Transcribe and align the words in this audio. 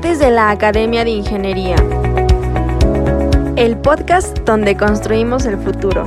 De 0.00 0.30
la 0.30 0.50
Academia 0.50 1.04
de 1.04 1.10
Ingeniería. 1.10 1.76
El 3.56 3.78
podcast 3.80 4.38
donde 4.40 4.74
construimos 4.74 5.44
el 5.44 5.58
futuro. 5.58 6.04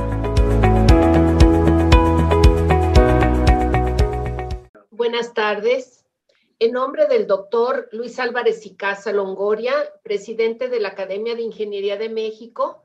Buenas 4.90 5.32
tardes. 5.32 6.04
En 6.58 6.72
nombre 6.72 7.06
del 7.06 7.28
doctor 7.28 7.88
Luis 7.92 8.18
Álvarez 8.18 8.66
y 8.66 8.74
Casa 8.74 9.12
Longoria, 9.12 9.72
presidente 10.02 10.68
de 10.68 10.80
la 10.80 10.88
Academia 10.88 11.36
de 11.36 11.42
Ingeniería 11.42 11.96
de 11.96 12.08
México, 12.08 12.82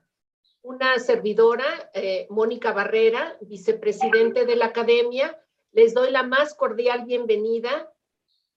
una 0.62 1.00
servidora, 1.00 1.89
eh, 1.96 2.28
Mónica 2.30 2.71
Barrera, 2.71 3.36
vicepresidente 3.41 4.46
de 4.46 4.55
la 4.55 4.68
Academia, 4.68 5.38
les 5.71 5.96
doy 5.96 6.12
la 6.12 6.21
más 6.21 6.54
cordial 6.54 7.06
bienvenida 7.06 7.92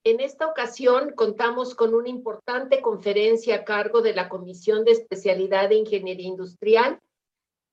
en 0.03 0.19
esta 0.19 0.47
ocasión 0.47 1.13
contamos 1.15 1.75
con 1.75 1.95
una 1.95 2.09
importante 2.09 2.81
conferencia 2.81 3.55
a 3.55 3.63
cargo 3.63 4.01
de 4.01 4.13
la 4.13 4.27
Comisión 4.27 4.83
de 4.83 4.91
Especialidad 4.91 5.69
de 5.69 5.75
Ingeniería 5.75 6.27
Industrial 6.27 6.99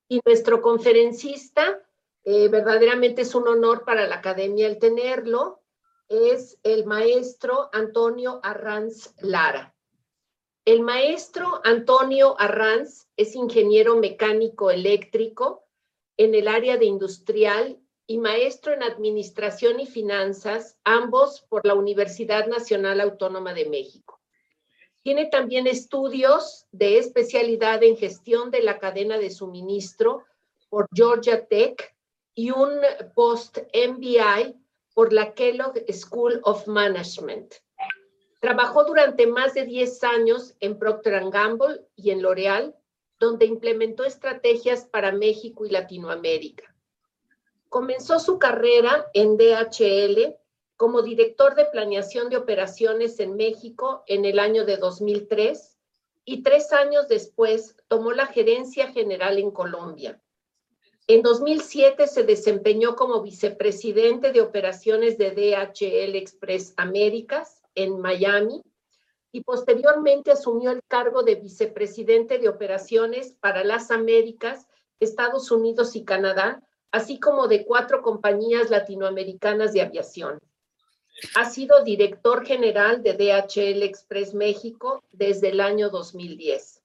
y 0.09 0.21
nuestro 0.25 0.63
conferencista, 0.63 1.81
eh, 2.25 2.49
verdaderamente 2.49 3.23
es 3.23 3.35
un 3.35 3.49
honor 3.49 3.85
para 3.85 4.07
la 4.07 4.17
Academia 4.17 4.69
el 4.69 4.79
tenerlo, 4.79 5.63
es 6.09 6.59
el 6.63 6.87
maestro 6.87 7.69
Antonio 7.73 8.41
Arranz 8.43 9.15
Lara. 9.21 9.75
El 10.65 10.83
maestro 10.83 11.61
Antonio 11.65 12.39
Arranz 12.39 13.09
es 13.17 13.35
ingeniero 13.35 13.97
mecánico 13.97 14.71
eléctrico 14.71 15.65
en 16.17 16.35
el 16.35 16.49
área 16.49 16.77
de 16.77 16.85
industrial 16.85 17.80
y 18.11 18.19
maestro 18.19 18.73
en 18.73 18.83
Administración 18.83 19.79
y 19.79 19.87
Finanzas, 19.87 20.77
ambos 20.83 21.43
por 21.43 21.65
la 21.65 21.75
Universidad 21.75 22.49
Nacional 22.49 23.01
Autónoma 23.01 23.55
de 23.55 23.69
México. 23.69 24.21
Tiene 25.05 25.27
también 25.27 25.69
estudios 25.69 26.67
de 26.73 26.99
especialidad 26.99 27.85
en 27.85 27.97
gestión 27.97 28.51
de 28.51 28.65
la 28.65 28.81
cadena 28.81 29.17
de 29.17 29.31
suministro 29.31 30.25
por 30.69 30.89
Georgia 30.93 31.47
Tech 31.47 31.95
y 32.35 32.51
un 32.51 32.81
post-MBI 33.15 34.57
por 34.93 35.13
la 35.13 35.33
Kellogg 35.33 35.77
School 35.93 36.41
of 36.43 36.67
Management. 36.67 37.55
Trabajó 38.41 38.83
durante 38.83 39.29
más 39.29 39.55
de 39.55 39.67
10 39.67 40.03
años 40.03 40.57
en 40.59 40.81
Procter 40.81 41.31
Gamble 41.31 41.87
y 41.95 42.11
en 42.11 42.23
L'Oreal, 42.23 42.75
donde 43.21 43.47
implementó 43.47 44.03
estrategias 44.03 44.85
para 44.85 45.13
México 45.13 45.65
y 45.65 45.71
Latinoamérica. 45.71 46.70
Comenzó 47.71 48.19
su 48.19 48.41
carrera 48.41 49.09
en 49.15 49.37
DHL 49.37 50.37
como 50.77 51.03
director 51.03 51.55
de 51.55 51.67
planeación 51.67 52.29
de 52.29 52.37
operaciones 52.37 53.21
en 53.21 53.37
México 53.37 54.03
en 54.09 54.25
el 54.25 54.41
año 54.41 54.65
de 54.65 54.77
2003 54.77 55.79
y 56.25 56.43
tres 56.43 56.73
años 56.73 57.07
después 57.07 57.77
tomó 57.87 58.11
la 58.11 58.27
gerencia 58.27 58.89
general 58.89 59.39
en 59.39 59.53
Colombia. 59.53 60.21
En 61.07 61.23
2007 61.23 62.09
se 62.09 62.25
desempeñó 62.25 62.97
como 62.97 63.23
vicepresidente 63.23 64.33
de 64.33 64.41
operaciones 64.41 65.17
de 65.17 65.31
DHL 65.31 66.17
Express 66.17 66.75
Américas 66.77 67.63
en 67.77 68.01
Miami 68.01 68.65
y 69.31 69.43
posteriormente 69.43 70.33
asumió 70.33 70.73
el 70.73 70.83
cargo 70.89 71.23
de 71.23 71.37
vicepresidente 71.37 72.39
de 72.39 72.49
operaciones 72.49 73.33
para 73.41 73.63
las 73.63 73.93
Américas, 73.93 74.67
Estados 74.99 75.53
Unidos 75.53 75.95
y 75.95 76.05
Canadá 76.05 76.67
así 76.93 77.21
como 77.21 77.49
de 77.49 77.65
cuatro 77.65 78.03
compañías 78.03 78.71
latinoamericanas 78.71 79.73
de 79.73 79.83
aviación. 79.83 80.41
Ha 81.37 81.45
sido 81.45 81.85
director 81.85 82.47
general 82.47 83.03
de 83.03 83.15
DHL 83.15 83.83
Express 83.83 84.35
México 84.35 85.03
desde 85.13 85.51
el 85.51 85.61
año 85.61 85.91
2010. 85.91 86.83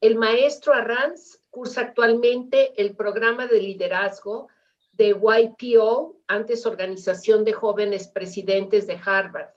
El 0.00 0.16
maestro 0.16 0.72
Arranz 0.72 1.40
cursa 1.50 1.82
actualmente 1.82 2.72
el 2.80 2.94
programa 2.94 3.46
de 3.46 3.60
liderazgo 3.60 4.48
de 4.92 5.08
YPO, 5.10 6.16
antes 6.26 6.64
Organización 6.64 7.44
de 7.44 7.52
Jóvenes 7.52 8.08
Presidentes 8.08 8.86
de 8.86 8.98
Harvard. 9.04 9.50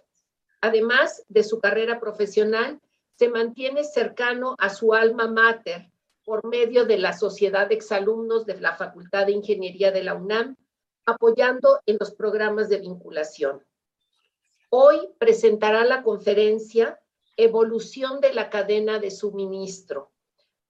Además 0.62 1.24
de 1.30 1.44
su 1.44 1.60
carrera 1.60 2.00
profesional, 2.00 2.80
se 3.16 3.30
mantiene 3.30 3.84
cercano 3.84 4.56
a 4.58 4.70
su 4.70 4.94
alma 4.94 5.28
mater, 5.28 5.90
por 6.30 6.46
medio 6.46 6.86
de 6.86 7.00
la 7.00 7.14
Sociedad 7.14 7.68
de 7.68 7.74
Exalumnos 7.74 8.46
de 8.46 8.62
la 8.62 8.76
Facultad 8.76 9.26
de 9.26 9.32
Ingeniería 9.32 9.92
de 9.92 10.04
la 10.04 10.14
UNAM, 10.14 10.58
apoyando 11.08 11.80
en 11.88 11.98
los 12.00 12.12
programas 12.12 12.70
de 12.70 12.78
vinculación. 12.78 13.66
Hoy 14.70 15.10
presentará 15.18 15.84
la 15.86 16.04
conferencia 16.04 17.00
Evolución 17.36 18.22
de 18.22 18.32
la 18.36 18.52
cadena 18.52 19.00
de 19.00 19.10
suministro. 19.10 20.12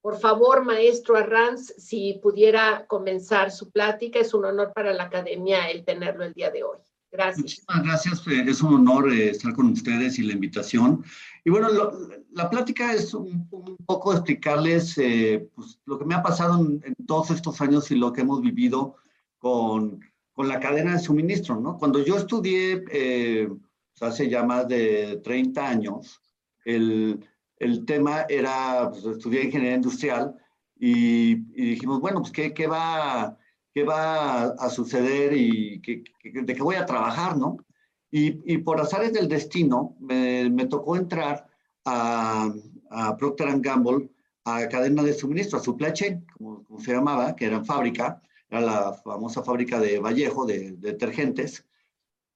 Por 0.00 0.18
favor, 0.18 0.64
maestro 0.64 1.18
Arranz, 1.18 1.74
si 1.76 2.14
pudiera 2.22 2.86
comenzar 2.86 3.50
su 3.50 3.70
plática, 3.70 4.18
es 4.18 4.32
un 4.32 4.46
honor 4.46 4.72
para 4.72 4.94
la 4.94 5.04
academia 5.04 5.68
el 5.68 5.84
tenerlo 5.84 6.24
el 6.24 6.32
día 6.32 6.50
de 6.50 6.64
hoy. 6.64 6.78
Gracias. 7.12 7.38
Muchísimas 7.38 7.82
gracias. 7.82 8.26
Es 8.26 8.62
un 8.62 8.74
honor 8.74 9.12
eh, 9.12 9.30
estar 9.30 9.52
con 9.54 9.66
ustedes 9.66 10.18
y 10.18 10.22
la 10.22 10.32
invitación. 10.32 11.04
Y 11.44 11.50
bueno, 11.50 11.68
la 12.32 12.48
plática 12.48 12.92
es 12.92 13.12
un, 13.14 13.48
poco 13.86 14.12
explicarles 14.12 14.96
eh, 14.98 15.48
pues, 15.54 15.80
lo 15.86 15.98
que 15.98 16.04
me 16.04 16.14
ha 16.14 16.22
pasado 16.22 16.60
en, 16.60 16.94
todos 17.06 17.30
estos 17.30 17.60
años 17.60 17.90
y 17.90 17.96
lo 17.96 18.12
que 18.12 18.20
hemos 18.20 18.40
vivido 18.40 18.96
con, 19.38 20.00
con 20.32 20.46
la 20.46 20.60
cadena 20.60 20.92
de 20.92 21.00
suministro, 21.00 21.60
¿no? 21.60 21.78
Cuando 21.78 22.04
yo 22.04 22.16
estudié, 22.16 22.84
eh, 22.92 23.48
pues, 23.48 24.12
hace 24.12 24.28
ya 24.28 24.44
más 24.44 24.68
de 24.68 25.20
30 25.24 25.68
años, 25.68 26.20
el, 26.64 27.26
el 27.56 27.84
tema 27.86 28.26
era, 28.28 28.88
pues, 28.90 29.04
estudié 29.04 29.44
ingeniería 29.44 29.76
industrial 29.76 30.36
y, 30.78 31.32
y 31.32 31.70
dijimos, 31.70 32.00
bueno, 32.00 32.20
pues, 32.20 32.30
¿qué, 32.30 32.54
qué 32.54 32.68
va 32.68 33.36
qué 33.74 33.84
va 33.84 34.44
a, 34.44 34.70
suceder 34.70 35.32
y 35.32 35.80
de 35.80 36.54
qué 36.54 36.62
voy 36.62 36.76
a 36.76 36.86
trabajar, 36.86 37.36
¿no? 37.36 37.58
Y, 38.10 38.52
y 38.52 38.58
por 38.58 38.80
azares 38.80 39.12
del 39.12 39.28
destino, 39.28 39.96
me, 40.00 40.50
me 40.50 40.66
tocó 40.66 40.96
entrar 40.96 41.46
a, 41.84 42.52
a, 42.90 43.16
Procter 43.16 43.60
Gamble, 43.60 44.10
a 44.44 44.68
cadena 44.68 45.02
de 45.02 45.14
suministro, 45.14 45.58
a 45.58 45.62
supply 45.62 45.92
chain, 45.92 46.26
como, 46.36 46.64
como, 46.64 46.80
se 46.80 46.92
llamaba, 46.92 47.36
que 47.36 47.46
era 47.46 47.64
fábrica, 47.64 48.20
era 48.48 48.60
la 48.60 48.92
famosa 48.94 49.44
fábrica 49.44 49.78
de 49.78 50.00
Vallejo, 50.00 50.44
de, 50.44 50.72
detergentes, 50.72 51.64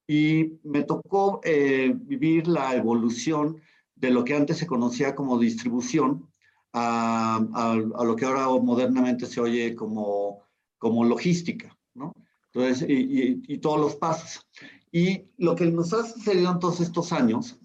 y 0.06 0.60
me 0.62 0.84
tocó 0.84 1.40
eh, 1.42 1.92
vivir 1.94 2.46
la 2.46 2.76
evolución 2.76 3.60
de 3.96 4.10
lo 4.10 4.24
que 4.24 4.34
antes 4.34 4.58
se 4.58 4.66
conocía 4.66 5.14
como 5.14 5.38
distribución 5.38 6.28
a, 6.72 7.36
a, 7.54 7.72
a, 7.72 8.04
lo 8.04 8.14
que 8.14 8.26
ahora 8.26 8.48
modernamente 8.48 9.26
se 9.26 9.40
oye 9.40 9.74
como 9.74 10.43
como 10.84 11.02
logística, 11.02 11.74
¿no? 11.94 12.12
Entonces, 12.52 12.86
y, 12.86 13.40
y, 13.48 13.56
todos 13.56 13.80
los 13.80 13.96
pasos. 13.96 14.46
Y 14.92 15.22
lo 15.38 15.56
que 15.56 15.64
nos 15.64 15.94
ha 15.94 16.04
sucedido 16.04 16.52
en 16.52 16.58
todos 16.58 16.78
estos 16.82 17.10
años 17.10 17.58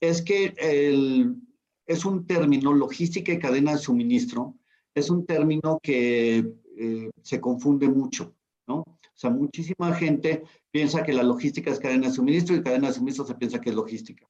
es 0.00 0.22
que 0.22 0.54
el, 0.56 1.36
es 1.84 2.06
un 2.06 2.26
término, 2.26 2.72
logística 2.72 3.30
y 3.32 3.38
cadena 3.38 3.72
de 3.72 3.78
suministro, 3.78 4.54
es 4.94 5.10
un 5.10 5.26
término 5.26 5.78
que 5.82 6.38
eh, 6.78 7.10
se 7.22 7.38
confunde 7.38 7.86
mucho, 7.86 8.34
¿no? 8.66 8.76
O 8.76 9.20
sea, 9.20 9.28
muchísima 9.28 9.92
gente 9.94 10.42
piensa 10.70 11.02
que 11.02 11.12
la 11.12 11.22
logística 11.22 11.70
es 11.70 11.78
cadena 11.78 12.06
de 12.06 12.14
suministro 12.14 12.56
y 12.56 12.62
cadena 12.62 12.88
de 12.88 12.94
suministro 12.94 13.26
se 13.26 13.34
piensa 13.34 13.60
que 13.60 13.68
es 13.68 13.76
logística. 13.76 14.26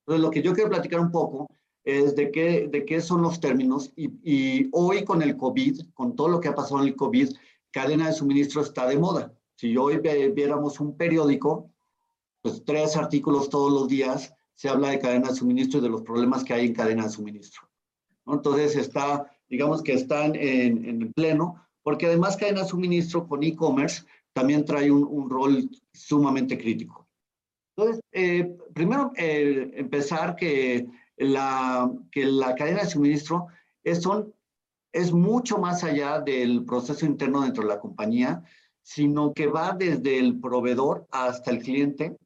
Entonces, 0.00 0.22
lo 0.22 0.30
que 0.30 0.42
yo 0.42 0.52
quiero 0.52 0.68
platicar 0.68 1.00
un 1.00 1.10
poco 1.10 1.48
es 1.84 2.14
de 2.14 2.30
qué, 2.30 2.68
de 2.70 2.84
qué 2.84 3.00
son 3.00 3.22
los 3.22 3.40
términos 3.40 3.92
y, 3.96 4.10
y 4.22 4.68
hoy 4.72 5.04
con 5.04 5.22
el 5.22 5.36
COVID, 5.36 5.80
con 5.94 6.14
todo 6.14 6.28
lo 6.28 6.40
que 6.40 6.48
ha 6.48 6.54
pasado 6.54 6.80
en 6.82 6.88
el 6.88 6.96
COVID, 6.96 7.30
cadena 7.72 8.06
de 8.06 8.12
suministro 8.12 8.62
está 8.62 8.86
de 8.86 8.98
moda. 8.98 9.32
Si 9.56 9.76
hoy 9.76 9.98
viéramos 9.98 10.80
un 10.80 10.96
periódico, 10.96 11.70
pues 12.42 12.64
tres 12.64 12.96
artículos 12.96 13.48
todos 13.48 13.72
los 13.72 13.88
días 13.88 14.34
se 14.54 14.68
habla 14.68 14.90
de 14.90 14.98
cadena 14.98 15.28
de 15.28 15.34
suministro 15.34 15.78
y 15.78 15.82
de 15.82 15.88
los 15.88 16.02
problemas 16.02 16.44
que 16.44 16.54
hay 16.54 16.66
en 16.66 16.74
cadena 16.74 17.04
de 17.04 17.10
suministro. 17.10 17.62
Entonces 18.26 18.76
está, 18.76 19.30
digamos 19.48 19.82
que 19.82 19.94
están 19.94 20.34
en, 20.36 20.84
en 20.84 21.12
pleno, 21.12 21.66
porque 21.82 22.06
además 22.06 22.36
cadena 22.36 22.62
de 22.62 22.68
suministro 22.68 23.26
con 23.26 23.42
e-commerce 23.42 24.04
también 24.32 24.64
trae 24.64 24.90
un, 24.90 25.04
un, 25.04 25.28
rol 25.28 25.68
sumamente 25.92 26.56
crítico. 26.56 27.06
Entonces, 27.76 28.02
eh, 28.12 28.56
primero 28.74 29.12
eh, 29.16 29.72
empezar 29.74 30.36
que 30.36 30.86
la, 31.16 31.90
que 32.10 32.24
la 32.26 32.54
cadena 32.54 32.82
de 32.82 32.90
suministro 32.90 33.48
es, 33.82 34.02
son 34.02 34.32
es 34.92 35.12
mucho 35.12 35.58
más 35.58 35.84
allá 35.84 36.20
del 36.20 36.64
proceso 36.64 37.06
interno 37.06 37.42
dentro 37.42 37.62
de 37.62 37.70
la 37.70 37.80
compañía, 37.80 38.44
sino 38.82 39.32
que 39.32 39.46
va 39.46 39.72
desde 39.72 40.18
el 40.18 40.40
proveedor 40.40 41.06
hasta 41.10 41.50
el 41.50 41.60
cliente 41.60 42.16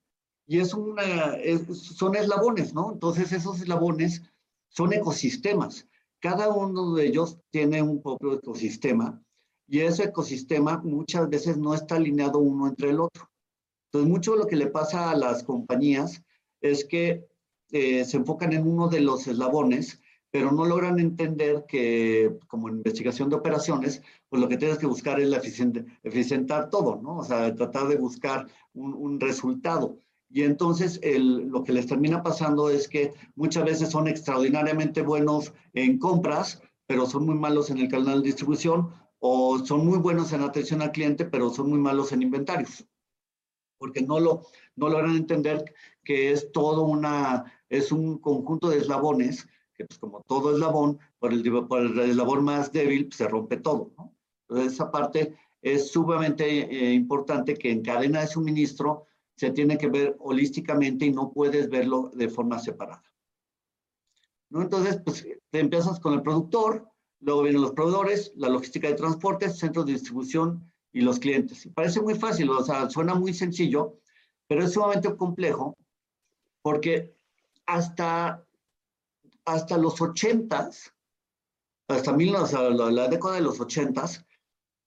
y 0.46 0.60
es 0.60 0.74
una, 0.74 1.36
son 1.72 2.14
eslabones, 2.14 2.72
¿no? 2.72 2.92
Entonces 2.92 3.32
esos 3.32 3.60
eslabones 3.60 4.22
son 4.68 4.92
ecosistemas. 4.92 5.86
Cada 6.20 6.48
uno 6.48 6.94
de 6.94 7.06
ellos 7.06 7.38
tiene 7.50 7.82
un 7.82 8.00
propio 8.00 8.34
ecosistema 8.34 9.20
y 9.68 9.80
ese 9.80 10.04
ecosistema 10.04 10.80
muchas 10.84 11.28
veces 11.28 11.58
no 11.58 11.74
está 11.74 11.96
alineado 11.96 12.38
uno 12.38 12.68
entre 12.68 12.90
el 12.90 13.00
otro. 13.00 13.28
Entonces 13.86 14.10
mucho 14.10 14.32
de 14.32 14.38
lo 14.38 14.46
que 14.46 14.56
le 14.56 14.68
pasa 14.68 15.10
a 15.10 15.16
las 15.16 15.42
compañías 15.42 16.22
es 16.60 16.84
que 16.84 17.26
eh, 17.72 18.04
se 18.04 18.16
enfocan 18.16 18.52
en 18.52 18.66
uno 18.66 18.88
de 18.88 19.00
los 19.00 19.26
eslabones, 19.26 20.00
pero 20.36 20.52
no 20.52 20.66
logran 20.66 21.00
entender 21.00 21.64
que, 21.66 22.36
como 22.46 22.68
investigación 22.68 23.30
de 23.30 23.36
operaciones, 23.36 24.02
pues 24.28 24.38
lo 24.38 24.50
que 24.50 24.58
tienes 24.58 24.76
que 24.76 24.86
buscar 24.86 25.18
es 25.18 25.30
la 25.30 25.38
eficientar 25.38 26.68
todo, 26.68 27.00
¿no? 27.02 27.16
O 27.16 27.24
sea, 27.24 27.54
tratar 27.54 27.88
de 27.88 27.96
buscar 27.96 28.46
un, 28.74 29.18
resultado. 29.18 29.96
Y 30.28 30.42
entonces 30.42 31.00
lo 31.02 31.64
que 31.64 31.72
les 31.72 31.86
termina 31.86 32.22
pasando 32.22 32.68
es 32.68 32.86
que 32.86 33.14
muchas 33.34 33.64
veces 33.64 33.88
son 33.88 34.08
extraordinariamente 34.08 35.00
buenos 35.00 35.54
en 35.72 35.98
compras, 35.98 36.60
pero 36.86 37.06
son 37.06 37.24
muy 37.24 37.36
malos 37.36 37.70
en 37.70 37.78
el 37.78 37.88
canal 37.88 38.20
de 38.20 38.26
distribución, 38.26 38.90
o 39.20 39.64
son 39.64 39.86
muy 39.86 39.96
buenos 39.96 40.34
en 40.34 40.42
atención 40.42 40.82
al 40.82 40.92
cliente, 40.92 41.24
pero 41.24 41.48
son 41.48 41.70
muy 41.70 41.78
malos 41.78 42.12
en 42.12 42.20
inventarios, 42.20 42.86
porque 43.78 44.02
no 44.02 44.20
lo 44.20 44.42
no 44.74 44.90
logran 44.90 45.16
entender 45.16 45.64
que 46.04 46.30
es 46.30 46.52
todo 46.52 46.82
una, 46.82 47.50
es 47.70 47.90
un 47.90 48.18
conjunto 48.18 48.68
de 48.68 48.76
eslabones, 48.76 49.48
que 49.76 49.84
pues 49.84 49.98
como 49.98 50.22
todo 50.22 50.54
eslabón, 50.54 50.98
por 51.18 51.32
el, 51.32 51.42
por 51.66 51.80
el 51.80 51.98
eslabón 51.98 52.44
más 52.44 52.72
débil 52.72 53.06
pues, 53.06 53.16
se 53.16 53.28
rompe 53.28 53.58
todo, 53.58 53.92
¿no? 53.96 54.14
Entonces 54.48 54.74
esa 54.74 54.90
parte 54.90 55.36
es 55.62 55.90
sumamente 55.90 56.46
eh, 56.46 56.92
importante 56.92 57.54
que 57.54 57.70
en 57.70 57.82
cadena 57.82 58.20
de 58.20 58.28
suministro 58.28 59.06
se 59.36 59.50
tiene 59.50 59.76
que 59.76 59.88
ver 59.88 60.16
holísticamente 60.20 61.06
y 61.06 61.12
no 61.12 61.32
puedes 61.32 61.68
verlo 61.68 62.10
de 62.14 62.28
forma 62.28 62.58
separada. 62.58 63.02
¿No? 64.48 64.62
Entonces, 64.62 65.00
pues 65.04 65.26
te 65.50 65.58
empiezas 65.58 65.98
con 66.00 66.14
el 66.14 66.22
productor, 66.22 66.88
luego 67.20 67.42
vienen 67.42 67.62
los 67.62 67.72
proveedores, 67.72 68.32
la 68.36 68.48
logística 68.48 68.88
de 68.88 68.94
transporte, 68.94 69.50
centros 69.50 69.86
de 69.86 69.94
distribución 69.94 70.72
y 70.92 71.00
los 71.00 71.18
clientes. 71.18 71.66
Y 71.66 71.70
parece 71.70 72.00
muy 72.00 72.14
fácil, 72.14 72.48
o 72.48 72.62
sea, 72.64 72.88
suena 72.88 73.14
muy 73.14 73.34
sencillo, 73.34 73.98
pero 74.46 74.64
es 74.64 74.72
sumamente 74.72 75.14
complejo 75.16 75.76
porque 76.62 77.14
hasta, 77.66 78.45
hasta 79.46 79.78
los 79.78 80.00
ochentas, 80.00 80.92
hasta 81.88 82.12
mil, 82.12 82.32
la, 82.32 82.70
la 82.90 83.08
década 83.08 83.36
de 83.36 83.40
los 83.40 83.60
ochentas, 83.60 84.24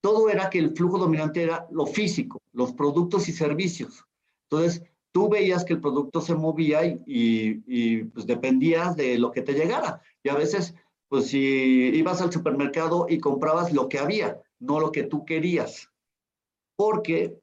todo 0.01 0.29
era 0.29 0.49
que 0.49 0.59
el 0.59 0.75
flujo 0.75 0.97
dominante 0.97 1.43
era 1.43 1.67
lo 1.71 1.85
físico, 1.85 2.41
los 2.53 2.73
productos 2.73 3.27
y 3.27 3.33
servicios. 3.33 4.05
Entonces, 4.49 4.83
tú 5.11 5.29
veías 5.29 5.65
que 5.65 5.73
el 5.73 5.81
producto 5.81 6.21
se 6.21 6.35
movía 6.35 6.85
y, 6.85 7.01
y, 7.05 8.03
pues 8.05 8.25
dependías 8.25 8.95
de 8.95 9.17
lo 9.17 9.31
que 9.31 9.41
te 9.41 9.53
llegara. 9.53 10.01
Y 10.23 10.29
a 10.29 10.35
veces, 10.35 10.75
pues 11.07 11.27
si 11.27 11.39
ibas 11.39 12.21
al 12.21 12.31
supermercado 12.31 13.07
y 13.09 13.19
comprabas 13.19 13.73
lo 13.73 13.89
que 13.89 13.99
había, 13.99 14.41
no 14.59 14.79
lo 14.79 14.91
que 14.91 15.03
tú 15.03 15.25
querías. 15.25 15.89
Porque 16.75 17.39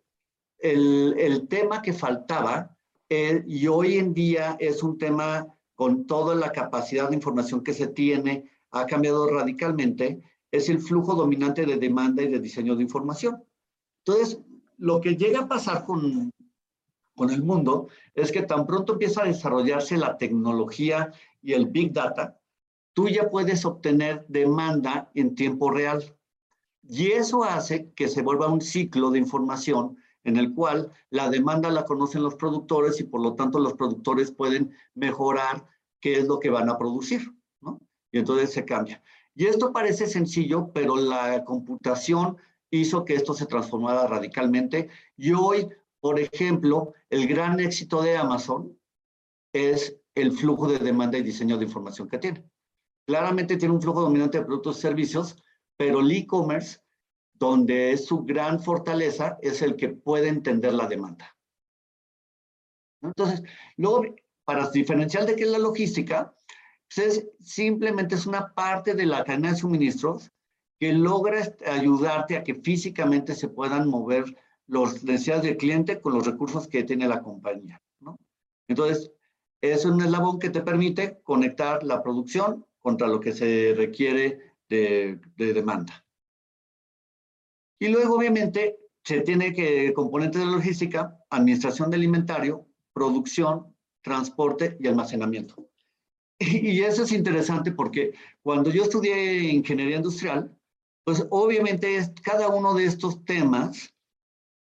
el, 0.59 1.15
el 1.19 1.49
tema 1.49 1.83
que 1.83 1.93
faltaba, 1.93 2.77
eh, 3.09 3.43
y 3.47 3.67
hoy 3.67 3.99
en 3.99 4.15
día 4.15 4.57
es 4.59 4.83
un 4.83 4.99
tema 4.99 5.47
con 5.77 6.07
toda 6.07 6.35
la 6.35 6.51
capacidad 6.51 7.09
de 7.09 7.15
información 7.15 7.63
que 7.63 7.75
se 7.75 7.87
tiene, 7.87 8.51
ha 8.73 8.87
cambiado 8.87 9.29
radicalmente, 9.29 10.21
es 10.51 10.69
el 10.69 10.81
flujo 10.81 11.15
dominante 11.15 11.65
de 11.65 11.77
demanda 11.77 12.23
y 12.23 12.29
de 12.29 12.41
diseño 12.41 12.75
de 12.75 12.83
información. 12.83 13.45
Entonces, 14.05 14.41
lo 14.79 15.01
que 15.01 15.17
llega 15.17 15.41
a 15.41 15.49
pasar 15.49 15.85
con, 15.85 16.33
con 17.15 17.31
el 17.31 17.43
mundo 17.43 17.89
es 18.15 18.33
que 18.33 18.43
tan 18.43 18.67
pronto 18.67 18.95
empieza 18.95 19.23
a 19.23 19.27
desarrollarse 19.27 19.97
la 19.99 20.17
tecnología 20.17 21.13
y 21.43 21.53
el 21.53 21.67
Big 21.67 21.93
Data, 21.93 22.39
tú 22.95 23.09
ya 23.09 23.29
puedes 23.29 23.65
obtener 23.67 24.25
demanda 24.29 25.11
en 25.15 25.35
tiempo 25.35 25.71
real. 25.71 26.03
Y 26.89 27.09
eso 27.09 27.45
hace 27.45 27.91
que 27.93 28.09
se 28.09 28.23
vuelva 28.23 28.49
un 28.49 28.63
ciclo 28.63 29.11
de 29.11 29.19
información 29.19 29.99
en 30.27 30.37
el 30.37 30.55
cual 30.55 30.93
la 31.11 31.31
demanda 31.31 31.71
la 31.71 31.85
conocen 31.85 32.23
los 32.23 32.35
productores 32.35 33.01
y 33.01 33.05
por 33.05 33.23
lo 33.23 33.35
tanto 33.35 33.59
los 33.59 33.75
productores 33.75 34.31
pueden 34.31 34.73
mejorar 34.95 35.67
qué 36.01 36.19
es 36.19 36.27
lo 36.27 36.39
que 36.39 36.51
van 36.51 36.69
a 36.69 36.79
producir, 36.79 37.33
¿no? 37.61 37.81
Y 38.13 38.19
entonces 38.19 38.53
se 38.53 38.65
cambia. 38.65 39.03
Y 39.35 39.47
esto 39.47 39.73
parece 39.73 40.07
sencillo, 40.07 40.71
pero 40.73 40.97
la 40.97 41.45
computación 41.45 42.37
hizo 42.71 43.05
que 43.05 43.15
esto 43.15 43.33
se 43.33 43.47
transformara 43.47 44.07
radicalmente 44.07 44.89
y 45.17 45.33
hoy 45.33 45.69
por 46.07 46.21
ejemplo, 46.21 46.95
el 47.11 47.27
gran 47.27 47.59
éxito 47.59 48.01
de 48.01 48.17
Amazon 48.17 48.79
es 49.53 49.99
el 50.15 50.31
flujo 50.31 50.69
de 50.69 50.79
demanda 50.79 51.19
y 51.19 51.23
diseño 51.23 51.59
de 51.59 51.65
información 51.65 52.09
que 52.09 52.19
tiene. 52.19 52.49
Claramente 53.09 53.57
tiene 53.57 53.75
un 53.75 53.83
flujo 53.83 54.03
dominante 54.03 54.39
de 54.39 54.45
productos 54.45 54.79
y 54.79 54.83
servicios, 54.83 55.43
pero 55.77 55.99
el 55.99 56.13
e-commerce, 56.13 56.79
donde 57.39 57.93
es 57.93 58.07
su 58.07 58.25
gran 58.25 58.61
fortaleza, 58.61 59.39
es 59.43 59.63
el 59.63 59.77
que 59.77 59.89
puede 59.91 60.29
entender 60.29 60.73
la 60.75 60.87
demanda. 60.87 61.37
Entonces, 63.03 63.43
luego, 63.77 64.05
para 64.45 64.71
diferenciar 64.71 65.27
de 65.27 65.37
qué 65.37 65.45
es 65.45 65.51
la 65.51 65.59
logística, 65.59 66.35
pues 66.95 67.27
simplemente 67.41 68.15
es 68.15 68.27
una 68.27 68.55
parte 68.55 68.95
de 68.95 69.07
la 69.07 69.25
cadena 69.25 69.51
de 69.51 69.57
suministros 69.57 70.31
que 70.79 70.93
logra 70.93 71.43
ayudarte 71.67 72.37
a 72.37 72.45
que 72.45 72.55
físicamente 72.55 73.35
se 73.35 73.49
puedan 73.49 73.89
mover 73.89 74.25
las 74.67 75.03
necesidades 75.05 75.45
del 75.45 75.57
cliente 75.57 76.01
con 76.01 76.15
los 76.15 76.27
recursos 76.27 76.69
que 76.69 76.85
tiene 76.85 77.09
la 77.09 77.23
compañía. 77.23 77.81
¿no? 78.01 78.19
Entonces, 78.69 79.11
es 79.61 79.85
un 79.85 80.01
eslabón 80.01 80.39
que 80.39 80.51
te 80.51 80.61
permite 80.61 81.21
conectar 81.23 81.83
la 81.83 82.03
producción 82.03 82.67
contra 82.79 83.09
lo 83.09 83.21
que 83.21 83.33
se 83.33 83.75
requiere 83.77 84.55
de 84.69 85.19
demanda. 85.37 86.06
Y 87.79 87.89
luego, 87.89 88.17
obviamente, 88.17 88.77
se 89.05 89.21
tiene 89.21 89.53
que 89.53 89.93
componentes 89.93 90.41
de 90.41 90.47
logística, 90.47 91.17
administración 91.31 91.91
del 91.91 92.05
inventario, 92.05 92.67
producción, 92.93 93.75
transporte 94.03 94.77
y 94.81 94.89
almacenamiento. 94.89 95.69
Y 96.39 96.81
eso 96.83 97.05
es 97.05 97.13
interesante 97.13 97.73
porque 97.73 98.13
cuando 98.43 98.71
yo 98.71 98.83
estudié 98.83 99.45
ingeniería 99.45 99.97
industrial, 99.97 100.55
pues 101.05 101.27
obviamente 101.31 101.99
cada 102.23 102.49
uno 102.49 102.75
de 102.75 102.85
estos 102.85 103.25
temas 103.25 103.95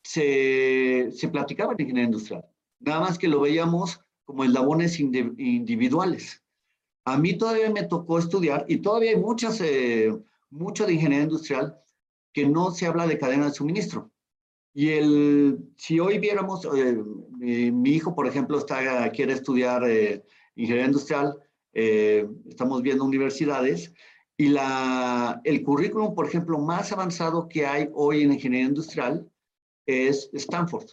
se, 0.03 1.09
se 1.11 1.29
platicaba 1.29 1.73
en 1.73 1.81
ingeniería 1.81 2.09
industrial. 2.09 2.45
Nada 2.79 2.99
más 2.99 3.17
que 3.17 3.27
lo 3.27 3.39
veíamos 3.39 4.01
como 4.25 4.43
eslabones 4.43 4.99
individuales. 4.99 6.43
A 7.05 7.17
mí 7.17 7.37
todavía 7.37 7.69
me 7.69 7.83
tocó 7.83 8.19
estudiar 8.19 8.65
y 8.67 8.77
todavía 8.77 9.11
hay 9.11 9.17
muchas, 9.17 9.59
eh, 9.61 10.13
mucho 10.49 10.85
de 10.85 10.93
ingeniería 10.93 11.25
industrial 11.25 11.79
que 12.33 12.47
no 12.47 12.71
se 12.71 12.87
habla 12.87 13.07
de 13.07 13.17
cadena 13.17 13.45
de 13.45 13.53
suministro. 13.53 14.11
Y 14.73 14.89
el, 14.89 15.73
si 15.77 15.99
hoy 15.99 16.17
viéramos, 16.17 16.65
eh, 16.75 17.03
mi, 17.37 17.91
hijo, 17.91 18.15
por 18.15 18.27
ejemplo, 18.27 18.57
está, 18.57 19.09
quiere 19.11 19.33
estudiar 19.33 19.87
eh, 19.87 20.23
ingeniería 20.55 20.87
industrial, 20.87 21.39
estamos 21.73 22.81
viendo 22.83 23.03
universidades, 23.03 23.93
y 24.37 24.49
la, 24.49 25.41
el 25.43 25.63
currículum, 25.63 26.15
por 26.15 26.27
ejemplo, 26.27 26.57
más 26.59 26.91
avanzado 26.91 27.47
que 27.47 27.65
hay 27.65 27.89
hoy 27.93 28.23
en 28.23 28.33
ingeniería 28.33 28.67
industrial 28.67 29.29
es 29.85 30.29
Stanford. 30.33 30.87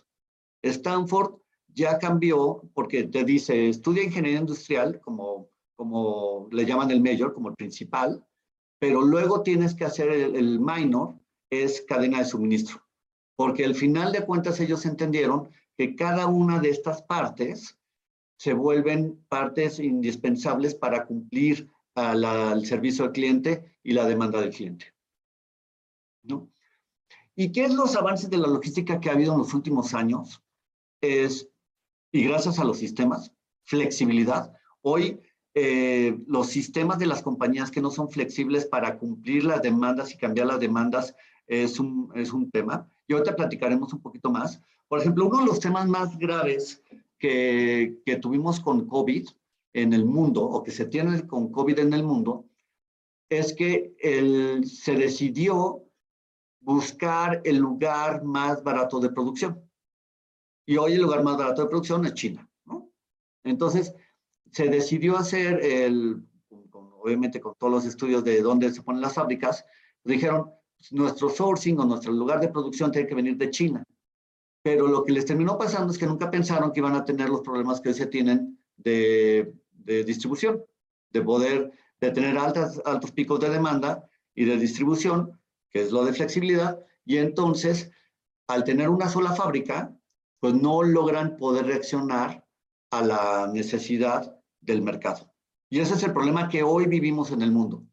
Stanford 0.62 1.36
ya 1.68 1.98
cambió 1.98 2.62
porque 2.74 3.04
te 3.04 3.24
dice, 3.24 3.68
estudia 3.68 4.02
ingeniería 4.02 4.40
industrial, 4.40 5.00
como, 5.00 5.48
como 5.76 6.48
le 6.50 6.66
llaman 6.66 6.90
el 6.90 7.00
mayor, 7.00 7.32
como 7.32 7.48
el 7.48 7.54
principal, 7.54 8.24
pero 8.78 9.02
luego 9.02 9.42
tienes 9.42 9.74
que 9.74 9.84
hacer 9.84 10.10
el, 10.10 10.60
minor, 10.60 11.19
es 11.50 11.82
cadena 11.82 12.18
de 12.18 12.24
suministro. 12.24 12.82
Porque 13.36 13.64
al 13.64 13.74
final 13.74 14.12
de 14.12 14.24
cuentas 14.24 14.60
ellos 14.60 14.86
entendieron 14.86 15.50
que 15.76 15.96
cada 15.96 16.26
una 16.26 16.60
de 16.60 16.70
estas 16.70 17.02
partes 17.02 17.78
se 18.36 18.52
vuelven 18.52 19.24
partes 19.28 19.78
indispensables 19.78 20.74
para 20.74 21.04
cumplir 21.04 21.68
al 21.94 22.64
servicio 22.64 23.04
al 23.04 23.12
cliente 23.12 23.76
y 23.82 23.92
la 23.92 24.06
demanda 24.06 24.40
del 24.40 24.54
cliente. 24.54 24.94
¿no? 26.22 26.50
¿Y 27.34 27.52
qué 27.52 27.64
es 27.64 27.74
los 27.74 27.96
avances 27.96 28.30
de 28.30 28.38
la 28.38 28.48
logística 28.48 29.00
que 29.00 29.10
ha 29.10 29.14
habido 29.14 29.32
en 29.32 29.38
los 29.38 29.54
últimos 29.54 29.94
años? 29.94 30.42
Es, 31.00 31.48
y 32.12 32.24
gracias 32.24 32.58
a 32.58 32.64
los 32.64 32.78
sistemas, 32.78 33.32
flexibilidad. 33.62 34.52
Hoy 34.82 35.20
eh, 35.54 36.18
los 36.26 36.48
sistemas 36.48 36.98
de 36.98 37.06
las 37.06 37.22
compañías 37.22 37.70
que 37.70 37.80
no 37.80 37.90
son 37.90 38.10
flexibles 38.10 38.66
para 38.66 38.98
cumplir 38.98 39.44
las 39.44 39.62
demandas 39.62 40.12
y 40.12 40.18
cambiar 40.18 40.46
las 40.46 40.60
demandas 40.60 41.14
es 41.50 41.80
un, 41.80 42.12
es 42.14 42.32
un 42.32 42.48
tema. 42.50 42.88
Y 43.08 43.12
ahorita 43.12 43.34
platicaremos 43.34 43.92
un 43.92 44.00
poquito 44.00 44.30
más. 44.30 44.62
Por 44.86 45.00
ejemplo, 45.00 45.26
uno 45.26 45.40
de 45.40 45.46
los 45.46 45.58
temas 45.58 45.88
más 45.88 46.16
graves 46.16 46.80
que, 47.18 48.00
que 48.06 48.16
tuvimos 48.16 48.60
con 48.60 48.86
COVID 48.86 49.28
en 49.72 49.92
el 49.92 50.04
mundo, 50.04 50.44
o 50.44 50.62
que 50.62 50.70
se 50.70 50.86
tiene 50.86 51.26
con 51.26 51.50
COVID 51.50 51.80
en 51.80 51.92
el 51.92 52.04
mundo, 52.04 52.46
es 53.28 53.52
que 53.52 53.96
el, 54.00 54.64
se 54.64 54.94
decidió 54.94 55.82
buscar 56.60 57.40
el 57.44 57.56
lugar 57.56 58.22
más 58.22 58.62
barato 58.62 59.00
de 59.00 59.10
producción. 59.10 59.60
Y 60.66 60.76
hoy 60.76 60.92
el 60.92 61.02
lugar 61.02 61.24
más 61.24 61.36
barato 61.36 61.62
de 61.62 61.68
producción 61.68 62.06
es 62.06 62.14
China. 62.14 62.48
Entonces, 63.42 63.92
se 64.52 64.68
decidió 64.68 65.16
hacer, 65.16 65.64
el, 65.64 66.22
obviamente 66.70 67.40
con 67.40 67.54
todos 67.56 67.72
los 67.72 67.84
estudios 67.86 68.22
de 68.22 68.40
dónde 68.40 68.72
se 68.72 68.82
ponen 68.82 69.00
las 69.00 69.14
fábricas, 69.14 69.64
dijeron, 70.04 70.52
nuestro 70.90 71.28
sourcing 71.28 71.78
o 71.78 71.84
nuestro 71.84 72.12
lugar 72.12 72.40
de 72.40 72.48
producción 72.48 72.90
tiene 72.90 73.08
que 73.08 73.14
venir 73.14 73.36
de 73.36 73.50
China. 73.50 73.84
Pero 74.62 74.88
lo 74.88 75.04
que 75.04 75.12
les 75.12 75.24
terminó 75.24 75.56
pasando 75.56 75.92
es 75.92 75.98
que 75.98 76.06
nunca 76.06 76.30
pensaron 76.30 76.72
que 76.72 76.80
iban 76.80 76.94
a 76.94 77.04
tener 77.04 77.28
los 77.28 77.40
problemas 77.40 77.80
que 77.80 77.90
hoy 77.90 77.94
se 77.94 78.06
tienen 78.06 78.58
de, 78.76 79.52
distribución, 79.84 80.62
de 81.10 81.22
poder 81.22 81.72
de 82.00 82.10
tener 82.10 82.38
altas, 82.38 82.80
altos 82.84 83.12
picos 83.12 83.40
de 83.40 83.50
demanda 83.50 84.08
y 84.34 84.46
de 84.46 84.56
distribución, 84.56 85.38
que 85.70 85.82
es 85.82 85.92
lo 85.92 86.04
de 86.04 86.14
flexibilidad, 86.14 86.82
y 87.04 87.18
entonces, 87.18 87.90
al 88.48 88.64
tener 88.64 88.88
una 88.88 89.08
sola 89.08 89.34
fábrica, 89.34 89.94
pues 90.40 90.54
no 90.54 90.82
logran 90.82 91.36
poder 91.36 91.66
reaccionar 91.66 92.46
a 92.90 93.02
la 93.02 93.50
necesidad 93.52 94.34
del 94.60 94.80
mercado. 94.80 95.30
Y 95.68 95.80
ese 95.80 95.94
es 95.94 96.02
el 96.02 96.12
problema 96.12 96.48
que 96.48 96.62
hoy 96.62 96.86
vivimos 96.86 97.30
en 97.30 97.42
el 97.42 97.52
mundo. 97.52 97.84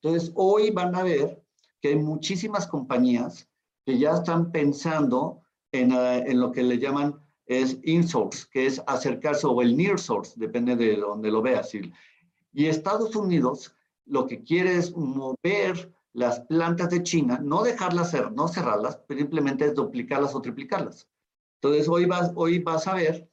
Entonces, 0.00 0.32
hoy 0.36 0.70
van 0.70 0.94
a 0.94 1.02
ver 1.02 1.42
que 1.80 1.88
hay 1.88 1.96
muchísimas 1.96 2.66
compañías 2.66 3.48
que 3.84 3.98
ya 3.98 4.14
están 4.14 4.52
pensando 4.52 5.42
en, 5.72 5.92
eh, 5.92 6.24
en 6.26 6.40
lo 6.40 6.52
que 6.52 6.62
le 6.62 6.78
llaman 6.78 7.20
es 7.46 7.78
in-source, 7.82 8.46
que 8.50 8.66
es 8.66 8.82
acercarse, 8.86 9.46
o 9.46 9.62
el 9.62 9.76
near 9.76 9.98
source, 9.98 10.34
depende 10.36 10.76
de 10.76 10.96
donde 10.96 11.30
lo 11.30 11.40
veas. 11.40 11.74
Y, 11.74 11.90
y 12.52 12.66
Estados 12.66 13.16
Unidos 13.16 13.74
lo 14.04 14.26
que 14.26 14.42
quiere 14.42 14.76
es 14.76 14.94
mover 14.96 15.92
las 16.12 16.40
plantas 16.40 16.90
de 16.90 17.02
China, 17.02 17.38
no 17.42 17.62
dejarlas, 17.62 18.10
ser, 18.10 18.32
no 18.32 18.48
cerrarlas, 18.48 19.00
simplemente 19.08 19.66
es 19.66 19.74
duplicarlas 19.74 20.34
o 20.34 20.42
triplicarlas. 20.42 21.08
Entonces, 21.60 21.88
hoy 21.88 22.06
vas, 22.06 22.32
hoy 22.34 22.58
vas 22.58 22.86
a 22.86 22.94
ver 22.94 23.30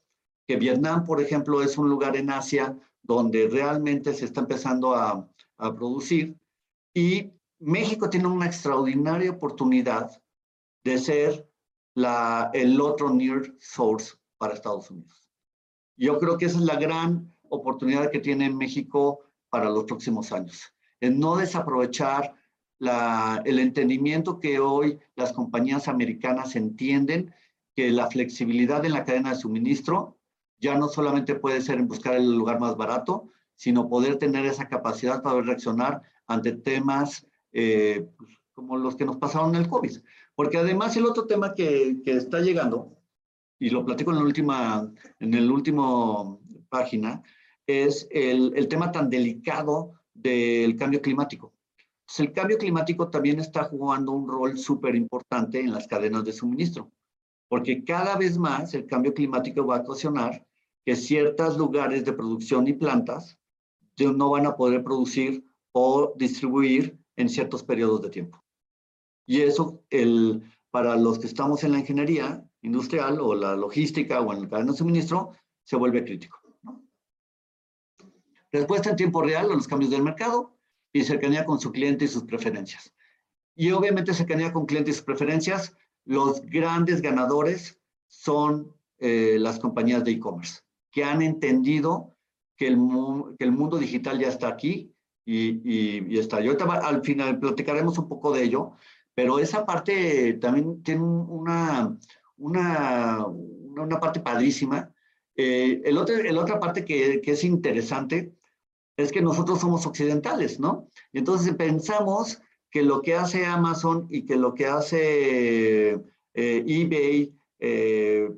que 0.48 0.58
Vietnam, 0.58 1.04
por 1.04 1.22
ejemplo, 1.22 1.62
es 1.62 1.78
un 1.78 1.90
lugar 1.90 2.16
en 2.16 2.30
Asia 2.30 2.78
donde 3.02 3.48
realmente 3.48 4.14
se 4.14 4.26
está 4.26 4.42
empezando 4.42 4.96
a, 4.96 5.28
a 5.58 5.76
producir 5.76 6.38
y 6.94 7.32
México 7.60 8.10
tiene 8.10 8.28
una 8.28 8.46
extraordinaria 8.46 9.32
oportunidad 9.32 10.12
de 10.84 10.98
ser 10.98 11.50
la, 11.94 12.52
el 12.54 12.80
otro 12.82 13.10
near 13.10 13.54
source 13.60 14.14
para 14.38 14.54
Estados 14.54 14.92
Unidos. 14.92 15.30
Yo 15.98 16.20
creo 16.20 16.38
que 16.38 16.46
esa 16.46 16.58
es 16.58 16.64
la 16.64 16.76
gran 16.76 17.34
oportunidad 17.50 18.12
que 18.12 18.20
tiene 18.20 18.50
México 18.50 19.22
para 19.50 19.70
los 19.70 19.86
próximos 19.86 20.32
años, 20.32 20.74
en 21.00 21.20
no 21.20 21.38
desaprovechar 21.38 22.36
el 22.80 23.60
entendimiento 23.60 24.40
que 24.40 24.60
hoy 24.60 25.00
las 25.16 25.32
compañías 25.32 25.88
americanas 25.88 26.58
entienden 26.58 27.34
que 27.74 27.90
la 27.90 28.08
flexibilidad 28.08 28.84
en 28.84 28.92
la 28.92 29.06
cadena 29.06 29.30
de 29.30 29.38
suministro 29.38 30.18
ya 30.60 30.76
no 30.78 30.90
solamente 30.90 31.36
puede 31.36 31.62
ser 31.62 31.80
en 31.80 31.88
buscar 31.88 32.16
el 32.16 32.36
lugar 32.36 32.60
más 32.60 32.76
barato, 32.76 33.30
sino 33.56 33.88
poder 33.88 34.18
tener 34.18 34.46
esa 34.46 34.68
capacidad 34.68 35.22
para 35.22 35.42
reaccionar 35.42 36.02
ante 36.28 36.52
temas 36.52 37.26
eh, 37.56 38.06
pues, 38.18 38.32
como 38.54 38.78
los 38.78 38.96
que 38.96 39.06
nos 39.06 39.16
pasaron 39.16 39.56
en 39.56 39.62
el 39.62 39.70
COVID. 39.70 39.98
Porque 40.36 40.58
además 40.58 40.96
el 40.98 41.06
otro 41.06 41.26
tema 41.26 41.54
que, 41.54 42.02
que 42.04 42.12
está 42.12 42.42
llegando, 42.42 42.98
y 43.58 43.70
lo 43.70 43.86
platico 43.86 44.12
en 44.12 44.18
la 44.18 44.24
última, 44.24 44.92
en 45.20 45.34
el 45.34 45.50
último 45.50 46.42
página, 46.70 47.24
es 47.66 48.08
el, 48.12 48.52
el 48.56 48.68
tema 48.68 48.92
tan 48.92 49.10
delicado 49.10 49.94
del 50.14 50.76
cambio 50.76 51.02
climático. 51.02 51.54
Pues 52.06 52.20
el 52.20 52.34
cambio 52.34 52.58
climático 52.58 53.10
también 53.10 53.40
está 53.40 53.64
jugando 53.64 54.12
un 54.12 54.28
rol 54.28 54.58
súper 54.58 54.96
importante 54.96 55.60
en 55.62 55.72
las 55.72 55.88
cadenas 55.88 56.26
de 56.26 56.34
suministro, 56.34 56.92
porque 57.48 57.84
cada 57.86 58.18
vez 58.18 58.38
más 58.38 58.74
el 58.74 58.86
cambio 58.86 59.14
climático 59.14 59.66
va 59.66 59.78
a 59.78 59.82
ocasionar 59.82 60.46
que 60.86 60.96
ciertos 60.96 61.58
lugares 61.58 62.04
de 62.04 62.14
producción 62.14 62.68
y 62.68 62.74
plantas 62.74 63.40
no 63.98 64.30
van 64.30 64.46
a 64.46 64.58
poder 64.58 64.84
producir 64.84 65.46
o 65.72 66.14
distribuir 66.18 67.00
en 67.16 67.30
ciertos 67.30 67.64
periodos 67.64 68.02
de 68.02 68.10
tiempo. 68.10 68.44
Y 69.26 69.42
eso, 69.42 69.84
el, 69.90 70.44
para 70.72 70.96
los 70.96 71.20
que 71.20 71.28
estamos 71.28 71.64
en 71.64 71.72
la 71.72 71.80
ingeniería 71.80 72.44
industrial 72.62 73.20
o 73.20 73.36
la 73.36 73.56
logística 73.56 74.22
o 74.22 74.34
en 74.34 74.40
el 74.44 74.50
cadena 74.50 74.72
de 74.72 74.78
suministro, 74.78 75.32
se 75.64 75.76
vuelve 75.76 76.04
crítico. 76.04 76.40
Respuesta 78.52 78.90
en 78.90 78.96
tiempo 78.96 79.22
real 79.22 79.52
a 79.52 79.56
los 79.56 79.68
cambios 79.68 79.92
del 79.92 80.04
mercado 80.04 80.58
y 80.94 81.04
cercanía 81.04 81.46
con 81.46 81.60
su 81.60 81.72
cliente 81.72 82.06
y 82.06 82.08
sus 82.08 82.24
preferencias. 82.24 82.94
Y 83.56 83.72
obviamente 83.72 84.14
cercanía 84.14 84.54
con 84.54 84.66
clientes 84.66 84.96
y 84.96 84.98
sus 84.98 85.06
preferencias, 85.06 85.76
los 86.06 86.42
grandes 86.42 87.02
ganadores 87.02 87.80
son 88.08 88.74
eh, 89.00 89.38
las 89.40 89.60
compañías 89.60 90.04
de 90.04 90.12
e-commerce, 90.12 90.62
que 90.92 91.04
han 91.04 91.22
entendido 91.22 92.16
que 92.56 92.68
el, 92.68 92.78
que 93.38 93.44
el 93.44 93.52
mundo 93.52 93.78
digital 93.78 94.20
ya 94.20 94.30
está 94.30 94.48
aquí 94.48 94.95
y, 95.26 95.62
y, 95.64 96.06
y 96.08 96.20
está. 96.20 96.42
Y 96.42 96.48
ahorita 96.48 96.66
al 96.66 97.02
final 97.04 97.40
platicaremos 97.40 97.98
un 97.98 98.08
poco 98.08 98.32
de 98.32 98.44
ello, 98.44 98.74
pero 99.14 99.40
esa 99.40 99.66
parte 99.66 100.34
también 100.34 100.84
tiene 100.84 101.04
una, 101.04 101.98
una, 102.38 103.26
una 103.26 104.00
parte 104.00 104.20
padrísima. 104.20 104.94
Eh, 105.36 105.82
el 105.84 105.98
otro, 105.98 106.22
la 106.22 106.42
otra 106.42 106.60
parte 106.60 106.86
que, 106.86 107.20
que, 107.22 107.32
es 107.32 107.44
interesante 107.44 108.34
es 108.96 109.12
que 109.12 109.22
nosotros 109.22 109.60
somos 109.60 109.86
occidentales, 109.86 110.60
¿no? 110.60 110.88
Entonces 111.12 111.54
pensamos 111.56 112.42
que 112.72 112.84
lo 112.84 113.02
que 113.02 113.16
hace 113.16 113.46
Amazon 113.46 114.08
y 114.10 114.26
que 114.26 114.36
lo 114.36 114.54
que 114.54 114.68
hace 114.68 115.94
eh, 115.94 116.64
eBay 116.68 117.34
eh, 117.60 118.30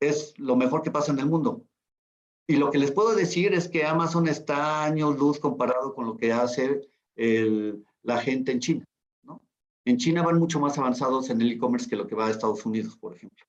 es 0.00 0.34
lo 0.38 0.56
mejor 0.56 0.82
que 0.82 0.90
pasa 0.90 1.12
en 1.12 1.18
el 1.18 1.26
mundo. 1.26 1.66
Y 2.46 2.56
lo 2.56 2.70
que 2.70 2.78
les 2.78 2.90
puedo 2.90 3.14
decir 3.14 3.54
es 3.54 3.68
que 3.68 3.84
Amazon 3.84 4.26
está 4.28 4.84
años 4.84 5.18
luz 5.18 5.38
comparado 5.38 5.94
con 5.94 6.06
lo 6.06 6.16
que 6.16 6.32
hace 6.32 6.88
el, 7.16 7.84
la 8.02 8.18
gente 8.18 8.52
en 8.52 8.60
China. 8.60 8.84
En 9.84 9.96
China 9.96 10.22
van 10.22 10.38
mucho 10.38 10.60
más 10.60 10.78
avanzados 10.78 11.28
en 11.30 11.40
el 11.40 11.52
e-commerce 11.52 11.88
que 11.88 11.96
lo 11.96 12.06
que 12.06 12.14
va 12.14 12.26
a 12.26 12.30
Estados 12.30 12.64
Unidos, 12.64 12.96
por 12.96 13.16
ejemplo. 13.16 13.44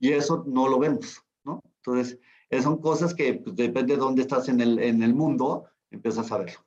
Y 0.00 0.12
eso 0.12 0.44
no 0.46 0.68
lo 0.68 0.78
vemos, 0.78 1.22
¿no? 1.44 1.60
Entonces, 1.76 2.18
son 2.62 2.80
cosas 2.80 3.14
que 3.14 3.34
pues, 3.34 3.54
depende 3.54 3.94
de 3.94 4.00
dónde 4.00 4.22
estás 4.22 4.48
en 4.48 4.60
el, 4.60 4.78
en 4.78 5.02
el 5.02 5.14
mundo, 5.14 5.66
empiezas 5.90 6.30
a 6.32 6.38
verlo. 6.38 6.58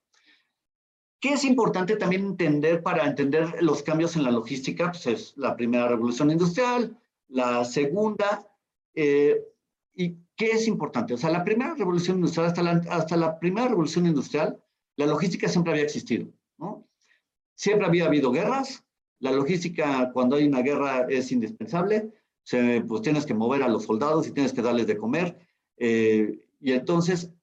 ¿Qué 1.19 1.33
es 1.33 1.43
importante 1.43 1.97
también 1.97 2.25
entender 2.25 2.81
para 2.81 3.05
entender 3.05 3.61
los 3.61 3.83
cambios 3.83 4.15
en 4.15 4.23
la 4.23 4.31
logística? 4.31 4.91
Pues 4.91 5.05
es 5.07 5.33
la 5.35 5.55
primera 5.57 5.89
revolución 5.89 6.31
industrial, 6.31 6.97
la 7.27 7.65
segunda, 7.65 8.49
eh, 8.95 9.45
¿y 9.93 10.15
qué 10.39 10.51
es 10.51 10.67
importante? 10.67 11.13
O 11.13 11.17
sea, 11.17 11.29
la 11.29 11.43
primera 11.43 11.75
revolución 11.75 12.15
industrial, 12.15 12.47
hasta 12.47 12.63
la, 12.63 12.81
hasta 12.89 13.17
la 13.17 13.37
primera 13.37 13.67
revolución 13.67 14.07
industrial, 14.07 14.57
la 14.95 15.05
logística 15.05 15.49
siempre 15.49 15.73
había 15.73 15.83
existido, 15.83 16.29
¿no? 16.57 16.87
Siempre 17.55 17.85
había 17.85 18.05
habido 18.05 18.31
guerras. 18.31 18.85
La 19.19 19.33
logística, 19.33 20.11
cuando 20.13 20.37
hay 20.37 20.47
una 20.47 20.61
guerra, 20.61 21.05
es 21.09 21.33
indispensable. 21.33 22.13
Se, 22.43 22.81
pues 22.87 23.01
tienes 23.01 23.25
que 23.25 23.33
mover 23.33 23.63
a 23.63 23.67
los 23.67 23.83
soldados 23.83 24.27
y 24.27 24.31
tienes 24.31 24.53
que 24.53 24.61
darles 24.61 24.87
de 24.87 24.97
comer. 24.97 25.37
Eh, 25.75 26.39
y 26.61 26.71
entonces, 26.71 27.33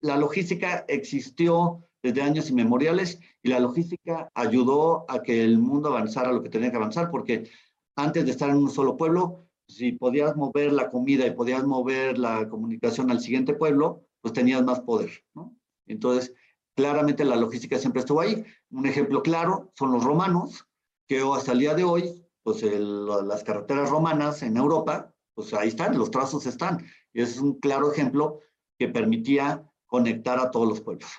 la 0.00 0.16
logística 0.16 0.84
existió 0.88 1.86
desde 2.02 2.20
años 2.20 2.50
inmemoriales 2.50 3.20
y 3.42 3.48
la 3.48 3.60
logística 3.60 4.28
ayudó 4.34 5.04
a 5.08 5.22
que 5.22 5.44
el 5.44 5.58
mundo 5.58 5.90
avanzara 5.90 6.32
lo 6.32 6.42
que 6.42 6.50
tenía 6.50 6.72
que 6.72 6.76
avanzar, 6.78 7.12
porque 7.12 7.48
antes 7.94 8.24
de 8.24 8.32
estar 8.32 8.50
en 8.50 8.56
un 8.56 8.70
solo 8.70 8.96
pueblo, 8.96 9.43
si 9.68 9.92
podías 9.92 10.36
mover 10.36 10.72
la 10.72 10.90
comida 10.90 11.26
y 11.26 11.34
podías 11.34 11.64
mover 11.64 12.18
la 12.18 12.48
comunicación 12.48 13.10
al 13.10 13.20
siguiente 13.20 13.54
pueblo, 13.54 14.06
pues 14.20 14.34
tenías 14.34 14.62
más 14.62 14.80
poder, 14.80 15.10
¿no? 15.34 15.56
Entonces, 15.86 16.34
Claramente 16.74 17.24
la 17.24 17.36
logística 17.36 17.78
siempre 17.78 18.00
estuvo 18.00 18.20
ahí. 18.20 18.44
Un 18.70 18.86
ejemplo 18.86 19.22
claro 19.22 19.72
son 19.76 19.92
los 19.92 20.02
romanos, 20.02 20.66
que 21.06 21.20
hasta 21.20 21.52
el 21.52 21.60
día 21.60 21.74
de 21.74 21.84
hoy, 21.84 22.26
pues 22.42 22.62
el, 22.62 23.06
las 23.06 23.44
carreteras 23.44 23.90
romanas 23.90 24.42
en 24.42 24.56
Europa, 24.56 25.14
pues 25.34 25.54
ahí 25.54 25.68
están, 25.68 25.96
los 25.96 26.10
trazos 26.10 26.46
están. 26.46 26.84
Y 27.12 27.22
ese 27.22 27.34
es 27.34 27.38
un 27.38 27.60
claro 27.60 27.92
ejemplo 27.92 28.40
que 28.78 28.88
permitía 28.88 29.70
conectar 29.86 30.38
a 30.40 30.50
todos 30.50 30.68
los 30.68 30.80
pueblos. 30.80 31.10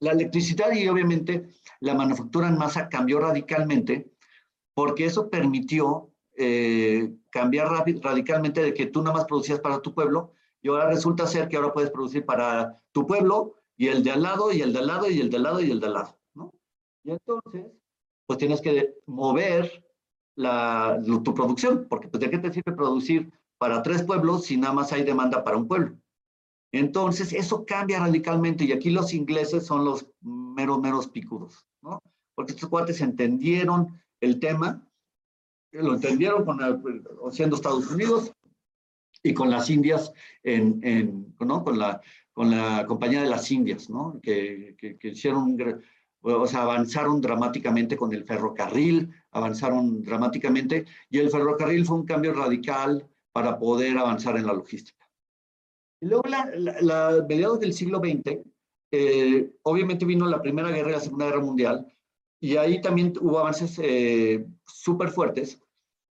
La 0.00 0.10
electricidad 0.10 0.72
y 0.72 0.88
obviamente 0.88 1.48
la 1.80 1.94
manufactura 1.94 2.48
en 2.48 2.58
masa 2.58 2.88
cambió 2.88 3.20
radicalmente 3.20 4.12
porque 4.74 5.06
eso 5.06 5.30
permitió 5.30 6.10
eh, 6.36 7.14
cambiar 7.30 7.68
radicalmente 8.02 8.62
de 8.62 8.74
que 8.74 8.86
tú 8.86 9.02
nada 9.02 9.16
más 9.16 9.24
producías 9.24 9.60
para 9.60 9.80
tu 9.80 9.94
pueblo 9.94 10.32
y 10.62 10.68
ahora 10.68 10.88
resulta 10.88 11.26
ser 11.26 11.48
que 11.48 11.56
ahora 11.56 11.72
puedes 11.72 11.90
producir 11.90 12.26
para 12.26 12.82
tu 12.92 13.06
pueblo 13.06 13.54
y 13.76 13.88
el 13.88 14.02
de 14.02 14.10
al 14.10 14.22
lado, 14.22 14.52
y 14.52 14.62
el 14.62 14.72
de 14.72 14.78
al 14.78 14.86
lado, 14.86 15.10
y 15.10 15.20
el 15.20 15.30
de 15.30 15.36
al 15.36 15.42
lado, 15.42 15.60
y 15.60 15.70
el 15.70 15.80
de 15.80 15.86
al 15.86 15.92
lado, 15.92 16.18
¿no? 16.34 16.52
Y 17.04 17.10
entonces, 17.10 17.66
pues 18.26 18.38
tienes 18.38 18.60
que 18.60 18.94
mover 19.06 19.84
la, 20.34 21.00
tu 21.24 21.34
producción, 21.34 21.86
porque 21.88 22.08
pues, 22.08 22.20
¿de 22.20 22.30
qué 22.30 22.38
te 22.38 22.52
sirve 22.52 22.72
producir 22.72 23.30
para 23.58 23.82
tres 23.82 24.02
pueblos 24.02 24.44
si 24.46 24.56
nada 24.56 24.72
más 24.72 24.92
hay 24.92 25.04
demanda 25.04 25.44
para 25.44 25.56
un 25.56 25.68
pueblo? 25.68 25.96
Entonces, 26.72 27.32
eso 27.32 27.64
cambia 27.64 28.00
radicalmente, 28.00 28.64
y 28.64 28.72
aquí 28.72 28.90
los 28.90 29.12
ingleses 29.14 29.66
son 29.66 29.84
los 29.84 30.06
meros, 30.20 30.80
meros 30.80 31.06
picudos, 31.06 31.66
¿no? 31.82 32.00
Porque 32.34 32.52
estos 32.52 32.68
cuates 32.68 33.00
entendieron 33.00 34.02
el 34.20 34.40
tema, 34.40 34.86
lo 35.82 35.94
entendieron 35.94 36.44
con 36.44 36.62
el, 36.62 36.80
siendo 37.32 37.56
Estados 37.56 37.90
Unidos 37.90 38.32
y 39.22 39.34
con 39.34 39.50
las 39.50 39.70
Indias, 39.70 40.12
en, 40.42 40.80
en, 40.82 41.34
¿no? 41.40 41.64
Con 41.64 41.78
la 41.78 42.00
con 42.36 42.50
la 42.50 42.84
Compañía 42.86 43.22
de 43.22 43.30
las 43.30 43.50
Indias, 43.50 43.88
¿no? 43.88 44.20
Que, 44.22 44.76
que, 44.78 44.98
que 44.98 45.08
hicieron, 45.08 45.56
o 46.20 46.46
sea, 46.46 46.64
avanzaron 46.64 47.22
dramáticamente 47.22 47.96
con 47.96 48.12
el 48.12 48.24
ferrocarril, 48.24 49.10
avanzaron 49.30 50.02
dramáticamente, 50.02 50.84
y 51.08 51.18
el 51.18 51.30
ferrocarril 51.30 51.86
fue 51.86 51.96
un 51.96 52.04
cambio 52.04 52.34
radical 52.34 53.08
para 53.32 53.58
poder 53.58 53.96
avanzar 53.96 54.36
en 54.36 54.46
la 54.46 54.52
logística. 54.52 55.08
Luego, 56.02 56.24
la, 56.28 56.44
la, 56.82 57.24
mediados 57.26 57.58
del 57.58 57.72
siglo 57.72 58.00
XX, 58.00 58.40
eh, 58.92 59.50
obviamente 59.62 60.04
vino 60.04 60.26
la 60.26 60.42
Primera 60.42 60.70
Guerra 60.70 60.90
y 60.90 60.92
la 60.92 61.00
Segunda 61.00 61.24
Guerra 61.24 61.40
Mundial, 61.40 61.86
y 62.38 62.58
ahí 62.58 62.82
también 62.82 63.14
hubo 63.18 63.38
avances 63.38 63.80
eh, 63.82 64.46
súper 64.66 65.08
fuertes, 65.08 65.58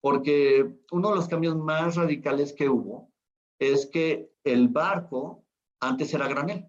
porque 0.00 0.78
uno 0.90 1.10
de 1.10 1.16
los 1.16 1.28
cambios 1.28 1.56
más 1.56 1.96
radicales 1.96 2.52
que 2.52 2.68
hubo 2.68 3.10
es 3.58 3.86
que 3.86 4.30
el 4.44 4.68
barco 4.68 5.44
antes 5.80 6.12
era 6.14 6.28
granel. 6.28 6.66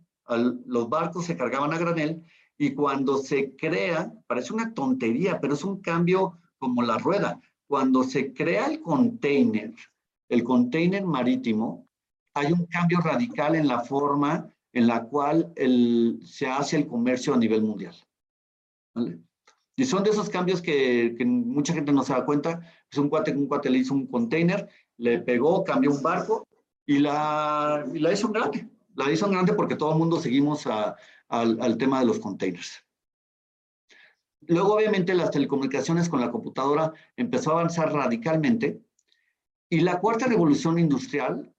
los 0.65 0.89
barcos 0.89 1.25
se 1.25 1.37
cargaban 1.37 1.73
a 1.73 1.77
granel 1.77 2.23
y 2.57 2.73
cuando 2.73 3.17
se 3.17 3.55
crea, 3.55 4.13
parece 4.27 4.53
una 4.53 4.73
tontería, 4.73 5.39
pero 5.39 5.53
es 5.53 5.63
un 5.63 5.81
cambio 5.81 6.39
como 6.59 6.83
la 6.83 6.97
rueda. 6.97 7.41
Cuando 7.67 8.03
se 8.03 8.33
crea 8.33 8.67
el 8.67 8.81
container, 8.81 9.73
el 10.29 10.43
container 10.43 11.03
marítimo, 11.05 11.87
hay 12.35 12.51
un 12.51 12.65
cambio 12.67 12.99
radical 12.99 13.55
en 13.55 13.67
la 13.67 13.79
forma 13.79 14.49
en 14.73 14.87
la 14.87 15.03
cual 15.03 15.53
se 16.23 16.47
hace 16.47 16.77
el 16.77 16.87
comercio 16.87 17.33
a 17.33 17.37
nivel 17.37 17.63
mundial. 17.63 17.95
Y 19.81 19.85
son 19.85 20.03
de 20.03 20.11
esos 20.11 20.29
cambios 20.29 20.61
que, 20.61 21.15
mucha 21.25 21.73
gente 21.73 21.91
no 21.91 22.03
se 22.03 22.13
da 22.13 22.23
cuenta. 22.23 22.61
Es 22.91 22.99
un 22.99 23.09
cuate, 23.09 23.31
un 23.31 23.47
cuate 23.47 23.67
le 23.67 23.79
hizo 23.79 23.95
un 23.95 24.05
container, 24.05 24.69
le 24.97 25.17
pegó, 25.17 25.63
cambió 25.63 25.89
un 25.89 26.03
barco 26.03 26.47
y 26.85 26.99
la, 26.99 27.83
hizo 28.13 28.27
en 28.27 28.33
grande. 28.33 28.69
La 28.93 29.11
hizo 29.11 29.25
en 29.25 29.31
grande 29.31 29.53
porque 29.53 29.75
todo 29.75 29.93
el 29.93 29.97
mundo 29.97 30.19
seguimos 30.19 30.67
al, 30.67 31.77
tema 31.79 31.99
de 31.99 32.05
los 32.05 32.19
containers. 32.19 32.85
Luego, 34.41 34.75
obviamente, 34.75 35.15
las 35.15 35.31
telecomunicaciones 35.31 36.09
con 36.09 36.21
la 36.21 36.29
computadora 36.29 36.93
empezó 37.17 37.49
a 37.49 37.53
avanzar 37.53 37.91
radicalmente. 37.91 38.83
Y 39.67 39.79
la 39.79 39.99
cuarta 39.99 40.27
revolución 40.27 40.77
industrial 40.77 41.51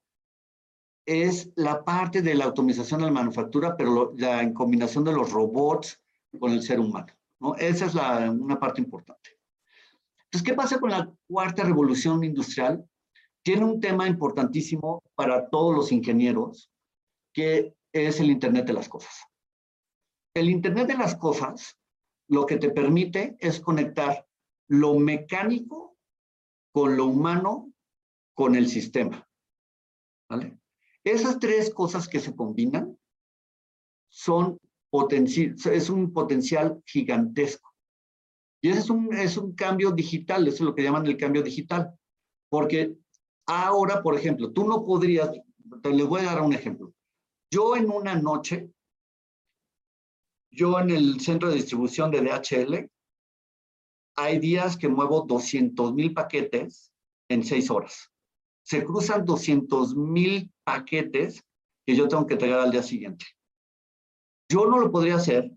es 1.07 1.51
la 1.57 1.85
parte 1.85 2.23
de 2.23 2.37
la 2.37 2.45
automatización 2.45 3.01
de 3.01 3.07
la 3.07 3.13
manufactura, 3.13 3.77
pero 3.77 4.15
la 4.17 4.45
en 4.45 4.55
combinación 4.55 5.03
de 5.03 5.13
los 5.13 5.33
robots 5.33 6.01
con 6.39 6.53
el 6.53 6.63
ser 6.63 6.79
humano. 6.79 7.13
Esa 7.59 7.87
es 7.87 7.95
una 7.95 8.59
parte 8.59 8.81
importante. 8.81 9.31
Entonces, 10.25 10.47
¿qué 10.47 10.55
pasa 10.55 10.79
con 10.79 10.91
la 10.91 11.13
cuarta 11.29 11.65
revolución 11.65 12.25
industrial? 12.25 12.89
Tiene 13.43 13.65
un 13.65 13.81
tema 13.81 14.07
importantísimo 14.07 15.03
para 15.15 15.49
todos 15.51 15.75
los 15.75 15.93
ingenieros, 15.93 16.71
que 17.33 17.75
es 17.93 18.21
el 18.21 18.31
Internet 18.31 18.67
de 18.67 18.73
las 18.73 18.89
Cosas. 18.89 19.27
El 20.35 20.49
Internet 20.49 20.87
de 20.89 20.97
las 20.97 21.15
Cosas 21.17 21.77
lo 22.29 22.47
que 22.47 22.57
te 22.57 22.71
permite 22.71 23.37
es 23.41 23.61
conectar 23.61 24.27
lo 24.69 24.95
mecánico 24.95 25.99
con 26.73 26.97
lo 26.97 27.07
humano 27.07 27.73
con 28.35 28.55
el 28.55 28.69
sistema. 28.69 29.29
¿Vale? 30.31 30.59
Esas 31.05 31.39
tres 31.39 31.75
cosas 31.75 32.09
que 32.09 32.21
se 32.21 32.35
combinan 32.35 32.99
son 34.09 34.59
es 34.93 35.91
un 35.91 36.13
potencial 36.13 36.83
gigantesco. 36.85 37.71
Y 38.63 38.71
ese 38.71 38.81
es 38.81 38.91
un, 38.91 39.13
es 39.13 39.37
un 39.37 39.55
cambio 39.55 39.91
digital, 39.91 40.47
eso 40.47 40.57
es 40.57 40.61
lo 40.61 40.75
que 40.75 40.83
llaman 40.83 41.07
el 41.07 41.17
cambio 41.17 41.43
digital. 41.43 41.99
Porque 42.49 42.97
ahora, 43.47 44.03
por 44.03 44.17
ejemplo, 44.17 44.53
tú 44.53 44.65
no 44.65 44.85
podrías, 44.85 45.31
te 45.83 45.91
les 45.91 46.07
voy 46.07 46.21
a 46.21 46.27
dar 46.27 46.43
un 46.43 46.53
ejemplo. 46.53 46.93
Yo 47.51 47.77
en 47.77 47.91
una 47.91 48.15
noche, 48.15 48.71
yo 50.51 50.79
en 50.79 50.91
el 50.91 51.21
centro 51.21 51.49
de 51.49 51.57
distribución 51.57 52.11
de 52.11 52.21
DHL, 52.21 52.91
hay 54.17 54.39
días 54.39 54.77
que 54.77 54.89
muevo 54.89 55.23
200 55.23 55.95
mil 55.95 56.13
paquetes 56.13 56.93
en 57.29 57.45
seis 57.45 57.71
horas. 57.71 58.11
Se 58.63 58.85
cruzan 58.85 59.25
200 59.25 59.97
mil 59.97 60.53
paquetes 60.65 61.43
que 61.85 61.97
yo 61.97 62.07
tengo 62.07 62.27
que 62.27 62.35
entregar 62.35 62.61
al 62.61 62.71
día 62.71 62.83
siguiente. 62.83 63.25
Yo 64.53 64.67
no 64.67 64.79
lo 64.79 64.93
podría 64.93 65.15
hacer 65.15 65.51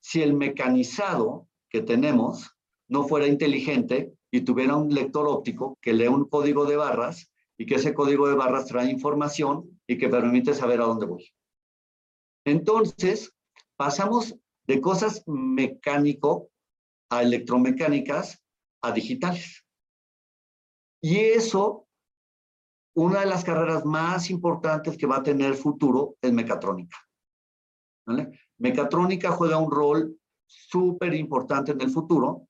si 0.00 0.22
el 0.22 0.34
mecanizado 0.34 1.48
que 1.68 1.82
tenemos 1.82 2.56
no 2.86 3.02
fuera 3.02 3.26
inteligente 3.26 4.14
y 4.30 4.42
tuviera 4.42 4.76
un 4.76 4.94
lector 4.94 5.26
óptico 5.26 5.76
que 5.80 5.92
lee 5.92 6.06
un 6.06 6.28
código 6.28 6.64
de 6.64 6.76
barras 6.76 7.32
y 7.58 7.66
que 7.66 7.74
ese 7.74 7.92
código 7.92 8.28
de 8.28 8.36
barras 8.36 8.66
trae 8.66 8.88
información 8.88 9.80
y 9.84 9.98
que 9.98 10.08
permite 10.08 10.54
saber 10.54 10.80
a 10.80 10.84
dónde 10.84 11.06
voy. 11.06 11.28
Entonces, 12.44 13.34
pasamos 13.76 14.36
de 14.68 14.80
cosas 14.80 15.24
mecánico 15.26 16.50
a 17.10 17.24
electromecánicas 17.24 18.40
a 18.80 18.92
digitales. 18.92 19.64
Y 21.02 21.16
eso 21.16 21.88
una 22.94 23.22
de 23.22 23.26
las 23.26 23.42
carreras 23.42 23.84
más 23.84 24.30
importantes 24.30 24.96
que 24.96 25.06
va 25.08 25.16
a 25.16 25.24
tener 25.24 25.54
futuro 25.54 26.14
es 26.22 26.32
mecatrónica. 26.32 26.96
Mecatrónica 28.58 29.30
juega 29.32 29.58
un 29.58 29.70
rol 29.70 30.18
súper 30.46 31.14
importante 31.14 31.72
en 31.72 31.80
el 31.80 31.90
futuro 31.90 32.48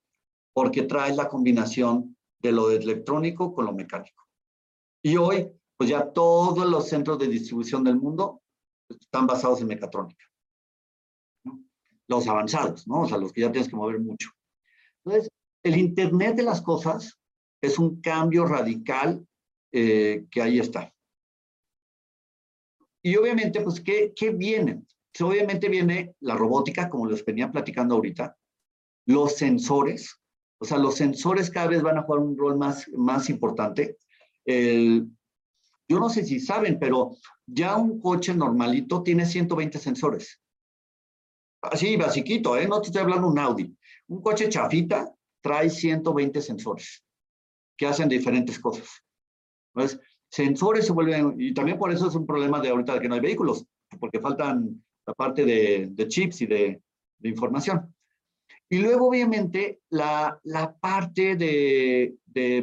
porque 0.53 0.83
trae 0.83 1.15
la 1.15 1.29
combinación 1.29 2.17
de 2.41 2.53
lo 2.53 2.71
electrónico 2.71 3.53
con 3.55 3.67
lo 3.67 3.73
mecánico. 3.73 4.27
Y 5.03 5.17
hoy, 5.17 5.51
pues 5.77 5.91
ya 5.91 6.11
todos 6.11 6.69
los 6.69 6.89
centros 6.89 7.19
de 7.19 7.29
distribución 7.29 7.85
del 7.85 7.97
mundo 7.97 8.43
están 8.89 9.27
basados 9.27 9.61
en 9.61 9.69
mecatrónica. 9.69 10.25
Los 12.09 12.27
avanzados, 12.27 12.87
¿no? 12.89 13.03
O 13.03 13.09
sea, 13.09 13.19
los 13.19 13.33
que 13.33 13.43
ya 13.43 13.53
tienes 13.53 13.71
que 13.71 13.77
mover 13.77 14.01
mucho. 14.01 14.31
Entonces, 15.05 15.31
el 15.63 15.77
Internet 15.77 16.37
de 16.37 16.43
las 16.43 16.61
cosas 16.61 17.19
es 17.63 17.79
un 17.79 18.01
cambio 18.01 18.47
radical 18.47 19.27
eh, 19.73 20.27
que 20.31 20.43
ahí 20.43 20.59
está. 20.59 20.93
Y 23.03 23.17
obviamente, 23.17 23.61
pues, 23.61 23.81
¿qué, 23.81 24.13
qué 24.15 24.31
viene? 24.31 24.83
Obviamente 25.21 25.69
viene 25.69 26.15
la 26.21 26.37
robótica, 26.37 26.89
como 26.89 27.07
les 27.07 27.25
venía 27.25 27.51
platicando 27.51 27.97
ahorita, 27.97 28.37
los 29.07 29.37
sensores, 29.37 30.21
o 30.59 30.65
sea, 30.65 30.79
los 30.79 30.95
sensores 30.95 31.51
cada 31.51 31.69
vez 31.69 31.83
van 31.83 31.99
a 31.99 32.03
jugar 32.03 32.21
un 32.21 32.37
rol 32.37 32.57
más, 32.57 32.89
más 32.97 33.29
importante. 33.29 33.99
yo 34.47 35.99
no 35.99 36.09
sé 36.09 36.25
si 36.25 36.39
saben, 36.39 36.79
pero 36.79 37.17
ya 37.47 37.77
un 37.77 38.01
coche 38.01 38.35
normalito 38.35 39.03
tiene 39.03 39.27
120 39.27 39.79
sensores. 39.79 40.41
Así, 41.63 41.97
basiquito, 41.97 42.57
¿eh? 42.57 42.67
No 42.67 42.81
te 42.81 42.87
estoy 42.87 43.03
hablando 43.03 43.29
un 43.29 43.39
Audi. 43.39 43.77
Un 44.09 44.23
coche 44.23 44.49
chafita 44.49 45.13
trae 45.43 45.69
120 45.69 46.41
sensores 46.41 47.05
que 47.77 47.87
hacen 47.87 48.09
diferentes 48.09 48.59
cosas. 48.59 48.89
Entonces, 49.75 50.01
sensores 50.29 50.87
se 50.87 50.93
vuelven, 50.93 51.35
y 51.39 51.53
también 51.53 51.79
por 51.79 51.93
eso 51.93 52.09
es 52.09 52.15
un 52.15 52.27
problema 52.27 52.61
de 52.61 52.71
ahorita 52.71 53.01
que 53.01 53.09
no 53.09 53.15
hay 53.15 53.21
vehículos, 53.21 53.67
porque 53.99 54.21
faltan 54.21 54.83
la 55.11 55.15
parte 55.15 55.45
de, 55.45 56.09
chips 56.09 56.43
y 56.43 56.47
de, 56.47 56.83
información. 57.23 57.95
Y 58.69 58.79
luego, 58.79 59.09
obviamente, 59.09 59.81
la, 59.91 60.39
la 60.45 60.73
parte 60.73 61.37
de, 61.37 62.17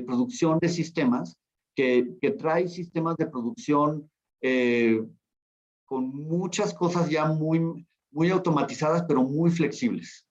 producción 0.05 0.57
de 0.59 0.69
sistemas, 0.69 1.37
que, 1.75 2.15
que, 2.21 2.31
trae 2.31 2.67
sistemas 2.67 3.17
de 3.17 3.27
producción 3.27 4.09
eh, 4.41 5.05
con 5.85 6.09
muchas 6.09 6.73
cosas 6.73 7.09
ya 7.09 7.25
muy, 7.25 7.85
muy 8.11 8.29
automatizadas, 8.29 9.03
pero 9.07 9.21
muy 9.23 9.51
flexibles. 9.51 10.25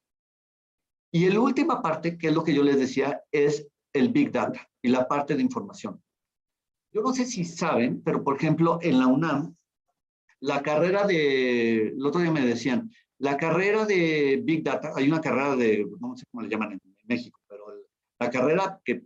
Y 1.12 1.29
la 1.29 1.40
última 1.40 1.81
parte, 1.83 2.18
que 2.18 2.29
es 2.29 2.35
lo 2.35 2.42
que 2.42 2.55
yo 2.55 2.62
les 2.62 2.79
decía, 2.79 3.22
es 3.31 3.68
el 3.92 4.09
Big 4.09 4.33
Data 4.33 4.68
y 4.83 4.88
la 4.88 5.07
parte 5.07 5.37
de 5.37 5.42
información. 5.42 6.02
Yo 6.92 7.02
no 7.02 7.12
sé 7.12 7.26
si 7.26 7.44
saben, 7.44 8.02
pero 8.02 8.24
por 8.24 8.37
ejemplo, 8.37 8.79
en 8.83 8.98
la 8.98 9.07
UNAM, 9.07 9.57
la 10.46 10.62
carrera 10.62 11.04
de, 11.04 11.88
el 11.88 12.06
otro 12.06 12.20
día 12.20 12.30
me 12.30 12.46
decían, 12.46 12.88
la 13.18 13.37
carrera 13.37 13.85
de 13.85 14.40
Big 14.44 14.62
Data, 14.62 14.92
hay 14.94 15.09
una 15.09 15.20
carrera 15.20 15.56
de, 15.56 15.85
no 15.98 16.16
sé 16.16 16.24
cómo 16.30 16.42
le 16.42 16.48
llaman 16.48 16.72
en, 16.72 16.80
México, 17.09 17.40
pero 17.48 17.66
la 18.18 18.30
carrera 18.30 18.80
que 18.85 19.04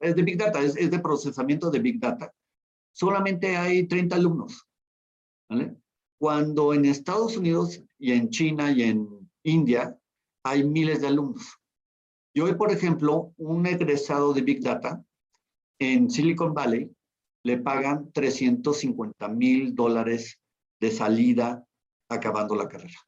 es 0.00 0.16
de 0.16 0.22
Big 0.22 0.38
Data, 0.38 0.62
es, 0.62 0.74
de 0.74 0.98
procesamiento 0.98 1.70
de 1.70 1.78
Big 1.78 2.00
Data, 2.00 2.32
solamente 2.90 3.54
hay 3.56 3.86
30 3.86 4.16
alumnos. 4.16 4.66
¿vale? 5.50 5.76
Cuando 6.18 6.72
en 6.72 6.86
Estados 6.86 7.36
Unidos 7.36 7.82
y 7.98 8.12
en 8.12 8.30
China 8.30 8.70
y 8.70 8.82
en 8.82 9.30
India 9.42 9.98
hay 10.42 10.64
miles 10.64 11.02
de 11.02 11.08
alumnos. 11.08 11.58
Y 12.34 12.40
hoy, 12.40 12.54
por 12.54 12.72
ejemplo, 12.72 13.34
un 13.36 13.66
egresado 13.66 14.32
de 14.32 14.40
Big 14.40 14.62
Data 14.62 15.04
en 15.78 16.10
Silicon 16.10 16.54
Valley 16.54 16.90
le 17.42 17.58
pagan 17.58 18.10
350 18.12 19.28
mil 19.28 19.74
dólares 19.74 20.38
de 20.80 20.90
salida 20.90 21.64
acabando 22.08 22.54
la 22.54 22.68
carrera. 22.68 22.98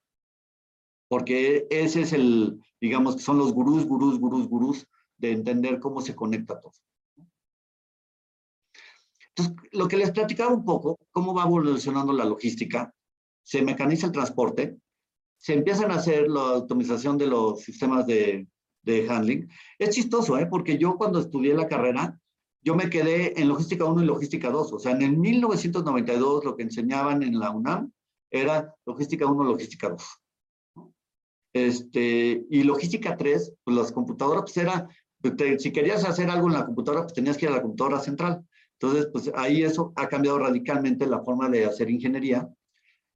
Porque 1.08 1.66
ese 1.70 2.02
es 2.02 2.12
el, 2.12 2.60
digamos 2.80 3.16
que 3.16 3.22
son 3.22 3.38
los 3.38 3.52
gurús, 3.52 3.86
gurús, 3.86 4.18
gurús, 4.18 4.48
gurús 4.48 4.86
de 5.16 5.32
entender 5.32 5.78
cómo 5.80 6.00
se 6.00 6.14
conecta 6.14 6.60
todo. 6.60 6.72
Entonces, 9.28 9.54
lo 9.72 9.86
que 9.86 9.96
les 9.96 10.10
platicaba 10.10 10.52
un 10.52 10.64
poco, 10.64 10.98
cómo 11.10 11.34
va 11.34 11.44
evolucionando 11.44 12.12
la 12.12 12.24
logística, 12.24 12.92
se 13.42 13.62
mecaniza 13.62 14.06
el 14.06 14.12
transporte, 14.12 14.78
se 15.38 15.52
empiezan 15.52 15.90
a 15.90 15.96
hacer 15.96 16.28
la 16.28 16.40
automatización 16.40 17.18
de 17.18 17.26
los 17.26 17.60
sistemas 17.60 18.06
de, 18.06 18.48
de 18.82 19.08
handling. 19.08 19.48
Es 19.78 19.90
chistoso, 19.90 20.38
¿eh? 20.38 20.46
porque 20.46 20.78
yo 20.78 20.96
cuando 20.96 21.20
estudié 21.20 21.54
la 21.54 21.68
carrera, 21.68 22.18
yo 22.66 22.74
me 22.74 22.90
quedé 22.90 23.40
en 23.40 23.46
logística 23.46 23.84
1 23.84 24.02
y 24.02 24.06
logística 24.06 24.50
2. 24.50 24.72
O 24.72 24.78
sea, 24.80 24.90
en 24.90 25.02
el 25.02 25.16
1992 25.16 26.44
lo 26.44 26.56
que 26.56 26.64
enseñaban 26.64 27.22
en 27.22 27.38
la 27.38 27.52
UNAM 27.52 27.92
era 28.28 28.74
logística 28.84 29.24
1, 29.24 29.44
logística 29.44 29.88
2. 29.88 30.92
Este, 31.52 32.44
y 32.50 32.64
logística 32.64 33.16
3, 33.16 33.54
pues 33.62 33.76
las 33.76 33.92
computadoras, 33.92 34.42
pues 34.42 34.56
era, 34.56 34.88
pues, 35.22 35.62
si 35.62 35.70
querías 35.70 36.04
hacer 36.04 36.28
algo 36.28 36.48
en 36.48 36.54
la 36.54 36.66
computadora, 36.66 37.04
pues 37.04 37.14
tenías 37.14 37.36
que 37.36 37.44
ir 37.44 37.52
a 37.52 37.54
la 37.54 37.62
computadora 37.62 38.00
central. 38.00 38.44
Entonces, 38.80 39.10
pues 39.12 39.30
ahí 39.36 39.62
eso 39.62 39.92
ha 39.94 40.08
cambiado 40.08 40.40
radicalmente 40.40 41.06
la 41.06 41.22
forma 41.22 41.48
de 41.48 41.66
hacer 41.66 41.88
ingeniería. 41.88 42.52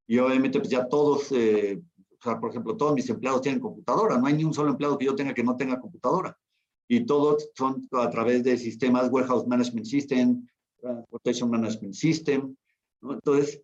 Y 0.06 0.18
obviamente, 0.18 0.60
pues 0.60 0.70
ya 0.70 0.86
todos, 0.86 1.32
eh, 1.32 1.82
o 1.98 2.22
sea, 2.22 2.38
por 2.38 2.50
ejemplo, 2.50 2.76
todos 2.76 2.94
mis 2.94 3.10
empleados 3.10 3.42
tienen 3.42 3.60
computadora. 3.60 4.16
No 4.16 4.28
hay 4.28 4.34
ni 4.34 4.44
un 4.44 4.54
solo 4.54 4.70
empleado 4.70 4.96
que 4.96 5.06
yo 5.06 5.16
tenga 5.16 5.34
que 5.34 5.42
no 5.42 5.56
tenga 5.56 5.80
computadora. 5.80 6.38
Y 6.92 7.06
todos 7.06 7.48
son 7.54 7.86
a 7.92 8.10
través 8.10 8.42
de 8.42 8.58
sistemas 8.58 9.12
Warehouse 9.12 9.46
Management 9.46 9.86
System, 9.86 10.44
Transportation 10.80 11.48
Management 11.48 11.94
System. 11.94 12.56
Entonces, 13.00 13.62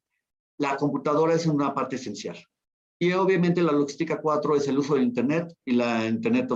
la 0.59 0.77
computadora 0.77 1.35
es 1.35 1.45
una 1.45 1.75
parte 1.75 1.97
esencial. 1.97 2.39
Y 3.01 3.11
obviamente 3.15 3.63
la 3.63 3.73
logística 3.73 4.21
4 4.23 4.55
es 4.55 4.69
el 4.69 4.79
uso 4.79 4.95
del 4.95 5.03
Internet 5.03 5.53
y 5.65 5.73
la 5.73 6.07
Internet 6.07 6.49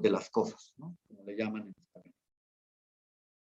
de 0.00 0.10
las 0.10 0.30
cosas, 0.30 0.72
¿no? 0.76 0.96
como 1.08 1.24
le 1.24 1.36
llaman 1.36 1.62
en 1.62 1.74
español. 1.76 2.14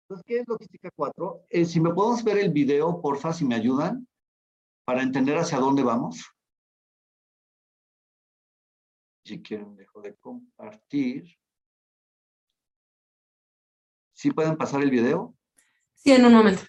Entonces, 0.04 0.26
¿qué 0.26 0.40
es 0.40 0.48
logística 0.48 0.90
4? 0.96 1.46
Eh, 1.50 1.66
si 1.66 1.82
me 1.82 1.94
podemos 1.94 2.24
ver 2.24 2.38
el 2.38 2.54
video, 2.54 3.02
porfa, 3.02 3.34
si 3.34 3.44
me 3.44 3.56
ayudan, 3.56 4.08
para 4.86 5.04
entender 5.04 5.38
hacia 5.38 5.60
dónde 5.60 5.84
vamos. 5.84 6.32
Si 9.26 9.42
quieren, 9.42 9.76
dejo 9.76 10.02
de 10.02 10.16
compartir. 10.16 11.26
¿Sí 14.24 14.32
pueden 14.32 14.56
pasar 14.56 14.82
el 14.82 14.90
video? 14.90 15.36
Sí, 15.96 16.14
en 16.14 16.26
un 16.26 16.34
momento. 16.34 16.64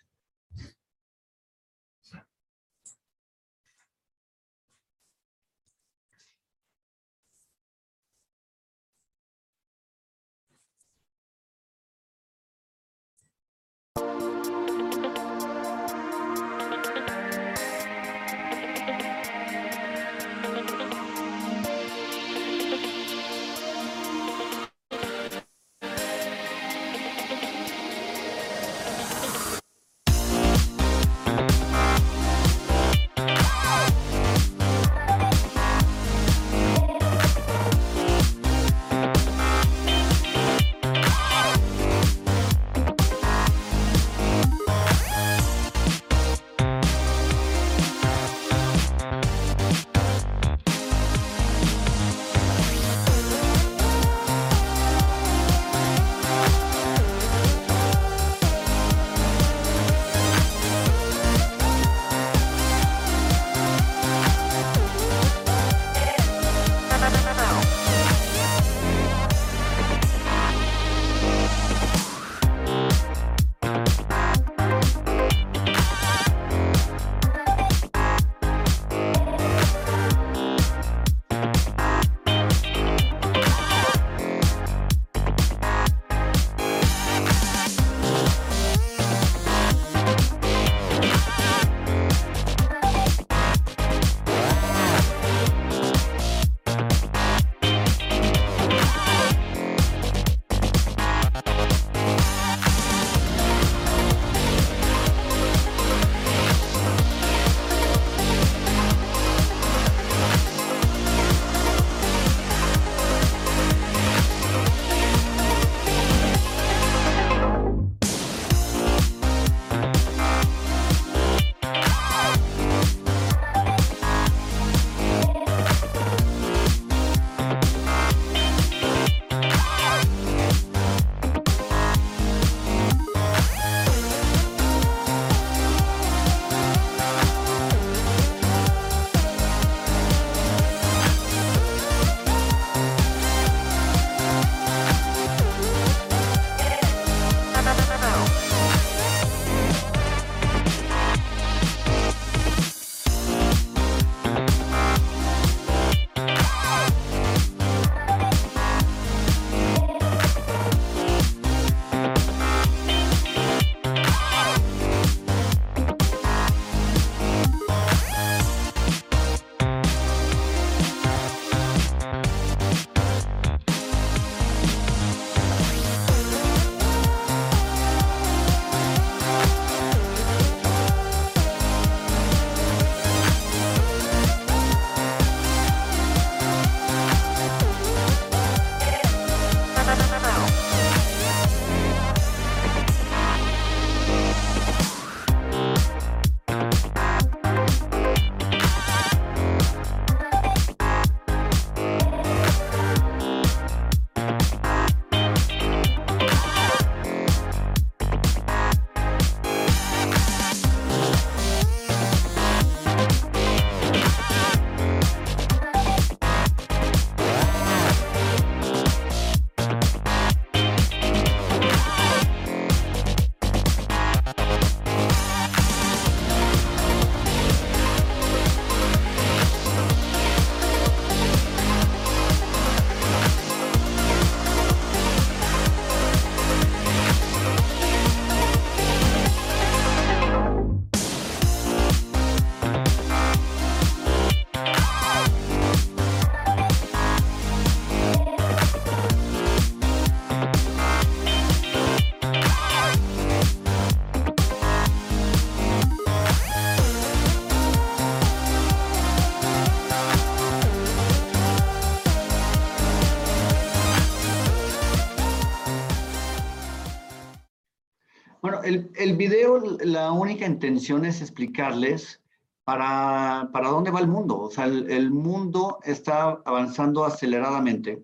El 269.05 269.17
video, 269.17 269.59
la 269.81 270.12
única 270.12 270.47
intención 270.47 271.05
es 271.05 271.21
explicarles 271.21 272.23
para, 272.64 273.51
para 273.53 273.69
dónde 273.69 273.90
va 273.90 274.01
el 274.01 274.09
mundo. 274.09 274.40
O 274.40 274.51
sea, 274.51 274.64
el, 274.64 274.90
el 274.90 275.11
mundo 275.11 275.79
está 275.85 276.40
avanzando 276.45 277.05
aceleradamente. 277.05 278.03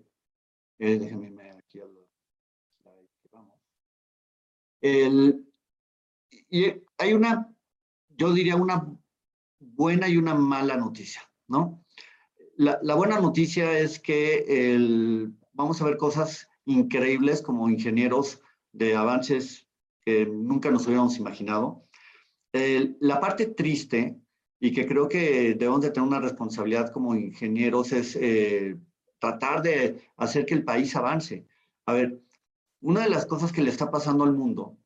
Eh, 0.79 0.97
déjenme 0.99 1.51
aquí 1.51 1.79
vamos. 3.31 3.55
El, 4.79 5.45
y 6.49 6.73
hay 6.97 7.13
una, 7.13 7.51
yo 8.09 8.33
diría 8.33 8.55
una 8.55 8.87
buena 9.59 10.07
y 10.07 10.17
una 10.17 10.35
mala 10.35 10.77
noticia, 10.77 11.21
¿no? 11.47 11.83
La, 12.57 12.79
la 12.83 12.95
buena 12.95 13.19
noticia 13.19 13.77
es 13.79 13.99
que 13.99 14.73
el, 14.75 15.33
vamos 15.53 15.81
a 15.81 15.85
ver 15.85 15.97
cosas 15.97 16.47
increíbles 16.65 17.41
como 17.41 17.69
ingenieros 17.69 18.41
de 18.71 18.95
avances 18.95 19.67
nunca 20.29 20.71
nos 20.71 20.85
hubiéramos 20.85 21.17
imaginado. 21.17 21.85
La 22.53 23.19
parte 23.19 23.47
triste 23.47 24.21
y 24.63 24.71
que 24.71 24.85
creo 24.85 25.09
que 25.09 25.55
debemos 25.55 25.81
de 25.81 25.89
tener 25.89 26.07
una 26.07 26.19
responsabilidad 26.19 26.91
como 26.91 27.15
ingenieros 27.15 27.91
es 27.91 28.15
eh, 28.15 28.77
tratar 29.19 29.63
de 29.63 30.01
hacer 30.17 30.45
que 30.45 30.53
el 30.53 30.63
país 30.63 30.95
avance. 30.95 31.47
A 31.87 31.93
ver, 31.93 32.21
una 32.79 33.01
de 33.01 33.09
las 33.09 33.25
cosas 33.25 33.51
que 33.51 33.63
le 33.63 33.71
está 33.71 33.89
pasando 33.89 34.23
al 34.23 34.33
mundo 34.33 34.77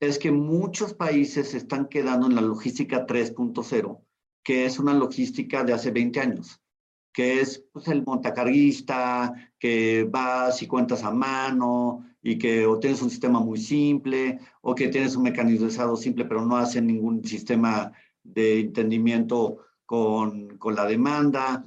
es 0.00 0.18
que 0.18 0.32
muchos 0.32 0.92
países 0.92 1.50
se 1.50 1.58
están 1.58 1.86
quedando 1.86 2.26
en 2.26 2.34
la 2.34 2.40
logística 2.40 3.06
3.0, 3.06 4.00
que 4.42 4.66
es 4.66 4.78
una 4.80 4.92
logística 4.92 5.62
de 5.62 5.72
hace 5.72 5.92
20 5.92 6.20
años, 6.20 6.60
que 7.12 7.40
es 7.40 7.64
pues, 7.72 7.86
el 7.86 8.04
montacarguista, 8.04 9.32
que 9.58 10.04
vas 10.10 10.62
y 10.62 10.66
cuentas 10.66 11.04
a 11.04 11.12
mano, 11.12 12.04
y 12.26 12.38
que 12.38 12.66
o 12.66 12.80
tienes 12.80 13.02
un 13.02 13.10
sistema 13.10 13.38
muy 13.38 13.56
simple, 13.56 14.40
o 14.60 14.74
que 14.74 14.88
tienes 14.88 15.14
un 15.14 15.22
mecanizado 15.22 15.94
simple, 15.96 16.24
pero 16.24 16.44
no 16.44 16.56
hace 16.56 16.82
ningún 16.82 17.24
sistema 17.24 17.92
de 18.24 18.58
entendimiento 18.58 19.58
con, 19.84 20.58
con, 20.58 20.74
la 20.74 20.86
demanda. 20.86 21.64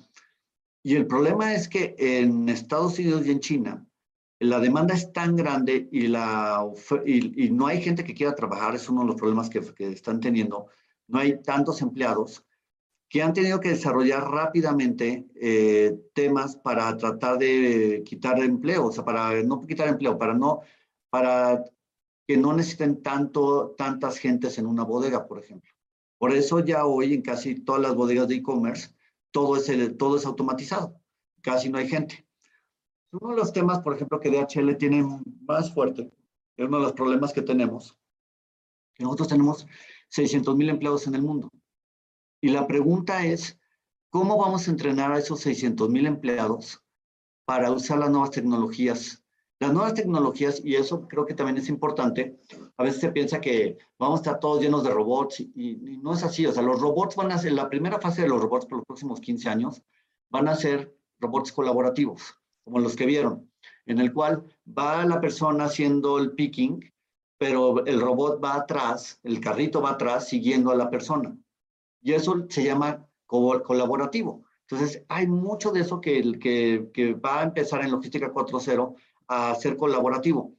Y 0.84 0.96
el 0.96 1.08
problema 1.08 1.54
es 1.54 1.70
que 1.70 1.96
en 1.98 2.50
Estados 2.50 3.00
Unidos 3.00 3.26
y 3.26 3.32
en 3.32 3.40
China, 3.40 3.88
la 4.40 4.60
demanda 4.60 4.94
es 4.96 5.14
tan 5.14 5.38
grande 5.38 5.88
y, 5.94 6.08
la, 6.08 6.66
y, 7.06 7.46
y 7.46 7.52
no 7.52 7.68
hay 7.68 7.82
gente 7.82 8.04
que 8.04 8.14
quiera 8.14 8.36
trabajar, 8.36 8.76
es 8.76 8.90
uno 8.90 9.04
de 9.04 9.08
los 9.08 9.16
problemas 9.16 9.50
que, 9.50 9.62
que 9.62 9.88
están 9.88 10.20
teniendo. 10.20 10.68
No 11.08 11.20
hay 11.20 11.42
tantos 11.42 11.82
empleados 11.82 12.46
que 13.10 13.24
han 13.24 13.34
tenido 13.34 13.60
que 13.60 13.70
desarrollar 13.70 14.30
rápidamente 14.30 15.28
eh, 15.36 16.00
temas 16.14 16.56
para 16.56 16.96
tratar 16.96 17.40
de 17.40 18.04
quitar 18.06 18.40
empleo, 18.40 18.86
o 18.86 18.92
sea, 18.92 19.04
para 19.04 19.42
no 19.44 19.60
quitar 19.62 19.88
empleo, 19.88 20.18
para 20.18 20.36
no, 20.36 20.62
para 21.10 21.64
que 22.28 22.38
no 22.38 22.54
necesiten 22.54 23.02
tanto, 23.02 23.74
tantas 23.76 24.20
gentes 24.20 24.60
en 24.60 24.68
una 24.68 24.84
bodega, 24.84 25.28
por 25.28 25.40
ejemplo. 25.40 25.72
Por 26.20 26.32
eso 26.34 26.60
ya 26.60 26.86
hoy 26.86 27.16
en 27.16 27.24
casi 27.24 27.56
todas 27.56 27.82
las 27.82 27.96
bodegas 27.96 28.28
de 28.28 28.36
e-commerce 28.36 28.94
todo 29.32 29.58
es, 29.58 29.98
todo 29.98 30.18
es 30.18 30.26
automatizado, 30.26 31.00
casi 31.42 31.70
no 31.70 31.78
hay 31.78 31.88
gente. 31.88 32.28
Uno 33.12 33.32
de 33.32 33.38
los 33.38 33.54
temas, 33.54 33.80
por 33.80 33.96
ejemplo, 33.96 34.20
que 34.20 34.30
DHL 34.30 34.78
tiene 34.78 35.04
más 35.48 35.74
fuerte, 35.74 36.12
es 36.58 36.68
uno 36.68 36.78
de 36.78 36.84
los 36.84 36.94
problemas 36.94 37.34
que 37.34 37.42
tenemos, 37.42 37.98
que 38.94 39.04
nosotros 39.04 39.30
tenemos 39.30 39.66
600 40.10 40.56
mil 40.56 40.70
empleados 40.70 41.08
en 41.08 41.16
el 41.16 41.24
mundo. 41.24 41.50
Y 42.42 42.50
la 42.50 42.68
pregunta 42.68 43.26
es, 43.26 43.60
¿cómo 44.10 44.38
vamos 44.38 44.68
a 44.68 44.72
entrenar 44.72 45.12
a 45.12 45.20
esos 45.20 45.42
600 45.42 45.90
mil 45.90 46.06
empleados 46.06 46.84
para 47.46 47.72
usar 47.72 48.00
las 48.00 48.10
nuevas 48.10 48.32
tecnologías 48.32 49.24
las 49.60 49.74
nuevas 49.74 49.94
tecnologías, 49.94 50.62
y 50.64 50.76
eso 50.76 51.06
creo 51.08 51.26
que 51.26 51.34
también 51.34 51.58
es 51.58 51.68
importante, 51.68 52.40
a 52.78 52.84
veces 52.84 53.02
se 53.02 53.12
piensa 53.12 53.42
que 53.42 53.78
vamos 53.98 54.20
a 54.20 54.22
estar 54.22 54.40
todos 54.40 54.62
llenos 54.62 54.84
de 54.84 54.90
robots 54.90 55.42
y, 55.42 56.00
no 56.02 56.14
es 56.14 56.24
así. 56.24 56.46
O 56.46 56.54
sea, 56.54 56.64
los 56.64 56.80
robots 56.80 57.18
van 57.18 57.32
a 57.34 57.38
ser, 57.38 57.52
la 57.52 57.70
primera 57.70 58.00
fase 58.00 58.22
de 58.22 58.30
los 58.30 58.42
robots 58.42 58.66
por 58.66 58.78
los 58.78 58.88
próximos 58.88 59.20
15 59.20 59.50
años, 59.50 59.84
van 60.30 60.48
a 60.48 60.56
ser 60.56 60.96
robots 61.20 61.52
colaborativos, 61.52 62.40
como 62.64 62.80
los 62.80 62.96
que 62.96 63.06
vieron, 63.06 63.52
en 63.86 64.00
el 64.00 64.14
cual 64.14 64.46
va 64.66 65.06
la 65.06 65.20
persona 65.20 65.66
haciendo 65.66 66.20
el 66.20 66.32
picking, 66.32 66.80
pero 67.38 67.86
el 67.86 68.00
robot 68.00 68.42
va 68.42 68.56
atrás, 68.56 69.20
el 69.24 69.42
carrito 69.42 69.82
va 69.82 69.92
atrás 69.92 70.30
siguiendo 70.30 70.72
a 70.72 70.76
la 70.76 70.90
persona. 70.90 71.38
Y 72.02 72.14
eso 72.14 72.46
se 72.50 72.64
llama 72.64 73.06
colaborativo. 73.26 74.46
Entonces, 74.70 75.04
hay 75.10 75.28
mucho 75.28 75.72
de 75.72 75.82
eso 75.82 76.00
que, 76.00 76.40
que, 76.40 76.90
que 76.94 77.14
va 77.14 77.42
a 77.42 77.44
empezar 77.44 77.84
en 77.84 77.92
Logística 77.92 78.32
4.0 78.32 78.96
a 79.28 79.56
ser 79.56 79.78
colaborativo. 79.78 80.56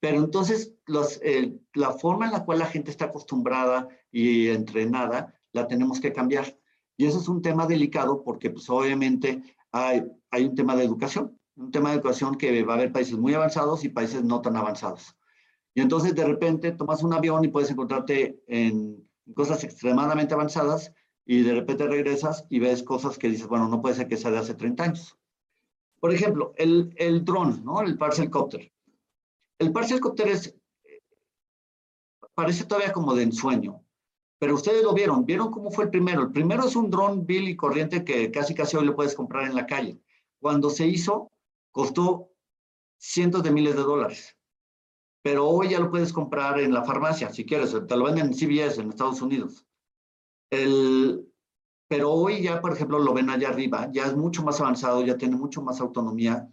Pero 0.00 0.18
entonces 0.18 0.74
los, 0.86 1.20
eh, 1.22 1.58
la 1.74 1.92
forma 1.92 2.26
en 2.26 2.32
la 2.32 2.44
cual 2.44 2.60
la 2.60 2.66
gente 2.66 2.90
está 2.90 3.06
acostumbrada 3.06 3.88
y 4.12 4.48
entrenada, 4.48 5.34
la 5.52 5.66
tenemos 5.66 6.00
que 6.00 6.12
cambiar. 6.12 6.56
Y 6.96 7.06
eso 7.06 7.18
es 7.18 7.28
un 7.28 7.42
tema 7.42 7.66
delicado 7.66 8.22
porque 8.22 8.50
pues 8.50 8.68
obviamente 8.70 9.42
hay, 9.72 10.04
hay 10.30 10.44
un 10.44 10.54
tema 10.54 10.76
de 10.76 10.84
educación, 10.84 11.38
un 11.56 11.70
tema 11.70 11.90
de 11.90 11.96
educación 11.96 12.36
que 12.36 12.62
va 12.62 12.74
a 12.74 12.76
haber 12.76 12.92
países 12.92 13.16
muy 13.16 13.34
avanzados 13.34 13.84
y 13.84 13.88
países 13.88 14.22
no 14.22 14.40
tan 14.40 14.56
avanzados. 14.56 15.16
Y 15.74 15.80
entonces 15.80 16.14
de 16.14 16.24
repente 16.24 16.72
tomas 16.72 17.02
un 17.02 17.12
avión 17.12 17.44
y 17.44 17.48
puedes 17.48 17.70
encontrarte 17.70 18.42
en 18.46 19.07
cosas 19.34 19.64
extremadamente 19.64 20.34
avanzadas 20.34 20.92
y 21.24 21.42
de 21.42 21.54
repente 21.54 21.86
regresas 21.86 22.46
y 22.48 22.58
ves 22.58 22.82
cosas 22.82 23.18
que 23.18 23.28
dices, 23.28 23.46
bueno, 23.46 23.68
no 23.68 23.82
puede 23.82 23.94
ser 23.94 24.08
que 24.08 24.16
sea 24.16 24.30
de 24.30 24.38
hace 24.38 24.54
30 24.54 24.84
años. 24.84 25.18
Por 26.00 26.14
ejemplo, 26.14 26.54
el, 26.56 26.94
el 26.96 27.24
dron, 27.24 27.64
¿no? 27.64 27.82
El 27.82 27.98
parcel 27.98 28.30
copter. 28.30 28.72
El 29.58 29.72
parcel 29.72 30.00
copter 30.00 30.28
es, 30.28 30.56
parece 32.34 32.64
todavía 32.64 32.92
como 32.92 33.14
de 33.14 33.24
ensueño, 33.24 33.84
pero 34.38 34.54
ustedes 34.54 34.84
lo 34.84 34.94
vieron, 34.94 35.24
vieron 35.24 35.50
cómo 35.50 35.70
fue 35.70 35.84
el 35.84 35.90
primero. 35.90 36.22
El 36.22 36.30
primero 36.30 36.64
es 36.64 36.76
un 36.76 36.88
dron 36.88 37.26
bill 37.26 37.48
y 37.48 37.56
corriente 37.56 38.04
que 38.04 38.30
casi 38.30 38.54
casi 38.54 38.76
hoy 38.76 38.86
lo 38.86 38.94
puedes 38.94 39.14
comprar 39.14 39.44
en 39.48 39.56
la 39.56 39.66
calle. 39.66 40.00
Cuando 40.40 40.70
se 40.70 40.86
hizo, 40.86 41.32
costó 41.72 42.30
cientos 42.96 43.42
de 43.42 43.50
miles 43.50 43.74
de 43.74 43.82
dólares. 43.82 44.37
Pero 45.22 45.48
hoy 45.48 45.70
ya 45.70 45.80
lo 45.80 45.90
puedes 45.90 46.12
comprar 46.12 46.60
en 46.60 46.72
la 46.72 46.84
farmacia, 46.84 47.30
si 47.30 47.44
quieres, 47.44 47.72
te 47.86 47.96
lo 47.96 48.04
venden 48.04 48.26
en 48.26 48.34
CVS 48.34 48.80
en 48.80 48.90
Estados 48.90 49.20
Unidos. 49.20 49.66
El, 50.50 51.28
pero 51.88 52.12
hoy 52.12 52.42
ya, 52.42 52.60
por 52.60 52.72
ejemplo, 52.72 52.98
lo 52.98 53.14
ven 53.14 53.30
allá 53.30 53.48
arriba, 53.48 53.88
ya 53.90 54.04
es 54.04 54.14
mucho 54.14 54.42
más 54.42 54.60
avanzado, 54.60 55.02
ya 55.04 55.16
tiene 55.16 55.36
mucho 55.36 55.62
más 55.62 55.80
autonomía. 55.80 56.48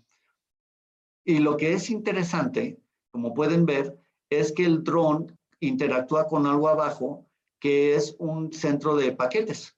Y 1.26 1.40
lo 1.40 1.58
que 1.58 1.74
es 1.74 1.90
interesante, 1.90 2.80
como 3.12 3.34
pueden 3.34 3.66
ver, 3.66 4.00
es 4.30 4.52
que 4.52 4.66
el 4.66 4.84
dron 4.84 5.38
interactúa 5.60 6.28
con 6.28 6.46
algo 6.46 6.70
abajo, 6.70 7.26
que 7.60 7.96
es 7.96 8.16
un 8.20 8.54
centro 8.54 8.96
de 8.96 9.12
paquetes 9.12 9.78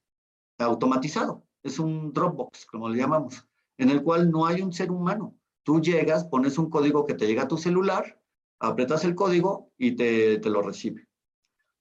automatizado. 0.60 1.44
Es 1.64 1.80
un 1.80 2.14
Dropbox, 2.14 2.66
como 2.66 2.90
le 2.90 2.98
llamamos, 2.98 3.48
en 3.78 3.90
el 3.90 4.04
cual 4.04 4.30
no 4.30 4.46
hay 4.46 4.62
un 4.62 4.74
ser 4.74 4.92
humano. 4.92 5.36
Tú 5.64 5.82
llegas, 5.82 6.26
pones 6.26 6.58
un 6.58 6.70
código 6.70 7.06
que 7.06 7.14
te 7.14 7.28
llega 7.28 7.44
a 7.44 7.48
tu 7.48 7.58
celular, 7.58 8.17
apretas 8.60 9.04
el 9.06 9.16
código 9.16 9.72
y 9.78 9.96
te, 9.96 10.40
te 10.40 10.50
lo 10.50 10.62
recibe. 10.62 11.08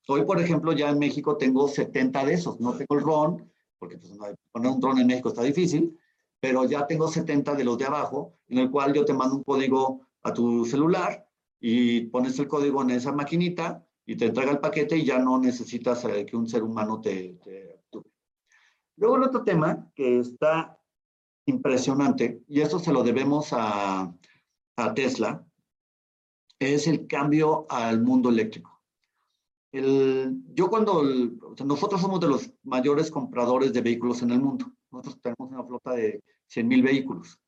Hoy, 0.08 0.24
por 0.24 0.40
ejemplo, 0.40 0.72
ya 0.72 0.90
en 0.90 0.98
México 0.98 1.36
tengo 1.36 1.68
70 1.68 2.24
de 2.24 2.34
esos. 2.34 2.60
No 2.60 2.74
tengo 2.74 2.94
el 2.94 3.04
RON, 3.04 3.50
porque 3.78 3.98
pues, 3.98 4.12
poner 4.52 4.70
un 4.70 4.80
dron 4.80 4.98
en 4.98 5.06
México 5.06 5.30
está 5.30 5.42
difícil, 5.42 5.98
pero 6.40 6.64
ya 6.64 6.86
tengo 6.86 7.08
70 7.08 7.54
de 7.54 7.64
los 7.64 7.78
de 7.78 7.86
abajo, 7.86 8.34
en 8.48 8.58
el 8.58 8.70
cual 8.70 8.92
yo 8.92 9.04
te 9.04 9.14
mando 9.14 9.36
un 9.36 9.42
código 9.42 10.06
a 10.22 10.32
tu 10.32 10.64
celular 10.64 11.26
y 11.60 12.02
pones 12.02 12.38
el 12.38 12.48
código 12.48 12.82
en 12.82 12.90
esa 12.90 13.12
maquinita 13.12 13.84
y 14.04 14.16
te 14.16 14.26
entrega 14.26 14.52
el 14.52 14.60
paquete 14.60 14.96
y 14.96 15.04
ya 15.04 15.18
no 15.18 15.38
necesitas 15.38 16.04
eh, 16.04 16.24
que 16.24 16.36
un 16.36 16.48
ser 16.48 16.62
humano 16.62 17.00
te, 17.00 17.38
te 17.42 17.76
Luego 18.98 19.16
el 19.16 19.24
otro 19.24 19.44
tema 19.44 19.90
que 19.94 20.20
está 20.20 20.78
impresionante, 21.44 22.42
y 22.48 22.60
esto 22.60 22.78
se 22.78 22.92
lo 22.92 23.02
debemos 23.02 23.52
a, 23.52 24.12
a 24.76 24.94
Tesla, 24.94 25.45
es 26.58 26.86
el 26.86 27.06
cambio 27.06 27.66
al 27.68 28.02
mundo 28.02 28.30
eléctrico. 28.30 28.80
El, 29.72 30.42
yo 30.54 30.68
cuando, 30.68 31.02
nosotros 31.64 32.00
somos 32.00 32.20
de 32.20 32.28
los 32.28 32.50
mayores 32.62 33.10
compradores 33.10 33.72
de 33.72 33.82
vehículos 33.82 34.22
en 34.22 34.30
el 34.30 34.40
mundo. 34.40 34.66
Nosotros 34.90 35.20
tenemos 35.20 35.52
una 35.52 35.64
flota 35.64 35.92
de 35.92 36.22
100 36.46 36.68
mil 36.68 36.82
vehículos. 36.82 37.38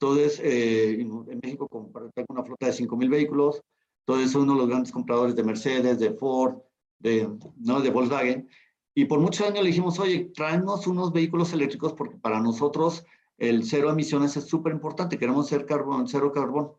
Entonces, 0.00 0.40
eh, 0.42 1.00
en 1.00 1.40
México 1.42 1.68
tengo 2.14 2.26
una 2.30 2.42
flota 2.42 2.66
de 2.66 2.72
5 2.72 2.96
mil 2.96 3.10
vehículos. 3.10 3.62
Entonces, 4.06 4.32
soy 4.32 4.42
uno 4.42 4.54
de 4.54 4.60
los 4.60 4.68
grandes 4.68 4.90
compradores 4.90 5.36
de 5.36 5.44
Mercedes, 5.44 6.00
de 6.00 6.12
Ford, 6.12 6.56
de, 6.98 7.30
¿no? 7.58 7.80
de 7.80 7.90
Volkswagen. 7.90 8.48
Y 8.94 9.04
por 9.04 9.20
muchos 9.20 9.46
años 9.46 9.62
le 9.62 9.68
dijimos, 9.68 9.98
oye, 10.00 10.30
tráenos 10.34 10.86
unos 10.86 11.12
vehículos 11.12 11.52
eléctricos 11.52 11.92
porque 11.92 12.16
para 12.16 12.40
nosotros 12.40 13.04
el 13.38 13.64
cero 13.64 13.90
emisiones 13.90 14.36
es 14.36 14.46
súper 14.46 14.72
importante. 14.72 15.18
Queremos 15.18 15.46
ser 15.46 15.66
carbón, 15.66 16.08
cero 16.08 16.32
carbón 16.32 16.72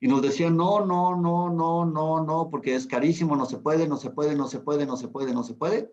y 0.00 0.08
nos 0.08 0.22
decían, 0.22 0.56
no, 0.56 0.84
no, 0.84 1.16
no, 1.16 1.50
no, 1.50 1.84
no, 1.84 2.24
no, 2.24 2.50
porque 2.50 2.74
es 2.74 2.86
carísimo, 2.86 3.34
no 3.36 3.46
se 3.46 3.58
puede, 3.58 3.88
no 3.88 3.96
se 3.96 4.10
puede, 4.10 4.36
no 4.36 4.46
se 4.46 4.60
puede, 4.60 4.86
no 4.86 4.96
se 4.96 5.08
puede, 5.08 5.34
no 5.34 5.42
se 5.42 5.54
puede. 5.54 5.92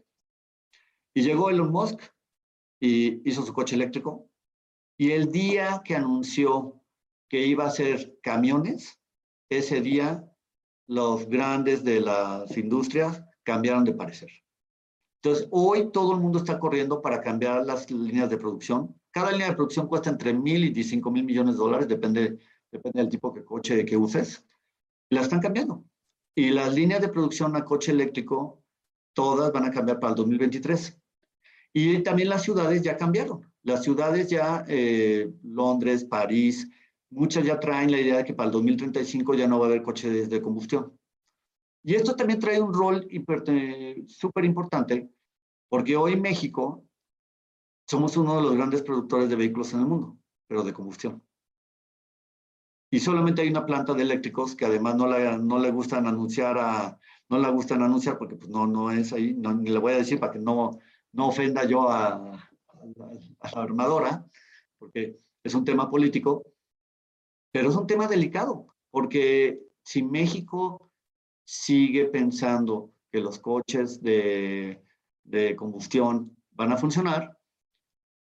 Y 1.16 1.24
llegó 1.24 1.50
Elon 1.50 1.72
Musk 1.72 2.02
y 2.80 3.28
hizo 3.30 3.44
su 3.44 3.54
coche 3.54 3.76
eléctrico. 3.76 4.30
Y 4.98 5.12
el 5.12 5.32
día 5.32 5.82
que 5.84 5.96
anunció 5.96 6.82
que 7.30 7.46
iba 7.46 7.66
a 7.66 7.70
hacer 7.70 8.20
camiones, 8.22 9.02
ese 9.50 9.82
día 9.82 10.30
los 10.88 11.28
grandes 11.28 11.84
de 11.84 12.00
las 12.02 12.56
industrias 12.58 13.24
cambiaron 13.44 13.84
de 13.84 13.94
parecer. 13.94 14.30
Entonces, 15.24 15.48
hoy 15.52 15.92
todo 15.92 16.14
el 16.14 16.20
mundo 16.20 16.38
está 16.38 16.60
corriendo 16.60 17.02
para 17.02 17.22
cambiar 17.22 17.66
las 17.66 17.90
líneas 17.90 18.30
de 18.30 18.38
producción. 18.38 18.96
Cada 19.12 19.32
línea 19.32 19.50
de 19.50 19.56
producción 19.56 19.88
cuesta 19.88 20.12
entre 20.12 20.34
mil 20.34 20.78
y 20.78 20.84
cinco 20.84 21.10
mil 21.10 21.24
millones 21.24 21.56
de 21.56 21.60
dólares, 21.60 21.88
depende, 21.88 22.38
depende 22.76 23.02
del 23.02 23.10
tipo 23.10 23.32
de 23.32 23.44
coche 23.44 23.86
que 23.86 23.98
uses. 23.98 24.46
La 25.10 25.22
están 25.22 25.40
cambiando. 25.40 25.86
Y 26.36 26.50
las 26.50 26.74
líneas 26.74 27.02
de 27.02 27.10
producción 27.10 27.56
a 27.56 27.64
coche 27.64 27.92
eléctrico, 27.92 28.64
todas 29.14 29.52
van 29.52 29.66
a 29.66 29.72
cambiar 29.72 30.00
para 30.00 30.12
el 30.12 30.18
2023. 30.18 31.00
Y 31.74 32.04
también 32.04 32.30
las 32.30 32.44
ciudades 32.44 32.82
ya 32.82 32.98
cambiaron. 32.98 33.52
Las 33.64 33.84
ciudades 33.84 34.30
ya, 34.30 34.66
eh, 34.68 35.34
Londres, 35.44 36.04
París, 36.06 36.70
muchas 37.10 37.46
ya 37.46 37.60
traen 37.60 37.92
la 37.92 38.00
idea 38.00 38.18
de 38.18 38.26
que 38.26 38.34
para 38.34 38.48
el 38.48 38.54
2035 38.54 39.34
ya 39.34 39.48
no 39.48 39.60
va 39.60 39.66
a 39.66 39.70
haber 39.70 39.82
coches 39.82 40.30
de 40.30 40.42
combustión. 40.42 40.98
Y 41.84 41.96
esto 41.96 42.16
también 42.16 42.40
trae 42.40 42.60
un 42.60 42.74
rol 42.74 43.08
súper 44.08 44.44
importante, 44.44 45.10
porque 45.70 45.96
hoy 45.96 46.20
México 46.20 46.84
somos 47.88 48.18
uno 48.18 48.36
de 48.38 48.42
los 48.42 48.56
grandes 48.56 48.82
productores 48.82 49.30
de 49.30 49.36
vehículos 49.36 49.74
en 49.74 49.82
el 49.82 49.86
mundo, 49.86 50.18
pero 50.48 50.64
de 50.64 50.74
combustión. 50.74 51.25
Y 52.92 53.00
solamente 53.00 53.42
hay 53.42 53.50
una 53.50 53.66
planta 53.66 53.94
de 53.94 54.04
eléctricos 54.04 54.56
que 54.56 54.66
además 54.66 54.96
no, 54.96 55.08
la, 55.08 55.38
no 55.38 55.60
le 55.60 55.72
gustan 55.72 56.08
anunciar 56.08 56.58
a, 56.58 57.00
no 57.30 57.38
la 57.40 57.50
gustan 57.50 57.82
anunciar 57.82 58.18
porque 58.18 58.36
pues 58.36 58.50
no, 58.50 58.68
no 58.68 58.92
es 58.92 59.12
ahí, 59.14 59.34
no, 59.34 59.54
ni 59.54 59.70
le 59.72 59.80
voy 59.80 59.94
a 59.94 59.98
decir 59.98 60.20
para 60.20 60.34
que 60.34 60.40
no, 60.40 60.80
no 61.12 61.28
ofenda 61.28 61.66
yo 61.66 61.90
a, 61.90 62.14
a 63.40 63.52
la 63.56 63.62
armadora, 63.62 64.26
porque 64.78 65.20
es 65.44 65.54
un 65.56 65.66
tema 65.66 65.90
político, 65.90 66.44
pero 67.52 67.70
es 67.70 67.76
un 67.76 67.88
tema 67.88 68.08
delicado, 68.08 68.68
porque 68.92 69.62
si 69.84 70.04
México 70.04 70.92
sigue 71.46 72.06
pensando 72.06 72.92
que 73.12 73.20
los 73.20 73.40
coches 73.40 74.02
de, 74.02 74.84
de 75.24 75.56
combustión 75.56 76.36
van 76.52 76.72
a 76.72 76.78
funcionar, 76.78 77.38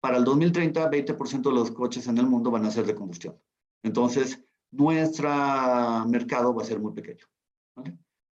para 0.02 0.17
el 0.17 0.24
2030 0.24 0.89
20% 0.89 1.41
de 1.41 1.52
los 1.52 1.72
coches 1.72 2.08
en 2.08 2.17
el 2.17 2.26
mundo 2.26 2.52
van 2.52 2.65
a 2.65 2.72
ser 2.72 2.86
de 2.86 2.95
combustión. 2.95 3.38
Entonces, 3.84 4.43
nuestro 4.72 5.30
mercado 6.08 6.54
va 6.54 6.62
a 6.62 6.66
ser 6.66 6.80
muy 6.80 6.94
pequeño. 6.94 7.26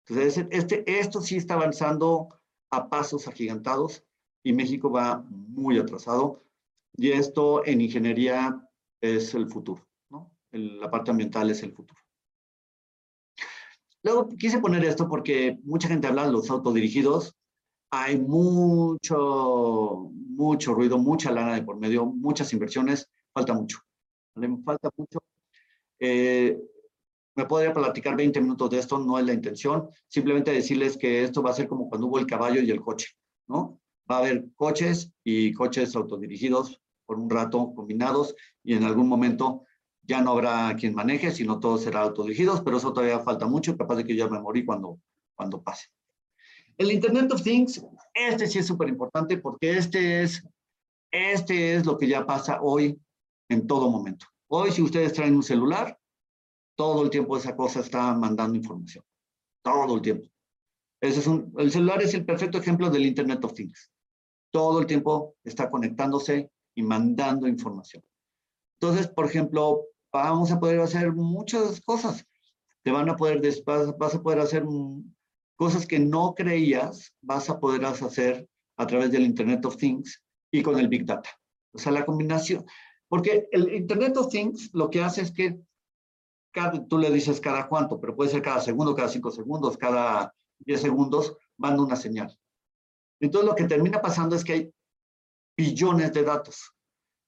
Entonces, 0.06 0.46
este, 0.50 0.98
esto 0.98 1.20
sí 1.20 1.36
está 1.36 1.54
avanzando 1.54 2.28
a 2.70 2.88
pasos 2.88 3.28
agigantados 3.28 4.04
y 4.42 4.52
México 4.52 4.90
va 4.90 5.24
muy 5.28 5.78
atrasado. 5.78 6.44
Y 6.96 7.12
esto 7.12 7.64
en 7.66 7.80
ingeniería 7.80 8.68
es 9.00 9.34
el 9.34 9.48
futuro, 9.48 9.86
¿no? 10.10 10.32
la 10.52 10.90
parte 10.90 11.10
ambiental 11.10 11.50
es 11.50 11.62
el 11.62 11.72
futuro. 11.72 12.00
Luego 14.02 14.28
quise 14.28 14.60
poner 14.60 14.84
esto 14.84 15.08
porque 15.08 15.58
mucha 15.64 15.88
gente 15.88 16.06
habla 16.06 16.26
de 16.26 16.32
los 16.32 16.50
autodirigidos. 16.50 17.34
Hay 17.90 18.18
mucho, 18.18 20.10
mucho 20.12 20.74
ruido, 20.74 20.98
mucha 20.98 21.30
lana 21.30 21.54
de 21.54 21.62
por 21.62 21.76
medio, 21.76 22.06
muchas 22.06 22.52
inversiones. 22.52 23.08
Falta 23.32 23.54
mucho. 23.54 23.80
Falta 24.64 24.90
mucho. 24.96 25.18
Eh, 25.98 26.58
me 27.34 27.46
podría 27.46 27.72
platicar 27.72 28.16
20 28.16 28.40
minutos 28.40 28.70
de 28.70 28.78
esto, 28.78 28.98
no 28.98 29.18
es 29.18 29.24
la 29.24 29.32
intención. 29.32 29.88
Simplemente 30.08 30.50
decirles 30.50 30.96
que 30.96 31.22
esto 31.22 31.42
va 31.42 31.50
a 31.50 31.54
ser 31.54 31.68
como 31.68 31.88
cuando 31.88 32.08
hubo 32.08 32.18
el 32.18 32.26
caballo 32.26 32.60
y 32.60 32.70
el 32.70 32.80
coche, 32.80 33.16
¿no? 33.46 33.80
Va 34.10 34.16
a 34.16 34.18
haber 34.20 34.46
coches 34.56 35.12
y 35.22 35.52
coches 35.52 35.94
autodirigidos 35.94 36.80
por 37.06 37.18
un 37.18 37.30
rato 37.30 37.72
combinados 37.74 38.34
y 38.64 38.74
en 38.74 38.84
algún 38.84 39.08
momento 39.08 39.62
ya 40.02 40.20
no 40.20 40.32
habrá 40.32 40.74
quien 40.76 40.94
maneje, 40.94 41.30
sino 41.30 41.60
todos 41.60 41.82
serán 41.82 42.04
autodirigidos, 42.04 42.62
pero 42.62 42.78
eso 42.78 42.92
todavía 42.92 43.20
falta 43.20 43.46
mucho, 43.46 43.76
capaz 43.76 43.96
de 43.96 44.04
que 44.04 44.16
ya 44.16 44.26
me 44.26 44.40
morí 44.40 44.64
cuando, 44.64 44.98
cuando 45.34 45.62
pase. 45.62 45.88
El 46.76 46.90
Internet 46.90 47.30
of 47.32 47.42
Things, 47.42 47.84
este 48.14 48.46
sí 48.46 48.58
es 48.58 48.66
súper 48.66 48.88
importante 48.88 49.36
porque 49.38 49.76
este 49.76 50.22
es, 50.22 50.42
este 51.10 51.74
es 51.74 51.86
lo 51.86 51.98
que 51.98 52.08
ya 52.08 52.24
pasa 52.24 52.60
hoy 52.62 52.98
en 53.48 53.66
todo 53.66 53.90
momento. 53.90 54.26
Hoy 54.48 54.72
si 54.72 54.82
ustedes 54.82 55.12
traen 55.12 55.36
un 55.36 55.42
celular, 55.42 55.98
todo 56.76 57.02
el 57.02 57.10
tiempo 57.10 57.36
esa 57.36 57.56
cosa 57.56 57.80
está 57.80 58.14
mandando 58.14 58.56
información. 58.56 59.04
Todo 59.62 59.96
el 59.96 60.02
tiempo. 60.02 60.28
Ese 61.00 61.20
es 61.20 61.26
un, 61.26 61.52
el 61.58 61.70
celular 61.70 62.02
es 62.02 62.14
el 62.14 62.24
perfecto 62.24 62.58
ejemplo 62.58 62.90
del 62.90 63.06
Internet 63.06 63.44
of 63.44 63.54
Things 63.54 63.90
todo 64.50 64.80
el 64.80 64.86
tiempo 64.86 65.36
está 65.44 65.70
conectándose 65.70 66.50
y 66.74 66.82
mandando 66.82 67.48
información. 67.48 68.02
Entonces, 68.80 69.08
por 69.08 69.26
ejemplo, 69.26 69.84
vamos 70.12 70.50
a 70.52 70.60
poder 70.60 70.80
hacer 70.80 71.12
muchas 71.12 71.80
cosas. 71.80 72.24
Te 72.82 72.92
van 72.92 73.08
a 73.08 73.16
poder, 73.16 73.42
vas 73.98 74.14
a 74.14 74.22
poder 74.22 74.40
hacer 74.40 74.64
cosas 75.56 75.86
que 75.86 75.98
no 75.98 76.34
creías, 76.34 77.12
vas 77.20 77.50
a 77.50 77.58
poder 77.58 77.84
hacer 77.84 78.48
a 78.76 78.86
través 78.86 79.10
del 79.10 79.22
Internet 79.22 79.64
of 79.66 79.76
Things 79.76 80.22
y 80.52 80.62
con 80.62 80.78
el 80.78 80.88
Big 80.88 81.04
Data. 81.04 81.30
O 81.72 81.78
sea, 81.78 81.92
la 81.92 82.06
combinación. 82.06 82.64
Porque 83.08 83.48
el 83.52 83.72
Internet 83.74 84.16
of 84.16 84.28
Things 84.28 84.70
lo 84.72 84.90
que 84.90 85.02
hace 85.02 85.22
es 85.22 85.32
que 85.32 85.58
tú 86.88 86.98
le 86.98 87.10
dices 87.10 87.40
cada 87.40 87.68
cuánto, 87.68 88.00
pero 88.00 88.16
puede 88.16 88.30
ser 88.30 88.42
cada 88.42 88.60
segundo, 88.60 88.94
cada 88.94 89.08
cinco 89.08 89.30
segundos, 89.30 89.76
cada 89.76 90.34
diez 90.58 90.80
segundos, 90.80 91.36
manda 91.56 91.82
una 91.82 91.96
señal. 91.96 92.36
Entonces 93.20 93.48
lo 93.48 93.54
que 93.54 93.64
termina 93.64 94.00
pasando 94.00 94.36
es 94.36 94.44
que 94.44 94.52
hay 94.52 94.74
billones 95.56 96.12
de 96.12 96.22
datos. 96.22 96.72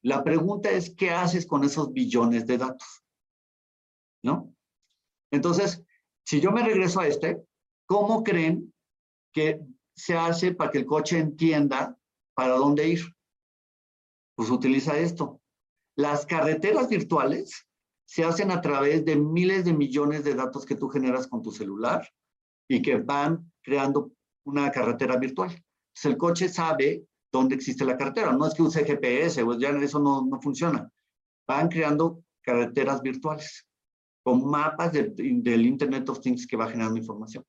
La 0.03 0.25
pregunta 0.25 0.71
es, 0.71 0.95
¿qué 0.95 1.11
haces 1.11 1.47
con 1.47 1.65
esos 1.65 1.93
billones 1.93 2.47
de 2.47 2.59
datos? 2.59 3.03
¿No? 4.23 4.55
Entonces, 5.31 5.85
si 6.25 6.41
yo 6.41 6.53
me 6.53 6.63
regreso 6.63 7.01
a 7.01 7.07
este, 7.07 7.43
¿cómo 7.87 8.23
creen 8.23 8.73
que 9.33 9.61
se 9.95 10.17
hace 10.17 10.55
para 10.55 10.71
que 10.71 10.79
el 10.79 10.87
coche 10.87 11.19
entienda 11.19 11.97
para 12.35 12.55
dónde 12.55 12.89
ir? 12.89 13.01
Pues 14.35 14.51
utiliza 14.51 14.97
esto. 14.97 15.40
Las 16.01 16.25
carreteras 16.25 16.89
virtuales 16.89 17.67
se 18.07 18.25
hacen 18.25 18.51
a 18.51 18.61
través 18.61 19.05
de 19.05 19.17
miles 19.17 19.65
de 19.65 19.73
millones 19.73 20.25
de 20.25 20.35
datos 20.35 20.65
que 20.65 20.75
tú 20.75 20.89
generas 20.89 21.27
con 21.27 21.43
tu 21.43 21.53
celular 21.53 22.09
y 22.69 22.81
que 22.83 22.97
van 22.97 23.53
creando 23.63 24.13
una 24.45 24.71
carretera 24.71 25.17
virtual 25.17 25.63
el 26.05 26.17
coche 26.17 26.49
sabe 26.49 27.07
dónde 27.33 27.55
existe 27.55 27.85
la 27.85 27.97
carretera. 27.97 28.33
No 28.33 28.47
es 28.47 28.55
que 28.55 28.63
use 28.63 28.85
GPS, 28.85 29.45
pues 29.45 29.59
ya 29.59 29.71
eso 29.71 29.99
no, 29.99 30.25
no 30.25 30.41
funciona. 30.41 30.91
Van 31.47 31.69
creando 31.69 32.25
carreteras 32.43 33.03
virtuales 33.03 33.67
con 34.23 34.49
mapas 34.49 34.93
del 34.93 35.15
Internet 35.67 36.09
of 36.09 36.21
Things 36.21 36.47
que 36.47 36.57
va 36.57 36.69
generando 36.69 36.99
información. 36.99 37.45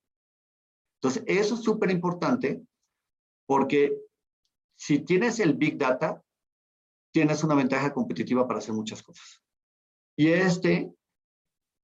Entonces, 1.01 1.23
eso 1.27 1.55
es 1.55 1.61
súper 1.61 1.91
importante 1.91 2.61
porque 3.47 3.97
si 4.75 4.99
tienes 4.99 5.39
el 5.39 5.53
Big 5.53 5.77
Data, 5.77 6.21
tienes 7.11 7.43
una 7.43 7.55
ventaja 7.55 7.93
competitiva 7.93 8.47
para 8.47 8.59
hacer 8.59 8.73
muchas 8.73 9.03
cosas. 9.03 9.41
Y 10.17 10.27
este, 10.29 10.93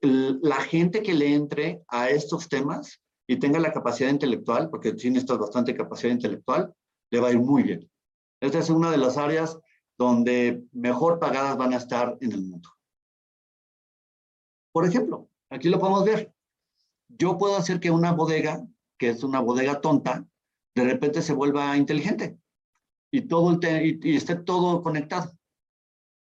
la 0.02 0.58
gente 0.58 1.02
que 1.02 1.14
le 1.14 1.34
entre 1.34 1.84
a 1.88 2.10
estos 2.10 2.50
temas 2.50 3.02
y 3.28 3.38
tenga 3.38 3.60
la 3.60 3.74
capacidad 3.74 4.10
intelectual, 4.10 4.70
porque 4.70 4.94
tiene 4.94 5.20
esta 5.20 5.36
bastante 5.36 5.76
capacidad 5.76 6.14
intelectual, 6.14 6.74
le 7.12 7.20
va 7.20 7.28
a 7.28 7.32
ir 7.32 7.40
muy 7.40 7.64
bien. 7.64 7.90
Esta 8.42 8.60
es 8.60 8.70
una 8.70 8.92
de 8.92 8.98
las 8.98 9.18
áreas 9.18 9.58
donde 9.98 10.64
mejor 10.72 11.20
pagadas 11.20 11.58
van 11.58 11.74
a 11.74 11.78
estar 11.78 12.18
en 12.22 12.32
el 12.32 12.44
mundo. 12.44 12.70
Por 14.72 14.86
ejemplo, 14.86 15.30
aquí 15.50 15.70
lo 15.70 15.80
podemos 15.80 16.06
ver. 16.06 16.34
Yo 17.10 17.38
puedo 17.38 17.58
hacer 17.58 17.80
que 17.80 17.90
una 17.90 18.12
bodega, 18.12 18.66
que 18.98 19.10
es 19.10 19.24
una 19.24 19.40
bodega 19.40 19.82
tonta, 19.82 20.26
de 20.76 20.84
repente 20.84 21.22
se 21.22 21.34
vuelva 21.34 21.76
inteligente 21.76 22.38
y, 23.12 23.22
todo 23.22 23.52
el 23.52 24.02
y, 24.04 24.16
esté 24.16 24.36
todo 24.36 24.82
conectado. 24.82 25.32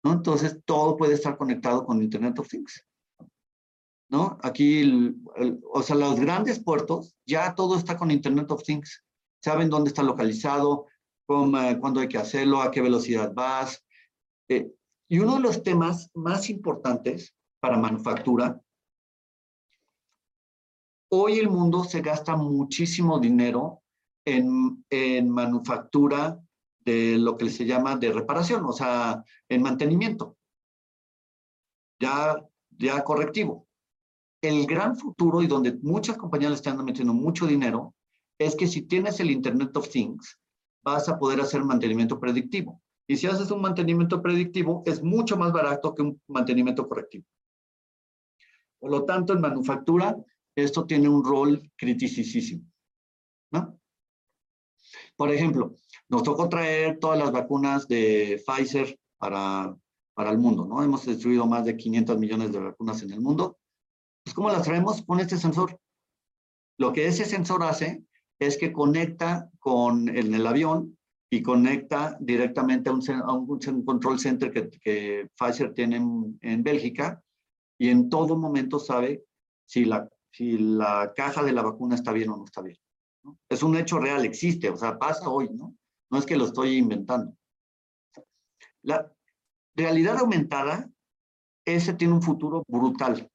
¿no? 0.04 0.14
Entonces, 0.14 0.62
todo 0.66 0.98
puede 0.98 1.14
estar 1.14 1.38
conectado 1.38 1.86
con 1.86 2.02
Internet 2.02 2.40
of 2.40 2.48
Things. 2.48 2.86
¿no? 4.10 4.38
Aquí, 4.42 5.16
o 5.72 5.82
sea, 5.82 5.96
los 5.96 6.20
grandes 6.20 6.60
puertos, 6.60 7.16
ya 7.26 7.56
todo 7.56 7.78
está 7.78 7.98
con 7.98 8.12
Internet 8.12 8.52
of 8.52 8.64
Things. 8.64 9.04
Saben 9.44 9.70
dónde 9.70 9.90
está 9.90 10.04
localizado, 10.04 10.88
cómo, 11.26 11.58
cuándo 11.80 12.00
hay 12.00 12.08
que 12.08 12.18
hacerlo, 12.18 12.62
a 12.62 12.72
qué 12.72 12.82
velocidad 12.82 13.34
vas. 13.34 13.84
Eh, 14.50 14.72
y 15.10 15.20
uno 15.20 15.36
de 15.36 15.42
los 15.42 15.64
temas 15.64 16.10
más 16.14 16.50
importantes 16.50 17.36
para 17.60 17.78
manufactura, 17.78 18.62
hoy 21.10 21.40
el 21.40 21.50
mundo 21.50 21.84
se 21.84 22.02
gasta 22.02 22.36
muchísimo 22.36 23.20
dinero 23.20 23.84
en, 24.26 24.86
en 24.90 25.30
manufactura 25.30 26.42
de 26.88 27.18
lo 27.18 27.38
que 27.38 27.50
se 27.50 27.66
llama 27.66 27.98
de 27.98 28.12
reparación, 28.12 28.66
o 28.66 28.72
sea, 28.72 29.24
en 29.50 29.62
mantenimiento. 29.62 30.38
Ya, 32.00 32.36
ya 32.78 33.04
correctivo 33.04 33.68
el 34.42 34.66
gran 34.66 34.96
futuro 34.96 35.42
y 35.42 35.48
donde 35.48 35.74
muchas 35.82 36.18
compañías 36.18 36.54
están 36.54 36.84
metiendo 36.84 37.14
mucho 37.14 37.46
dinero 37.46 37.96
es 38.40 38.56
que 38.56 38.68
si 38.68 38.84
tienes 38.84 39.20
el 39.20 39.32
Internet 39.32 39.76
of 39.76 39.90
Things, 39.90 40.40
vas 40.84 41.10
a 41.10 41.18
poder 41.18 41.42
hacer 41.42 41.64
mantenimiento 41.64 42.20
predictivo. 42.20 42.82
Y 43.08 43.18
si 43.18 43.26
haces 43.28 43.50
un 43.52 43.62
mantenimiento 43.62 44.22
predictivo, 44.22 44.84
es 44.86 45.02
mucho 45.02 45.38
más 45.38 45.52
barato 45.52 45.96
que 45.96 46.04
un 46.04 46.22
mantenimiento 46.28 46.88
correctivo. 46.88 47.26
Por 48.80 48.92
lo 48.92 49.06
tanto, 49.06 49.34
en 49.34 49.42
manufactura 49.42 50.16
esto 50.56 50.86
tiene 50.86 51.10
un 51.10 51.24
rol 51.24 51.72
criticísimo. 51.76 52.64
¿no? 53.52 53.80
Por 55.18 55.32
ejemplo, 55.32 55.74
nos 56.10 56.24
tocó 56.24 56.48
traer 56.48 57.00
todas 57.00 57.18
las 57.18 57.32
vacunas 57.32 57.88
de 57.88 58.42
Pfizer 58.46 58.98
para, 59.18 59.76
para 60.14 60.30
el 60.30 60.38
mundo, 60.38 60.66
¿no? 60.66 60.84
Hemos 60.84 61.06
destruido 61.06 61.46
más 61.48 61.66
de 61.66 61.76
500 61.76 62.18
millones 62.20 62.52
de 62.54 62.60
vacunas 62.60 63.02
en 63.02 63.12
el 63.12 63.20
mundo. 63.20 63.58
Pues, 64.24 64.36
¿cómo 64.36 64.50
las 64.50 64.64
traemos? 64.64 65.02
Con 65.02 65.20
este 65.20 65.38
sensor. 65.38 65.80
Lo 66.78 66.94
que 66.94 67.08
ese 67.08 67.26
sensor 67.26 67.64
hace 67.64 68.04
es 68.40 68.58
que 68.58 68.72
conecta 68.72 69.50
con 69.60 70.08
el 70.08 70.46
avión 70.46 70.98
y 71.30 71.42
conecta 71.42 72.16
directamente 72.22 72.90
a 72.90 72.94
un, 72.94 73.84
control 73.84 74.20
center 74.20 74.52
que, 74.52 74.70
que 74.70 75.30
Pfizer 75.36 75.74
tiene 75.74 75.98
en, 75.98 76.38
en, 76.42 76.64
Bélgica 76.64 77.22
y 77.78 77.90
en 77.90 78.10
todo 78.10 78.38
momento 78.38 78.80
sabe 78.80 79.26
si 79.66 79.84
la, 79.84 80.08
si 80.32 80.58
la 80.58 81.12
caja 81.16 81.44
de 81.44 81.52
la 81.52 81.64
vacuna 81.64 81.96
está 81.96 82.12
bien 82.14 82.30
o 82.30 82.38
no 82.38 82.46
está 82.46 82.62
bien. 82.62 82.78
¿No? 83.28 83.38
Es 83.50 83.62
un 83.62 83.76
hecho 83.76 84.00
real, 84.00 84.24
existe, 84.26 84.70
o 84.70 84.78
sea, 84.78 84.98
pasa 84.98 85.30
hoy, 85.30 85.50
¿no? 85.50 85.76
No 86.10 86.18
es 86.18 86.26
que 86.26 86.38
lo 86.38 86.46
estoy 86.46 86.78
inventando. 86.78 87.36
La 88.82 89.12
realidad 89.76 90.18
aumentada, 90.20 90.90
ese 91.66 91.94
tiene 91.94 92.14
un 92.14 92.22
futuro 92.22 92.64
brutal. 92.68 93.30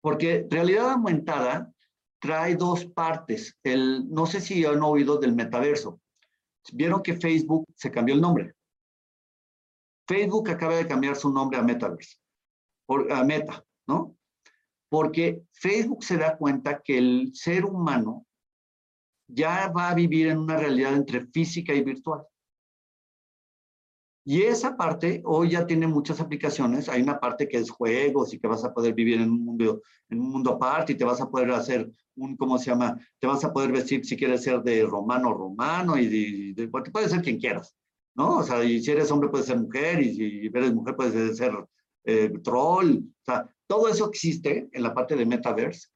Porque 0.00 0.46
realidad 0.48 0.90
aumentada 0.90 1.72
trae 2.20 2.54
dos 2.54 2.86
partes. 2.86 3.58
El, 3.64 4.08
no 4.08 4.26
sé 4.26 4.40
si 4.40 4.64
han 4.64 4.82
oído 4.82 5.18
del 5.18 5.34
metaverso. 5.34 6.00
Vieron 6.72 7.02
que 7.02 7.16
Facebook 7.16 7.66
se 7.74 7.90
cambió 7.90 8.14
el 8.14 8.20
nombre. 8.20 8.54
Facebook 10.06 10.50
acaba 10.50 10.76
de 10.76 10.86
cambiar 10.86 11.16
su 11.16 11.30
nombre 11.30 11.58
a 11.58 11.62
Metaverse, 11.62 12.18
por, 12.86 13.10
a 13.10 13.24
Meta, 13.24 13.64
¿no? 13.86 14.16
Porque 14.90 15.42
Facebook 15.52 16.04
se 16.04 16.18
da 16.18 16.36
cuenta 16.36 16.82
que 16.82 16.98
el 16.98 17.30
ser 17.34 17.64
humano 17.64 18.26
ya 19.34 19.68
va 19.68 19.90
a 19.90 19.94
vivir 19.94 20.28
en 20.28 20.38
una 20.38 20.56
realidad 20.56 20.94
entre 20.94 21.26
física 21.26 21.74
y 21.74 21.82
virtual. 21.82 22.22
Y 24.26 24.42
esa 24.42 24.74
parte 24.74 25.20
hoy 25.26 25.50
ya 25.50 25.66
tiene 25.66 25.86
muchas 25.86 26.18
aplicaciones. 26.18 26.88
Hay 26.88 27.02
una 27.02 27.20
parte 27.20 27.46
que 27.46 27.58
es 27.58 27.70
juegos 27.70 28.32
y 28.32 28.38
que 28.38 28.46
vas 28.46 28.64
a 28.64 28.72
poder 28.72 28.94
vivir 28.94 29.20
en 29.20 29.30
un 29.30 29.44
mundo, 29.44 29.82
en 30.08 30.18
un 30.18 30.30
mundo 30.30 30.52
aparte 30.52 30.92
y 30.94 30.96
te 30.96 31.04
vas 31.04 31.20
a 31.20 31.28
poder 31.28 31.50
hacer 31.50 31.90
un, 32.16 32.34
¿cómo 32.36 32.56
se 32.56 32.70
llama? 32.70 32.98
Te 33.18 33.26
vas 33.26 33.44
a 33.44 33.52
poder 33.52 33.70
vestir 33.70 34.04
si 34.06 34.16
quieres 34.16 34.42
ser 34.42 34.62
de 34.62 34.82
romano 34.86 35.34
romano 35.34 35.98
y 35.98 36.06
de, 36.06 36.54
de, 36.54 36.66
de 36.68 36.90
puedes 36.90 37.10
ser 37.10 37.20
quien 37.20 37.38
quieras, 37.38 37.76
¿no? 38.14 38.38
O 38.38 38.42
sea, 38.42 38.64
y 38.64 38.82
si 38.82 38.92
eres 38.92 39.10
hombre 39.10 39.28
puedes 39.28 39.46
ser 39.46 39.60
mujer 39.60 40.00
y 40.00 40.14
si 40.14 40.46
eres 40.46 40.72
mujer 40.72 40.96
puedes 40.96 41.36
ser 41.36 41.52
eh, 42.04 42.32
troll. 42.42 42.96
O 42.96 43.24
sea, 43.26 43.46
todo 43.66 43.88
eso 43.88 44.08
existe 44.08 44.70
en 44.72 44.82
la 44.82 44.94
parte 44.94 45.16
de 45.16 45.26
metaverse 45.26 45.88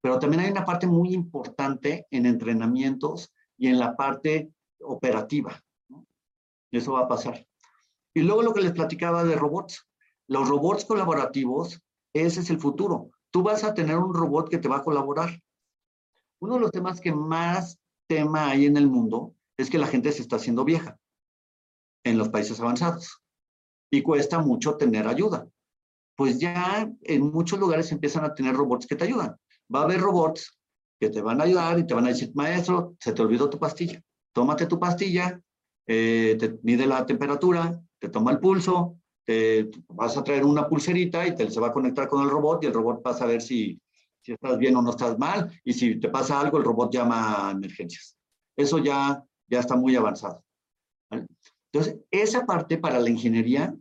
pero 0.00 0.18
también 0.18 0.42
hay 0.42 0.50
una 0.50 0.64
parte 0.64 0.86
muy 0.86 1.12
importante 1.12 2.06
en 2.10 2.26
entrenamientos 2.26 3.32
y 3.56 3.68
en 3.68 3.78
la 3.78 3.96
parte 3.96 4.50
operativa. 4.80 5.60
eso 6.70 6.92
va 6.92 7.00
a 7.00 7.08
pasar. 7.08 7.46
Y 8.14 8.22
luego 8.22 8.42
lo 8.42 8.52
que 8.52 8.60
les 8.60 8.72
platicaba 8.72 9.24
de 9.24 9.36
robots. 9.36 9.86
Los 10.28 10.48
robots 10.48 10.84
colaborativos, 10.84 11.80
ese 12.12 12.40
es 12.40 12.50
el 12.50 12.60
futuro. 12.60 13.10
Tú 13.30 13.42
vas 13.42 13.64
a 13.64 13.74
tener 13.74 13.96
un 13.96 14.14
robot 14.14 14.48
que 14.48 14.58
te 14.58 14.68
va 14.68 14.78
a 14.78 14.84
colaborar. 14.84 15.42
Uno 16.40 16.54
de 16.54 16.60
los 16.60 16.70
temas 16.70 17.00
que 17.00 17.12
más 17.12 17.78
tema 18.06 18.48
hay 18.48 18.66
en 18.66 18.76
el 18.76 18.88
mundo 18.88 19.34
es 19.56 19.70
que 19.70 19.78
la 19.78 19.86
gente 19.86 20.12
se 20.12 20.22
está 20.22 20.36
haciendo 20.36 20.64
vieja 20.64 20.98
en 22.04 22.18
los 22.18 22.28
países 22.28 22.60
avanzados 22.60 23.22
y 23.90 24.02
cuesta 24.02 24.38
mucho 24.38 24.76
tener 24.76 25.08
ayuda. 25.08 25.48
Pues 26.14 26.38
ya 26.38 26.90
en 27.02 27.30
muchos 27.30 27.58
lugares 27.58 27.92
empiezan 27.92 28.24
a 28.24 28.34
tener 28.34 28.54
robots 28.54 28.86
que 28.86 28.96
te 28.96 29.04
ayudan 29.04 29.36
va 29.74 29.80
a 29.80 29.84
haber 29.84 30.00
robots 30.00 30.58
que 30.98 31.10
te 31.10 31.20
van 31.20 31.40
a 31.40 31.44
ayudar 31.44 31.78
y 31.78 31.86
te 31.86 31.94
van 31.94 32.06
a 32.06 32.08
decir, 32.08 32.32
maestro, 32.34 32.96
se 33.00 33.12
te 33.12 33.22
olvidó 33.22 33.50
tu 33.50 33.58
pastilla. 33.58 34.00
Tómate 34.32 34.66
tu 34.66 34.78
pastilla, 34.78 35.40
eh, 35.86 36.36
te 36.38 36.58
mide 36.62 36.86
la 36.86 37.04
temperatura, 37.04 37.80
te 37.98 38.08
toma 38.08 38.32
el 38.32 38.38
pulso, 38.38 38.98
te 39.24 39.70
vas 39.88 40.16
a 40.16 40.24
traer 40.24 40.44
una 40.44 40.68
pulserita 40.68 41.26
y 41.26 41.34
te 41.34 41.50
se 41.50 41.60
va 41.60 41.68
a 41.68 41.72
conectar 41.72 42.08
con 42.08 42.22
el 42.22 42.30
robot 42.30 42.62
y 42.62 42.66
el 42.66 42.74
robot 42.74 43.02
va 43.04 43.10
a 43.10 43.14
saber 43.14 43.42
si, 43.42 43.80
si 44.22 44.32
estás 44.32 44.58
bien 44.58 44.76
o 44.76 44.82
no 44.82 44.90
estás 44.90 45.18
mal 45.18 45.50
y 45.64 45.72
si 45.72 45.98
te 45.98 46.08
pasa 46.08 46.40
algo, 46.40 46.58
el 46.58 46.64
robot 46.64 46.92
llama 46.92 47.48
a 47.48 47.50
emergencias. 47.50 48.16
Eso 48.56 48.78
ya, 48.78 49.22
ya 49.48 49.60
está 49.60 49.76
muy 49.76 49.96
avanzado. 49.96 50.42
¿vale? 51.10 51.26
Entonces, 51.72 52.00
esa 52.10 52.46
parte 52.46 52.78
para 52.78 53.00
la 53.00 53.10
ingeniería 53.10 53.74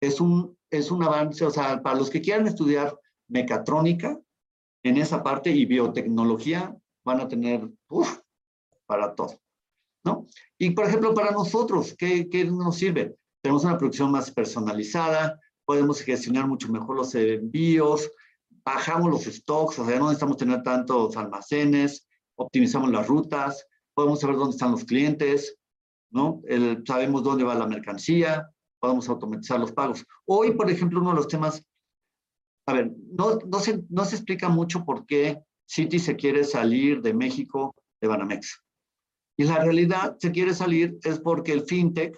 es 0.00 0.20
un, 0.20 0.56
es 0.70 0.90
un 0.90 1.02
avance, 1.02 1.44
o 1.44 1.50
sea, 1.50 1.82
para 1.82 1.98
los 1.98 2.10
que 2.10 2.20
quieran 2.20 2.46
estudiar 2.46 2.98
mecatrónica, 3.28 4.18
en 4.82 4.96
esa 4.96 5.22
parte 5.22 5.50
y 5.50 5.66
biotecnología 5.66 6.76
van 7.04 7.20
a 7.20 7.28
tener 7.28 7.68
uf, 7.88 8.20
para 8.86 9.14
todo. 9.14 9.40
¿no? 10.04 10.26
Y 10.58 10.70
por 10.70 10.86
ejemplo, 10.86 11.14
para 11.14 11.30
nosotros, 11.30 11.94
¿qué, 11.98 12.28
¿qué, 12.28 12.44
nos 12.44 12.76
sirve? 12.76 13.16
Tenemos 13.42 13.64
una 13.64 13.78
producción 13.78 14.10
más 14.10 14.30
personalizada, 14.30 15.38
podemos 15.64 16.00
gestionar 16.00 16.46
mucho 16.46 16.70
mejor 16.70 16.96
los 16.96 17.14
envíos, 17.14 18.10
bajamos 18.64 19.10
los 19.10 19.24
stocks, 19.24 19.78
o 19.78 19.86
sea, 19.86 19.98
no 19.98 20.06
necesitamos 20.06 20.36
tener 20.36 20.62
tantos 20.62 21.16
almacenes, 21.16 22.06
optimizamos 22.36 22.90
las 22.90 23.06
rutas, 23.06 23.66
podemos 23.94 24.20
saber 24.20 24.36
dónde 24.36 24.56
están 24.56 24.72
los 24.72 24.84
clientes, 24.84 25.56
¿no? 26.10 26.40
El, 26.46 26.82
sabemos 26.86 27.22
dónde 27.22 27.44
va 27.44 27.54
la 27.54 27.66
mercancía, 27.66 28.50
podemos 28.78 29.08
automatizar 29.08 29.60
los 29.60 29.72
pagos. 29.72 30.04
Hoy, 30.26 30.52
por 30.52 30.70
ejemplo, 30.70 31.00
uno 31.00 31.10
de 31.10 31.16
los 31.16 31.28
temas 31.28 31.62
a 32.70 32.72
ver, 32.72 32.92
no, 33.12 33.38
no, 33.46 33.58
se, 33.58 33.82
no 33.88 34.04
se 34.04 34.16
explica 34.16 34.48
mucho 34.48 34.84
por 34.84 35.04
qué 35.04 35.42
Citi 35.68 35.98
se 35.98 36.16
quiere 36.16 36.44
salir 36.44 37.02
de 37.02 37.12
México 37.12 37.74
de 38.00 38.08
Banamex. 38.08 38.62
Y 39.36 39.44
la 39.44 39.58
realidad 39.58 40.16
se 40.20 40.30
quiere 40.30 40.54
salir 40.54 40.98
es 41.02 41.18
porque 41.18 41.52
el 41.52 41.62
fintech 41.62 42.16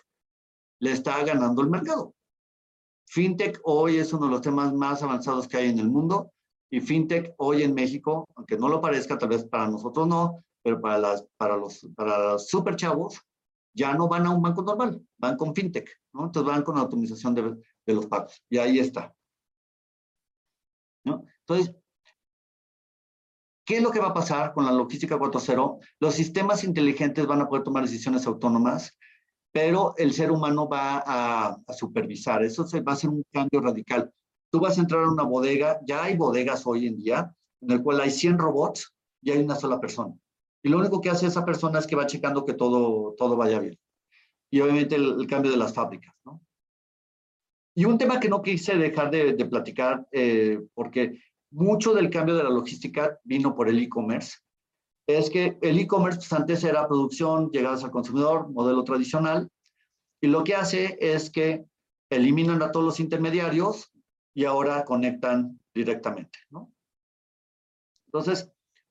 le 0.81 0.93
está 0.93 1.23
ganando 1.25 1.63
el 1.63 1.71
mercado. 1.71 2.15
Fintech 3.09 3.61
hoy 3.65 3.97
es 3.97 4.13
uno 4.13 4.27
de 4.27 4.33
los 4.33 4.41
temas 4.43 4.73
más 4.75 5.03
avanzados 5.03 5.49
que 5.49 5.57
hay 5.57 5.71
en 5.71 5.79
el 5.79 5.91
mundo 5.91 6.33
y 6.71 6.81
fintech 6.81 7.35
hoy 7.39 7.63
en 7.63 7.75
México, 7.75 8.27
aunque 8.35 8.57
no 8.57 8.69
lo 8.69 8.81
parezca, 8.81 9.19
tal 9.19 9.31
vez 9.31 9.45
para 9.45 9.69
nosotros 9.69 10.07
no, 10.07 10.43
pero 10.63 10.81
para, 10.81 10.99
las, 10.99 11.27
para, 11.37 11.57
los, 11.57 11.87
para 11.95 12.33
los 12.33 12.49
super 12.49 12.77
chavos, 12.77 13.21
ya 13.75 13.95
no 13.95 14.09
van 14.09 14.27
a 14.27 14.31
un 14.31 14.43
banco 14.43 14.63
normal, 14.63 15.01
van 15.19 15.37
con 15.37 15.55
fintech, 15.55 15.89
¿no? 16.13 16.27
Entonces 16.27 16.53
van 16.53 16.63
con 16.63 16.77
automatización 16.77 17.35
de, 17.35 17.57
de 17.87 17.95
los 17.95 18.07
pagos. 18.07 18.43
Y 18.51 18.59
ahí 18.59 18.79
está. 18.79 19.15
¿No? 21.05 21.25
Entonces, 21.41 21.75
¿qué 23.65 23.77
es 23.77 23.83
lo 23.83 23.91
que 23.91 24.01
va 24.01 24.09
a 24.09 24.15
pasar 24.15 24.53
con 24.53 24.65
la 24.65 24.73
logística 24.73 25.19
4.0? 25.19 25.79
Los 26.01 26.15
sistemas 26.15 26.65
inteligentes 26.65 27.27
van 27.27 27.41
a 27.41 27.49
poder 27.49 27.65
tomar 27.65 27.83
decisiones 27.85 28.27
autónomas, 28.27 28.99
pero 29.53 29.95
el 29.99 30.13
ser 30.13 30.31
humano 30.31 30.69
va 30.69 31.03
a, 31.05 31.57
a 31.67 31.73
supervisar. 31.73 32.43
Eso 32.43 32.67
se, 32.67 32.81
va 32.81 32.93
a 32.93 32.97
ser 32.97 33.11
un 33.11 33.23
cambio 33.31 33.61
radical. 33.61 34.13
Tú 34.51 34.61
vas 34.61 34.79
a 34.79 34.81
entrar 34.81 35.05
a 35.05 35.11
una 35.11 35.25
bodega, 35.25 35.81
ya 35.87 36.05
hay 36.05 36.17
bodegas 36.17 36.67
hoy 36.67 36.87
en 36.87 36.97
día, 36.97 37.35
en 37.61 37.71
el 37.71 37.83
cual 37.83 38.01
hay 38.01 38.11
100 38.11 38.39
robots 38.39 38.93
y 39.23 39.31
hay 39.31 39.43
una 39.43 39.55
sola 39.55 39.81
persona. 39.81 40.15
Y 40.63 40.69
lo 40.69 40.79
único 40.79 41.01
que 41.01 41.11
hace 41.11 41.27
esa 41.27 41.45
persona 41.45 41.79
es 41.79 41.87
que 41.87 41.97
va 41.97 42.07
checando 42.07 42.45
que 42.45 42.55
todo, 42.55 43.15
todo 43.17 43.37
vaya 43.37 43.59
bien. 43.59 43.79
Y 44.51 44.61
obviamente 44.61 44.95
el, 44.95 45.21
el 45.21 45.27
cambio 45.27 45.51
de 45.51 45.57
las 45.57 45.75
fábricas, 45.75 46.15
¿no? 46.25 46.41
Y 47.75 47.85
un 47.85 47.99
tema 47.99 48.21
que 48.21 48.29
no 48.29 48.43
quise 48.43 48.77
dejar 48.77 49.11
de, 49.11 49.35
platicar, 49.47 50.07
eh, 50.13 50.61
porque 50.75 51.21
mucho 51.51 51.95
del 51.95 52.11
cambio 52.11 52.37
de 52.37 52.45
la 52.45 52.51
logística 52.51 53.19
vino 53.25 53.55
por 53.55 53.69
el 53.69 53.79
e-commerce, 53.79 54.39
es 55.07 55.31
que 55.31 55.59
el 55.63 55.79
e-commerce 55.79 56.19
pues, 56.19 56.33
antes 56.33 56.65
era 56.65 56.87
producción, 56.87 57.51
llegadas 57.51 57.83
al 57.85 57.91
consumidor, 57.91 58.51
modelo 58.51 58.85
tradicional, 58.85 59.49
y 60.21 60.29
lo 60.29 60.45
que 60.45 60.55
hace 60.55 60.97
es 61.01 61.31
que 61.31 61.65
eliminan 62.11 62.63
a 62.63 62.71
todos 62.71 62.85
los 62.87 63.01
intermediarios 63.01 63.91
y 64.35 64.45
ahora 64.45 64.85
conectan 64.85 65.59
directamente, 65.75 66.39
¿no? 66.51 66.73
Entonces, 68.07 68.51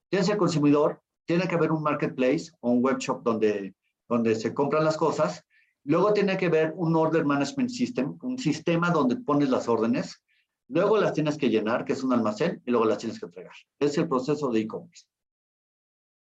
tienes 0.10 0.28
el 0.30 0.38
consumidor, 0.38 1.02
tiene 1.26 1.48
que 1.48 1.56
haber 1.56 1.72
un 1.72 1.84
marketplace 1.84 2.52
o 2.60 2.72
un 2.72 2.84
web 2.84 2.98
shop 2.98 3.22
donde, 3.24 3.76
donde 4.10 4.36
se 4.36 4.54
compran 4.54 4.84
las 4.84 4.98
cosas, 4.98 5.46
Luego 5.84 6.14
tiene 6.14 6.38
que 6.38 6.50
ver 6.50 6.74
un 6.76 6.96
Order 6.96 7.26
Management 7.26 7.70
System, 7.70 8.18
un 8.22 8.38
sistema 8.38 8.92
donde 8.92 9.16
pones 9.16 9.50
las 9.50 9.68
órdenes, 9.68 10.24
luego 10.68 10.98
las 10.98 11.14
tienes 11.14 11.38
que 11.38 11.50
llenar, 11.50 11.86
que 11.86 11.94
es 11.94 12.04
un 12.04 12.14
almacén, 12.14 12.62
y 12.66 12.72
luego 12.72 12.86
las 12.86 13.00
tienes 13.00 13.20
que 13.20 13.26
entregar. 13.26 13.54
Es 13.80 13.98
el 13.98 14.08
proceso 14.08 14.50
de 14.52 14.62
e-commerce. 14.62 15.06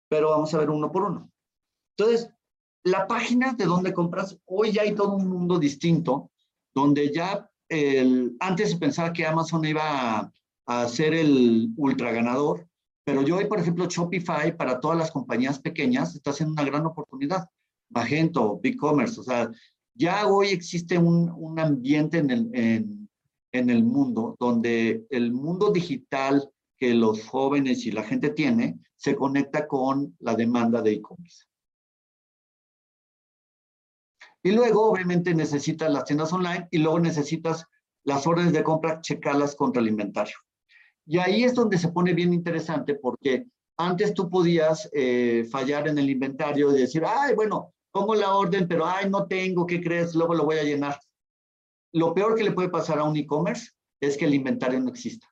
Pero 0.09 0.29
vamos 0.31 0.53
a 0.53 0.57
ver 0.57 0.69
uno 0.69 0.91
por 0.91 1.03
uno. 1.03 1.31
Entonces, 1.97 2.29
la 2.83 3.07
página 3.07 3.53
de 3.53 3.65
donde 3.65 3.93
compras, 3.93 4.37
hoy 4.45 4.71
ya 4.71 4.83
hay 4.83 4.95
todo 4.95 5.15
un 5.15 5.27
mundo 5.27 5.59
distinto, 5.59 6.31
donde 6.73 7.13
ya 7.13 7.49
antes 8.39 8.71
se 8.71 8.77
pensaba 8.77 9.13
que 9.13 9.25
Amazon 9.25 9.63
iba 9.63 10.19
a, 10.19 10.31
a 10.65 10.87
ser 10.87 11.13
el 11.13 11.69
ultra 11.77 12.11
ganador, 12.11 12.67
pero 13.03 13.21
yo 13.23 13.37
hoy, 13.37 13.45
por 13.45 13.59
ejemplo, 13.59 13.85
Shopify 13.87 14.55
para 14.55 14.79
todas 14.79 14.97
las 14.97 15.11
compañías 15.11 15.59
pequeñas 15.59 16.15
está 16.15 16.33
siendo 16.33 16.53
una 16.53 16.69
gran 16.69 16.85
oportunidad 16.85 17.49
Magento, 17.91 18.59
BigCommerce, 18.61 19.19
o 19.19 19.23
sea, 19.23 19.51
ya 19.93 20.27
hoy 20.27 20.47
existe 20.47 20.97
un, 20.97 21.29
un 21.29 21.59
ambiente 21.59 22.17
en 22.17 22.31
el, 22.31 22.49
en, 22.53 23.09
en 23.51 23.69
el 23.69 23.83
mundo 23.83 24.35
donde 24.39 25.05
el 25.09 25.31
mundo 25.31 25.71
digital 25.71 26.49
que 26.77 26.93
los 26.93 27.27
jóvenes 27.27 27.85
y 27.85 27.91
la 27.91 28.03
gente 28.03 28.31
tiene 28.31 28.79
se 28.95 29.15
conecta 29.15 29.67
con 29.67 30.15
la 30.19 30.35
demanda 30.35 30.81
de 30.81 30.93
e-commerce. 30.93 31.45
Y 34.43 34.51
luego, 34.51 34.89
obviamente, 34.89 35.35
necesitas 35.35 35.91
las 35.91 36.05
tiendas 36.05 36.33
online 36.33 36.67
y 36.71 36.79
luego 36.79 36.99
necesitas 36.99 37.65
las 38.03 38.25
órdenes 38.25 38.53
de 38.53 38.63
compra, 38.63 38.99
checarlas 39.01 39.55
contra 39.55 39.81
el 39.81 39.89
inventario. 39.89 40.35
Y 41.05 41.19
ahí 41.19 41.43
es 41.43 41.53
donde 41.53 41.77
se 41.77 41.89
pone 41.89 42.13
bien 42.13 42.33
interesante 42.33 42.95
porque 42.95 43.45
antes 43.77 44.13
tú 44.13 44.29
podías 44.29 44.89
eh, 44.93 45.47
fallar 45.51 45.87
en 45.87 45.97
el 45.97 46.09
inventario 46.09 46.71
y 46.71 46.79
decir, 46.79 47.03
ay, 47.05 47.35
bueno, 47.35 47.73
pongo 47.91 48.15
la 48.15 48.35
orden, 48.35 48.67
pero 48.67 48.85
ay, 48.85 49.09
no 49.09 49.27
tengo, 49.27 49.65
¿qué 49.65 49.81
crees? 49.81 50.15
Luego 50.15 50.33
lo 50.33 50.45
voy 50.45 50.57
a 50.57 50.63
llenar. 50.63 50.99
Lo 51.93 52.13
peor 52.13 52.35
que 52.35 52.43
le 52.43 52.51
puede 52.51 52.69
pasar 52.69 52.99
a 52.99 53.03
un 53.03 53.17
e-commerce 53.17 53.71
es 53.99 54.17
que 54.17 54.25
el 54.25 54.33
inventario 54.33 54.79
no 54.79 54.89
exista. 54.89 55.27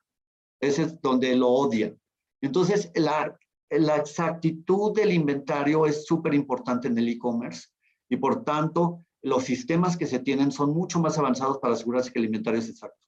Ese 0.60 0.82
es 0.82 1.00
donde 1.00 1.34
lo 1.34 1.48
odia. 1.48 1.94
Entonces, 2.42 2.90
la, 2.94 3.38
la 3.70 3.96
exactitud 3.96 4.94
del 4.94 5.12
inventario 5.12 5.86
es 5.86 6.06
súper 6.06 6.34
importante 6.34 6.88
en 6.88 6.98
el 6.98 7.08
e-commerce 7.08 7.68
y 8.08 8.16
por 8.16 8.44
tanto, 8.44 9.04
los 9.22 9.44
sistemas 9.44 9.96
que 9.96 10.06
se 10.06 10.18
tienen 10.18 10.50
son 10.50 10.72
mucho 10.72 10.98
más 10.98 11.16
avanzados 11.18 11.58
para 11.58 11.74
asegurarse 11.74 12.12
que 12.12 12.18
el 12.18 12.24
inventario 12.26 12.58
es 12.58 12.68
exacto. 12.68 12.98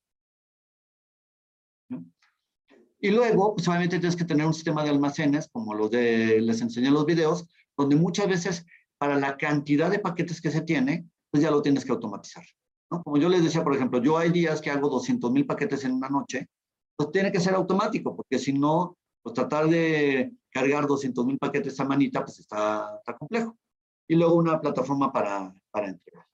Y 3.00 3.10
luego, 3.10 3.54
pues 3.54 3.66
obviamente 3.66 3.98
tienes 3.98 4.14
que 4.14 4.24
tener 4.24 4.46
un 4.46 4.54
sistema 4.54 4.84
de 4.84 4.90
almacenes, 4.90 5.48
como 5.48 5.74
los 5.74 5.90
de, 5.90 6.40
les 6.40 6.60
enseñé 6.60 6.86
en 6.86 6.94
los 6.94 7.04
videos, 7.04 7.48
donde 7.76 7.96
muchas 7.96 8.28
veces 8.28 8.64
para 9.02 9.18
la 9.18 9.36
cantidad 9.36 9.90
de 9.90 9.98
paquetes 9.98 10.40
que 10.40 10.52
se 10.52 10.60
tiene, 10.60 11.08
pues 11.28 11.42
ya 11.42 11.50
lo 11.50 11.60
tienes 11.60 11.84
que 11.84 11.90
automatizar. 11.90 12.44
¿no? 12.88 13.02
Como 13.02 13.16
yo 13.16 13.28
les 13.28 13.42
decía, 13.42 13.64
por 13.64 13.74
ejemplo, 13.74 14.00
yo 14.00 14.16
hay 14.16 14.30
días 14.30 14.60
que 14.60 14.70
hago 14.70 14.88
200 14.88 15.32
mil 15.32 15.44
paquetes 15.44 15.84
en 15.84 15.94
una 15.94 16.08
noche, 16.08 16.48
pues 16.94 17.10
tiene 17.10 17.32
que 17.32 17.40
ser 17.40 17.54
automático, 17.54 18.14
porque 18.14 18.38
si 18.38 18.52
no, 18.52 18.96
pues 19.20 19.34
tratar 19.34 19.66
de 19.66 20.30
cargar 20.50 20.86
200 20.86 21.26
mil 21.26 21.36
paquetes 21.36 21.80
a 21.80 21.84
manita, 21.84 22.24
pues 22.24 22.38
está, 22.38 22.94
está 22.98 23.18
complejo. 23.18 23.58
Y 24.06 24.14
luego 24.14 24.36
una 24.36 24.60
plataforma 24.60 25.12
para, 25.12 25.52
para 25.72 25.88
entregar. 25.88 26.24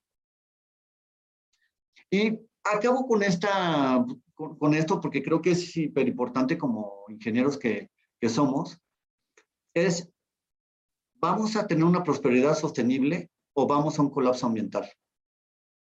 Y 2.11 2.39
acabo 2.63 3.07
con, 3.07 3.23
esta, 3.23 4.05
con, 4.35 4.75
esto 4.75 5.01
porque 5.01 5.23
creo 5.23 5.41
que 5.41 5.53
es 5.53 5.71
súper 5.71 6.07
importante 6.07 6.55
como 6.55 7.05
ingenieros 7.09 7.57
que, 7.57 7.89
que 8.21 8.29
somos, 8.29 8.79
es, 9.73 10.07
¿vamos 11.19 11.55
a 11.55 11.67
tener 11.67 11.83
una 11.83 12.03
prosperidad 12.03 12.55
sostenible 12.55 13.29
o 13.53 13.67
vamos 13.67 13.97
a 13.97 14.01
un 14.01 14.09
colapso 14.09 14.47
ambiental? 14.47 14.89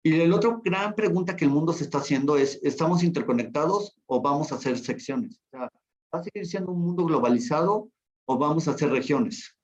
Y 0.04 0.22
el 0.22 0.32
otro 0.34 0.62
gran 0.64 0.96
pregunta 0.96 1.36
que 1.36 1.46
el 1.46 1.52
mundo 1.52 1.74
se 1.74 1.84
está 1.84 1.98
haciendo 1.98 2.38
es, 2.38 2.60
¿estamos 2.64 3.04
interconectados 3.04 3.98
o 4.06 4.22
vamos 4.22 4.52
a 4.52 4.56
hacer 4.56 4.78
secciones? 4.78 5.40
O 5.52 5.58
sea, 5.58 5.70
¿Va 6.14 6.20
a 6.20 6.24
seguir 6.24 6.48
siendo 6.48 6.72
un 6.72 6.82
mundo 6.82 7.06
globalizado 7.06 7.90
o 8.26 8.38
vamos 8.38 8.68
a 8.68 8.72
hacer 8.72 8.90
regiones? 8.90 9.56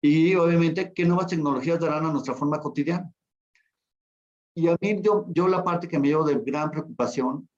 Y 0.00 0.34
obviamente, 0.34 0.92
¿qué 0.92 1.04
nuevas 1.04 1.26
tecnologías 1.26 1.80
darán 1.80 2.06
a 2.06 2.12
nuestra 2.12 2.34
forma 2.34 2.60
cotidiana? 2.60 3.12
Y 4.54 4.68
a 4.68 4.76
mí, 4.80 5.00
yo, 5.00 5.26
yo 5.30 5.48
la 5.48 5.64
parte 5.64 5.88
que 5.88 5.98
me 5.98 6.08
llevo 6.08 6.24
de 6.24 6.38
gran 6.44 6.70
preocupación 6.70 7.48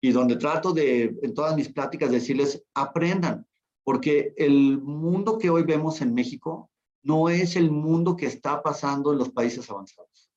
y 0.00 0.12
donde 0.12 0.36
trato 0.36 0.72
de, 0.72 1.18
en 1.22 1.34
todas 1.34 1.56
mis 1.56 1.72
pláticas, 1.72 2.10
decirles, 2.10 2.62
aprendan, 2.74 3.46
porque 3.84 4.32
el 4.36 4.80
mundo 4.80 5.38
que 5.38 5.50
hoy 5.50 5.62
vemos 5.62 6.00
en 6.00 6.14
México 6.14 6.70
no 7.02 7.28
es 7.28 7.54
el 7.54 7.70
mundo 7.70 8.16
que 8.16 8.26
está 8.26 8.62
pasando 8.62 9.12
en 9.12 9.18
los 9.18 9.30
países 9.30 9.70
avanzados. 9.70 10.30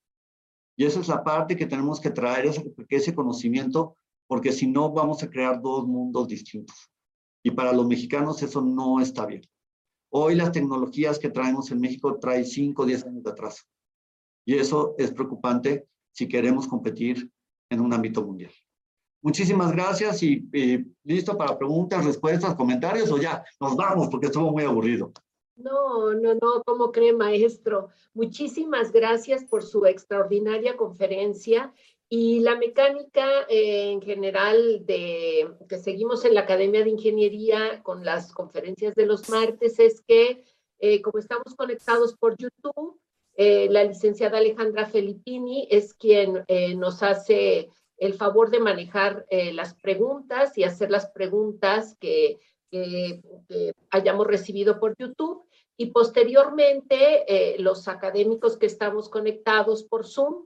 Y 0.76 0.86
esa 0.86 1.00
es 1.00 1.08
la 1.08 1.24
parte 1.24 1.56
que 1.56 1.66
tenemos 1.66 2.00
que 2.00 2.12
traer, 2.12 2.46
ese, 2.90 3.16
conocimiento, 3.16 3.96
porque 4.28 4.52
si 4.52 4.68
no 4.68 4.92
vamos 4.92 5.24
a 5.24 5.30
crear 5.30 5.62
dos 5.62 5.88
mundos 5.88 6.28
distintos. 6.28 6.92
Y 7.42 7.52
para 7.52 7.72
los 7.72 7.88
mexicanos 7.88 8.44
eso 8.44 8.62
no 8.62 9.00
está 9.00 9.26
bien. 9.26 9.42
Hoy 10.12 10.36
las 10.36 10.52
tecnologías 10.52 11.18
que 11.18 11.30
traemos 11.30 11.72
en 11.72 11.80
México 11.80 12.20
traen 12.20 12.46
5 12.46 12.82
o 12.82 12.86
10 12.86 13.06
años 13.06 13.24
de 13.24 13.32
atraso. 13.32 13.64
Y 14.46 14.56
eso 14.56 14.94
es 14.98 15.12
preocupante 15.12 15.88
si 16.12 16.28
queremos 16.28 16.68
competir 16.68 17.32
en 17.70 17.80
un 17.82 17.94
ámbito 17.94 18.24
mundial. 18.24 18.52
Muchísimas 19.28 19.74
gracias 19.74 20.24
y, 20.24 20.48
listo 21.04 21.38
para 21.38 21.58
preguntas, 21.58 22.06
respuestas, 22.06 22.56
comentarios 22.56 23.12
o 23.12 23.18
ya 23.18 23.44
nos 23.60 23.76
vamos 23.76 24.08
porque 24.08 24.28
estuvo 24.28 24.54
muy 24.54 24.64
aburrido. 24.64 25.12
No, 25.58 26.14
no, 26.14 26.36
no, 26.36 26.64
¿cómo 26.66 26.94
cree, 26.94 27.12
maestro? 27.12 27.90
Muchísimas 28.14 28.94
gracias 28.94 29.44
por 29.44 29.64
su 29.64 29.86
extraordinaria 29.86 30.78
conferencia 30.78 31.74
y 32.08 32.40
la 32.40 32.56
mecánica 32.56 33.42
eh, 33.50 33.92
en 33.92 34.02
general 34.02 34.86
de 34.86 35.54
que 35.68 35.78
seguimos 35.78 36.24
en 36.24 36.34
la 36.34 36.42
Academia 36.42 36.86
de 36.86 36.92
Ingeniería 36.92 37.84
con 37.84 38.06
las 38.06 38.32
conferencias 38.32 38.96
de 38.96 39.08
los 39.08 39.28
martes 39.28 39.78
es 39.80 40.00
que 40.08 40.46
eh, 40.80 41.02
como 41.02 41.20
estamos 41.20 41.54
conectados 41.54 42.16
por 42.16 42.38
YouTube, 42.38 42.98
eh, 43.36 43.68
la 43.70 43.84
licenciada 43.84 44.38
Alejandra 44.38 44.86
Felippini 44.86 45.68
es 45.70 45.94
quien 45.94 46.46
nos 46.78 47.04
hace 47.04 47.70
el 47.98 48.14
favor 48.14 48.50
de 48.52 48.60
manejar 48.60 49.26
eh, 49.30 49.54
las 49.54 49.74
preguntas 49.76 50.58
y 50.58 50.64
hacer 50.64 50.92
las 50.92 51.08
preguntas 51.08 51.96
que, 52.00 52.40
hayamos 53.92 54.28
recibido 54.28 54.78
por 54.78 54.94
YouTube. 54.98 55.46
Y 55.78 55.92
posteriormente, 55.92 57.56
los 57.60 57.88
académicos 57.88 58.58
que 58.58 58.66
estamos 58.66 59.08
conectados 59.08 59.86
por 59.86 60.06
Zoom, 60.06 60.44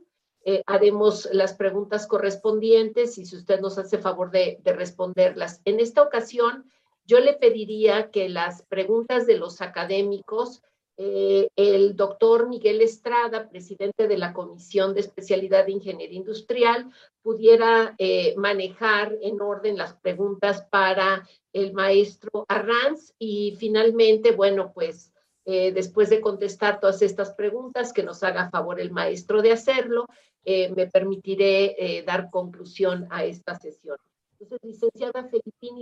haremos 0.68 1.28
las 1.34 1.56
preguntas 1.56 2.06
correspondientes 2.06 3.18
y 3.18 3.26
si 3.26 3.36
usted 3.36 3.60
nos 3.60 3.80
hace 3.80 3.98
favor 3.98 4.30
de 4.30 4.62
responderlas. 4.64 5.62
En 5.66 5.80
esta 5.80 6.04
ocasión, 6.04 6.70
yo 7.06 7.20
le 7.20 7.34
pediría 7.34 8.12
que 8.12 8.30
las 8.30 8.62
preguntas 8.64 9.26
de 9.26 9.38
los 9.38 9.62
académicos 9.62 10.62
eh, 10.98 11.50
el 11.56 11.96
doctor 11.96 12.48
Miguel 12.48 12.82
Estrada, 12.82 13.50
presidente 13.50 14.08
de 14.08 14.18
la 14.18 14.34
Comisión 14.34 14.94
de 14.94 15.00
Especialidad 15.00 15.66
de 15.66 15.72
Ingeniería 15.72 16.18
Industrial, 16.18 16.92
pudiera 17.22 17.96
eh, 17.98 18.36
manejar 18.38 19.18
en 19.22 19.42
orden 19.42 19.78
las 19.78 19.96
preguntas 19.96 20.66
para 20.70 21.28
el 21.54 21.74
maestro 21.74 22.46
Arranz 22.48 23.14
y 23.18 23.56
finalmente, 23.58 24.32
bueno, 24.32 24.72
pues 24.74 25.12
eh, 25.46 25.72
después 25.72 26.10
de 26.10 26.22
contestar 26.22 26.80
todas 26.80 27.02
estas 27.02 27.34
preguntas, 27.34 27.94
que 27.94 28.04
nos 28.04 28.22
haga 28.24 28.50
favor 28.50 28.80
el 28.80 28.92
maestro 28.92 29.42
de 29.42 29.54
hacerlo, 29.54 30.06
me 30.44 30.88
permitiré 30.88 32.04
dar 32.04 32.32
conclusión 32.32 33.06
a 33.12 33.26
esta 33.26 33.54
sesión. 33.60 33.98
Entonces, 34.40 34.60
licenciada 34.64 35.30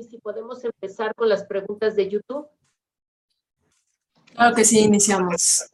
si 0.09 0.17
podemos 0.17 0.65
empezar 0.65 1.15
con 1.15 1.29
las 1.29 1.45
preguntas 1.45 1.95
de 1.95 2.09
YouTube. 2.09 2.45
Claro 4.39 4.55
que 4.55 4.63
sí, 4.63 4.79
iniciamos. 4.79 5.69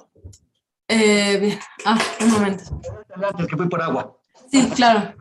Eh, 0.87 1.37
bien. 1.39 1.59
Ah, 1.85 1.99
un 2.19 2.31
momento. 2.31 2.81
que 3.47 3.55
voy 3.55 3.69
por 3.69 3.79
agua. 3.79 4.17
Sí, 4.49 4.67
claro. 4.73 5.13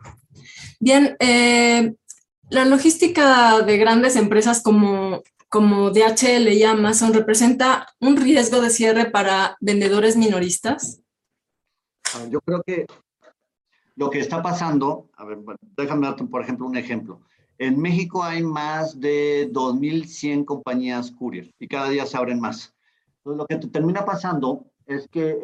Bien, 0.79 1.15
eh, 1.19 1.93
la 2.49 2.65
logística 2.65 3.61
de 3.61 3.77
grandes 3.77 4.15
empresas 4.15 4.63
como, 4.63 5.21
como 5.47 5.91
DHL 5.91 6.53
y 6.53 6.63
Amazon 6.63 7.13
representa 7.13 7.85
un 7.99 8.17
riesgo 8.17 8.61
de 8.61 8.71
cierre 8.71 9.11
para 9.11 9.57
vendedores 9.59 10.17
minoristas. 10.17 11.01
Ah, 12.15 12.25
yo 12.27 12.41
creo 12.41 12.63
que 12.63 12.87
lo 13.95 14.09
que 14.09 14.21
está 14.21 14.41
pasando, 14.41 15.11
a 15.17 15.23
ver, 15.23 15.37
déjame 15.77 16.07
darte, 16.07 16.23
por 16.23 16.41
ejemplo, 16.41 16.65
un 16.65 16.77
ejemplo. 16.77 17.21
En 17.59 17.79
México 17.79 18.23
hay 18.23 18.41
más 18.41 18.99
de 18.99 19.51
2.100 19.51 20.45
compañías 20.45 21.11
courier 21.11 21.53
y 21.59 21.67
cada 21.67 21.89
día 21.89 22.07
se 22.07 22.17
abren 22.17 22.39
más. 22.39 22.74
Lo 23.25 23.45
que 23.47 23.57
te 23.57 23.67
termina 23.67 24.05
pasando 24.05 24.67
es 24.85 25.07
que 25.07 25.39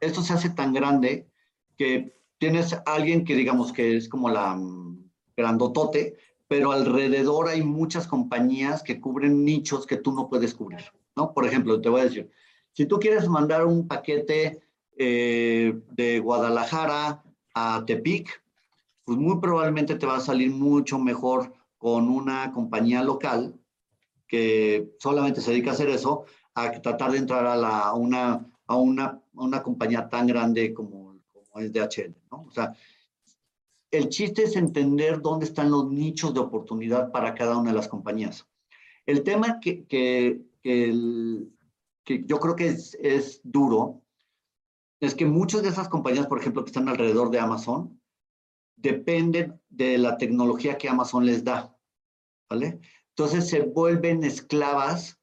esto 0.00 0.22
se 0.22 0.32
hace 0.32 0.50
tan 0.50 0.72
grande 0.72 1.28
que 1.76 2.16
tienes 2.38 2.72
a 2.72 2.82
alguien 2.86 3.24
que 3.24 3.36
digamos 3.36 3.72
que 3.72 3.96
es 3.96 4.08
como 4.08 4.28
la 4.28 4.56
mm, 4.56 5.10
grandotote, 5.36 6.16
pero 6.48 6.72
alrededor 6.72 7.48
hay 7.48 7.62
muchas 7.62 8.08
compañías 8.08 8.82
que 8.82 9.00
cubren 9.00 9.44
nichos 9.44 9.86
que 9.86 9.96
tú 9.96 10.12
no 10.12 10.28
puedes 10.28 10.52
cubrir, 10.52 10.80
¿no? 11.16 11.32
Por 11.32 11.46
ejemplo, 11.46 11.80
te 11.80 11.88
voy 11.88 12.00
a 12.00 12.04
decir, 12.04 12.30
si 12.72 12.86
tú 12.86 12.98
quieres 12.98 13.28
mandar 13.28 13.64
un 13.64 13.86
paquete 13.86 14.60
eh, 14.96 15.80
de 15.92 16.18
Guadalajara 16.18 17.22
a 17.54 17.84
Tepic, 17.86 18.42
pues 19.04 19.16
muy 19.18 19.38
probablemente 19.40 19.94
te 19.94 20.06
va 20.06 20.16
a 20.16 20.20
salir 20.20 20.50
mucho 20.50 20.98
mejor 20.98 21.54
con 21.78 22.08
una 22.08 22.50
compañía 22.52 23.02
local 23.02 23.54
que 24.32 24.94
solamente 24.98 25.42
se 25.42 25.50
dedica 25.50 25.72
a 25.72 25.74
hacer 25.74 25.90
eso, 25.90 26.24
a 26.54 26.72
tratar 26.80 27.12
de 27.12 27.18
entrar 27.18 27.44
a, 27.46 27.92
una, 27.92 28.50
a, 28.66 28.76
una, 28.76 29.22
una 29.34 29.62
compañía 29.62 30.08
tan 30.08 30.26
grande 30.26 30.72
como, 30.72 31.18
como 31.30 31.60
es 31.60 31.70
DHL. 31.70 32.14
¿no? 32.30 32.44
O 32.48 32.50
sea, 32.50 32.74
el 33.90 34.08
chiste 34.08 34.44
es 34.44 34.56
entender 34.56 35.20
dónde 35.20 35.44
están 35.44 35.70
los 35.70 35.90
nichos 35.90 36.32
de 36.32 36.40
oportunidad 36.40 37.12
para 37.12 37.34
cada 37.34 37.58
una 37.58 37.72
de 37.72 37.76
las 37.76 37.88
compañías. 37.88 38.48
El 39.04 39.22
tema 39.22 39.60
que, 39.60 39.84
que, 39.84 40.40
que, 40.62 41.44
que 42.02 42.24
yo 42.24 42.40
creo 42.40 42.56
que 42.56 42.68
es, 42.68 42.96
es, 43.02 43.42
duro 43.44 44.00
es 44.98 45.14
que 45.14 45.26
muchas 45.26 45.62
de 45.62 45.68
esas 45.68 45.90
compañías, 45.90 46.26
por 46.26 46.40
ejemplo, 46.40 46.64
que 46.64 46.70
están 46.70 46.88
alrededor 46.88 47.30
de 47.30 47.38
Amazon, 47.38 48.00
dependen 48.76 49.60
de 49.68 49.98
la 49.98 50.16
tecnología 50.16 50.78
que 50.78 50.88
Amazon 50.88 51.26
les 51.26 51.44
da. 51.44 51.76
¿vale? 52.48 52.80
Entonces 53.22 53.50
se 53.50 53.60
vuelven 53.60 54.24
esclavas 54.24 55.16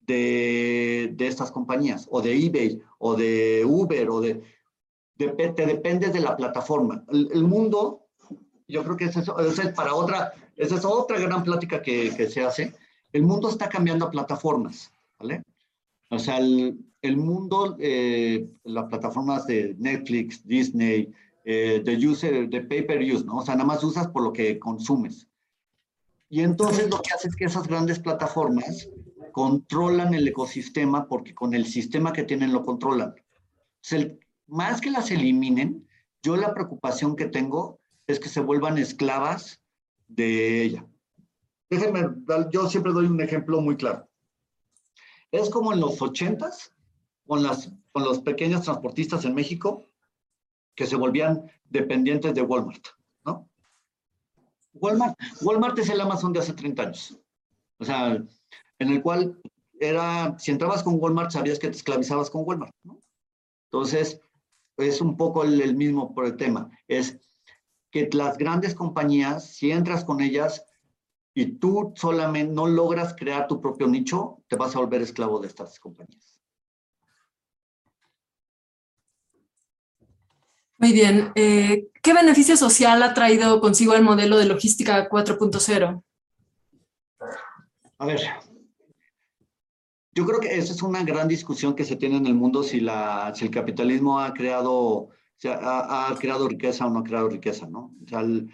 de, 0.00 1.12
de, 1.14 1.28
estas 1.28 1.52
compañías, 1.52 2.08
o 2.10 2.20
de 2.20 2.34
eBay, 2.34 2.82
o 2.98 3.14
de 3.14 3.62
Uber, 3.64 4.10
o 4.10 4.20
de... 4.20 4.42
de 5.14 5.28
te 5.28 5.66
dependes 5.66 6.12
de 6.12 6.18
la 6.18 6.36
plataforma. 6.36 7.04
El, 7.08 7.30
el 7.32 7.44
mundo, 7.44 8.08
yo 8.66 8.82
creo 8.82 8.96
que 8.96 9.04
eso, 9.04 9.20
eso, 9.20 9.62
es 9.62 9.72
para 9.72 9.94
otra, 9.94 10.32
esa 10.56 10.74
es 10.74 10.84
otra 10.84 11.20
gran 11.20 11.44
plática 11.44 11.80
que, 11.80 12.12
que, 12.16 12.28
se 12.28 12.42
hace. 12.42 12.74
El 13.12 13.22
mundo 13.22 13.50
está 13.50 13.68
cambiando 13.68 14.06
a 14.06 14.10
plataformas, 14.10 14.90
¿vale? 15.20 15.44
O 16.10 16.18
sea, 16.18 16.38
el, 16.38 16.76
el 17.02 17.16
mundo, 17.18 17.76
eh, 17.78 18.50
las 18.64 18.86
plataformas 18.86 19.46
de 19.46 19.76
Netflix, 19.78 20.44
Disney, 20.44 21.14
eh, 21.44 21.80
de 21.84 22.04
user, 22.04 22.48
de 22.48 22.62
pay 22.62 22.82
per 22.82 23.00
use, 23.00 23.24
¿no? 23.24 23.36
O 23.36 23.44
sea, 23.44 23.54
nada 23.54 23.66
más 23.68 23.84
usas 23.84 24.08
por 24.08 24.24
lo 24.24 24.32
que 24.32 24.58
consumes. 24.58 25.27
Y 26.28 26.42
entonces 26.42 26.90
lo 26.90 27.00
que 27.00 27.12
hace 27.14 27.28
es 27.28 27.36
que 27.36 27.46
esas 27.46 27.66
grandes 27.66 27.98
plataformas 27.98 28.88
controlan 29.32 30.14
el 30.14 30.28
ecosistema 30.28 31.06
porque 31.06 31.34
con 31.34 31.54
el 31.54 31.66
sistema 31.66 32.12
que 32.12 32.24
tienen 32.24 32.52
lo 32.52 32.64
controlan. 32.64 33.14
más 34.46 34.80
que 34.80 34.90
las 34.90 35.10
eliminen, 35.10 35.86
yo 36.22 36.36
la 36.36 36.52
preocupación 36.52 37.16
que 37.16 37.26
tengo 37.26 37.78
es 38.06 38.18
que 38.18 38.28
se 38.28 38.40
vuelvan 38.40 38.78
esclavas 38.78 39.62
de 40.08 40.62
ella. 40.62 40.86
Déjenme, 41.70 42.16
yo 42.50 42.68
siempre 42.68 42.92
doy 42.92 43.06
un 43.06 43.20
ejemplo 43.20 43.60
muy 43.60 43.76
claro. 43.76 44.08
Es 45.30 45.50
como 45.50 45.72
en 45.72 45.80
los 45.80 46.00
ochentas, 46.00 46.74
con, 47.26 47.44
con 47.92 48.04
los 48.04 48.20
pequeños 48.20 48.62
transportistas 48.62 49.24
en 49.24 49.34
México, 49.34 49.84
que 50.74 50.86
se 50.86 50.96
volvían 50.96 51.50
dependientes 51.68 52.34
de 52.34 52.42
Walmart. 52.42 52.97
Walmart, 54.80 55.16
Walmart 55.42 55.78
es 55.78 55.88
el 55.88 56.00
Amazon 56.00 56.32
de 56.32 56.40
hace 56.40 56.52
30 56.52 56.82
años. 56.82 57.18
O 57.78 57.84
sea, 57.84 58.14
en 58.78 58.88
el 58.88 59.02
cual 59.02 59.40
era, 59.80 60.36
si 60.38 60.50
entrabas 60.50 60.82
con 60.82 60.96
Walmart, 60.98 61.30
sabías 61.30 61.58
que 61.58 61.68
te 61.68 61.76
esclavizabas 61.76 62.30
con 62.30 62.42
Walmart. 62.44 62.74
Entonces, 63.70 64.20
es 64.76 65.00
un 65.00 65.16
poco 65.16 65.44
el, 65.44 65.60
el 65.60 65.76
mismo 65.76 66.14
por 66.14 66.26
el 66.26 66.36
tema. 66.36 66.70
Es 66.86 67.18
que 67.90 68.08
las 68.12 68.38
grandes 68.38 68.74
compañías, 68.74 69.54
si 69.54 69.70
entras 69.70 70.04
con 70.04 70.20
ellas 70.20 70.64
y 71.34 71.46
tú 71.58 71.92
solamente 71.96 72.52
no 72.52 72.66
logras 72.66 73.14
crear 73.14 73.46
tu 73.46 73.60
propio 73.60 73.86
nicho, 73.86 74.42
te 74.48 74.56
vas 74.56 74.74
a 74.74 74.80
volver 74.80 75.02
esclavo 75.02 75.38
de 75.38 75.48
estas 75.48 75.78
compañías. 75.78 76.38
Muy 80.78 80.92
bien. 80.92 81.32
Eh, 81.34 81.88
¿Qué 82.08 82.14
beneficio 82.14 82.56
social 82.56 83.02
ha 83.02 83.12
traído 83.12 83.60
consigo 83.60 83.92
el 83.92 84.02
modelo 84.02 84.38
de 84.38 84.46
logística 84.46 85.10
4.0? 85.10 86.02
A 87.98 88.06
ver, 88.06 88.20
yo 90.14 90.24
creo 90.24 90.40
que 90.40 90.56
esa 90.56 90.72
es 90.72 90.80
una 90.80 91.02
gran 91.02 91.28
discusión 91.28 91.74
que 91.74 91.84
se 91.84 91.96
tiene 91.96 92.16
en 92.16 92.24
el 92.24 92.34
mundo 92.34 92.62
si, 92.62 92.80
la, 92.80 93.30
si 93.34 93.44
el 93.44 93.50
capitalismo 93.50 94.20
ha 94.20 94.32
creado, 94.32 95.10
ha, 95.44 96.08
ha, 96.08 96.14
creado 96.16 96.48
riqueza 96.48 96.86
o 96.86 96.90
no 96.90 97.00
ha 97.00 97.04
creado 97.04 97.28
riqueza, 97.28 97.66
¿no? 97.66 97.94
O 98.02 98.08
sea, 98.08 98.20
el, 98.20 98.50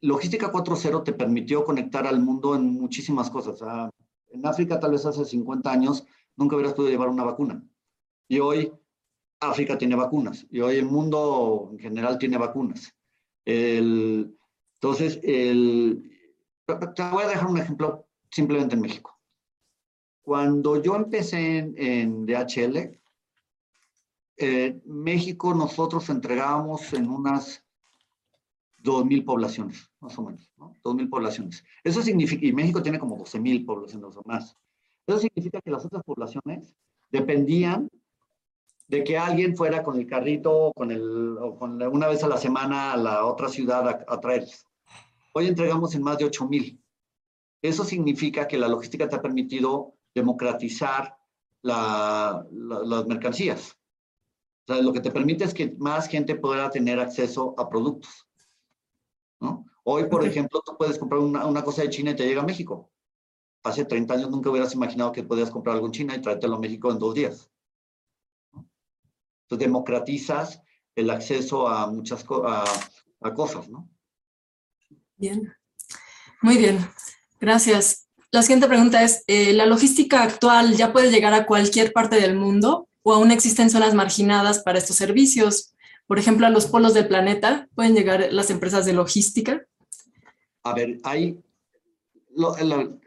Logística 0.00 0.50
4.0 0.50 1.04
te 1.04 1.12
permitió 1.12 1.64
conectar 1.64 2.04
al 2.04 2.18
mundo 2.18 2.56
en 2.56 2.66
muchísimas 2.66 3.30
cosas. 3.30 3.62
O 3.62 3.64
sea, 3.64 3.90
en 4.30 4.44
África, 4.44 4.80
tal 4.80 4.90
vez 4.90 5.06
hace 5.06 5.24
50 5.24 5.70
años, 5.70 6.04
nunca 6.34 6.56
hubieras 6.56 6.74
podido 6.74 6.90
llevar 6.90 7.10
una 7.10 7.22
vacuna. 7.22 7.62
Y 8.26 8.40
hoy 8.40 8.72
África 9.40 9.78
tiene 9.78 9.96
vacunas. 9.96 10.46
Y 10.50 10.60
hoy 10.60 10.76
el 10.76 10.86
mundo 10.86 11.70
en 11.72 11.78
general 11.78 12.18
tiene 12.18 12.36
vacunas. 12.36 12.94
El, 13.44 14.36
entonces, 14.74 15.18
el, 15.22 16.10
te 16.66 17.02
voy 17.10 17.24
a 17.24 17.28
dejar 17.28 17.46
un 17.46 17.58
ejemplo 17.58 18.06
simplemente 18.30 18.74
en 18.74 18.82
México. 18.82 19.18
Cuando 20.22 20.80
yo 20.82 20.94
empecé 20.94 21.58
en, 21.58 21.74
en 21.76 22.26
DHL, 22.26 23.00
eh, 24.36 24.80
México 24.84 25.54
nosotros 25.54 26.08
entregábamos 26.08 26.92
en 26.92 27.10
unas 27.10 27.64
2.000 28.82 29.24
poblaciones, 29.24 29.90
más 30.00 30.18
o 30.18 30.22
menos, 30.22 30.50
¿no? 30.56 30.74
2.000 30.82 31.10
poblaciones. 31.10 31.64
Eso 31.84 32.02
significa, 32.02 32.46
y 32.46 32.52
México 32.52 32.82
tiene 32.82 32.98
como 32.98 33.18
12.000 33.18 33.66
poblaciones 33.66 34.16
o 34.16 34.22
más. 34.24 34.56
Eso 35.06 35.18
significa 35.18 35.60
que 35.60 35.70
las 35.70 35.84
otras 35.84 36.02
poblaciones 36.04 36.74
dependían 37.10 37.90
de 38.90 39.04
que 39.04 39.16
alguien 39.16 39.56
fuera 39.56 39.84
con 39.84 39.96
el 39.96 40.06
carrito 40.06 40.72
con 40.74 40.90
el, 40.90 41.38
o 41.38 41.56
con 41.56 41.80
una 41.80 42.08
vez 42.08 42.24
a 42.24 42.28
la 42.28 42.36
semana 42.36 42.92
a 42.92 42.96
la 42.96 43.24
otra 43.24 43.48
ciudad 43.48 43.88
a, 43.88 44.04
a 44.08 44.20
traerles. 44.20 44.66
Hoy 45.32 45.46
entregamos 45.46 45.94
en 45.94 46.02
más 46.02 46.18
de 46.18 46.26
8.000. 46.26 46.76
Eso 47.62 47.84
significa 47.84 48.48
que 48.48 48.58
la 48.58 48.66
logística 48.66 49.08
te 49.08 49.14
ha 49.14 49.22
permitido 49.22 49.94
democratizar 50.12 51.16
la, 51.62 52.44
la, 52.50 52.80
las 52.80 53.06
mercancías. 53.06 53.78
O 54.66 54.72
sea, 54.72 54.82
lo 54.82 54.92
que 54.92 55.00
te 55.00 55.12
permite 55.12 55.44
es 55.44 55.54
que 55.54 55.76
más 55.78 56.08
gente 56.08 56.34
pueda 56.34 56.68
tener 56.68 56.98
acceso 56.98 57.54
a 57.58 57.68
productos. 57.68 58.26
¿no? 59.38 59.66
Hoy, 59.84 60.06
por 60.06 60.24
ejemplo, 60.24 60.62
tú 60.66 60.76
puedes 60.76 60.98
comprar 60.98 61.20
una, 61.20 61.46
una, 61.46 61.62
cosa 61.62 61.82
de 61.82 61.90
China 61.90 62.10
y 62.10 62.16
te 62.16 62.26
llega 62.26 62.42
a 62.42 62.46
México. 62.46 62.90
Hace 63.62 63.84
30 63.84 64.14
años 64.14 64.30
nunca 64.30 64.50
hubieras 64.50 64.74
imaginado 64.74 65.12
que 65.12 65.22
podías 65.22 65.50
comprar 65.50 65.76
algo 65.76 65.86
en 65.86 65.92
China 65.92 66.16
y 66.16 66.20
traértelo 66.20 66.56
a 66.56 66.60
México 66.60 66.90
en 66.90 66.98
dos 66.98 67.14
días. 67.14 67.49
Entonces, 69.50 69.66
democratizas 69.66 70.62
el 70.94 71.10
acceso 71.10 71.66
a 71.66 71.88
muchas 71.88 72.24
a, 72.46 72.64
a 73.20 73.34
cosas, 73.34 73.68
¿no? 73.68 73.90
Bien, 75.16 75.52
muy 76.40 76.56
bien, 76.56 76.78
gracias. 77.40 78.08
La 78.30 78.42
siguiente 78.42 78.68
pregunta 78.68 79.02
es, 79.02 79.24
eh, 79.26 79.52
¿la 79.52 79.66
logística 79.66 80.22
actual 80.22 80.76
ya 80.76 80.92
puede 80.92 81.10
llegar 81.10 81.34
a 81.34 81.46
cualquier 81.46 81.92
parte 81.92 82.20
del 82.20 82.36
mundo 82.36 82.88
o 83.02 83.12
aún 83.12 83.32
existen 83.32 83.70
zonas 83.70 83.92
marginadas 83.92 84.60
para 84.60 84.78
estos 84.78 84.94
servicios? 84.94 85.74
Por 86.06 86.20
ejemplo, 86.20 86.46
a 86.46 86.50
los 86.50 86.66
polos 86.66 86.94
del 86.94 87.08
planeta, 87.08 87.68
¿pueden 87.74 87.94
llegar 87.94 88.28
las 88.30 88.50
empresas 88.50 88.86
de 88.86 88.92
logística? 88.92 89.66
A 90.62 90.74
ver, 90.74 91.00
hay... 91.02 91.42
Lo, 92.36 92.56
lo, 92.56 93.00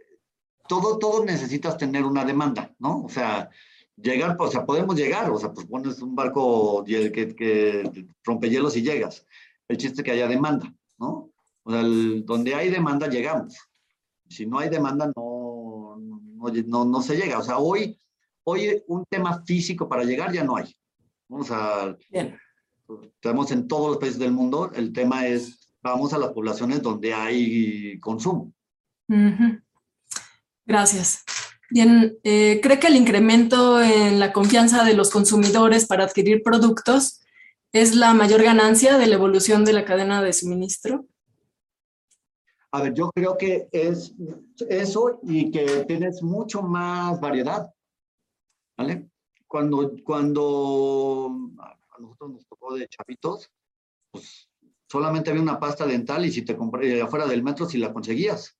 todo, 0.67 0.99
todo 0.99 1.23
necesitas 1.23 1.77
tener 1.77 2.03
una 2.03 2.25
demanda, 2.25 2.73
¿no? 2.79 3.03
O 3.03 3.09
sea, 3.09 3.49
llegar, 3.95 4.35
o 4.39 4.51
sea, 4.51 4.65
podemos 4.65 4.95
llegar, 4.95 5.29
o 5.29 5.37
sea, 5.37 5.51
pues 5.53 5.67
pones 5.67 6.01
un 6.01 6.15
barco 6.15 6.83
que, 6.85 7.11
que 7.11 8.07
rompe 8.23 8.49
hielos 8.49 8.75
y 8.77 8.81
llegas. 8.81 9.25
El 9.67 9.77
chiste 9.77 10.01
es 10.01 10.05
que 10.05 10.11
haya 10.11 10.27
demanda, 10.27 10.73
¿no? 10.97 11.29
O 11.63 11.71
sea, 11.71 11.81
el, 11.81 12.25
donde 12.25 12.55
hay 12.55 12.69
demanda 12.69 13.07
llegamos. 13.07 13.57
Si 14.29 14.45
no 14.45 14.59
hay 14.59 14.69
demanda, 14.69 15.11
no, 15.15 15.97
no, 15.97 16.51
no, 16.65 16.85
no 16.85 17.01
se 17.01 17.15
llega. 17.15 17.39
O 17.39 17.43
sea, 17.43 17.57
hoy, 17.57 17.99
hoy 18.43 18.83
un 18.87 19.05
tema 19.09 19.43
físico 19.43 19.87
para 19.87 20.03
llegar 20.03 20.33
ya 20.33 20.43
no 20.43 20.57
hay. 20.57 20.75
Vamos 21.29 21.51
a... 21.51 21.95
Bien 22.09 22.37
tenemos 23.19 23.51
en 23.51 23.67
todos 23.67 23.91
los 23.91 23.97
países 23.97 24.19
del 24.19 24.31
mundo, 24.31 24.71
el 24.73 24.93
tema 24.93 25.25
es, 25.25 25.69
vamos 25.81 26.13
a 26.13 26.17
las 26.17 26.31
poblaciones 26.31 26.81
donde 26.81 27.13
hay 27.13 27.99
consumo. 27.99 28.53
Uh 29.07 29.15
-huh. 29.15 29.63
Gracias. 30.65 31.23
Bien, 31.74 32.19
eh, 32.24 32.59
¿cree 32.61 32.80
que 32.80 32.86
el 32.86 32.95
incremento 32.95 33.82
en 33.82 34.19
la 34.19 34.32
confianza 34.32 34.84
de 34.84 34.93
los 34.93 35.09
consumidores 35.09 35.88
para 35.88 36.03
adquirir 36.03 36.43
productos 36.43 37.21
es 37.71 37.95
la 37.95 38.13
mayor 38.13 38.43
ganancia 38.43 38.99
de 38.99 39.07
la 39.07 39.15
evolución 39.15 39.65
de 39.65 39.74
la 39.74 39.84
cadena 39.84 40.21
de 40.21 40.34
suministro? 40.34 41.07
A 42.69 42.84
ver, 42.84 42.93
yo 42.93 43.09
creo 43.09 43.39
que 43.39 43.69
es 43.71 44.13
eso 44.69 45.19
y 45.24 45.49
que 45.49 45.84
tienes 45.88 46.21
mucho 46.21 46.61
más 46.61 47.19
variedad, 47.19 47.74
¿vale? 48.78 49.09
Cuando, 49.47 49.95
cuando 50.03 51.32
a 51.57 51.99
nosotros 51.99 52.34
nos 52.34 52.45
tocó 52.45 52.76
de 52.76 52.88
chavitos, 52.88 53.49
pues 54.11 54.47
solamente 54.88 55.32
había 55.32 55.41
una 55.41 55.59
pasta 55.59 55.88
dental 55.88 56.24
y 56.24 56.32
si 56.32 56.43
te 56.43 56.55
compré 56.55 57.01
afuera 57.01 57.26
del 57.26 57.41
metro 57.41 57.67
si 57.67 57.80
la 57.80 57.91
conseguías. 57.91 58.59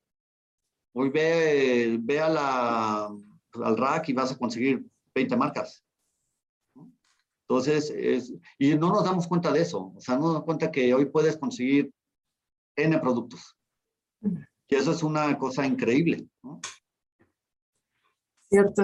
Hoy 0.94 1.10
ve, 1.10 1.98
ve 2.00 2.20
a 2.20 2.30
la, 2.30 3.06
al 3.06 3.78
rack 3.78 4.10
y 4.10 4.14
vas 4.14 4.32
a 4.32 4.38
conseguir 4.38 4.86
20 5.16 5.36
marcas. 5.36 5.84
Entonces, 7.48 7.92
es, 7.96 8.34
y 8.58 8.76
no 8.76 8.90
nos 8.90 9.04
damos 9.04 9.28
cuenta 9.28 9.52
de 9.52 9.62
eso. 9.62 9.92
O 9.96 10.00
sea, 10.00 10.16
no 10.16 10.22
nos 10.22 10.34
damos 10.34 10.46
cuenta 10.46 10.72
que 10.72 10.94
hoy 10.94 11.06
puedes 11.06 11.38
conseguir 11.38 11.92
N 12.76 12.98
productos. 13.00 13.58
Y 14.22 14.76
eso 14.76 14.92
es 14.92 15.04
una 15.04 15.38
cosa 15.38 15.66
increíble. 15.66 16.28
¿no? 16.42 16.60
Cierto. 18.50 18.84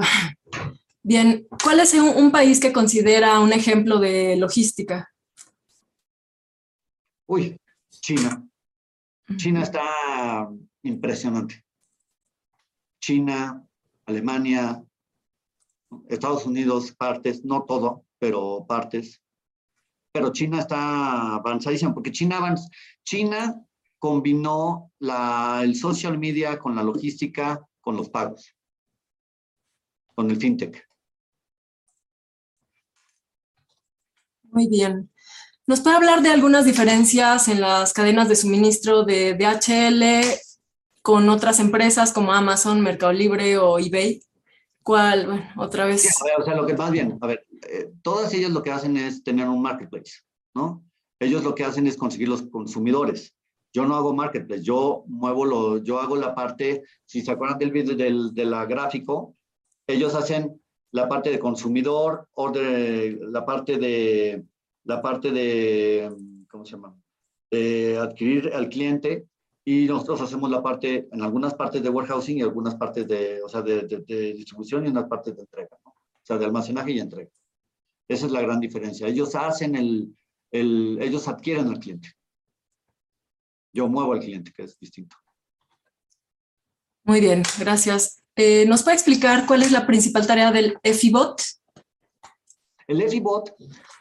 Bien, 1.02 1.48
¿cuál 1.64 1.80
es 1.80 1.94
un, 1.94 2.10
un, 2.10 2.32
país 2.32 2.60
que 2.60 2.74
considera 2.74 3.40
un 3.40 3.54
ejemplo 3.54 4.00
de 4.00 4.36
logística? 4.36 5.12
Uy, 7.28 7.60
China. 7.90 8.48
China 9.38 9.64
está 9.64 10.50
impresionante. 10.84 11.64
China, 13.00 13.66
Alemania, 14.06 14.84
Estados 16.08 16.46
Unidos, 16.46 16.92
partes, 16.92 17.44
no 17.46 17.64
todo, 17.64 18.06
pero 18.20 18.66
partes. 18.68 19.22
Pero 20.12 20.32
China 20.32 20.60
está 20.60 21.36
avanzadísima, 21.36 21.94
porque 21.94 22.12
China, 22.12 23.66
combinó 24.00 24.92
la, 25.00 25.60
el 25.64 25.76
social 25.76 26.18
media 26.18 26.58
con 26.58 26.76
la 26.76 26.84
logística, 26.84 27.68
con 27.82 27.98
los 27.98 28.10
pagos, 28.10 28.56
con 30.16 30.32
el 30.32 30.38
fintech. 30.38 30.88
Muy 34.44 34.68
bien. 34.68 35.12
¿Nos 35.68 35.82
puede 35.82 35.98
hablar 35.98 36.22
de 36.24 36.30
algunas 36.30 36.66
diferencias 36.66 37.48
en 37.48 37.62
las 37.62 37.94
cadenas 37.94 38.28
de 38.30 38.36
suministro 38.36 39.04
de 39.04 39.36
DHL 39.36 40.40
con 41.02 41.30
otras 41.30 41.60
empresas 41.60 42.14
como 42.14 42.34
Amazon, 42.34 42.82
Mercado 42.82 43.14
Libre 43.14 43.58
o 43.58 43.80
eBay? 43.80 44.22
¿Cuál? 44.84 45.28
Bueno, 45.28 45.50
otra 45.58 45.86
vez. 45.86 46.08
o 46.38 46.44
sea, 46.44 46.56
lo 46.56 46.66
que 46.66 46.76
más 46.76 46.92
bien, 46.92 47.18
a 47.22 47.28
ver, 47.28 47.46
eh, 47.68 47.92
todas 48.02 48.34
ellas 48.34 48.52
lo 48.52 48.64
que 48.64 48.72
hacen 48.72 48.98
es 48.98 49.24
tener 49.24 49.48
un 49.48 49.62
marketplace, 49.62 50.22
¿no? 50.56 50.84
Ellos 51.20 51.44
lo 51.44 51.54
que 51.54 51.64
hacen 51.64 51.86
es 51.86 51.98
conseguir 51.98 52.30
los 52.30 52.44
consumidores. 52.44 53.36
Yo 53.72 53.86
no 53.86 53.96
hago 53.96 54.16
marketplace, 54.16 54.64
yo 54.64 55.04
muevo 55.08 55.46
lo, 55.46 55.78
yo 55.78 56.00
hago 56.00 56.16
la 56.16 56.34
parte, 56.34 56.84
si 57.06 57.22
se 57.22 57.32
acuerdan 57.32 57.60
del 57.60 57.72
video 57.72 57.96
del 57.96 58.34
de 58.34 58.46
la 58.46 58.66
gráfico, 58.66 59.36
ellos 59.88 60.16
hacen 60.16 60.60
la 60.92 61.08
parte 61.08 61.30
de 61.30 61.40
consumidor, 61.40 62.28
order, 62.34 63.20
la 63.22 63.46
parte 63.46 63.78
de 63.78 64.44
la 64.86 65.02
parte 65.02 65.32
de, 65.32 66.12
¿cómo 66.50 66.66
se 66.66 66.72
llama? 66.72 66.96
De 67.52 67.98
adquirir 67.98 68.52
al 68.54 68.70
cliente 68.70 69.28
y 69.72 69.86
nosotros 69.86 70.22
hacemos 70.22 70.50
la 70.50 70.64
parte, 70.64 71.08
en 71.12 71.22
algunas 71.22 71.54
partes 71.54 71.84
de 71.84 71.90
warehousing 71.90 72.40
y 72.40 72.42
algunas 72.42 72.74
partes 72.74 73.08
de, 73.08 73.40
o 73.44 73.48
sea, 73.48 73.62
de, 73.62 73.84
de, 73.84 74.34
distribución 74.34 74.84
y 74.84 74.90
unas 74.90 75.08
partes 75.08 75.36
de 75.36 75.44
entrega, 75.44 75.78
¿no? 75.86 75.92
o 75.92 76.24
sea, 76.24 76.40
de 76.40 76.46
almacenaje 76.46 76.94
y 76.94 77.00
entrega. 77.00 77.30
Esa 78.08 78.26
es 78.26 78.32
la 78.32 78.42
gran 78.42 78.60
diferencia. 78.60 79.06
Ellos 79.08 79.36
hacen 79.36 79.76
el, 79.76 80.18
el, 80.50 80.98
ellos 81.00 81.28
adquieren 81.28 81.68
al 81.68 81.78
cliente. 81.78 82.12
Yo 83.72 83.88
muevo 83.88 84.14
al 84.14 84.22
cliente, 84.22 84.52
que 84.52 84.64
es 84.64 84.80
distinto. 84.80 85.16
Muy 87.04 87.20
bien, 87.20 87.44
gracias. 87.60 88.24
Eh, 88.36 88.66
¿Nos 88.66 88.82
puede 88.82 88.96
explicar 88.96 89.46
cuál 89.46 89.62
es 89.62 89.72
la 89.72 89.86
principal 89.86 90.26
tarea 90.26 90.52
del 90.52 90.80
EFIBOT? 90.82 91.44
El 92.88 93.02
EFIBOT, 93.02 93.52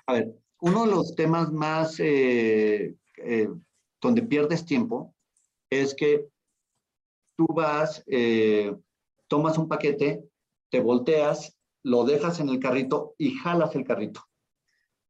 a 0.07 0.15
ver, 0.15 0.35
uno 0.61 0.87
de 0.87 0.93
los 0.93 1.15
temas 1.15 1.53
más 1.53 2.01
eh, 2.01 2.95
eh, 3.19 3.49
donde 4.01 4.23
pierdes 4.23 4.65
tiempo 4.65 5.15
es 5.71 5.95
que 5.95 6.29
tú 7.37 7.47
vas, 7.49 8.03
eh, 8.07 8.77
tomas 9.29 9.59
un 9.59 9.69
paquete, 9.69 10.25
te 10.71 10.81
volteas, 10.81 11.57
lo 11.85 12.05
dejas 12.05 12.41
en 12.41 12.49
el 12.49 12.59
carrito 12.59 13.15
y 13.19 13.35
jalas 13.35 13.75
el 13.77 13.85
carrito. 13.85 14.25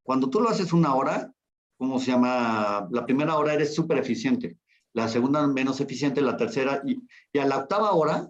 Cuando 0.03 0.29
tú 0.29 0.39
lo 0.39 0.49
haces 0.49 0.71
una 0.73 0.95
hora, 0.95 1.33
¿cómo 1.77 1.99
se 1.99 2.11
llama? 2.11 2.87
La 2.91 3.05
primera 3.05 3.35
hora 3.37 3.53
eres 3.53 3.73
súper 3.73 3.97
eficiente, 3.97 4.57
la 4.93 5.07
segunda 5.07 5.45
menos 5.47 5.81
eficiente, 5.81 6.21
la 6.21 6.37
tercera, 6.37 6.81
y, 6.85 7.01
y 7.33 7.39
a 7.39 7.45
la 7.45 7.57
octava 7.57 7.91
hora, 7.93 8.29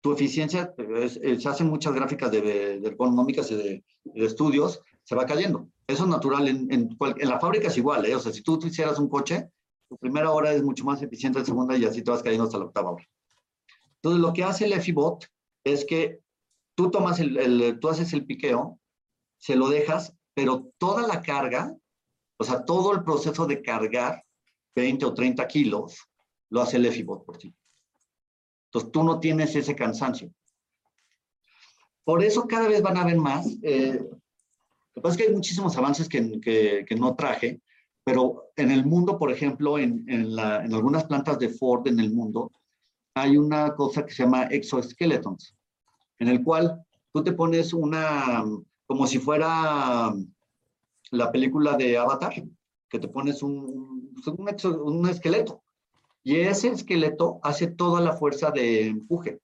tu 0.00 0.12
eficiencia, 0.12 0.74
se 1.08 1.48
hacen 1.48 1.68
muchas 1.68 1.94
gráficas 1.94 2.30
de, 2.30 2.78
de 2.80 2.88
económicas 2.88 3.50
y 3.50 3.56
de, 3.56 3.84
estudios, 4.14 4.80
se 5.02 5.14
va 5.14 5.26
cayendo. 5.26 5.68
Eso 5.86 6.04
es 6.04 6.08
natural, 6.08 6.48
en, 6.48 6.72
en, 6.72 6.96
en 6.98 7.28
la 7.28 7.40
fábrica 7.40 7.68
es 7.68 7.76
igual, 7.76 8.04
¿eh? 8.06 8.14
o 8.14 8.20
sea, 8.20 8.32
si 8.32 8.42
tú 8.42 8.58
hicieras 8.64 8.98
un 8.98 9.08
coche, 9.08 9.50
tu 9.88 9.96
primera 9.96 10.30
hora 10.30 10.52
es 10.52 10.62
mucho 10.62 10.84
más 10.84 11.02
eficiente, 11.02 11.38
la 11.38 11.44
segunda 11.44 11.76
y 11.76 11.84
así 11.84 12.02
te 12.02 12.10
vas 12.10 12.22
cayendo 12.22 12.44
hasta 12.44 12.58
la 12.58 12.66
octava 12.66 12.90
hora. 12.90 13.08
Entonces, 13.96 14.20
lo 14.20 14.32
que 14.32 14.44
hace 14.44 14.66
el 14.66 14.72
EFIBOT 14.74 15.24
es 15.64 15.84
que 15.84 16.20
tú 16.74 16.90
tomas 16.90 17.18
el, 17.20 17.36
el, 17.38 17.80
tú 17.80 17.88
haces 17.88 18.12
el 18.12 18.26
piqueo, 18.26 18.78
se 19.38 19.56
lo 19.56 19.68
dejas, 19.68 20.14
pero 20.34 20.70
toda 20.78 21.06
la 21.06 21.22
carga, 21.22 21.74
o 22.36 22.44
sea, 22.44 22.64
todo 22.64 22.92
el 22.92 23.02
proceso 23.02 23.46
de 23.46 23.62
cargar 23.62 24.24
20 24.76 25.04
o 25.06 25.14
30 25.14 25.46
kilos, 25.48 25.98
lo 26.50 26.60
hace 26.60 26.76
el 26.76 26.86
EFIBOT 26.86 27.24
por 27.24 27.38
ti. 27.38 27.54
Entonces, 28.66 28.92
tú 28.92 29.02
no 29.02 29.18
tienes 29.18 29.56
ese 29.56 29.74
cansancio. 29.74 30.32
Por 32.04 32.22
eso 32.22 32.46
cada 32.46 32.68
vez 32.68 32.82
van 32.82 32.96
a 32.96 33.02
haber 33.02 33.16
más. 33.16 33.46
Eh, 33.62 33.98
lo 33.98 34.94
que 34.94 35.00
pasa 35.00 35.14
es 35.14 35.16
que 35.16 35.28
hay 35.28 35.34
muchísimos 35.34 35.76
avances 35.76 36.08
que, 36.08 36.40
que, 36.40 36.84
que 36.86 36.94
no 36.94 37.16
traje, 37.16 37.60
pero 38.08 38.52
en 38.56 38.70
el 38.70 38.86
mundo, 38.86 39.18
por 39.18 39.30
ejemplo, 39.30 39.78
en, 39.78 40.38
algunas 40.40 41.04
plantas 41.04 41.38
de 41.38 41.50
Ford 41.50 41.86
en 41.88 42.00
el 42.00 42.10
mundo, 42.10 42.50
hay 43.14 43.36
una 43.36 43.74
cosa 43.74 44.06
que 44.06 44.14
se 44.14 44.22
llama 44.22 44.44
exoskeletons, 44.44 45.54
en 46.18 46.28
el 46.28 46.42
cual 46.42 46.82
tú 47.12 47.22
te 47.22 47.32
pones 47.32 47.74
una, 47.74 48.46
como 48.86 49.06
si 49.06 49.18
fuera 49.18 50.14
la 51.10 51.30
película 51.30 51.76
de 51.76 51.98
Avatar, 51.98 52.32
que 52.88 52.98
te 52.98 53.08
pones 53.08 53.42
un, 53.42 54.14
un 54.24 55.08
esqueleto. 55.10 55.62
Y 56.24 56.36
ese 56.36 56.68
esqueleto 56.68 57.40
hace 57.42 57.66
toda 57.66 58.00
la 58.00 58.14
fuerza 58.14 58.50
de 58.50 58.86
empuje. 58.86 59.38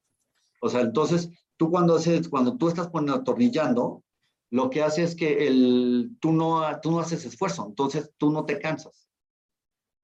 O 0.62 0.70
sea, 0.70 0.80
entonces, 0.80 1.28
tú 1.58 1.70
cuando, 1.70 1.96
haces, 1.96 2.30
cuando 2.30 2.56
tú 2.56 2.68
estás 2.68 2.88
poniendo, 2.88 3.20
atornillando, 3.20 4.03
lo 4.50 4.70
que 4.70 4.82
hace 4.82 5.02
es 5.02 5.14
que 5.14 5.46
el, 5.46 6.16
tú, 6.20 6.32
no, 6.32 6.62
tú 6.80 6.90
no 6.90 7.00
haces 7.00 7.24
esfuerzo, 7.24 7.66
entonces 7.68 8.12
tú 8.18 8.30
no 8.30 8.44
te 8.44 8.58
cansas. 8.58 9.08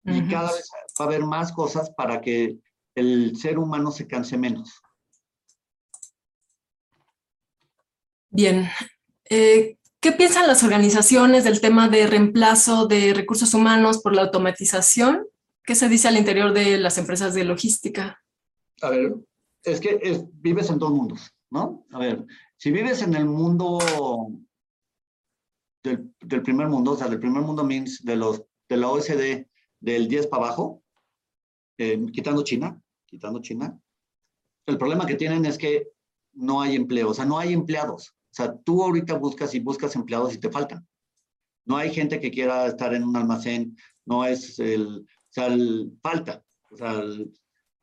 Uh 0.05 0.11
-huh. 0.11 0.27
Y 0.27 0.31
cada 0.31 0.53
vez 0.53 0.69
va 0.99 1.05
a 1.05 1.09
haber 1.09 1.25
más 1.25 1.53
cosas 1.53 1.91
para 1.91 2.21
que 2.21 2.59
el 2.95 3.37
ser 3.37 3.59
humano 3.59 3.91
se 3.91 4.07
canse 4.07 4.37
menos. 4.37 4.81
Bien. 8.31 8.69
Eh, 9.29 9.77
¿Qué 10.01 10.13
piensan 10.13 10.47
las 10.47 10.63
organizaciones 10.63 11.45
del 11.45 11.61
tema 11.61 11.89
de 11.89 12.07
reemplazo 12.07 12.87
de 12.87 13.13
recursos 13.13 13.53
humanos 13.53 13.99
por 13.99 14.15
la 14.15 14.23
automatización? 14.23 15.27
¿Qué 15.63 15.75
se 15.75 15.89
dice 15.89 16.09
al 16.09 16.17
interior 16.17 16.55
de 16.55 16.79
las 16.79 16.97
empresas 16.97 17.35
de 17.35 17.45
logística? 17.45 18.23
A 18.81 18.89
ver, 18.89 19.15
es 19.63 19.79
que 19.79 19.99
es, 20.03 20.23
vives 20.41 20.71
en 20.71 20.79
dos 20.79 20.91
mundos, 20.91 21.31
¿no? 21.51 21.85
A 21.93 21.99
ver, 21.99 22.25
si 22.61 22.71
vives 22.71 23.01
en 23.01 23.15
el 23.15 23.25
mundo 23.25 23.79
del, 25.83 26.15
del, 26.21 26.43
primer 26.43 26.69
mundo, 26.69 26.91
o 26.91 26.97
sea, 26.97 27.09
del 27.09 27.19
primer 27.19 27.43
mundo 27.43 27.65
means 27.65 28.05
de, 28.05 28.17
los, 28.17 28.45
de 28.69 28.77
la 28.77 28.91
OSD 28.91 29.47
del 29.81 30.09
10 30.09 30.27
para 30.27 30.45
abajo, 30.45 30.83
eh, 31.79 31.99
quitando 32.13 32.45
China, 32.45 32.79
quitando 33.07 33.41
China, 33.41 33.81
el 34.67 34.77
problema 34.77 35.07
que 35.07 35.15
tienen 35.15 35.47
es 35.47 35.57
que 35.57 35.89
no 36.35 36.61
hay 36.61 36.77
empleo, 36.77 37.09
o 37.09 37.15
sea, 37.15 37.25
no 37.25 37.39
hay 37.39 37.55
empleados. 37.55 38.11
O 38.11 38.35
sea, 38.35 38.55
tú 38.59 38.83
ahorita 38.83 39.15
buscas 39.15 39.55
y 39.55 39.61
buscas 39.61 39.97
empleados 39.97 40.35
y 40.35 40.39
te 40.39 40.51
faltan. 40.51 40.87
No 41.65 41.79
hay 41.79 41.95
gente 41.95 42.21
que 42.21 42.31
quiera 42.31 42.67
estar 42.67 42.93
en 42.93 43.05
un 43.05 43.17
almacén, 43.17 43.75
no 44.05 44.27
es 44.27 44.59
el, 44.59 44.99
o 44.99 45.33
sea, 45.33 45.47
el, 45.47 45.99
falta. 46.03 46.45
O 46.71 46.77
sea, 46.77 46.93
el, 47.01 47.33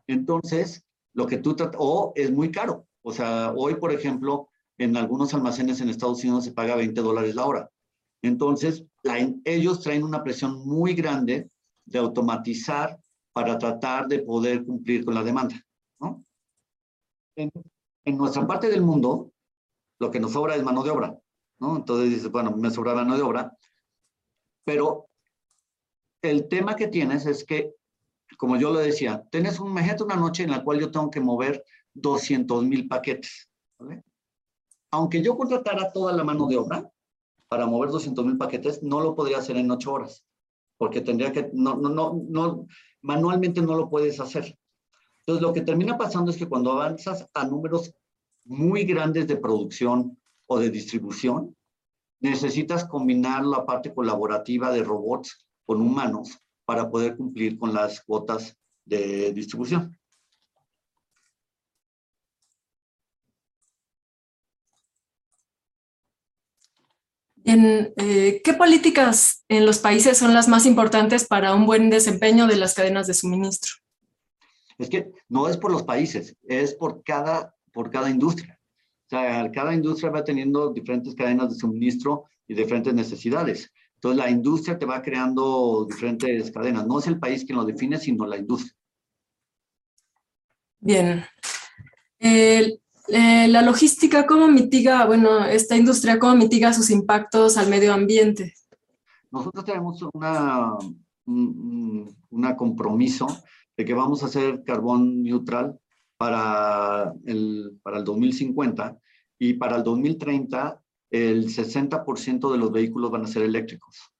entonces, 0.06 0.86
lo 1.14 1.26
que 1.26 1.38
tú 1.38 1.56
o 1.80 2.14
es 2.16 2.30
muy 2.30 2.52
caro. 2.52 2.88
O 3.02 3.12
sea, 3.12 3.54
hoy, 3.56 3.74
por 3.74 3.92
ejemplo, 3.92 4.50
en 4.78 4.96
algunos 4.96 5.34
almacenes 5.34 5.82
en 5.82 5.90
Estados 5.90 6.24
Unidos 6.24 6.46
se 6.46 6.52
paga 6.52 6.76
20 6.76 7.00
dólares 7.02 7.36
la 7.36 7.46
hora. 7.46 7.72
Entonces, 8.22 8.84
la, 9.04 9.18
ellos 9.46 9.82
traen 9.82 10.04
una 10.04 10.24
presión 10.24 10.66
muy 10.66 10.94
grande 10.94 11.50
de 11.86 12.00
automatizar 12.00 13.00
para 13.34 13.58
tratar 13.58 14.08
de 14.08 14.20
poder 14.20 14.66
cumplir 14.66 15.06
con 15.06 15.14
la 15.14 15.24
demanda. 15.24 15.56
¿no? 16.00 16.24
En, 17.36 17.52
en, 18.06 18.18
nuestra 18.18 18.46
parte 18.46 18.70
del 18.70 18.82
mundo, 18.82 19.32
lo 20.00 20.12
que 20.12 20.20
nos 20.20 20.34
sobra 20.34 20.56
es 20.56 20.64
mano 20.64 20.84
de 20.84 20.92
obra. 20.92 21.18
¿no? 21.60 21.78
Entonces 21.78 22.10
dices, 22.10 22.32
bueno, 22.32 22.52
me 22.56 22.72
sobra 22.72 22.94
mano 22.94 23.16
de 23.16 23.22
obra. 23.22 23.56
Pero 24.64 25.08
el 26.22 26.48
tema 26.48 26.76
que 26.76 26.88
tienes 26.88 27.26
es 27.26 27.44
que, 27.44 27.74
como 28.38 28.58
yo 28.58 28.72
lo 28.72 28.80
decía, 28.80 29.24
tienes 29.32 29.60
un, 29.60 29.72
imagínate 29.72 30.04
una 30.04 30.16
noche 30.16 30.44
en 30.44 30.52
la 30.52 30.64
cual 30.64 30.80
yo 30.80 30.92
tengo 30.92 31.10
que 31.10 31.22
mover 31.22 31.64
200 31.94 32.64
mil 32.66 32.88
paquetes. 32.88 33.50
¿vale? 33.80 34.04
Aunque 34.92 35.22
yo 35.22 35.38
contratara 35.38 35.92
toda 35.92 36.14
la 36.14 36.24
mano 36.24 36.48
de 36.48 36.58
obra 36.58 36.92
para 37.48 37.66
mover 37.66 37.90
200 37.90 38.26
mil 38.26 38.38
paquetes, 38.38 38.84
no 38.84 39.02
lo 39.02 39.16
podría 39.16 39.38
hacer 39.38 39.58
en 39.58 39.72
ocho 39.72 39.94
horas, 39.94 40.26
porque 40.78 41.02
tendría 41.02 41.32
que, 41.32 41.50
no, 41.54 41.76
no, 41.76 41.90
no, 41.90 42.22
no, 42.28 42.68
manualmente 43.02 43.62
no 43.62 43.76
lo 43.76 43.90
puedes 43.90 44.20
hacer. 44.20 44.58
Entonces, 45.20 45.42
lo 45.42 45.54
que 45.54 45.62
termina 45.62 45.98
pasando 45.98 46.32
es 46.32 46.38
que 46.38 46.48
cuando 46.48 46.72
avanzas 46.72 47.28
a 47.34 47.46
números 47.46 47.94
muy 48.46 48.84
grandes 48.84 49.28
de 49.28 49.38
producción 49.38 50.18
o 50.46 50.60
de 50.60 50.70
distribución, 50.70 51.56
necesitas 52.20 52.86
combinar 52.86 53.46
la 53.46 53.66
parte 53.66 53.94
colaborativa 53.94 54.72
de 54.72 54.84
robots 54.84 55.46
con 55.66 55.82
humanos 55.82 56.38
para 56.66 56.90
poder 56.90 57.16
cumplir 57.16 57.58
con 57.58 57.74
las 57.74 58.02
cuotas 58.02 58.58
de 58.86 59.34
distribución. 59.34 59.97
En, 67.48 67.94
eh, 67.96 68.42
¿Qué 68.44 68.54
políticas 68.56 69.46
en 69.48 69.66
los 69.66 69.80
países 69.80 70.18
son 70.18 70.34
las 70.34 70.50
más 70.50 70.66
importantes 70.66 71.26
para 71.26 71.56
un 71.56 71.66
buen 71.66 71.90
desempeño 71.90 72.46
de 72.46 72.58
las 72.58 72.74
cadenas 72.74 73.08
de 73.08 73.14
suministro? 73.14 73.72
Es 74.78 74.90
que 74.90 75.14
no 75.30 75.48
es 75.48 75.56
por 75.56 75.72
los 75.72 75.84
países, 75.84 76.36
es 76.44 76.76
por 76.76 77.02
cada, 77.04 77.56
por 77.72 77.90
cada 77.90 78.10
industria. 78.10 78.60
O 79.06 79.10
sea, 79.10 79.50
cada 79.50 79.74
industria 79.74 80.12
va 80.12 80.26
teniendo 80.26 80.74
diferentes 80.74 81.16
cadenas 81.16 81.50
de 81.50 81.56
suministro 81.56 82.26
y 82.50 82.54
diferentes 82.54 82.94
necesidades. 82.94 83.72
Entonces, 83.94 84.18
la 84.18 84.30
industria 84.30 84.78
te 84.78 84.86
va 84.86 85.02
creando 85.02 85.88
diferentes 85.90 86.52
cadenas. 86.52 86.86
No 86.86 87.00
es 87.00 87.08
el 87.08 87.18
país 87.18 87.46
quien 87.46 87.60
lo 87.60 87.64
define, 87.64 87.98
sino 87.98 88.28
la 88.28 88.36
industria. 88.36 88.76
Bien. 90.82 91.24
Eh, 92.20 92.78
la 93.08 93.62
logística, 93.62 94.26
¿cómo 94.26 94.48
mitiga, 94.48 95.06
bueno, 95.06 95.46
esta 95.46 95.76
industria, 95.76 96.20
cómo 96.20 96.36
mitiga 96.36 96.74
sus 96.74 96.90
impactos 96.90 97.58
al 97.58 97.70
medio 97.70 97.94
ambiente? 97.94 98.54
Nosotros 99.32 99.66
tenemos 99.66 100.02
un, 101.26 102.16
compromiso 102.58 103.28
de 103.76 103.86
que 103.86 103.94
vamos 103.94 104.24
a 104.24 104.28
hacer 104.28 104.64
carbón 104.64 105.24
neutral 105.24 105.78
para 106.18 107.14
el, 107.26 107.80
para 107.84 107.98
el 107.98 108.04
2050 108.04 108.98
y 109.40 109.54
para 109.54 109.78
el 109.78 109.84
2030 109.84 110.82
el 111.12 111.48
60% 111.48 112.52
de 112.52 112.58
los 112.58 112.72
vehículos 112.72 113.12
van 113.12 113.24
a 113.24 113.28
ser 113.28 113.44
eléctricos. 113.44 114.12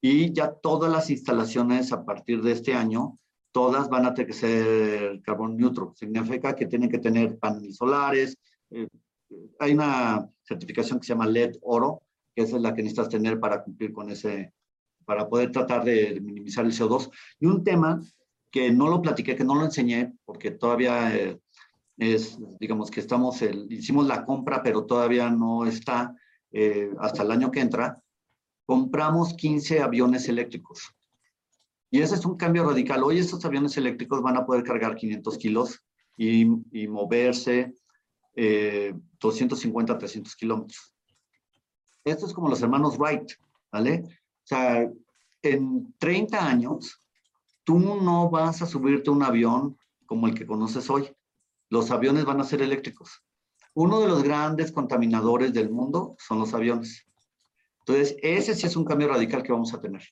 Y 0.00 0.32
ya 0.32 0.52
todas 0.52 0.92
las 0.92 1.08
instalaciones 1.10 1.92
a 1.92 2.04
partir 2.04 2.42
de 2.42 2.52
este 2.52 2.74
año, 2.74 3.18
todas 3.54 3.88
van 3.88 4.04
a 4.04 4.12
tener 4.12 4.26
que 4.26 4.32
ser 4.32 5.22
carbón 5.22 5.56
neutro. 5.56 5.94
Significa 5.94 6.56
que 6.56 6.66
tienen 6.66 6.90
que 6.90 6.98
tener 6.98 7.38
paneles 7.38 7.76
solares. 7.76 8.36
Eh, 8.70 8.88
hay 9.60 9.72
una 9.74 10.28
certificación 10.42 10.98
que 10.98 11.06
se 11.06 11.12
llama 11.12 11.28
LED 11.28 11.58
Oro, 11.62 12.02
que 12.34 12.42
es 12.42 12.52
la 12.52 12.74
que 12.74 12.82
necesitas 12.82 13.08
tener 13.08 13.38
para 13.38 13.62
cumplir 13.62 13.92
con 13.92 14.10
ese, 14.10 14.52
para 15.04 15.28
poder 15.28 15.52
tratar 15.52 15.84
de 15.84 16.20
minimizar 16.20 16.64
el 16.64 16.72
CO2. 16.72 17.08
Y 17.38 17.46
un 17.46 17.62
tema 17.62 18.02
que 18.50 18.72
no 18.72 18.88
lo 18.88 19.00
platiqué, 19.00 19.36
que 19.36 19.44
no 19.44 19.54
lo 19.54 19.64
enseñé, 19.64 20.12
porque 20.24 20.50
todavía 20.50 21.16
eh, 21.16 21.38
es, 21.96 22.36
digamos 22.58 22.90
que 22.90 22.98
estamos, 22.98 23.40
el, 23.40 23.72
hicimos 23.72 24.08
la 24.08 24.24
compra, 24.24 24.64
pero 24.64 24.84
todavía 24.84 25.30
no 25.30 25.64
está 25.64 26.12
eh, 26.50 26.90
hasta 26.98 27.22
el 27.22 27.30
año 27.30 27.52
que 27.52 27.60
entra, 27.60 28.02
compramos 28.66 29.34
15 29.34 29.80
aviones 29.80 30.28
eléctricos. 30.28 30.92
Y 31.90 32.00
ese 32.00 32.16
es 32.16 32.24
un 32.24 32.36
cambio 32.36 32.64
radical. 32.64 33.02
Hoy 33.02 33.18
estos 33.18 33.44
aviones 33.44 33.76
eléctricos 33.76 34.22
van 34.22 34.36
a 34.36 34.44
poder 34.44 34.64
cargar 34.64 34.96
500 34.96 35.38
kilos 35.38 35.82
y, 36.16 36.44
moverse 36.88 37.74
eh, 38.34 38.94
250, 39.20 39.98
300 39.98 40.36
kilómetros. 40.36 40.94
Esto 42.04 42.26
es 42.26 42.32
como 42.32 42.48
los 42.48 42.62
hermanos 42.62 42.98
Wright, 42.98 43.32
¿vale? 43.72 44.02
O 44.06 44.46
sea, 44.46 44.90
en 45.42 45.94
30 45.98 46.46
años, 46.46 47.00
tú 47.64 47.78
no 47.78 48.28
vas 48.28 48.60
a 48.62 48.66
subirte 48.66 49.10
un 49.10 49.22
avión 49.22 49.78
como 50.06 50.26
el 50.26 50.34
que 50.34 50.46
conoces 50.46 50.90
hoy. 50.90 51.10
Los 51.70 51.90
aviones 51.90 52.24
van 52.24 52.40
a 52.40 52.44
ser 52.44 52.60
eléctricos. 52.62 53.22
Uno 53.74 54.00
de 54.00 54.08
los 54.08 54.22
grandes 54.22 54.70
contaminadores 54.70 55.52
del 55.52 55.70
mundo 55.70 56.16
son 56.18 56.38
los 56.38 56.54
aviones. 56.54 57.06
Entonces, 57.80 58.16
ese 58.22 58.54
sí 58.54 58.66
es 58.66 58.76
un 58.76 58.84
cambio 58.84 59.08
radical 59.08 59.42
que 59.42 59.52
vamos 59.52 59.74
a 59.74 59.80
tener. 59.80 60.02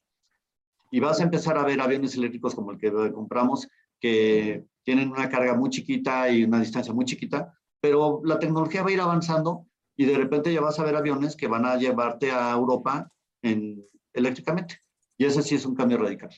Y 0.92 1.00
vas 1.00 1.18
a 1.18 1.24
empezar 1.24 1.58
a 1.58 1.64
ver 1.64 1.80
aviones 1.80 2.14
eléctricos 2.14 2.54
como 2.54 2.70
el 2.70 2.78
que 2.78 2.92
compramos, 3.12 3.66
que 3.98 4.64
tienen 4.84 5.10
una 5.10 5.28
carga 5.28 5.54
muy 5.54 5.70
chiquita 5.70 6.30
y 6.30 6.44
una 6.44 6.60
distancia 6.60 6.92
muy 6.92 7.04
chiquita, 7.04 7.52
pero 7.80 8.20
la 8.24 8.38
tecnología 8.38 8.82
va 8.82 8.90
a 8.90 8.92
ir 8.92 9.00
avanzando 9.00 9.66
y 9.96 10.04
de 10.04 10.16
repente 10.16 10.52
ya 10.52 10.60
vas 10.60 10.78
a 10.78 10.84
ver 10.84 10.94
aviones 10.94 11.34
que 11.34 11.48
van 11.48 11.66
a 11.66 11.76
llevarte 11.76 12.30
a 12.30 12.52
Europa 12.52 13.10
en, 13.42 13.84
eléctricamente. 14.12 14.80
Y 15.18 15.24
ese 15.24 15.42
sí 15.42 15.54
es 15.54 15.66
un 15.66 15.74
cambio 15.74 15.98
radical. 15.98 16.30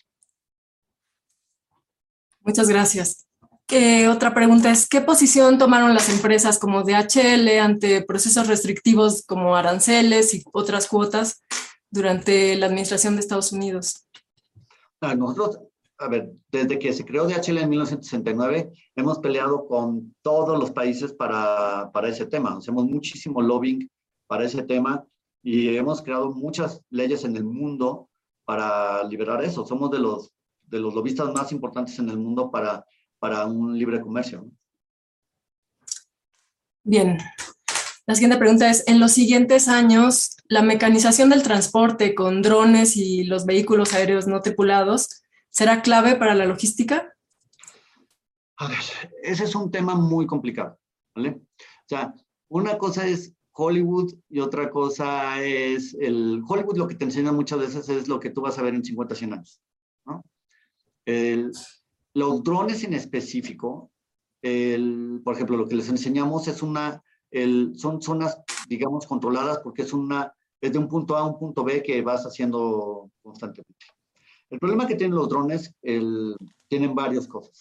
Muchas 2.40 2.68
gracias. 2.68 3.26
Eh, 3.68 4.08
otra 4.08 4.34
pregunta 4.34 4.70
es, 4.70 4.86
¿qué 4.86 5.00
posición 5.00 5.58
tomaron 5.58 5.94
las 5.94 6.10
empresas 6.10 6.58
como 6.58 6.82
DHL 6.82 7.58
ante 7.60 8.02
procesos 8.02 8.46
restrictivos 8.46 9.24
como 9.26 9.56
aranceles 9.56 10.34
y 10.34 10.44
otras 10.52 10.86
cuotas 10.86 11.42
durante 11.90 12.56
la 12.56 12.66
administración 12.66 13.14
de 13.14 13.20
Estados 13.20 13.52
Unidos? 13.52 14.03
Ah, 15.04 15.14
nosotros, 15.14 15.60
a 15.98 16.08
ver, 16.08 16.32
desde 16.50 16.78
que 16.78 16.92
se 16.92 17.04
creó 17.04 17.26
DHL 17.26 17.58
en 17.58 17.68
1969, 17.70 18.72
hemos 18.96 19.18
peleado 19.18 19.66
con 19.66 20.14
todos 20.22 20.58
los 20.58 20.70
países 20.70 21.12
para, 21.12 21.90
para 21.92 22.08
ese 22.08 22.26
tema. 22.26 22.56
Hacemos 22.56 22.84
muchísimo 22.86 23.42
lobbying 23.42 23.88
para 24.26 24.44
ese 24.44 24.62
tema 24.62 25.04
y 25.42 25.76
hemos 25.76 26.02
creado 26.02 26.30
muchas 26.32 26.80
leyes 26.90 27.24
en 27.24 27.36
el 27.36 27.44
mundo 27.44 28.08
para 28.44 29.04
liberar 29.04 29.44
eso. 29.44 29.66
Somos 29.66 29.90
de 29.90 29.98
los, 29.98 30.32
de 30.62 30.80
los 30.80 30.94
lobistas 30.94 31.32
más 31.32 31.52
importantes 31.52 31.98
en 31.98 32.08
el 32.08 32.18
mundo 32.18 32.50
para 32.50 32.84
para 33.24 33.46
un 33.46 33.78
libre 33.78 34.02
comercio. 34.02 34.46
Bien. 36.82 37.16
La 38.04 38.14
siguiente 38.14 38.36
pregunta 38.36 38.68
es, 38.68 38.84
en 38.86 39.00
los 39.00 39.12
siguientes 39.12 39.66
años, 39.66 40.33
la 40.48 40.62
mecanización 40.62 41.30
del 41.30 41.42
transporte 41.42 42.14
con 42.14 42.42
drones 42.42 42.96
y 42.96 43.24
los 43.24 43.46
vehículos 43.46 43.94
aéreos 43.94 44.26
no 44.26 44.40
tripulados 44.40 45.22
será 45.50 45.82
clave 45.82 46.16
para 46.16 46.34
la 46.34 46.46
logística? 46.46 47.14
Ese 49.22 49.44
es 49.44 49.54
un 49.54 49.70
tema 49.70 49.94
muy 49.94 50.26
complicado, 50.26 50.78
¿vale? 51.14 51.30
O 51.30 51.88
sea, 51.88 52.14
una 52.48 52.78
cosa 52.78 53.06
es 53.06 53.34
Hollywood 53.52 54.14
y 54.28 54.40
otra 54.40 54.70
cosa 54.70 55.42
es 55.42 55.94
el 55.94 56.42
Hollywood 56.46 56.76
lo 56.76 56.88
que 56.88 56.96
te 56.96 57.04
enseña 57.04 57.32
muchas 57.32 57.58
veces 57.58 57.88
es 57.88 58.08
lo 58.08 58.20
que 58.20 58.30
tú 58.30 58.42
vas 58.42 58.58
a 58.58 58.62
ver 58.62 58.74
en 58.74 58.84
50, 58.84 59.14
100 59.14 59.32
años, 59.32 59.60
¿no? 60.06 60.24
Los 62.14 62.42
drones 62.44 62.84
en 62.84 62.94
específico, 62.94 63.90
por 64.40 65.34
ejemplo, 65.34 65.56
lo 65.56 65.68
que 65.68 65.76
les 65.76 65.88
enseñamos 65.88 66.48
es 66.48 66.62
una, 66.62 67.02
el, 67.34 67.72
son 67.76 68.00
zonas, 68.00 68.38
digamos, 68.68 69.06
controladas 69.06 69.58
porque 69.58 69.82
es 69.82 69.92
una, 69.92 70.32
es 70.60 70.72
de 70.72 70.78
un 70.78 70.88
punto 70.88 71.16
A 71.16 71.20
a 71.20 71.26
un 71.26 71.38
punto 71.38 71.64
B 71.64 71.82
que 71.82 72.00
vas 72.02 72.24
haciendo 72.24 73.10
constantemente. 73.22 73.86
El 74.50 74.58
problema 74.58 74.86
que 74.86 74.94
tienen 74.94 75.16
los 75.16 75.28
drones, 75.28 75.74
el, 75.82 76.36
tienen 76.68 76.94
varias 76.94 77.26
cosas. 77.26 77.58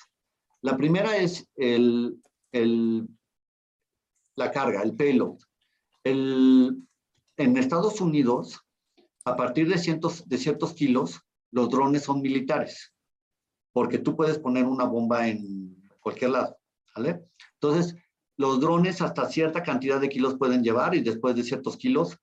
La 0.61 0.77
primera 0.77 1.17
es 1.17 1.47
el, 1.55 2.21
el, 2.51 3.07
la 4.35 4.51
carga, 4.51 4.83
el 4.83 4.95
payload. 4.95 5.37
El, 6.03 6.85
en 7.37 7.57
Estados 7.57 7.99
Unidos, 7.99 8.61
a 9.25 9.35
partir 9.35 9.67
de, 9.67 9.77
cientos, 9.77 10.27
de 10.27 10.37
ciertos 10.37 10.73
kilos, 10.73 11.21
los 11.51 11.69
drones 11.69 12.03
son 12.03 12.21
militares 12.21 12.93
porque 13.73 13.97
tú 13.97 14.15
puedes 14.15 14.39
poner 14.39 14.65
una 14.65 14.85
bomba 14.85 15.27
en 15.27 15.75
cualquier 15.99 16.31
lado, 16.31 16.57
¿vale? 16.95 17.25
Entonces, 17.55 17.95
los 18.37 18.59
drones 18.59 19.01
hasta 19.01 19.29
cierta 19.29 19.63
cantidad 19.63 19.99
de 20.01 20.09
kilos 20.09 20.35
pueden 20.37 20.63
llevar 20.63 20.95
y 20.95 21.01
después 21.01 21.35
de 21.35 21.43
ciertos 21.43 21.77
kilos, 21.77 22.17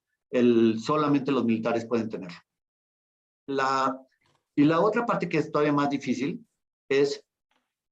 solamente 0.79 1.33
los 1.33 1.45
militares 1.45 1.87
pueden 1.87 2.09
tener. 2.09 2.33
Y 4.57 4.65
la 4.65 4.81
otra 4.81 5.07
parte 5.07 5.29
que 5.29 5.39
es 5.39 5.51
todavía 5.51 5.73
más 5.73 5.91
difícil 5.91 6.47
es 6.89 7.25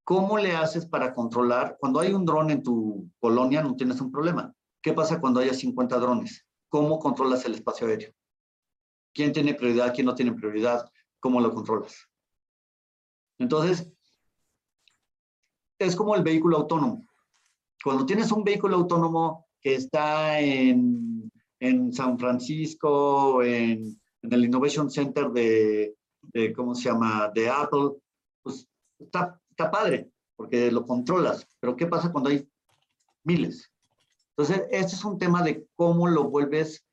cómo 0.04 0.38
le 0.38 0.56
haces 0.56 0.86
para 0.86 1.14
controlar, 1.14 1.76
cuando 1.78 2.00
hay 2.00 2.12
un 2.12 2.24
dron 2.24 2.50
en 2.50 2.62
tu 2.62 3.10
colonia 3.20 3.62
no 3.62 3.76
tienes 3.76 4.00
un 4.00 4.10
problema. 4.10 4.54
¿Qué 4.80 4.92
pasa 4.92 5.20
cuando 5.20 5.40
haya 5.40 5.54
50 5.54 5.98
drones? 5.98 6.46
¿Cómo 6.68 6.98
controlas 6.98 7.44
el 7.44 7.54
espacio 7.54 7.86
aéreo? 7.86 8.12
¿Quién 9.12 9.32
tiene 9.32 9.54
prioridad? 9.54 9.92
¿Quién 9.94 10.06
no 10.06 10.14
tiene 10.14 10.32
prioridad? 10.32 10.88
¿Cómo 11.20 11.40
lo 11.40 11.52
controlas? 11.52 12.08
Entonces, 13.38 13.90
es 15.78 15.96
como 15.96 16.14
el 16.14 16.22
vehículo 16.22 16.58
autónomo. 16.58 17.07
Cuando 17.82 18.06
tienes 18.06 18.32
un 18.32 18.44
vehículo 18.44 18.76
autónomo 18.76 19.46
que 19.60 19.74
está 19.74 20.40
en, 20.40 21.30
San 21.92 22.18
Francisco, 22.18 23.42
en, 23.42 24.00
el 24.22 24.44
Innovation 24.44 24.90
Center 24.90 25.28
de, 25.30 25.94
¿cómo 26.54 26.74
se 26.74 26.88
llama?, 26.88 27.30
de 27.34 27.48
Apple, 27.48 27.90
pues 28.42 28.68
está, 28.98 29.40
está 29.50 29.70
padre, 29.70 30.10
porque 30.36 30.70
lo 30.70 30.86
controlas. 30.86 31.46
Pero 31.60 31.76
¿qué 31.76 31.86
pasa 31.86 32.12
cuando 32.12 32.30
hay 32.30 32.48
miles? 33.24 33.70
Entonces, 34.36 34.66
este 34.70 34.94
es 34.94 35.04
un 35.04 35.18
tema 35.18 35.42
de 35.42 35.66
cómo 35.74 36.06
lo 36.06 36.24
vuelves, 36.30 36.84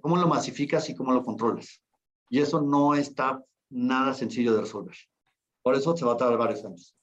cómo 0.00 0.16
lo 0.16 0.28
masificas 0.28 0.88
y 0.88 0.94
cómo 0.94 1.12
lo 1.12 1.24
controlas. 1.24 1.82
Y 2.28 2.40
eso 2.40 2.60
no 2.60 2.94
está 2.94 3.44
nada 3.68 4.14
sencillo 4.14 4.54
de 4.54 4.60
resolver. 4.60 4.94
Por 5.62 5.74
eso 5.74 5.96
se 5.96 6.04
va 6.04 6.12
a 6.12 6.16
tardar 6.16 6.38
varios 6.38 6.64
años. 6.64 6.94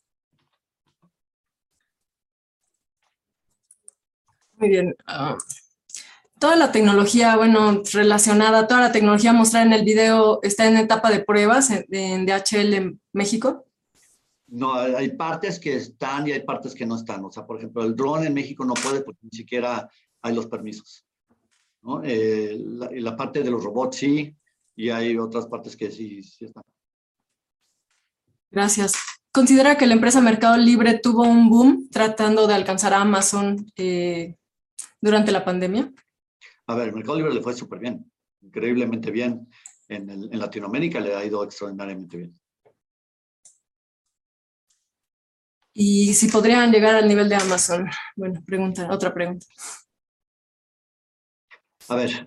Muy 4.58 4.70
bien. 4.70 4.96
Ah, 5.06 5.38
toda 6.40 6.56
la 6.56 6.72
tecnología, 6.72 7.36
bueno, 7.38 7.84
relacionada, 7.94 8.68
toda 8.68 8.82
la 8.82 8.92
tecnología 8.92 9.34
mostrada 9.34 9.66
en 9.66 9.74
el 9.74 9.86
video 9.86 10.40
está 10.42 10.68
en 10.68 10.78
etapa 10.78 11.12
de 11.12 11.24
pruebas 11.24 11.70
en, 11.72 12.26
DHL 12.26 12.74
en 12.74 13.02
México. 13.14 13.66
No, 14.48 14.74
hay 14.74 15.12
partes 15.12 15.60
que 15.60 15.76
están 15.76 16.28
y 16.28 16.32
hay 16.32 16.42
partes 16.42 16.74
que 16.74 16.86
no 16.86 16.96
están. 16.96 17.24
O 17.26 17.32
sea, 17.32 17.46
por 17.46 17.58
ejemplo, 17.58 17.84
el 17.84 17.96
drone 17.96 18.28
en 18.28 18.34
México 18.34 18.66
no 18.66 18.74
puede 18.74 19.02
porque 19.02 19.20
ni 19.24 19.38
siquiera 19.38 19.90
hay 20.22 20.34
los 20.34 20.48
permisos. 20.48 21.06
¿no? 21.82 22.02
Eh, 22.04 22.58
la, 22.58 22.90
la, 22.92 23.16
parte 23.16 23.44
de 23.44 23.52
los 23.52 23.64
robots 23.64 23.98
sí, 23.98 24.36
y 24.76 24.90
hay 24.90 25.18
otras 25.18 25.48
partes 25.48 25.76
que 25.76 25.92
sí, 25.92 26.24
sí 26.24 26.46
están. 26.46 26.64
Gracias. 28.50 28.94
¿Considera 29.32 29.78
que 29.78 29.86
la 29.86 29.94
empresa 29.94 30.22
Mercado 30.22 30.58
Libre 30.58 30.98
tuvo 30.98 31.24
un 31.24 31.50
boom 31.50 31.90
tratando 31.92 32.48
de 32.48 32.56
alcanzar 32.56 32.94
a 32.94 33.02
Amazon 33.02 33.72
eh, 33.76 34.36
durante 35.02 35.32
la 35.32 35.44
pandemia? 35.44 35.92
A 36.68 36.76
ver, 36.76 36.94
Mercado 36.94 37.18
Libre 37.18 37.34
le 37.34 37.42
fue 37.42 37.54
súper 37.54 37.80
bien, 37.80 38.12
increíblemente 38.42 39.12
bien. 39.12 39.48
en, 39.88 40.10
en 40.10 40.40
Latinoamérica 40.40 41.00
le 41.00 41.16
ha 41.16 41.24
ido 41.24 41.44
extraordinariamente 41.44 42.18
bien. 42.18 42.40
Y 45.80 46.16
si 46.16 46.28
podrían 46.28 46.72
llegar 46.72 46.96
al 46.96 47.08
nivel 47.08 47.30
de 47.30 47.36
Amazon. 47.36 47.88
Bueno, 48.16 48.42
pregunta, 48.44 48.92
otra 48.92 49.14
pregunta. 49.14 49.46
A 51.90 51.96
ver, 51.96 52.26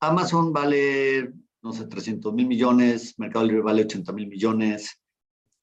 Amazon 0.00 0.54
vale, 0.54 1.34
no 1.60 1.74
sé, 1.74 1.86
300 1.86 2.32
mil 2.32 2.46
millones, 2.46 3.18
Mercado 3.18 3.44
Libre 3.44 3.60
vale 3.60 3.82
80 3.82 4.10
mil 4.14 4.26
millones. 4.26 4.98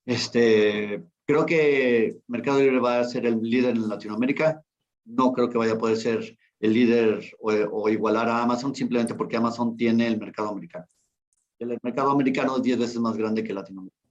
Este, 0.06 1.04
creo 1.26 1.48
que 1.48 2.20
Mercado 2.28 2.60
Libre 2.60 2.80
va 2.80 3.00
a 3.00 3.06
ser 3.06 3.26
el 3.26 3.42
líder 3.42 3.72
en 3.76 3.90
Latinoamérica. 3.90 4.64
No 5.06 5.34
creo 5.34 5.50
que 5.50 5.58
vaya 5.58 5.74
a 5.74 5.78
poder 5.78 5.98
ser 5.98 6.38
el 6.60 6.74
líder 6.74 7.36
o, 7.40 7.52
o 7.52 7.90
igualar 7.90 8.30
a 8.30 8.42
Amazon 8.42 8.74
simplemente 8.74 9.16
porque 9.16 9.38
Amazon 9.38 9.76
tiene 9.76 10.08
el 10.08 10.18
mercado 10.18 10.50
americano. 10.50 10.86
El 11.60 11.78
mercado 11.82 12.12
americano 12.12 12.58
es 12.58 12.64
10 12.64 12.80
veces 12.80 13.00
más 13.00 13.16
grande 13.16 13.44
que 13.44 13.54
Latinoamérica. 13.54 14.04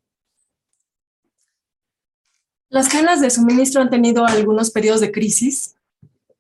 ¿Las 2.73 2.89
cadenas 2.89 3.21
de 3.21 3.29
suministro 3.29 3.83
han 3.83 3.91
tenido 3.91 4.25
algunos 4.25 4.71
periodos 4.71 5.03
de 5.03 5.13
crisis? 5.13 5.77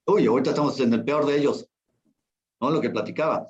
Uy, 0.07 0.27
ahorita 0.27 0.51
estamos 0.51 0.81
en 0.81 0.95
el 0.95 1.05
peor 1.05 1.27
de 1.27 1.37
ellos, 1.37 1.69
¿no? 2.59 2.71
Lo 2.71 2.81
que 2.81 2.89
platicaba. 2.89 3.47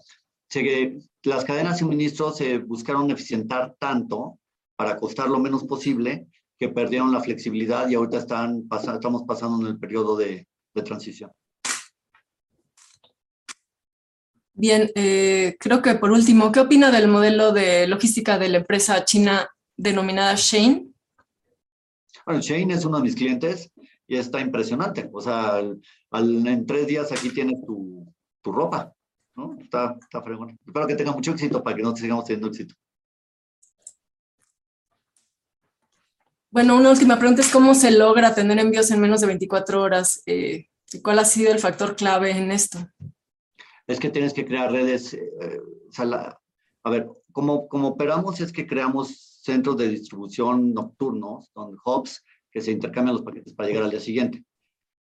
Se, 0.49 0.99
las 1.23 1.45
cadenas 1.45 1.75
de 1.75 1.79
suministro 1.79 2.33
se 2.33 2.59
buscaron 2.59 3.09
eficientar 3.13 3.77
tanto 3.79 4.41
para 4.75 4.97
costar 4.97 5.29
lo 5.29 5.39
menos 5.39 5.63
posible 5.63 6.27
que 6.59 6.71
perdieron 6.71 7.13
la 7.13 7.21
flexibilidad 7.21 7.89
y 7.89 7.95
ahorita 7.95 8.19
están 8.19 8.67
estamos 8.73 9.23
pasando 9.23 9.65
en 9.65 9.73
el 9.73 9.79
periodo 9.79 10.17
de, 10.17 10.49
de 10.75 10.83
transición. 10.83 11.31
Bien, 14.55 14.91
eh, 14.95 15.57
creo 15.59 15.81
que 15.81 15.95
por 15.95 16.11
último, 16.11 16.53
¿qué 16.53 16.61
opina 16.61 16.91
del 16.91 17.09
modelo 17.09 17.53
de 17.53 17.87
logística 17.87 18.39
de 18.39 18.51
la 18.51 18.59
empresa 18.59 19.05
china 19.05 19.49
denominada 19.77 20.35
Shane? 20.37 20.89
Bueno, 22.27 22.41
Shane 22.41 22.75
es 22.75 22.85
uno 22.85 22.99
de 22.99 23.03
mis 23.03 23.15
clientes 23.15 23.73
y 24.07 24.17
está 24.17 24.41
impresionante. 24.41 25.09
O 25.13 25.21
sea, 25.21 25.57
al, 26.11 26.47
en 26.47 26.67
tres 26.67 26.87
días 26.87 27.11
aquí 27.13 27.31
tienes 27.31 27.65
tu, 27.67 28.07
tu 28.43 28.53
ropa, 28.53 28.93
¿no? 29.35 29.57
Está, 29.59 29.97
está 30.01 30.23
fregón. 30.23 30.59
Espero 30.67 30.87
que 30.87 30.97
tenga 30.97 31.13
mucho 31.13 31.33
éxito 31.33 31.63
para 31.63 31.77
que 31.77 31.83
no 31.83 31.97
sigamos 31.97 32.27
teniendo 32.27 32.49
éxito. 32.49 32.75
Bueno, 36.53 36.77
una 36.77 36.91
última 36.91 37.19
pregunta 37.19 37.41
es 37.41 37.51
cómo 37.51 37.75
se 37.75 37.91
logra 37.91 38.35
tener 38.35 38.59
envíos 38.59 38.91
en 38.91 39.01
menos 39.01 39.23
de 39.23 39.27
24 39.27 39.81
horas. 39.81 40.23
Eh, 40.27 40.67
¿Cuál 41.03 41.19
ha 41.19 41.25
sido 41.25 41.51
el 41.51 41.59
factor 41.59 41.97
clave 41.97 42.33
en 42.33 42.53
esto? 42.53 42.79
Es 43.87 43.99
que 43.99 44.11
tienes 44.11 44.35
que 44.35 44.45
crear 44.45 44.71
redes. 44.71 45.15
Eh, 45.15 45.61
a 45.97 46.91
ver, 46.91 47.09
como, 47.33 47.67
como 47.69 47.89
operamos 47.89 48.39
es 48.43 48.53
que 48.53 48.67
creamos 48.67 49.41
centros 49.41 49.79
de 49.79 49.89
distribución 49.89 50.75
nocturnos, 50.75 51.51
donde 51.55 51.79
hubs, 51.87 52.23
que 52.51 52.61
se 52.61 52.73
intercambian 52.73 53.15
los 53.15 53.25
paquetes 53.25 53.55
para 53.55 53.71
llegar 53.71 53.85
al 53.85 53.91
día 53.91 54.01
siguiente. 54.01 54.45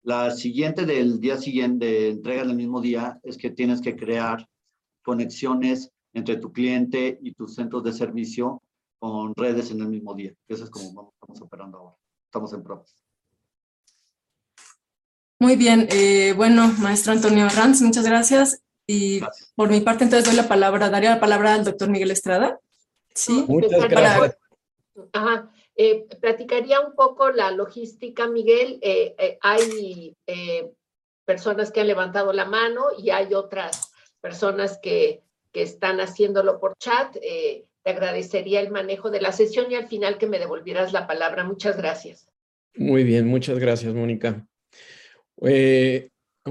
La 0.02 0.30
siguiente 0.32 0.84
del 0.84 1.18
día 1.18 1.38
siguiente, 1.38 1.86
de 1.86 2.08
entrega 2.10 2.44
del 2.44 2.56
mismo 2.56 2.82
día, 2.82 3.18
es 3.22 3.38
que 3.38 3.48
tienes 3.48 3.80
que 3.80 3.96
crear 3.96 4.46
conexiones 5.02 5.90
entre 6.12 6.36
tu 6.36 6.52
cliente 6.52 7.18
y 7.22 7.32
tus 7.32 7.54
centros 7.54 7.84
de 7.84 7.94
servicio 7.94 8.62
con 8.98 9.34
redes 9.34 9.70
en 9.70 9.80
el 9.80 9.88
mismo 9.88 10.14
día. 10.14 10.32
Eso 10.46 10.64
es 10.64 10.70
como 10.70 11.12
estamos 11.12 11.42
operando 11.42 11.78
ahora. 11.78 11.96
Estamos 12.24 12.52
en 12.52 12.62
pruebas. 12.62 12.94
Muy 15.38 15.56
bien. 15.56 15.88
Eh, 15.90 16.32
bueno, 16.36 16.72
maestro 16.78 17.12
Antonio 17.12 17.48
Ranz, 17.48 17.80
muchas 17.80 18.04
gracias. 18.04 18.62
Y 18.86 19.20
por 19.54 19.68
mi 19.68 19.80
parte, 19.80 20.04
entonces 20.04 20.26
doy 20.26 20.34
la 20.34 20.48
palabra, 20.48 20.88
daría 20.88 21.10
la 21.10 21.20
palabra 21.20 21.54
al 21.54 21.64
doctor 21.64 21.90
Miguel 21.90 22.10
Estrada. 22.10 22.58
Sí, 23.14 23.44
muchas 23.46 23.88
gracias. 23.88 24.38
Ajá. 25.12 25.52
Eh, 25.76 26.06
platicaría 26.20 26.80
un 26.80 26.94
poco 26.94 27.30
la 27.30 27.52
logística, 27.52 28.26
Miguel. 28.26 28.80
Eh, 28.82 29.14
eh, 29.16 29.38
hay 29.42 30.16
personas 31.24 31.70
que 31.70 31.80
han 31.80 31.86
levantado 31.86 32.32
la 32.32 32.46
mano 32.46 32.86
y 32.98 33.10
hay 33.10 33.34
otras 33.34 33.92
personas 34.20 34.78
que, 34.82 35.22
que 35.52 35.62
están 35.62 36.00
haciéndolo 36.00 36.58
por 36.58 36.76
chat. 36.78 37.16
Te 37.88 37.94
agradecería 37.94 38.60
el 38.60 38.70
manejo 38.70 39.10
de 39.10 39.22
la 39.22 39.32
sesión 39.32 39.72
y 39.72 39.74
al 39.74 39.88
final 39.88 40.18
que 40.18 40.26
me 40.26 40.38
devolvieras 40.38 40.92
la 40.92 41.06
palabra. 41.06 41.42
Muchas 41.44 41.78
gracias. 41.78 42.28
Muy 42.74 43.02
bien, 43.02 43.26
muchas 43.26 43.58
gracias, 43.58 43.94
Mónica. 43.94 44.46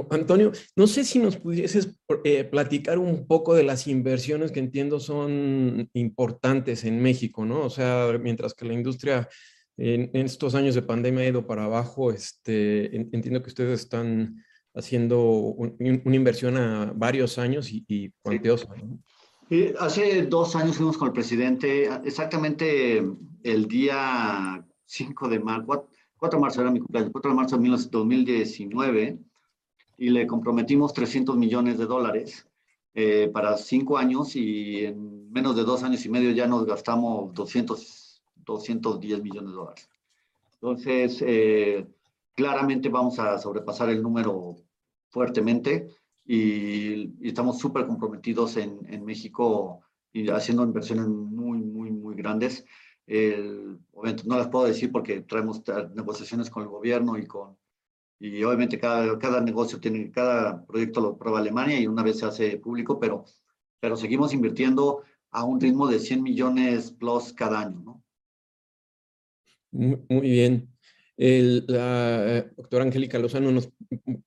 Antonio, 0.09 0.51
no 0.75 0.87
sé 0.87 1.03
si 1.03 1.19
nos 1.19 1.37
pudieses 1.37 1.95
eh, 2.23 2.43
platicar 2.43 2.97
un 2.97 3.27
poco 3.27 3.53
de 3.53 3.61
las 3.61 3.85
inversiones 3.85 4.51
que 4.51 4.59
entiendo 4.59 4.99
son 4.99 5.87
importantes 5.93 6.83
en 6.85 7.03
México, 7.03 7.45
¿no? 7.45 7.61
O 7.65 7.69
sea, 7.69 8.17
mientras 8.19 8.55
que 8.55 8.65
la 8.65 8.73
industria 8.73 9.29
en, 9.77 10.09
estos 10.15 10.55
años 10.55 10.73
de 10.73 10.81
pandemia 10.81 11.21
ha 11.21 11.27
ido 11.27 11.45
para 11.45 11.65
abajo, 11.65 12.11
este, 12.11 12.95
entiendo 12.95 13.43
que 13.43 13.49
ustedes 13.49 13.81
están 13.81 14.43
haciendo 14.73 15.21
una 15.21 16.15
inversión 16.15 16.57
a 16.57 16.91
varios 16.95 17.37
años 17.37 17.71
y, 17.71 17.85
y 17.87 18.11
cuantiosa. 18.23 18.67
¿no? 18.75 18.99
Hace 19.79 20.23
dos 20.23 20.55
años 20.55 20.77
fuimos 20.77 20.97
con 20.97 21.07
el 21.07 21.13
presidente, 21.13 21.89
exactamente 22.03 23.03
el 23.43 23.67
día 23.67 24.65
5 24.85 25.29
de 25.29 25.39
marzo, 25.39 25.87
4 26.17 26.37
de 26.37 26.41
marzo 26.41 26.61
era 26.61 26.71
mi 26.71 26.79
cumpleaños, 26.79 27.11
4 27.11 27.31
de 27.31 27.35
marzo 27.35 27.57
de 27.57 27.87
2019 27.91 29.19
y 29.97 30.09
le 30.09 30.27
comprometimos 30.27 30.93
300 30.93 31.37
millones 31.37 31.77
de 31.77 31.85
dólares 31.85 32.47
eh, 32.93 33.29
para 33.31 33.57
cinco 33.57 33.97
años 33.97 34.35
y 34.35 34.85
en 34.85 35.31
menos 35.31 35.55
de 35.55 35.63
dos 35.63 35.83
años 35.83 36.05
y 36.05 36.09
medio 36.09 36.31
ya 36.31 36.47
nos 36.47 36.65
gastamos 36.65 37.33
200, 37.33 38.21
210 38.43 39.23
millones 39.23 39.51
de 39.51 39.55
dólares. 39.55 39.89
Entonces, 40.55 41.23
eh, 41.25 41.85
claramente 42.35 42.89
vamos 42.89 43.19
a 43.19 43.37
sobrepasar 43.37 43.89
el 43.89 44.01
número 44.01 44.55
fuertemente 45.09 45.95
y, 46.27 47.27
estamos 47.27 47.59
súper 47.59 47.87
comprometidos 47.87 48.57
en, 48.57 48.79
en, 48.89 49.05
México 49.05 49.81
y 50.13 50.29
haciendo 50.29 50.63
inversiones 50.63 51.07
muy, 51.07 51.59
muy, 51.59 51.91
muy 51.91 52.15
grandes. 52.15 52.65
obviamente 53.93 54.23
no 54.25 54.37
las 54.37 54.49
puedo 54.49 54.65
decir 54.65 54.91
porque 54.91 55.21
traemos 55.21 55.63
negociaciones 55.95 56.49
con 56.49 56.63
el 56.63 56.69
gobierno 56.69 57.17
y 57.17 57.25
con 57.25 57.57
y 58.19 58.43
obviamente 58.43 58.79
cada, 58.79 59.17
cada 59.19 59.41
negocio 59.41 59.79
tiene, 59.79 60.11
cada 60.11 60.65
proyecto 60.65 61.01
lo 61.01 61.17
prueba 61.17 61.39
Alemania 61.39 61.79
y 61.79 61.87
una 61.87 62.03
vez 62.03 62.19
se 62.19 62.25
hace 62.25 62.57
público, 62.57 62.99
pero, 62.99 63.25
pero 63.79 63.95
seguimos 63.95 64.33
invirtiendo 64.33 65.03
a 65.29 65.43
un 65.43 65.59
ritmo 65.59 65.87
de 65.87 65.99
100 65.99 66.23
millones 66.23 66.91
plus 66.91 67.33
cada 67.33 67.61
año, 67.61 67.79
¿no? 67.79 68.03
Muy, 69.71 70.21
bien. 70.21 70.67
El, 71.17 71.65
la 71.67 72.37
eh, 72.37 72.51
doctora 72.55 72.83
Angélica 72.83 73.17
Lozano 73.17 73.51
nos 73.51 73.69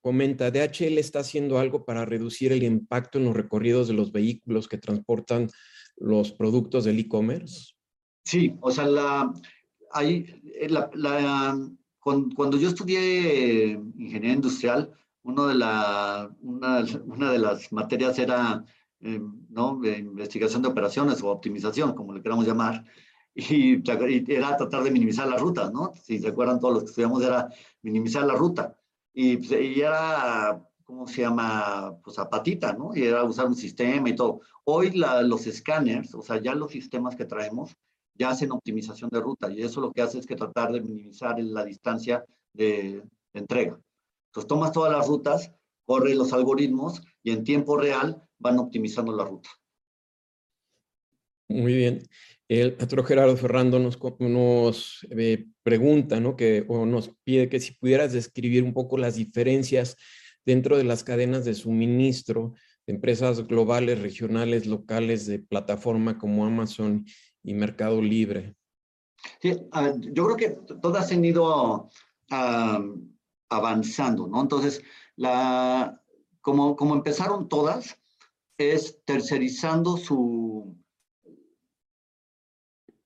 comenta, 0.01 0.51
DHL 0.51 0.99
está 0.99 1.21
haciendo 1.21 1.59
algo 1.59 1.85
para 1.85 2.05
reducir 2.05 2.51
el 2.53 2.65
impacto 2.65 3.19
en 3.19 3.27
los 3.27 3.35
recorridos 3.35 3.87
de 3.87 3.95
los 3.95 4.11
vehículos 4.11 4.67
que 4.67 4.77
transportan 4.77 5.49
los 5.97 6.33
productos 6.33 6.85
del 6.85 6.99
e-commerce. 6.99 7.75
Sí, 8.25 8.57
o 8.61 8.73
sea, 8.73 8.87
la, 8.87 9.33
cuando, 12.01 12.59
yo 12.59 12.69
estudié 12.69 13.73
ingeniería 13.97 14.33
industrial, 14.33 14.93
una, 15.23 15.47
de 15.49 17.39
las 17.39 17.73
materias 17.73 18.19
era 18.19 18.65
eh, 19.01 19.21
investigación 19.99 20.63
de 20.63 20.69
operaciones 20.69 21.23
o 21.23 21.29
optimización, 21.29 21.95
como 21.95 22.15
le 22.15 22.23
queramos 22.23 22.47
llamar, 22.47 22.85
y, 23.35 23.83
era 24.33 24.57
tratar 24.57 24.83
de 24.83 24.91
minimizar 24.91 25.29
las 25.29 25.41
rutas, 25.41 25.73
¿no? 25.73 25.93
Si 26.03 26.19
se 26.19 26.29
acuerdan 26.29 26.61
todos 26.61 26.75
los 26.75 26.83
que 26.85 26.91
estudiamos, 26.91 27.23
era 27.23 27.49
minimizar 27.83 28.25
la 28.25 28.35
ruta. 28.35 28.77
Y, 29.13 29.37
pues, 29.39 29.53
y 29.53 29.81
era, 29.81 30.61
¿cómo 30.85 31.07
se 31.07 31.23
llama? 31.23 31.97
Pues 32.03 32.19
a 32.19 32.29
patita, 32.29 32.73
¿no? 32.73 32.95
Y 32.95 33.05
era 33.05 33.25
usar 33.25 33.47
un 33.47 33.57
sistema 33.57 34.09
y 34.09 34.17
todo. 34.17 34.41
Hoy 34.65 34.93
la, 34.93 35.23
los 35.23 35.47
escáneres, 35.47 36.15
o 36.15 36.23
sea, 36.23 36.41
ya 36.41 36.55
los 36.55 36.73
sistemas 36.73 37.17
que 37.17 37.25
traemos, 37.25 37.77
ya 38.21 38.29
hacen 38.29 38.53
optimización 38.53 39.09
de 39.11 39.21
ruta 39.21 39.51
y 39.51 39.63
eso 39.63 39.81
lo 39.81 39.93
que 39.93 40.03
hace 40.03 40.19
es 40.19 40.27
que 40.27 40.37
tratar 40.37 40.73
de 40.73 40.83
minimizar 40.83 41.41
la 41.41 41.65
distancia 41.65 42.23
de, 42.53 43.03
entrega. 43.33 43.81
Entonces 44.27 44.47
tomas 44.47 44.73
todas 44.73 44.93
las 44.93 45.07
rutas, 45.07 45.53
corre 45.87 46.15
los 46.15 46.33
algoritmos 46.35 47.03
y 47.23 47.31
en 47.31 47.45
tiempo 47.45 47.79
real 47.79 48.23
van 48.39 48.59
optimizando 48.59 49.17
la 49.17 49.25
ruta. 49.25 49.49
Muy 51.49 51.75
bien. 51.75 52.03
El 52.51 52.77
otro 52.83 53.05
Gerardo 53.05 53.37
Ferrando 53.37 53.79
nos, 53.79 55.07
eh, 55.11 55.47
pregunta, 55.63 56.19
¿no? 56.19 56.35
Que, 56.35 56.65
o 56.67 56.85
nos 56.85 57.11
pide 57.23 57.49
que 57.49 57.61
si 57.61 57.75
pudieras 57.75 58.13
describir 58.13 58.65
un 58.65 58.75
poco 58.75 58.99
las 58.99 59.15
diferencias 59.15 59.97
dentro 60.45 60.77
de 60.77 60.83
las 60.83 61.05
cadenas 61.05 61.45
de 61.45 61.55
suministro 61.55 62.55
de 62.89 62.95
empresas 62.95 63.47
globales, 63.47 64.01
regionales, 64.01 64.67
locales, 64.67 65.27
de 65.27 65.39
plataforma 65.39 66.19
como 66.19 66.45
Amazon 66.45 67.07
y 67.45 67.55
Mercado 67.55 68.03
Libre. 68.03 68.57
Sí, 69.41 69.53
uh, 69.53 70.01
yo 70.13 70.25
creo 70.25 70.37
que 70.37 70.75
todas 70.83 71.13
han 71.13 71.25
ido 71.25 71.89
avanzando, 73.49 74.27
¿no? 74.27 74.41
Entonces, 74.41 74.83
la, 75.15 76.03
como, 76.41 76.75
como 76.75 76.97
empezaron 76.97 77.49
todas, 77.49 77.97
es 78.59 79.01
tercerizando 79.05 79.97
su, 79.97 80.80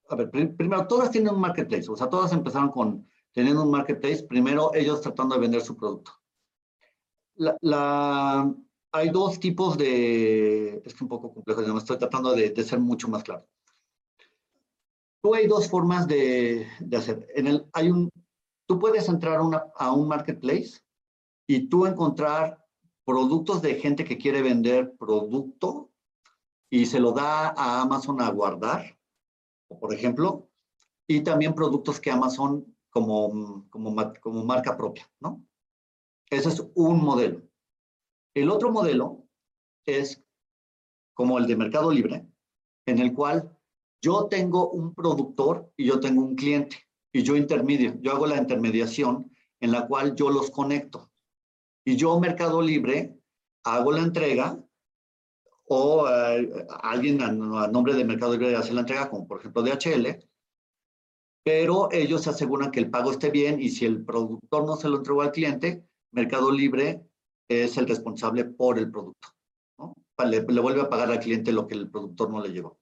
a 0.09 0.15
ver, 0.15 0.29
primero, 0.29 0.87
todas 0.87 1.11
tienen 1.11 1.33
un 1.33 1.41
marketplace, 1.41 1.89
o 1.89 1.95
sea, 1.95 2.09
todas 2.09 2.31
empezaron 2.31 2.69
con 2.69 3.07
teniendo 3.33 3.63
un 3.63 3.71
marketplace, 3.71 4.23
primero 4.23 4.73
ellos 4.73 5.01
tratando 5.01 5.35
de 5.35 5.41
vender 5.41 5.61
su 5.61 5.75
producto. 5.75 6.11
Hay 8.91 9.09
dos 9.09 9.39
tipos 9.41 9.77
de, 9.77 10.81
es 10.85 10.93
que 10.93 11.03
un 11.03 11.09
poco 11.09 11.33
complejo, 11.33 11.61
me 11.61 11.77
estoy 11.77 11.97
tratando 11.97 12.33
de, 12.33 12.63
ser 12.63 12.79
mucho 12.79 13.09
más 13.09 13.23
claro. 13.23 13.45
Tú 15.21 15.35
hay 15.35 15.47
dos 15.47 15.69
formas 15.69 16.07
de, 16.07 16.65
de 16.79 16.97
hacer. 16.97 17.27
En 17.35 17.47
el, 17.47 17.67
hay 17.73 17.89
un, 17.89 18.09
tú 18.67 18.79
puedes 18.79 19.09
entrar 19.09 19.41
a 19.75 19.91
un 19.91 20.07
marketplace 20.07 20.79
y 21.45 21.67
tú 21.67 21.85
encontrar 21.85 22.63
productos 23.03 23.61
de 23.61 23.75
gente 23.75 24.05
que 24.05 24.17
quiere 24.17 24.41
vender 24.41 24.95
producto 24.97 25.91
y 26.69 26.85
se 26.85 26.99
lo 26.99 27.11
da 27.11 27.49
a 27.49 27.81
Amazon 27.81 28.21
a 28.21 28.29
guardar, 28.29 28.94
por 29.67 29.93
ejemplo, 29.93 30.49
y 31.07 31.21
también 31.21 31.53
productos 31.53 31.99
que 31.99 32.11
Amazon 32.11 32.75
como, 32.89 33.67
como, 33.69 34.13
como 34.21 34.45
marca 34.45 34.77
propia, 34.77 35.09
¿no? 35.19 35.45
Ese 36.29 36.49
es 36.49 36.63
un 36.75 37.03
modelo. 37.03 37.41
El 38.33 38.49
otro 38.49 38.71
modelo 38.71 39.23
es 39.85 40.23
como 41.13 41.37
el 41.37 41.47
de 41.47 41.55
Mercado 41.55 41.91
Libre, 41.91 42.27
en 42.85 42.99
el 42.99 43.13
cual 43.13 43.57
yo 44.01 44.27
tengo 44.27 44.69
un 44.69 44.93
productor 44.93 45.71
y 45.77 45.85
yo 45.85 45.99
tengo 45.99 46.21
un 46.21 46.35
cliente 46.35 46.77
y 47.11 47.23
yo 47.23 47.35
intermedio, 47.35 47.99
yo 48.01 48.11
hago 48.11 48.27
la 48.27 48.37
intermediación 48.37 49.31
en 49.61 49.71
la 49.71 49.87
cual 49.87 50.15
yo 50.15 50.29
los 50.29 50.51
conecto. 50.51 51.09
Y 51.85 51.95
yo, 51.95 52.19
Mercado 52.19 52.61
Libre, 52.61 53.17
hago 53.63 53.91
la 53.91 54.01
entrega 54.01 54.59
o 55.67 56.07
eh, 56.07 56.67
alguien 56.83 57.21
a, 57.21 57.27
a, 57.27 57.67
nombre 57.67 57.93
de 57.93 58.05
Mercado 58.05 58.33
Libre 58.33 58.55
hace 58.55 58.73
la 58.73 58.81
entrega, 58.81 59.09
como 59.09 59.27
por 59.27 59.39
ejemplo 59.39 59.63
DHL, 59.63 60.23
pero 61.43 61.91
ellos 61.91 62.23
se 62.23 62.31
aseguran 62.31 62.71
que 62.71 62.79
el 62.79 62.89
pago 62.89 63.11
esté 63.11 63.29
bien 63.29 63.61
y 63.61 63.69
si 63.69 63.85
el 63.85 64.03
productor 64.03 64.65
no 64.65 64.75
se 64.75 64.89
lo 64.89 64.97
entregó 64.97 65.21
al 65.21 65.31
cliente, 65.31 65.87
Mercado 66.11 66.51
Libre 66.51 67.01
es 67.47 67.77
el 67.77 67.87
responsable 67.87 68.45
por 68.45 68.79
el 68.79 68.89
producto. 68.89 69.29
¿no? 69.77 69.93
Le, 70.25 70.41
le, 70.41 70.61
vuelve 70.61 70.81
a 70.81 70.89
pagar 70.89 71.11
al 71.11 71.19
cliente 71.19 71.51
lo 71.51 71.67
que 71.67 71.75
el 71.75 71.89
productor 71.89 72.31
no 72.31 72.41
le 72.41 72.51
llevó. 72.51 72.79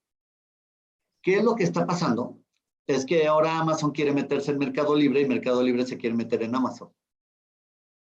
¿Qué 1.22 1.38
es 1.38 1.44
lo 1.44 1.56
que 1.56 1.64
está 1.64 1.86
pasando? 1.86 2.40
Es 2.88 3.06
que 3.06 3.28
ahora 3.28 3.60
Amazon 3.60 3.92
quiere 3.92 4.14
meterse 4.14 4.52
en 4.52 4.60
Mercado 4.60 4.96
Libre 4.96 5.22
y 5.22 5.28
Mercado 5.28 5.64
Libre 5.64 5.86
se 5.86 5.98
quiere 5.98 6.16
meter 6.16 6.44
en 6.44 6.56
Amazon. 6.56 6.92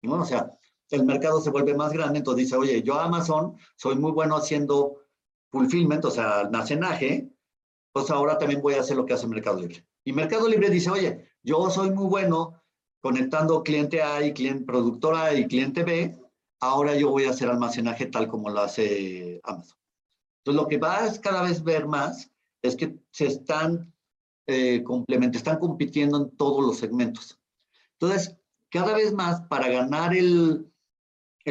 ¿No? 0.03 0.21
O 0.21 0.25
sea, 0.25 0.57
el 0.89 1.05
mercado 1.05 1.41
se 1.41 1.49
vuelve 1.49 1.73
más 1.75 1.93
grande, 1.93 2.19
entonces 2.19 2.45
dice, 2.45 2.55
oye, 2.55 2.81
yo 2.81 2.99
Amazon 2.99 3.55
soy 3.75 3.95
muy 3.95 4.11
bueno 4.11 4.35
haciendo 4.35 4.97
fulfillment, 5.51 6.03
o 6.05 6.11
sea, 6.11 6.39
almacenaje, 6.39 7.29
pues 7.91 8.09
ahora 8.09 8.37
también 8.37 8.61
voy 8.61 8.75
a 8.75 8.81
hacer 8.81 8.97
lo 8.97 9.05
que 9.05 9.13
hace 9.13 9.27
Mercado 9.27 9.59
Libre. 9.59 9.85
Y 10.03 10.13
Mercado 10.13 10.47
Libre 10.47 10.69
dice, 10.69 10.89
oye, 10.89 11.29
yo 11.43 11.69
soy 11.69 11.91
muy 11.91 12.05
bueno 12.05 12.61
conectando 13.01 13.63
cliente 13.63 14.01
A 14.01 14.23
y 14.23 14.33
cliente, 14.33 14.65
productor 14.65 15.15
A 15.15 15.33
y 15.33 15.47
cliente 15.47 15.83
B, 15.83 16.19
ahora 16.59 16.95
yo 16.95 17.09
voy 17.09 17.25
a 17.25 17.31
hacer 17.31 17.49
almacenaje 17.49 18.07
tal 18.07 18.27
como 18.27 18.49
lo 18.49 18.61
hace 18.61 19.39
Amazon. 19.43 19.77
Entonces, 20.39 20.61
lo 20.63 20.67
que 20.67 20.77
vas 20.77 21.17
a 21.17 21.21
cada 21.21 21.43
vez 21.43 21.63
ver 21.63 21.87
más 21.87 22.31
es 22.61 22.75
que 22.75 22.97
se 23.11 23.27
están 23.27 23.93
eh, 24.47 24.83
complementando, 24.83 25.37
están 25.37 25.59
compitiendo 25.59 26.17
en 26.17 26.35
todos 26.35 26.65
los 26.65 26.77
segmentos. 26.77 27.39
Entonces, 27.99 28.35
cada 28.69 28.93
vez 28.93 29.13
más 29.13 29.41
para 29.41 29.67
ganar 29.69 30.15
el, 30.15 30.69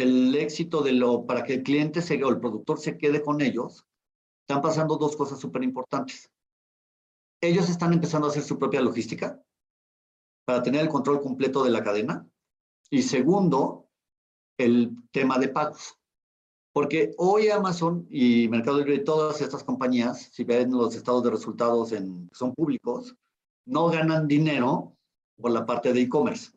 el 0.03 0.35
éxito 0.35 0.83
de 0.83 0.93
lo, 0.93 1.27
para 1.27 1.45
que 1.45 1.55
el 1.55 1.63
cliente 1.63 2.01
o 2.23 2.29
el 2.29 2.41
productor 2.41 2.79
se 2.79 2.97
quede 2.99 3.23
con 3.23 3.41
ellos, 3.41 3.87
están 4.43 4.63
pasando 4.63 4.97
dos 4.97 5.17
cosas 5.17 5.39
súper 5.39 5.63
importantes 5.63 6.31
ellos 7.41 7.69
están 7.69 7.93
empezando 7.93 8.27
a 8.27 8.31
hacer 8.31 8.43
su 8.43 8.59
propia 8.59 8.81
logística 8.81 9.41
para 10.45 10.63
tener 10.63 10.83
el 10.83 10.89
control 10.89 11.21
completo 11.21 11.63
de 11.63 11.71
la 11.71 11.83
cadena. 11.83 12.27
Y 12.91 13.03
segundo, 13.03 13.87
el 14.59 14.97
tema 15.13 15.39
de 15.39 15.49
pagos. 15.49 15.97
Porque 16.73 17.13
hoy 17.19 17.49
Amazon 17.49 18.07
y 18.11 18.49
Mercado 18.49 18.79
Libre 18.79 18.97
y 18.97 19.05
todas 19.05 19.41
estas 19.41 19.65
compañías, 19.65 20.31
si 20.33 20.45
ven 20.45 20.71
los 20.71 20.95
estados 20.95 21.23
de 21.23 21.31
resultados 21.31 21.93
en, 21.93 22.31
son 22.33 22.55
públicos, 22.55 23.15
no 23.67 23.89
ganan 23.89 24.27
dinero 24.27 24.97
por 25.37 25.51
la 25.51 25.67
parte 25.67 25.93
de 25.93 26.03
e-commerce. 26.03 26.53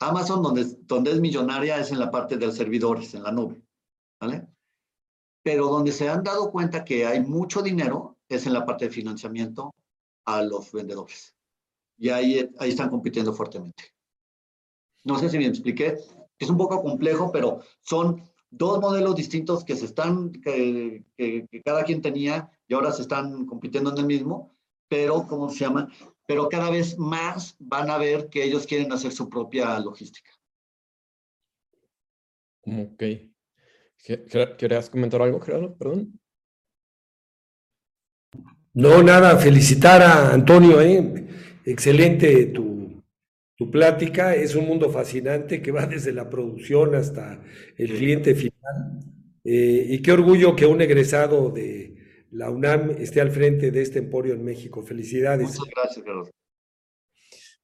Amazon, 0.00 0.42
donde, 0.42 0.64
donde 0.82 1.12
es 1.12 1.20
millonaria, 1.20 1.78
es 1.78 1.92
en 1.92 1.98
la 1.98 2.10
parte 2.10 2.36
de 2.36 2.46
los 2.46 2.56
servidores, 2.56 3.14
en 3.14 3.22
la 3.22 3.32
nube. 3.32 3.62
¿Vale? 4.20 4.46
Pero 5.42 5.68
donde 5.68 5.92
se 5.92 6.08
han 6.08 6.22
dado 6.22 6.50
cuenta 6.50 6.84
que 6.84 7.06
hay 7.06 7.20
mucho 7.20 7.62
dinero 7.62 8.18
es 8.28 8.46
en 8.46 8.52
la 8.52 8.66
parte 8.66 8.86
de 8.86 8.90
financiamiento 8.90 9.74
a 10.24 10.42
los 10.42 10.72
vendedores. 10.72 11.34
Y 11.98 12.08
ahí, 12.08 12.50
ahí 12.58 12.70
están 12.70 12.90
compitiendo 12.90 13.32
fuertemente. 13.32 13.84
No 15.04 15.18
sé 15.18 15.28
si 15.28 15.38
me 15.38 15.46
expliqué. 15.46 15.98
Es 16.38 16.48
un 16.48 16.56
poco 16.56 16.82
complejo, 16.82 17.30
pero 17.32 17.60
son 17.80 18.22
dos 18.50 18.80
modelos 18.80 19.14
distintos 19.14 19.64
que 19.64 19.76
se 19.76 19.86
están, 19.86 20.32
que, 20.32 21.04
que, 21.16 21.46
que, 21.50 21.62
cada 21.62 21.84
quien 21.84 22.00
tenía 22.00 22.50
y 22.66 22.74
ahora 22.74 22.92
se 22.92 23.02
están 23.02 23.46
compitiendo 23.46 23.90
en 23.90 23.98
el 23.98 24.06
mismo, 24.06 24.56
pero, 24.88 25.26
¿cómo 25.26 25.50
se 25.50 25.60
llama? 25.60 25.88
Pero 26.30 26.48
cada 26.48 26.70
vez 26.70 26.96
más 26.96 27.56
van 27.58 27.90
a 27.90 27.98
ver 27.98 28.28
que 28.28 28.44
ellos 28.44 28.64
quieren 28.64 28.92
hacer 28.92 29.10
su 29.10 29.28
propia 29.28 29.76
logística. 29.80 30.30
Ok. 32.64 33.02
¿Querías 34.56 34.88
comentar 34.88 35.20
algo, 35.22 35.40
Gerardo? 35.40 35.74
Perdón. 35.76 36.20
No, 38.74 39.02
nada, 39.02 39.36
felicitar 39.38 40.02
a 40.02 40.32
Antonio, 40.32 40.80
¿eh? 40.80 41.26
excelente 41.64 42.46
tu, 42.46 43.02
tu 43.56 43.68
plática, 43.68 44.32
es 44.36 44.54
un 44.54 44.68
mundo 44.68 44.88
fascinante 44.88 45.60
que 45.60 45.72
va 45.72 45.86
desde 45.86 46.12
la 46.12 46.30
producción 46.30 46.94
hasta 46.94 47.42
el 47.76 47.88
cliente 47.88 48.36
final. 48.36 49.00
Eh, 49.42 49.86
y 49.88 50.00
qué 50.00 50.12
orgullo 50.12 50.54
que 50.54 50.64
un 50.64 50.80
egresado 50.80 51.50
de 51.50 51.99
la 52.30 52.50
UNAM 52.50 52.90
esté 52.90 53.20
al 53.20 53.30
frente 53.30 53.70
de 53.70 53.82
este 53.82 53.98
emporio 53.98 54.34
en 54.34 54.44
México. 54.44 54.82
Felicidades. 54.82 55.48
Muchas 55.48 55.74
gracias, 55.74 56.04
Carlos. 56.04 56.30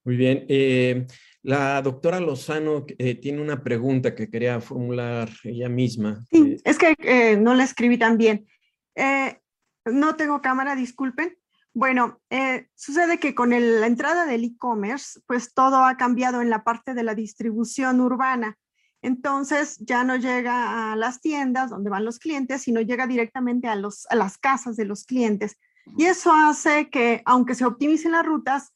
Muy 0.05 0.17
bien. 0.17 0.45
Eh, 0.49 1.07
la 1.43 1.81
doctora 1.83 2.21
Lozano 2.21 2.87
eh, 2.99 3.15
tiene 3.15 3.41
una 3.41 3.63
pregunta 3.63 4.15
que 4.15 4.29
quería 4.29 4.61
formular 4.61 5.29
ella 5.45 5.69
misma. 5.69 6.25
Sí, 6.31 6.57
es 6.65 6.79
que 6.79 6.95
eh, 6.99 7.37
no 7.37 7.55
la 7.55 7.65
escribí 7.65 7.99
tan 7.99 8.19
bien. 8.19 8.47
Eh, 8.95 9.39
no 9.85 10.17
tengo 10.17 10.41
cámara, 10.43 10.75
disculpen. 10.75 11.37
Bueno, 11.73 12.21
eh, 12.31 12.69
sucede 12.75 13.19
que 13.19 13.35
con 13.35 13.53
el, 13.53 13.81
la 13.81 13.87
entrada 13.87 14.27
del 14.27 14.45
e-commerce, 14.45 15.21
pues 15.27 15.53
todo 15.53 15.85
ha 15.85 15.97
cambiado 15.97 16.41
en 16.41 16.51
la 16.51 16.65
parte 16.65 16.95
de 16.95 17.03
la 17.03 17.15
distribución 17.15 18.01
urbana. 18.01 18.57
Entonces 19.03 19.79
ya 19.79 20.05
no 20.05 20.17
llega 20.17 20.93
a 20.93 20.97
las 20.97 21.21
tiendas 21.21 21.71
donde 21.71 21.91
van 21.91 22.05
los 22.05 22.19
clientes, 22.19 22.63
sino 22.63 22.81
llega 22.81 23.07
directamente 23.07 23.69
a, 23.69 23.77
los, 23.77 24.07
a 24.11 24.17
las 24.17 24.39
casas 24.39 24.77
de 24.77 24.85
los 24.85 25.05
clientes. 25.05 25.59
Y 25.97 26.07
eso 26.07 26.33
hace 26.33 26.91
que, 26.91 27.23
aunque 27.25 27.55
se 27.55 27.65
optimicen 27.65 28.13
las 28.13 28.27
rutas, 28.27 28.73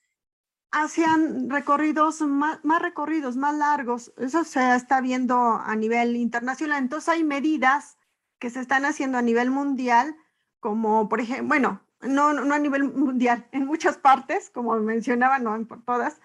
hacían 0.70 1.50
recorridos 1.50 2.20
más, 2.20 2.64
más, 2.64 2.80
recorridos, 2.80 3.36
más 3.36 3.56
largos. 3.56 4.12
Eso 4.16 4.44
se 4.44 4.74
está 4.74 5.00
viendo 5.00 5.36
a 5.36 5.74
nivel 5.74 6.16
internacional. 6.16 6.78
Entonces 6.82 7.08
hay 7.08 7.24
medidas 7.24 7.96
que 8.38 8.50
se 8.50 8.60
están 8.60 8.84
haciendo 8.84 9.18
a 9.18 9.22
nivel 9.22 9.50
mundial, 9.50 10.16
como 10.60 11.08
por 11.08 11.20
ejemplo, 11.20 11.48
bueno, 11.48 11.82
no, 12.02 12.32
no 12.32 12.54
a 12.54 12.58
nivel 12.58 12.84
mundial, 12.84 13.46
en 13.52 13.66
muchas 13.66 13.98
partes, 13.98 14.50
como 14.50 14.74
mencionaba, 14.76 15.38
no 15.38 15.54
en 15.54 15.66
por 15.66 15.84
todas, 15.84 16.20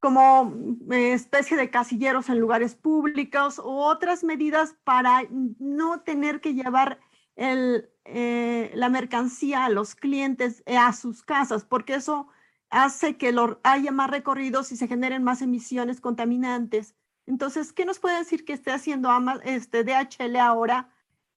como 0.00 0.54
eh, 0.90 1.12
especie 1.12 1.56
de 1.56 1.70
casilleros 1.70 2.28
en 2.30 2.40
lugares 2.40 2.74
públicos 2.74 3.58
u 3.58 3.68
otras 3.68 4.24
medidas 4.24 4.74
para 4.82 5.22
no 5.30 6.00
tener 6.00 6.40
que 6.40 6.54
llevar 6.54 6.98
eh, 7.36 8.70
la 8.74 8.88
mercancía 8.88 9.66
a 9.66 9.70
los 9.70 9.94
clientes 9.94 10.62
eh, 10.66 10.76
a 10.76 10.92
sus 10.94 11.22
casas, 11.22 11.64
porque 11.64 11.94
eso 11.94 12.28
hace 12.70 13.16
que 13.16 13.34
haya 13.62 13.92
más 13.92 14.10
recorridos 14.10 14.72
y 14.72 14.76
se 14.76 14.88
generen 14.88 15.22
más 15.22 15.42
emisiones 15.42 16.00
contaminantes. 16.00 16.94
Entonces, 17.26 17.72
¿qué 17.72 17.84
nos 17.84 17.98
puede 17.98 18.18
decir 18.18 18.44
que 18.44 18.54
esté 18.54 18.72
haciendo 18.72 19.10
este 19.44 19.84
DHL 19.84 20.36
ahora 20.36 20.92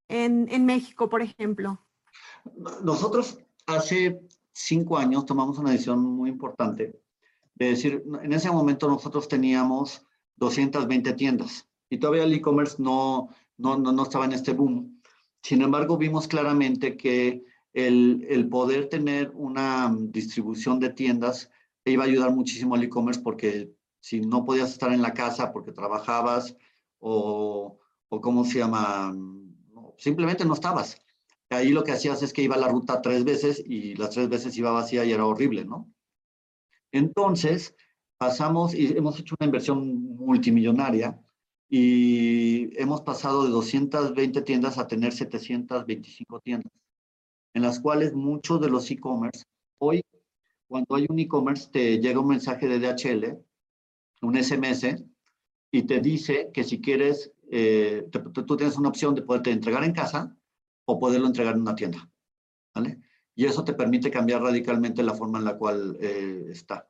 en 0.08 0.66
México, 0.66 1.10
por 1.10 1.22
ejemplo? 1.22 1.80
Nosotros 2.84 3.40
hace 3.66 4.22
cinco 4.52 4.98
años 4.98 5.26
tomamos 5.26 5.58
una 5.58 5.72
decisión 5.72 6.00
muy 6.00 6.30
importante 6.30 7.00
de 7.56 7.68
decir, 7.68 8.04
en 8.22 8.34
ese 8.34 8.52
momento 8.52 8.88
nosotros 8.88 9.28
teníamos 9.28 10.06
220 10.38 11.14
tiendas 11.14 11.68
y 11.90 11.98
todavía 11.98 12.24
el 12.24 12.34
e-commerce 12.34 12.82
no, 12.82 13.30
no, 13.58 13.78
no, 13.78 13.92
no 13.92 14.04
estaba 14.04 14.26
en 14.26 14.34
este 14.34 14.54
boom. 14.54 15.02
Sin 15.42 15.62
embargo, 15.62 15.98
vimos 15.98 16.28
claramente 16.28 16.98
que 16.98 17.44
el, 17.74 18.26
el, 18.30 18.50
poder 18.50 18.90
tener 18.90 19.32
una 19.36 19.96
distribución 20.00 20.80
de 20.80 20.90
tiendas 20.90 21.50
iba 21.86 22.04
a 22.04 22.08
ayudar 22.08 22.32
muchísimo 22.32 22.76
al 22.76 22.84
e-commerce 22.84 23.22
porque 23.22 23.74
si 24.00 24.22
no 24.22 24.46
podías 24.46 24.72
estar 24.72 24.92
en 24.92 25.02
la 25.02 25.14
casa 25.14 25.52
porque 25.52 25.72
trabajabas 25.72 26.56
o, 27.00 27.80
o 28.10 28.22
cómo 28.22 28.46
se 28.46 28.60
llama, 28.60 29.16
simplemente 29.98 30.46
no 30.46 30.54
estabas. 30.54 30.98
ahí 31.50 31.70
lo 31.70 31.84
que 31.84 31.92
hacías 31.92 32.24
es 32.24 32.34
que 32.34 32.42
iba 32.42 32.56
a 32.56 32.60
la 32.60 32.70
ruta 32.70 33.02
tres 33.02 33.24
veces 33.24 33.64
y 33.66 33.96
las 33.96 34.12
tres 34.12 34.30
veces 34.30 34.58
iba 34.58 34.72
vacía 34.72 35.06
y 35.06 35.12
era 35.12 35.26
horrible, 35.26 35.66
¿no? 35.66 35.93
Entonces, 36.94 37.76
pasamos 38.18 38.74
y 38.74 38.96
hemos 38.96 39.20
hecho 39.20 39.36
una 39.40 39.48
inversión 39.48 40.16
multimillonaria 40.16 41.20
y 41.68 42.70
hemos 42.80 43.02
pasado 43.02 43.44
de 43.44 43.50
220 43.50 44.44
tiendas 44.44 44.78
a 44.78 44.88
tener 44.88 45.12
725 45.12 46.40
tiendas, 46.42 46.72
en 47.56 47.64
las 47.64 47.80
cuales 47.80 48.14
muchos 48.14 48.62
de 48.62 48.70
los 48.70 48.90
e-commerce, 48.92 49.44
hoy 49.80 50.04
cuando 50.68 50.96
hay 50.96 51.08
un 51.10 51.20
e-commerce 51.20 51.70
te 51.72 52.00
llega 52.00 52.20
un 52.20 52.28
mensaje 52.28 52.68
de 52.68 52.80
DHL, 52.80 53.44
un 54.22 54.36
SMS, 54.36 55.04
y 55.72 55.84
te 55.84 56.00
dice 56.00 56.52
que 56.54 56.64
si 56.64 56.80
quieres, 56.80 57.32
eh, 57.50 58.08
tú 58.12 58.56
tienes 58.56 58.78
una 58.78 58.90
opción 58.90 59.16
de 59.16 59.24
poderte 59.24 59.50
entregar 59.50 59.84
en 59.84 59.94
casa 59.94 60.38
o 60.86 61.00
poderlo 61.00 61.26
entregar 61.26 61.56
en 61.56 61.62
una 61.62 61.76
tienda, 61.76 62.08
¿vale? 62.76 63.00
Y 63.36 63.46
eso 63.46 63.64
te 63.64 63.74
permite 63.74 64.12
cambiar 64.12 64.42
radicalmente 64.42 65.04
la 65.04 65.14
forma 65.14 65.40
en 65.40 65.46
la 65.46 65.58
cual 65.58 65.98
eh, 66.00 66.48
está. 66.50 66.88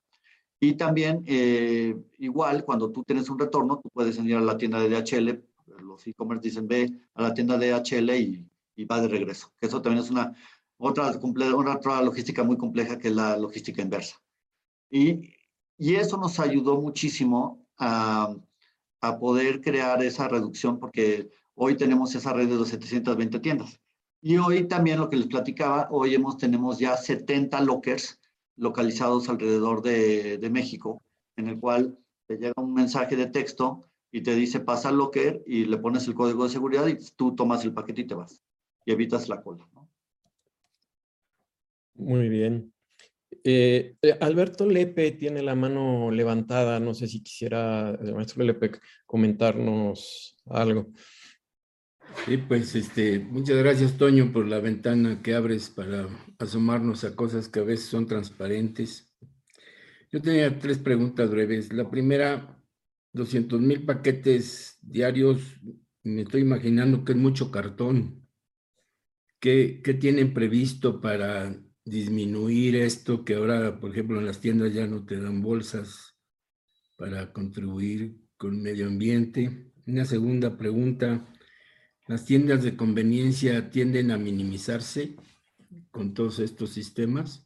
Y 0.60 0.76
también, 0.76 1.24
eh, 1.26 1.96
igual, 2.20 2.64
cuando 2.64 2.92
tú 2.92 3.04
tienes 3.04 3.30
un 3.30 3.40
retorno, 3.40 3.80
tú 3.80 3.90
puedes 3.90 4.18
ir 4.18 4.36
a 4.36 4.42
la 4.42 4.58
tienda 4.58 4.80
de 4.80 4.90
DHL, 4.90 5.44
los 5.82 6.06
e-commerce 6.08 6.48
dicen 6.48 6.68
ve 6.68 6.92
a 7.14 7.22
la 7.22 7.34
tienda 7.34 7.58
de 7.58 7.72
DHL 7.72 8.10
y, 8.12 8.48
y, 8.76 8.86
va 8.86 9.02
de 9.02 9.08
regreso. 9.08 9.52
Eso 9.60 9.82
también 9.82 10.04
es 10.04 10.10
una 10.10 10.34
otra, 10.78 11.12
otra 11.12 12.02
logística 12.02 12.44
muy 12.44 12.58
compleja 12.58 12.98
que 12.98 13.10
es 13.10 13.16
la 13.16 13.38
logística 13.38 13.82
inversa. 13.82 14.22
Y, 14.90 15.34
y 15.78 15.96
eso 15.96 16.18
nos 16.18 16.40
ayudó 16.40 16.80
muchísimo 16.80 17.66
a, 17.78 18.36
a 19.02 19.20
poder 19.20 19.62
crear 19.62 20.02
esa 20.02 20.28
reducción 20.30 20.80
porque 20.80 21.30
hoy 21.56 21.76
tenemos 21.76 22.16
esa 22.16 22.32
red 22.32 22.48
de 22.48 22.66
720 22.66 23.40
tiendas. 23.40 23.82
Y 24.26 24.38
hoy 24.38 24.70
también 24.70 25.00
lo 25.00 25.10
que 25.10 25.18
les 25.18 25.28
platicaba, 25.28 25.90
hoy 25.92 26.16
hemos, 26.16 26.38
tenemos 26.38 26.80
ya 26.80 26.96
70 26.96 27.60
lockers 27.60 28.22
localizados 28.56 29.28
alrededor 29.28 29.82
de, 29.82 30.38
de, 30.38 30.50
México, 30.50 31.04
en 31.36 31.50
el 31.50 31.60
cual 31.60 32.00
te 32.28 32.38
llega 32.38 32.54
un 32.56 32.74
mensaje 32.74 33.18
de 33.18 33.26
texto 33.26 33.82
y 34.14 34.22
te 34.22 34.34
dice 34.34 34.62
pasa 34.62 34.88
al 34.88 34.96
locker 34.96 35.44
y 35.46 35.66
le 35.66 35.78
pones 35.78 36.08
el 36.08 36.14
código 36.14 36.46
de 36.46 36.52
seguridad 36.52 36.88
y 36.88 36.98
tú 37.18 37.36
tomas 37.36 37.66
el 37.66 37.74
paquete 37.74 38.02
y 38.02 38.08
te 38.08 38.16
vas 38.16 38.42
y 38.86 38.94
evitas 38.94 39.28
la 39.28 39.42
cola. 39.42 39.68
Muy 41.96 42.30
bien. 42.30 42.74
Eh, 43.44 43.98
eh, 44.02 44.18
Alberto 44.22 44.66
Lepe 44.66 45.12
tiene 45.12 45.42
la 45.42 45.56
mano 45.56 46.12
levantada, 46.12 46.80
no 46.80 46.94
sé 46.94 47.10
si 47.10 47.22
quisiera 47.22 47.90
el 47.90 48.16
maestro 48.16 48.42
Lepe 48.46 48.72
comentarnos 49.06 50.38
algo. 50.46 50.88
Sí, 52.16 52.38
pues 52.38 52.74
este, 52.76 53.20
muchas 53.20 53.58
gracias 53.58 53.98
Toño 53.98 54.32
por 54.32 54.48
la 54.48 54.60
ventana 54.60 55.22
que 55.22 55.36
abres 55.36 55.70
para 55.70 56.08
asomarnos 56.40 57.04
a 57.04 57.16
cosas 57.16 57.50
que 57.50 57.60
a 57.60 57.64
veces 57.64 57.88
son 57.88 58.08
transparentes. 58.08 59.14
Yo 60.10 60.22
tenía 60.22 60.58
tres 60.58 60.78
preguntas 60.78 61.30
breves. 61.30 61.74
La 61.74 61.90
primera, 61.90 62.64
200 63.12 63.60
mil 63.60 63.84
paquetes 63.84 64.78
diarios, 64.82 65.42
me 66.04 66.22
estoy 66.22 66.42
imaginando 66.42 67.04
que 67.04 67.12
es 67.12 67.18
mucho 67.18 67.52
cartón. 67.52 68.26
¿Qué, 69.40 69.82
¿Qué 69.84 69.94
tienen 69.94 70.34
previsto 70.34 71.02
para 71.02 71.54
disminuir 71.84 72.78
esto 72.78 73.26
que 73.26 73.36
ahora, 73.36 73.80
por 73.80 73.92
ejemplo, 73.92 74.20
en 74.20 74.28
las 74.28 74.40
tiendas 74.40 74.74
ya 74.74 74.88
no 74.88 75.06
te 75.06 75.20
dan 75.20 75.42
bolsas 75.42 76.16
para 76.98 77.34
contribuir 77.34 78.16
con 78.38 78.62
medio 78.62 78.88
ambiente? 78.88 79.74
Una 79.86 80.06
segunda 80.06 80.58
pregunta, 80.58 81.28
las 82.08 82.26
tiendas 82.26 82.64
de 82.64 82.76
conveniencia 82.76 83.70
tienden 83.70 84.12
a 84.12 84.18
minimizarse 84.18 85.16
con 85.92 86.14
todos 86.14 86.40
estos 86.40 86.72
sistemas. 86.72 87.46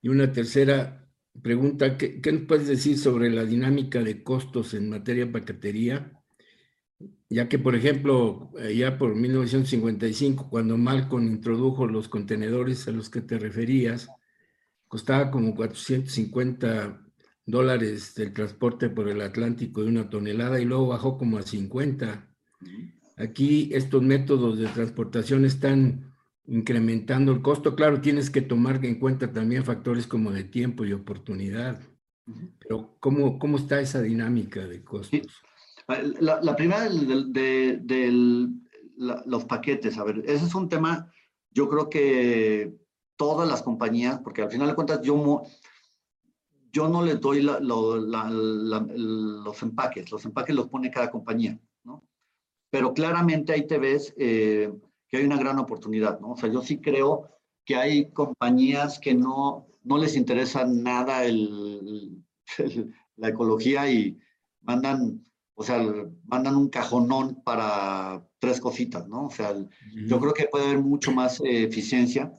Y 0.00 0.08
una 0.08 0.32
tercera 0.32 1.08
pregunta, 1.42 1.96
¿qué, 1.98 2.20
¿qué, 2.20 2.32
nos 2.32 2.42
puedes 2.42 2.68
decir 2.68 2.98
sobre 2.98 3.30
la 3.30 3.44
dinámica 3.44 4.02
de 4.02 4.22
costos 4.22 4.74
en 4.74 4.88
materia 4.88 5.26
de 5.26 5.32
paquetería? 5.32 6.12
Ya 7.28 7.48
que, 7.48 7.58
por 7.58 7.76
ejemplo, 7.76 8.50
ya 8.74 8.98
por 8.98 9.14
1955, 9.14 10.50
cuando 10.50 10.76
Malcolm 10.76 11.26
introdujo 11.26 11.86
los 11.86 12.08
contenedores 12.08 12.88
a 12.88 12.92
los 12.92 13.08
que 13.08 13.20
te 13.20 13.38
referías, 13.38 14.08
costaba 14.88 15.30
como 15.30 15.54
450 15.54 17.06
dólares 17.46 18.18
el 18.18 18.32
transporte 18.32 18.90
por 18.90 19.08
el 19.08 19.20
Atlántico 19.20 19.82
de 19.82 19.88
una 19.88 20.10
tonelada 20.10 20.60
y 20.60 20.64
luego 20.64 20.88
bajó 20.88 21.16
como 21.16 21.38
a 21.38 21.42
50. 21.42 22.28
Aquí 23.20 23.68
estos 23.72 24.02
métodos 24.02 24.58
de 24.58 24.66
transportación 24.68 25.44
están 25.44 26.14
incrementando 26.46 27.32
el 27.32 27.42
costo. 27.42 27.76
Claro, 27.76 28.00
tienes 28.00 28.30
que 28.30 28.40
tomar 28.40 28.84
en 28.84 28.98
cuenta 28.98 29.30
también 29.30 29.64
factores 29.64 30.06
como 30.06 30.32
de 30.32 30.44
tiempo 30.44 30.84
y 30.84 30.92
oportunidad. 30.92 31.78
Pero 32.58 32.96
¿cómo, 32.98 33.38
cómo 33.38 33.58
está 33.58 33.80
esa 33.80 34.00
dinámica 34.00 34.66
de 34.66 34.82
costos? 34.82 35.20
La, 36.20 36.40
la 36.40 36.56
primera 36.56 36.88
de, 36.88 38.10
la, 38.96 39.22
los 39.26 39.44
paquetes, 39.44 39.98
a 39.98 40.04
ver, 40.04 40.22
ese 40.24 40.46
es 40.46 40.54
un 40.54 40.68
tema, 40.68 41.10
yo 41.50 41.68
creo 41.68 41.90
que 41.90 42.76
todas 43.16 43.48
las 43.48 43.62
compañías, 43.62 44.20
porque 44.20 44.42
al 44.42 44.50
final 44.50 44.68
de 44.68 44.74
cuentas 44.74 45.02
yo, 45.02 45.42
yo 46.72 46.88
no 46.88 47.04
les 47.04 47.20
doy 47.20 47.42
los 47.42 47.58
empaques, 49.62 50.10
los 50.10 50.24
empaques 50.24 50.54
los 50.54 50.68
pone 50.68 50.90
cada 50.90 51.10
compañía. 51.10 51.58
Pero 52.70 52.94
claramente 52.94 53.52
ahí 53.52 53.66
te 53.66 53.78
ves 53.78 54.14
eh, 54.16 54.72
que 55.08 55.18
hay 55.18 55.24
una 55.24 55.38
gran 55.38 55.58
oportunidad, 55.58 56.20
¿no? 56.20 56.32
O 56.32 56.36
sea, 56.36 56.50
yo 56.50 56.62
sí 56.62 56.78
creo 56.80 57.28
que 57.64 57.76
hay 57.76 58.10
compañías 58.10 58.98
que 58.98 59.14
no, 59.14 59.66
no 59.82 59.98
les 59.98 60.16
interesa 60.16 60.64
nada 60.64 61.24
el, 61.24 62.24
el, 62.58 62.94
la 63.16 63.28
ecología 63.28 63.90
y 63.90 64.18
mandan 64.62 65.22
o 65.60 65.62
sea, 65.62 65.78
mandan 66.24 66.56
un 66.56 66.70
cajonón 66.70 67.42
para 67.44 68.26
tres 68.38 68.58
cositas, 68.62 69.06
¿no? 69.06 69.26
O 69.26 69.30
sea, 69.30 69.54
yo 70.06 70.18
creo 70.18 70.32
que 70.32 70.48
puede 70.50 70.64
haber 70.64 70.78
mucho 70.78 71.12
más 71.12 71.38
eh, 71.40 71.64
eficiencia. 71.64 72.32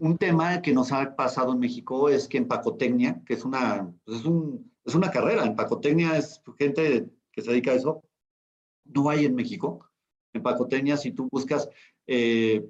Un 0.00 0.18
tema 0.18 0.60
que 0.60 0.72
nos 0.72 0.90
ha 0.90 1.14
pasado 1.14 1.52
en 1.52 1.60
México 1.60 2.08
es 2.08 2.26
que 2.26 2.38
en 2.38 2.48
Pacotecnia, 2.48 3.22
que 3.24 3.34
es 3.34 3.44
una, 3.44 3.94
pues 4.04 4.18
es, 4.18 4.24
un, 4.24 4.72
es 4.84 4.96
una 4.96 5.12
carrera, 5.12 5.44
en 5.46 5.54
Pacotecnia 5.54 6.16
es 6.16 6.42
gente 6.58 7.08
que 7.30 7.42
se 7.42 7.52
dedica 7.52 7.70
a 7.70 7.74
eso, 7.74 8.02
no 8.84 9.10
hay 9.10 9.24
en 9.24 9.34
México. 9.34 9.88
En 10.32 10.42
Pacotecnia, 10.42 10.96
si 10.96 11.12
tú 11.12 11.28
buscas 11.30 11.68
eh, 12.06 12.64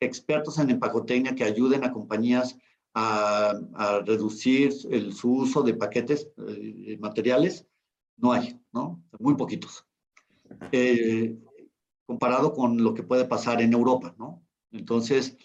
expertos 0.00 0.58
en 0.58 0.70
empacotecnia 0.70 1.34
que 1.34 1.44
ayuden 1.44 1.84
a 1.84 1.92
compañías 1.92 2.56
a, 2.94 4.00
reducir 4.04 4.72
el, 4.90 5.12
su 5.12 5.32
uso 5.32 5.62
de 5.62 5.74
paquetes 5.74 6.30
eh, 6.48 6.98
materiales, 6.98 7.66
no 8.16 8.32
hay, 8.32 8.60
¿no? 8.72 9.02
Muy 9.18 9.34
poquitos. 9.36 9.86
Eh, 10.72 11.38
comparado 12.06 12.52
con 12.52 12.82
lo 12.82 12.94
que 12.94 13.04
puede 13.04 13.24
pasar 13.24 13.62
en 13.62 13.72
Europa, 13.72 14.14
¿no? 14.18 14.44
Entonces, 14.72 15.36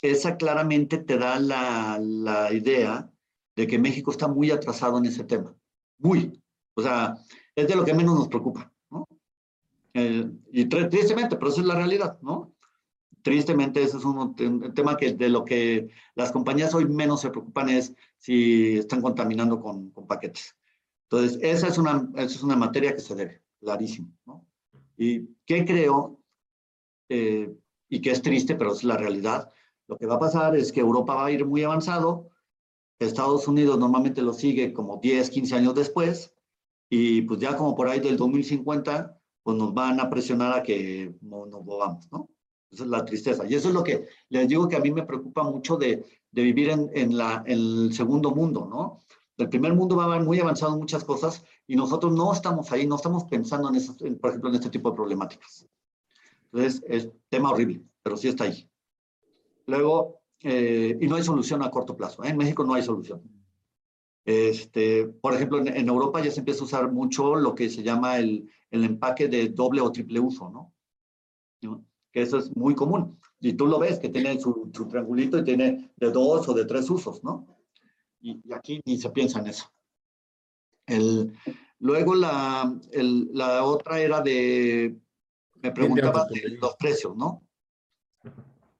esa 0.00 0.36
claramente 0.36 0.98
te 0.98 1.18
da 1.18 1.38
la, 1.40 1.98
la, 2.00 2.52
idea 2.52 3.10
de 3.56 3.66
que 3.66 3.78
México 3.78 4.10
está 4.10 4.28
muy 4.28 4.50
atrasado 4.50 4.98
en 4.98 5.06
ese 5.06 5.24
tema. 5.24 5.56
Muy. 5.98 6.40
O 6.74 6.82
sea, 6.82 7.16
es 7.54 7.66
de 7.66 7.74
lo 7.74 7.84
que 7.84 7.94
menos 7.94 8.14
nos 8.14 8.28
preocupa. 8.28 8.72
Eh, 9.98 10.30
y 10.52 10.66
tristemente, 10.66 11.36
pero 11.36 11.50
esa 11.50 11.62
es 11.62 11.66
la 11.66 11.74
realidad, 11.74 12.18
¿no? 12.20 12.52
Tristemente, 13.22 13.82
ese 13.82 13.96
es 13.96 14.04
un, 14.04 14.18
un, 14.18 14.74
tema 14.74 14.94
que 14.94 15.14
de 15.14 15.30
lo 15.30 15.42
que 15.42 15.88
las 16.14 16.32
compañías 16.32 16.74
hoy 16.74 16.84
menos 16.84 17.22
se 17.22 17.30
preocupan 17.30 17.70
es 17.70 17.94
si 18.18 18.76
están 18.76 19.00
contaminando 19.00 19.58
con, 19.58 19.90
con 19.92 20.06
paquetes. 20.06 20.54
Entonces, 21.04 21.38
esa 21.40 21.68
es 21.68 21.78
una, 21.78 22.10
esa 22.14 22.24
es 22.26 22.42
una 22.42 22.56
materia 22.56 22.94
que 22.94 23.00
se 23.00 23.14
debe, 23.14 23.42
clarísimo. 23.58 24.12
¿no? 24.26 24.46
¿Y 24.98 25.28
qué 25.46 25.64
creo? 25.64 26.20
Eh, 27.08 27.56
y 27.88 28.02
que 28.02 28.10
es 28.10 28.20
triste, 28.20 28.54
pero 28.54 28.74
es 28.74 28.84
la 28.84 28.98
realidad. 28.98 29.50
Lo 29.88 29.96
que 29.96 30.04
va 30.04 30.16
a 30.16 30.20
pasar 30.20 30.56
es 30.56 30.72
que 30.72 30.80
Europa 30.80 31.14
va 31.14 31.24
a 31.24 31.30
ir 31.30 31.46
muy 31.46 31.62
avanzado, 31.62 32.28
Estados 32.98 33.48
Unidos 33.48 33.78
normalmente 33.78 34.20
lo 34.20 34.34
sigue 34.34 34.74
como 34.74 34.98
10, 34.98 35.30
15 35.30 35.54
años 35.54 35.74
después, 35.74 36.34
y 36.90 37.22
pues 37.22 37.40
ya 37.40 37.56
como 37.56 37.74
por 37.74 37.88
ahí 37.88 38.00
del 38.00 38.18
2050, 38.18 39.16
pues 39.46 39.56
nos 39.56 39.72
van 39.72 40.00
a 40.00 40.10
presionar 40.10 40.52
a 40.58 40.60
que 40.60 41.14
no, 41.20 41.46
nos 41.46 41.64
movamos, 41.64 42.10
¿no? 42.10 42.28
Esa 42.68 42.82
es 42.82 42.90
la 42.90 43.04
tristeza. 43.04 43.46
Y 43.46 43.54
eso 43.54 43.68
es 43.68 43.74
lo 43.74 43.84
que 43.84 44.08
les 44.28 44.48
digo 44.48 44.66
que 44.66 44.74
a 44.74 44.80
mí 44.80 44.90
me 44.90 45.04
preocupa 45.04 45.44
mucho 45.44 45.76
de, 45.76 46.04
de 46.32 46.42
vivir 46.42 46.70
en, 46.70 46.90
en, 46.94 47.16
la, 47.16 47.44
en 47.46 47.56
el 47.56 47.94
segundo 47.94 48.32
mundo, 48.32 48.66
¿no? 48.68 49.02
El 49.36 49.48
primer 49.48 49.72
mundo 49.72 49.94
va 49.94 50.18
muy 50.18 50.40
avanzado 50.40 50.72
en 50.72 50.80
muchas 50.80 51.04
cosas 51.04 51.44
y 51.64 51.76
nosotros 51.76 52.12
no 52.12 52.32
estamos 52.32 52.72
ahí, 52.72 52.88
no 52.88 52.96
estamos 52.96 53.22
pensando 53.26 53.68
en, 53.68 53.76
eso, 53.76 53.96
por 54.20 54.30
ejemplo, 54.30 54.48
en 54.50 54.56
este 54.56 54.70
tipo 54.70 54.90
de 54.90 54.96
problemáticas. 54.96 55.68
Entonces, 56.46 56.82
es 56.88 57.08
tema 57.28 57.52
horrible, 57.52 57.84
pero 58.02 58.16
sí 58.16 58.26
está 58.26 58.42
ahí. 58.42 58.68
Luego, 59.66 60.22
eh, 60.42 60.98
y 61.00 61.06
no 61.06 61.14
hay 61.14 61.22
solución 61.22 61.62
a 61.62 61.70
corto 61.70 61.96
plazo. 61.96 62.24
¿eh? 62.24 62.30
En 62.30 62.36
México 62.36 62.64
no 62.64 62.74
hay 62.74 62.82
solución. 62.82 63.22
Este, 64.26 65.06
por 65.06 65.34
ejemplo, 65.34 65.58
en, 65.58 65.68
en, 65.68 65.88
Europa 65.88 66.20
ya 66.20 66.32
se 66.32 66.40
empieza 66.40 66.62
a 66.62 66.64
usar 66.64 66.92
mucho 66.92 67.36
lo 67.36 67.54
que 67.54 67.70
se 67.70 67.84
llama 67.84 68.18
el, 68.18 68.50
el 68.72 68.82
empaque 68.82 69.28
de 69.28 69.50
doble 69.50 69.80
o 69.80 69.92
triple 69.92 70.18
uso, 70.18 70.50
¿no? 70.50 70.72
que 72.12 72.22
eso 72.22 72.38
es 72.38 72.54
muy 72.56 72.74
común. 72.74 73.20
Y 73.40 73.52
tú 73.52 73.66
lo 73.66 73.78
ves, 73.78 73.98
que 73.98 74.08
tiene 74.08 74.40
su, 74.40 74.70
su 74.74 74.88
triangulito 74.88 75.38
y 75.38 75.44
tiene 75.44 75.92
de 75.96 76.10
dos 76.10 76.48
o 76.48 76.54
de 76.54 76.64
tres 76.64 76.88
usos, 76.88 77.22
¿no? 77.22 77.46
Y, 78.20 78.40
y 78.42 78.52
aquí 78.52 78.80
ni 78.84 78.98
se 78.98 79.10
piensa 79.10 79.38
en 79.40 79.48
eso. 79.48 79.70
El, 80.86 81.32
luego 81.78 82.14
la, 82.14 82.74
el, 82.92 83.28
la 83.32 83.64
otra 83.64 84.00
era 84.00 84.22
de, 84.22 84.98
me 85.62 85.70
preguntaba 85.72 86.26
de 86.26 86.56
los 86.60 86.74
precios, 86.76 87.16
¿no? 87.16 87.42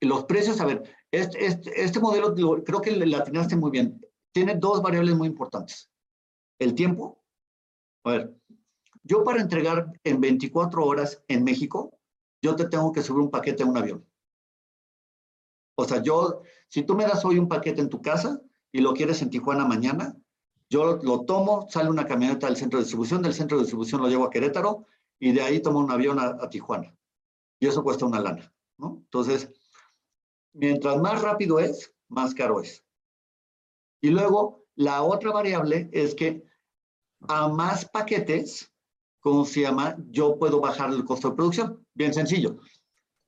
Los 0.01 0.25
precios, 0.25 0.61
a 0.61 0.67
ver, 0.67 0.83
este, 1.11 1.47
este, 1.47 1.83
este 1.85 2.01
modelo 2.01 2.35
lo, 2.37 2.65
creo 2.65 2.81
que 2.81 2.93
le 2.93 3.17
atinaste 3.17 3.55
muy 3.55 3.71
bien. 3.71 4.01
Tiene 4.37 4.55
dos 4.55 4.83
variables 4.83 5.17
muy 5.17 5.29
importantes. 5.29 5.91
El 6.59 6.75
tiempo. 6.75 7.25
A 8.05 8.11
ver, 8.11 8.37
yo 9.03 9.25
para 9.25 9.41
entregar 9.41 9.91
en 10.05 10.21
24 10.21 10.85
horas 10.85 11.25
en 11.27 11.43
México, 11.43 11.99
yo 12.43 12.55
te 12.55 12.69
tengo 12.69 12.93
que 12.93 13.01
subir 13.01 13.23
un 13.23 13.31
paquete 13.31 13.63
a 13.63 13.67
un 13.67 13.79
avión. 13.79 14.07
O 15.75 15.87
sea, 15.87 16.03
yo, 16.03 16.43
si 16.69 16.83
tú 16.83 16.95
me 16.95 17.07
das 17.07 17.25
hoy 17.25 17.39
un 17.39 17.49
paquete 17.49 17.81
en 17.81 17.89
tu 17.89 18.03
casa 18.03 18.39
y 18.71 18.83
lo 18.83 18.93
quieres 18.93 19.23
en 19.23 19.31
Tijuana 19.31 19.65
mañana, 19.65 20.15
yo 20.69 20.97
lo 21.03 21.25
tomo, 21.25 21.67
sale 21.71 21.89
una 21.89 22.07
camioneta 22.07 22.47
del 22.47 22.59
centro 22.59 22.79
de 22.79 22.85
distribución, 22.85 23.23
del 23.23 23.33
centro 23.33 23.57
de 23.57 23.63
distribución 23.63 24.03
lo 24.03 24.09
llevo 24.09 24.27
a 24.27 24.31
Querétaro 24.31 24.85
y 25.19 25.33
de 25.33 25.41
ahí 25.41 25.63
tomo 25.63 25.79
un 25.79 25.91
avión 25.91 26.19
a, 26.19 26.47
Tijuana. 26.51 26.95
Y 27.59 27.69
eso 27.69 27.83
cuesta 27.83 28.05
una 28.05 28.21
lana. 28.21 28.53
Entonces, 28.79 29.51
mientras 30.53 30.99
más 30.99 31.23
rápido 31.23 31.59
es, 31.59 31.95
más 32.09 32.35
caro 32.35 32.61
es. 32.61 32.86
Y 34.01 34.11
luego, 34.11 34.65
la 34.75 35.03
otra 35.03 35.33
variable 35.33 35.89
es 35.93 36.15
que 36.15 36.45
a 37.29 37.49
más 37.49 37.85
paquetes, 37.87 38.71
¿cómo 39.21 39.45
se 39.45 39.63
llama? 39.63 39.97
Yo 40.11 40.39
puedo 40.39 40.61
bajar 40.61 40.91
el 40.93 41.05
costo 41.05 41.31
de 41.31 41.37
producción. 41.37 41.87
Bien 41.95 42.13
sencillo. 42.13 42.59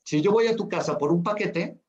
Si 0.05 0.21
yo 0.21 0.33
voy 0.33 0.47
a 0.47 0.57
tu 0.57 0.69
casa 0.69 0.97
por 0.99 1.13
un 1.13 1.23
paquete, 1.23 1.81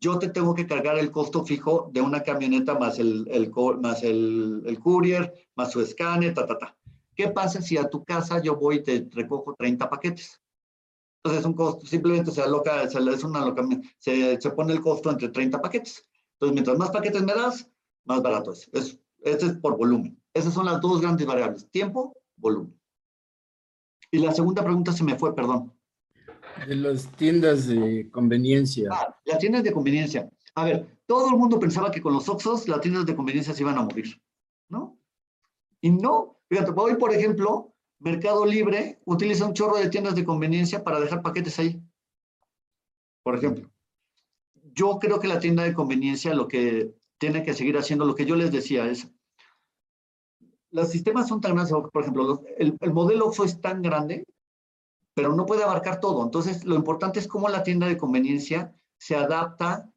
yo 0.00 0.18
te 0.18 0.28
tengo 0.28 0.54
que 0.54 0.66
cargar 0.66 0.98
el 0.98 1.12
costo 1.12 1.44
fijo 1.44 1.88
de 1.92 2.00
una 2.00 2.22
camioneta 2.22 2.76
más 2.76 2.98
el, 2.98 3.26
el 3.30 3.52
más 3.80 4.02
el, 4.02 4.62
el, 4.66 4.80
courier, 4.80 5.32
más 5.54 5.70
su 5.70 5.80
escáner, 5.80 6.34
ta, 6.34 6.46
ta, 6.46 6.58
ta. 6.58 6.76
¿Qué 7.14 7.28
pasa 7.28 7.62
si 7.62 7.76
a 7.76 7.88
tu 7.88 8.02
casa 8.04 8.42
yo 8.42 8.56
voy 8.56 8.76
y 8.76 8.82
te 8.82 9.08
recojo 9.12 9.54
30 9.54 9.88
paquetes? 9.88 10.40
Entonces 11.18 11.40
es 11.40 11.46
un 11.46 11.54
costo, 11.54 11.86
simplemente 11.86 12.32
se 12.32 12.42
aloca, 12.42 12.88
se, 12.90 12.98
es 12.98 13.22
una 13.22 13.42
aloca, 13.42 13.62
se, 13.98 14.40
se 14.40 14.50
pone 14.50 14.72
el 14.72 14.80
costo 14.80 15.08
entre 15.08 15.28
30 15.28 15.62
paquetes. 15.62 16.04
Entonces, 16.32 16.54
mientras 16.54 16.78
más 16.78 16.90
paquetes 16.90 17.22
me 17.22 17.34
das, 17.34 17.70
más 18.04 18.22
barato 18.22 18.52
es. 18.52 18.68
es. 18.72 18.98
Este 19.20 19.46
es 19.46 19.52
por 19.54 19.76
volumen. 19.76 20.20
Esas 20.34 20.54
son 20.54 20.66
las 20.66 20.80
dos 20.80 21.00
grandes 21.00 21.26
variables, 21.26 21.70
tiempo, 21.70 22.16
volumen. 22.36 22.78
Y 24.10 24.18
la 24.18 24.32
segunda 24.32 24.64
pregunta 24.64 24.92
se 24.92 25.04
me 25.04 25.16
fue, 25.16 25.34
perdón. 25.34 25.72
De 26.66 26.74
las 26.74 27.06
tiendas 27.12 27.66
de 27.66 28.10
conveniencia. 28.10 28.90
Ah, 28.92 29.16
las 29.24 29.38
tiendas 29.38 29.62
de 29.62 29.72
conveniencia. 29.72 30.28
A 30.54 30.64
ver, 30.64 30.98
todo 31.06 31.30
el 31.30 31.36
mundo 31.36 31.58
pensaba 31.58 31.90
que 31.90 32.02
con 32.02 32.12
los 32.12 32.28
Oxos 32.28 32.68
las 32.68 32.80
tiendas 32.80 33.06
de 33.06 33.16
conveniencia 33.16 33.54
se 33.54 33.62
iban 33.62 33.78
a 33.78 33.82
morir, 33.82 34.20
¿no? 34.68 34.98
Y 35.80 35.90
no. 35.90 36.40
Fíjate, 36.48 36.72
hoy, 36.76 36.96
por 36.96 37.12
ejemplo, 37.12 37.74
Mercado 37.98 38.44
Libre 38.44 39.00
utiliza 39.04 39.46
un 39.46 39.54
chorro 39.54 39.76
de 39.76 39.88
tiendas 39.88 40.14
de 40.14 40.24
conveniencia 40.24 40.82
para 40.82 41.00
dejar 41.00 41.22
paquetes 41.22 41.58
ahí. 41.58 41.80
Por 43.22 43.36
ejemplo. 43.36 43.70
Yo 44.74 44.98
creo 44.98 45.20
que 45.20 45.28
la 45.28 45.38
tienda 45.38 45.62
de 45.62 45.74
conveniencia 45.74 46.34
lo 46.34 46.48
que 46.48 46.94
tiene 47.22 47.44
que 47.44 47.54
seguir 47.54 47.78
haciendo, 47.78 48.04
lo 48.04 48.14
que 48.16 48.26
yo 48.26 48.34
les 48.34 48.50
decía 48.50 48.86
es, 48.86 49.08
los 50.70 50.88
sistemas 50.90 51.28
son 51.28 51.40
tan 51.40 51.54
grandes, 51.54 51.72
por 51.72 52.02
ejemplo, 52.02 52.24
los, 52.24 52.40
el, 52.58 52.76
el 52.80 52.92
modelo 52.92 53.26
Oxo 53.26 53.44
es 53.44 53.60
tan 53.60 53.80
grande 53.80 54.24
pero 55.14 55.34
no 55.34 55.46
puede 55.46 55.62
abarcar 55.62 56.00
todo. 56.00 56.24
Entonces, 56.24 56.64
lo 56.64 56.74
importante 56.74 57.18
es 57.18 57.28
cómo 57.28 57.48
la 57.48 57.62
tienda 57.62 57.86
de 57.86 57.98
conveniencia 57.98 58.74
se 58.98 59.14
adapta 59.14 59.90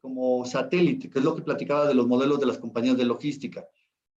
como 0.00 0.44
satélite, 0.44 1.08
que 1.08 1.18
es 1.18 1.24
lo 1.24 1.34
que 1.34 1.42
platicaba 1.42 1.86
de 1.86 1.94
los 1.94 2.06
modelos 2.06 2.38
de 2.38 2.46
las 2.46 2.58
compañías 2.58 2.96
de 2.96 3.04
logística. 3.04 3.66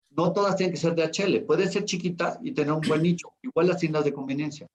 No 0.09 0.33
todas 0.33 0.55
tienen 0.55 0.73
que 0.73 0.79
ser 0.79 0.95
de 0.95 1.03
HL, 1.03 1.45
puede 1.45 1.67
ser 1.67 1.85
chiquita 1.85 2.39
y 2.41 2.51
tener 2.51 2.73
un 2.73 2.81
buen 2.81 3.01
nicho, 3.01 3.33
igual 3.41 3.67
las 3.67 3.77
tiendas 3.77 4.05
de 4.05 4.13
conveniencia. 4.13 4.67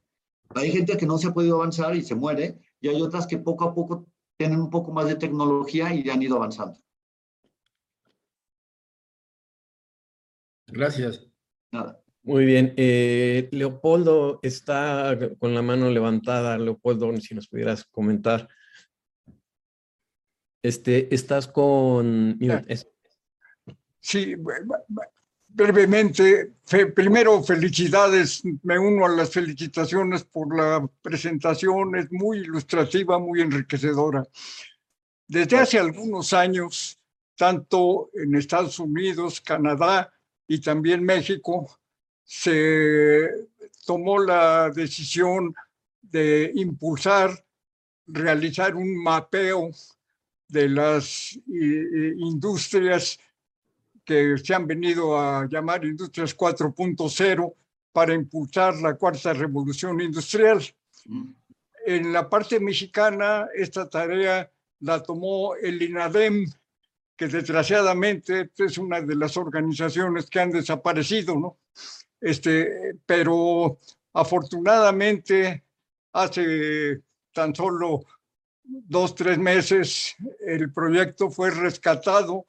Hay 0.55 0.71
gente 0.71 0.97
que 0.97 1.07
no 1.07 1.19
se 1.19 1.29
ha 1.29 1.35
podido 1.35 1.57
avanzar 1.57 1.95
y 1.95 2.03
se 2.03 2.15
muere, 2.15 2.59
y 2.81 2.89
hay 2.89 3.01
otras 3.03 3.27
que 3.27 3.39
poco 3.39 3.65
a 3.65 3.75
poco 3.75 4.07
tienen 4.37 4.61
un 4.61 4.71
poco 4.71 4.93
más 4.93 5.07
de 5.07 5.17
tecnología 5.17 5.93
y 5.95 6.09
han 6.09 6.23
ido 6.23 6.37
avanzando. 6.37 6.81
Gracias. 10.69 11.27
Nada. 11.73 12.03
Muy 12.23 12.45
bien. 12.45 12.75
Eh, 12.77 13.49
Leopoldo 13.53 14.39
está 14.43 15.19
con 15.39 15.55
la 15.55 15.63
mano 15.63 15.91
levantada. 15.91 16.59
Leopoldo, 16.59 17.17
si 17.21 17.35
nos 17.35 17.49
pudieras 17.49 17.85
comentar. 17.85 18.49
Este, 20.63 21.15
estás 21.15 21.49
con... 21.49 22.37
Es... 22.67 22.87
Sí, 24.01 24.35
brevemente. 25.47 26.55
Fe, 26.65 26.87
primero, 26.87 27.43
felicidades. 27.43 28.43
Me 28.63 28.79
uno 28.79 29.07
a 29.07 29.09
las 29.09 29.31
felicitaciones 29.31 30.25
por 30.25 30.55
la 30.55 30.87
presentación. 31.01 31.97
Es 31.97 32.13
muy 32.13 32.39
ilustrativa, 32.39 33.19
muy 33.19 33.41
enriquecedora. 33.41 34.23
Desde 35.27 35.59
hace 35.59 35.79
algunos 35.79 36.33
años, 36.33 36.99
tanto 37.37 38.11
en 38.15 38.35
Estados 38.35 38.79
Unidos, 38.79 39.41
Canadá 39.41 40.13
y 40.49 40.61
también 40.61 41.05
México, 41.05 41.79
se 42.25 43.29
tomó 43.87 44.19
la 44.19 44.71
decisión 44.71 45.55
de 46.03 46.51
impulsar, 46.55 47.45
realizar 48.07 48.75
un 48.75 48.97
mapeo 49.03 49.71
de 50.49 50.69
las 50.69 51.39
industrias 51.47 53.19
que 54.05 54.39
se 54.39 54.55
han 54.55 54.67
venido 54.67 55.19
a 55.19 55.47
llamar 55.47 55.85
industrias 55.85 56.35
4.0 56.35 57.55
para 57.93 58.15
impulsar 58.15 58.75
la 58.77 58.95
cuarta 58.95 59.35
revolución 59.35 60.01
industrial. 60.01 60.63
En 61.85 62.13
la 62.13 62.29
parte 62.29 62.59
mexicana, 62.59 63.49
esta 63.55 63.89
tarea 63.89 64.51
la 64.81 65.03
tomó 65.03 65.55
el 65.57 65.83
INADEM, 65.83 66.47
que 67.19 67.27
desgraciadamente 67.27 68.51
es 68.57 68.79
una 68.79 69.01
de 69.01 69.17
las 69.17 69.37
organizaciones 69.37 70.31
que 70.31 70.39
han 70.39 70.53
desaparecido, 70.53 71.35
¿no? 71.35 71.59
Este, 72.21 72.95
pero 73.05 73.79
afortunadamente 74.13 75.65
hace 76.13 77.03
tan 77.33 77.53
solo 77.55 78.05
dos, 78.63 79.17
tres 79.17 79.37
meses 79.37 80.15
el 80.47 80.73
proyecto 80.73 81.29
fue 81.29 81.51
rescatado 81.51 82.47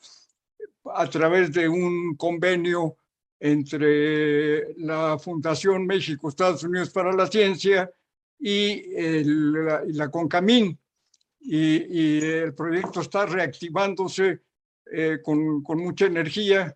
a 0.93 1.09
través 1.09 1.51
de 1.51 1.67
un 1.67 2.15
convenio 2.15 2.95
entre 3.39 4.75
la 4.75 5.17
Fundación 5.17 5.87
México 5.87 6.29
Estados 6.29 6.63
Unidos 6.63 6.91
para 6.91 7.11
la 7.11 7.25
Ciencia 7.25 7.91
y, 8.37 8.83
la, 9.23 9.81
y 9.87 9.97
CONCAMIN. 10.11 10.77
Y, 11.41 12.19
el 12.21 12.53
proyecto 12.53 13.01
está 13.01 13.25
reactivándose 13.25 14.41
eh, 14.91 15.19
con, 15.23 15.63
con 15.63 15.79
mucha 15.79 16.05
energía 16.05 16.75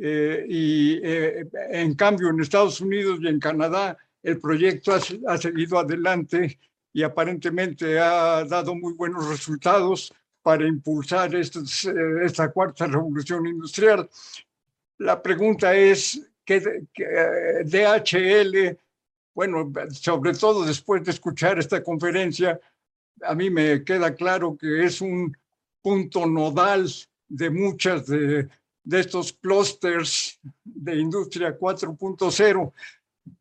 eh, 0.00 0.46
y 0.48 1.00
eh, 1.02 1.48
en 1.70 1.94
cambio 1.94 2.28
en 2.28 2.40
Estados 2.40 2.80
Unidos 2.80 3.18
y 3.20 3.26
en 3.26 3.40
Canadá 3.40 3.98
el 4.22 4.38
proyecto 4.38 4.92
ha, 4.92 5.00
ha, 5.26 5.38
seguido 5.38 5.76
adelante 5.76 6.56
y 6.92 7.02
aparentemente 7.02 7.98
ha 7.98 8.44
dado 8.44 8.76
muy 8.76 8.92
buenos 8.92 9.28
resultados 9.28 10.14
para 10.40 10.68
impulsar 10.68 11.34
estos, 11.34 11.84
eh, 11.86 11.92
esta 12.22 12.52
cuarta 12.52 12.86
revolución 12.86 13.46
industrial. 13.46 14.08
La 14.98 15.20
pregunta 15.20 15.74
es, 15.74 16.30
¿qué, 16.44 16.86
qué 16.94 17.64
DHL, 17.64 18.78
bueno, 19.34 19.72
sobre 19.90 20.32
todo 20.34 20.64
después 20.64 21.02
de 21.02 21.10
escuchar 21.10 21.58
esta 21.58 21.82
conferencia, 21.82 22.60
a 23.22 23.34
mí 23.34 23.50
me 23.50 23.82
queda 23.82 24.14
claro 24.14 24.56
que 24.56 24.84
es 24.84 25.00
un 25.00 25.36
punto 25.82 26.24
nodal 26.24 26.88
de 27.28 27.50
muchas 27.50 28.06
de 28.88 29.00
estos 29.00 29.34
clústeres 29.34 30.40
de 30.64 30.96
industria 30.96 31.58
4.0, 31.58 32.72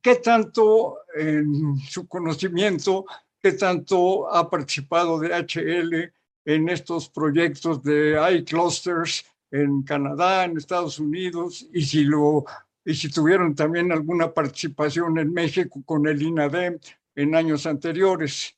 ¿qué 0.01 0.15
tanto 0.15 0.97
en 1.15 1.77
su 1.77 2.05
conocimiento, 2.05 3.05
qué 3.41 3.53
tanto 3.53 4.30
ha 4.30 4.49
participado 4.49 5.18
de 5.19 5.30
HL 5.30 6.14
en 6.43 6.68
estos 6.68 7.07
proyectos 7.07 7.81
de 7.81 8.18
iClusters 8.39 9.26
en 9.49 9.84
Canadá, 9.84 10.43
en 10.43 10.57
Estados 10.57 10.99
Unidos, 10.99 11.65
y 11.72 11.81
si, 11.84 12.03
lo, 12.03 12.43
y 12.84 12.93
si 12.93 13.09
tuvieron 13.09 13.55
también 13.55 13.93
alguna 13.93 14.34
participación 14.34 15.18
en 15.18 15.31
México 15.31 15.81
con 15.85 16.07
el 16.07 16.22
INADEM 16.22 16.77
en 17.15 17.35
años 17.35 17.65
anteriores? 17.65 18.56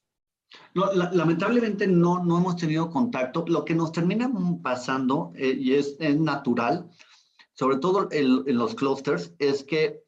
Lamentablemente 0.73 1.88
no, 1.88 2.23
no 2.23 2.38
hemos 2.38 2.55
tenido 2.55 2.89
contacto. 2.89 3.45
Lo 3.47 3.65
que 3.65 3.76
nos 3.76 3.91
termina 3.91 4.31
pasando, 4.63 5.31
eh, 5.35 5.55
y 5.57 5.73
es, 5.73 5.97
natural, 5.99 6.89
sobre 7.53 7.77
todo 7.77 8.09
el, 8.11 8.43
en 8.47 8.57
los 8.57 8.76
clusters, 8.76 9.34
es 9.39 9.63
que 9.63 10.01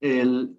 el, 0.00 0.56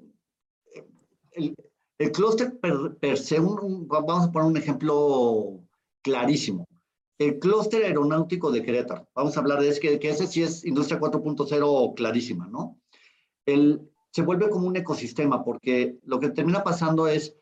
el, 1.31 1.55
El 1.97 2.11
clúster 2.11 2.59
per, 2.59 3.17
se, 3.17 3.39
vamos 3.39 4.27
a 4.27 4.31
poner 4.31 4.47
un 4.49 4.57
ejemplo 4.57 5.61
clarísimo. 6.01 6.67
El 7.17 7.39
clúster 7.39 7.85
aeronáutico 7.85 8.51
de 8.51 8.61
Querétaro, 8.61 9.07
vamos 9.15 9.37
a 9.37 9.39
hablar 9.39 9.61
de 9.61 9.69
eso, 9.69 9.79
que, 9.79 9.99
que 9.99 10.09
ese 10.09 10.27
sí 10.27 10.43
es 10.43 10.65
industria 10.65 10.99
4.0 10.99 11.93
clarísima, 11.95 12.47
¿no? 12.47 12.77
El, 13.45 13.89
se 14.11 14.21
vuelve 14.21 14.49
como 14.49 14.67
un 14.67 14.75
ecosistema, 14.75 15.43
porque 15.43 15.97
lo 16.03 16.19
que 16.19 16.29
termina 16.31 16.63
pasando 16.63 17.07
es, 17.07 17.33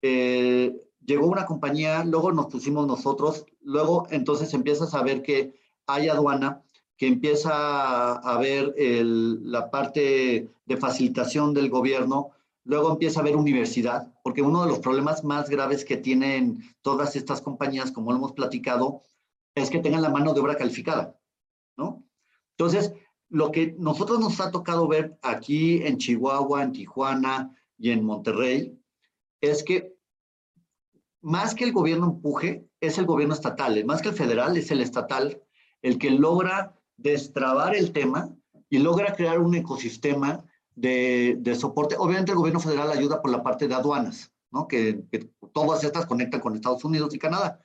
eh, 0.00 0.74
llegó 1.08 1.26
una 1.26 1.46
compañía, 1.46 2.04
luego 2.04 2.32
nos 2.32 2.46
pusimos 2.46 2.86
nosotros, 2.86 3.46
luego 3.62 4.06
entonces 4.10 4.52
empiezas 4.52 4.94
a 4.94 5.02
ver 5.02 5.22
que 5.22 5.58
hay 5.86 6.10
aduana, 6.10 6.62
que 6.98 7.06
empieza 7.06 8.12
a 8.12 8.38
ver 8.38 8.74
la 8.76 9.70
parte 9.70 10.50
de 10.66 10.76
facilitación 10.76 11.54
del 11.54 11.70
gobierno, 11.70 12.32
luego 12.64 12.90
empieza 12.90 13.20
a 13.20 13.22
haber 13.22 13.36
universidad, 13.36 14.12
porque 14.22 14.42
uno 14.42 14.62
de 14.62 14.68
los 14.68 14.80
problemas 14.80 15.24
más 15.24 15.48
graves 15.48 15.82
que 15.82 15.96
tienen 15.96 16.62
todas 16.82 17.16
estas 17.16 17.40
compañías, 17.40 17.90
como 17.90 18.10
lo 18.10 18.18
hemos 18.18 18.32
platicado, 18.32 19.00
es 19.54 19.70
que 19.70 19.78
tengan 19.78 20.02
la 20.02 20.10
mano 20.10 20.34
de 20.34 20.40
obra 20.40 20.56
calificada, 20.56 21.18
¿no? 21.78 22.04
Entonces, 22.50 22.92
lo 23.30 23.50
que 23.50 23.74
nosotros 23.78 24.20
nos 24.20 24.40
ha 24.40 24.50
tocado 24.50 24.86
ver 24.86 25.18
aquí 25.22 25.82
en 25.82 25.96
Chihuahua, 25.96 26.64
en 26.64 26.72
Tijuana 26.72 27.56
y 27.78 27.92
en 27.92 28.04
Monterrey, 28.04 28.78
es 29.40 29.62
que 29.62 29.97
más 31.28 31.54
que 31.54 31.64
el 31.64 31.72
gobierno 31.72 32.06
empuje, 32.06 32.66
es 32.80 32.96
el 32.96 33.04
gobierno 33.04 33.34
estatal, 33.34 33.84
más 33.84 34.00
que 34.00 34.08
el 34.08 34.14
federal, 34.14 34.56
es 34.56 34.70
el 34.70 34.80
estatal 34.80 35.42
el 35.82 35.98
que 35.98 36.10
logra 36.10 36.74
destrabar 36.96 37.76
el 37.76 37.92
tema 37.92 38.34
y 38.70 38.78
logra 38.78 39.14
crear 39.14 39.38
un 39.38 39.54
ecosistema 39.54 40.42
de, 40.74 41.36
de, 41.38 41.54
soporte. 41.54 41.96
Obviamente 41.98 42.32
el 42.32 42.38
gobierno 42.38 42.60
federal 42.60 42.90
ayuda 42.90 43.20
por 43.20 43.30
la 43.30 43.42
parte 43.42 43.68
de 43.68 43.74
aduanas, 43.74 44.32
¿no? 44.50 44.66
Que, 44.66 45.04
que, 45.12 45.30
todas 45.52 45.84
estas 45.84 46.06
conectan 46.06 46.40
con 46.40 46.54
Estados 46.54 46.84
Unidos 46.84 47.14
y 47.14 47.18
Canadá, 47.18 47.60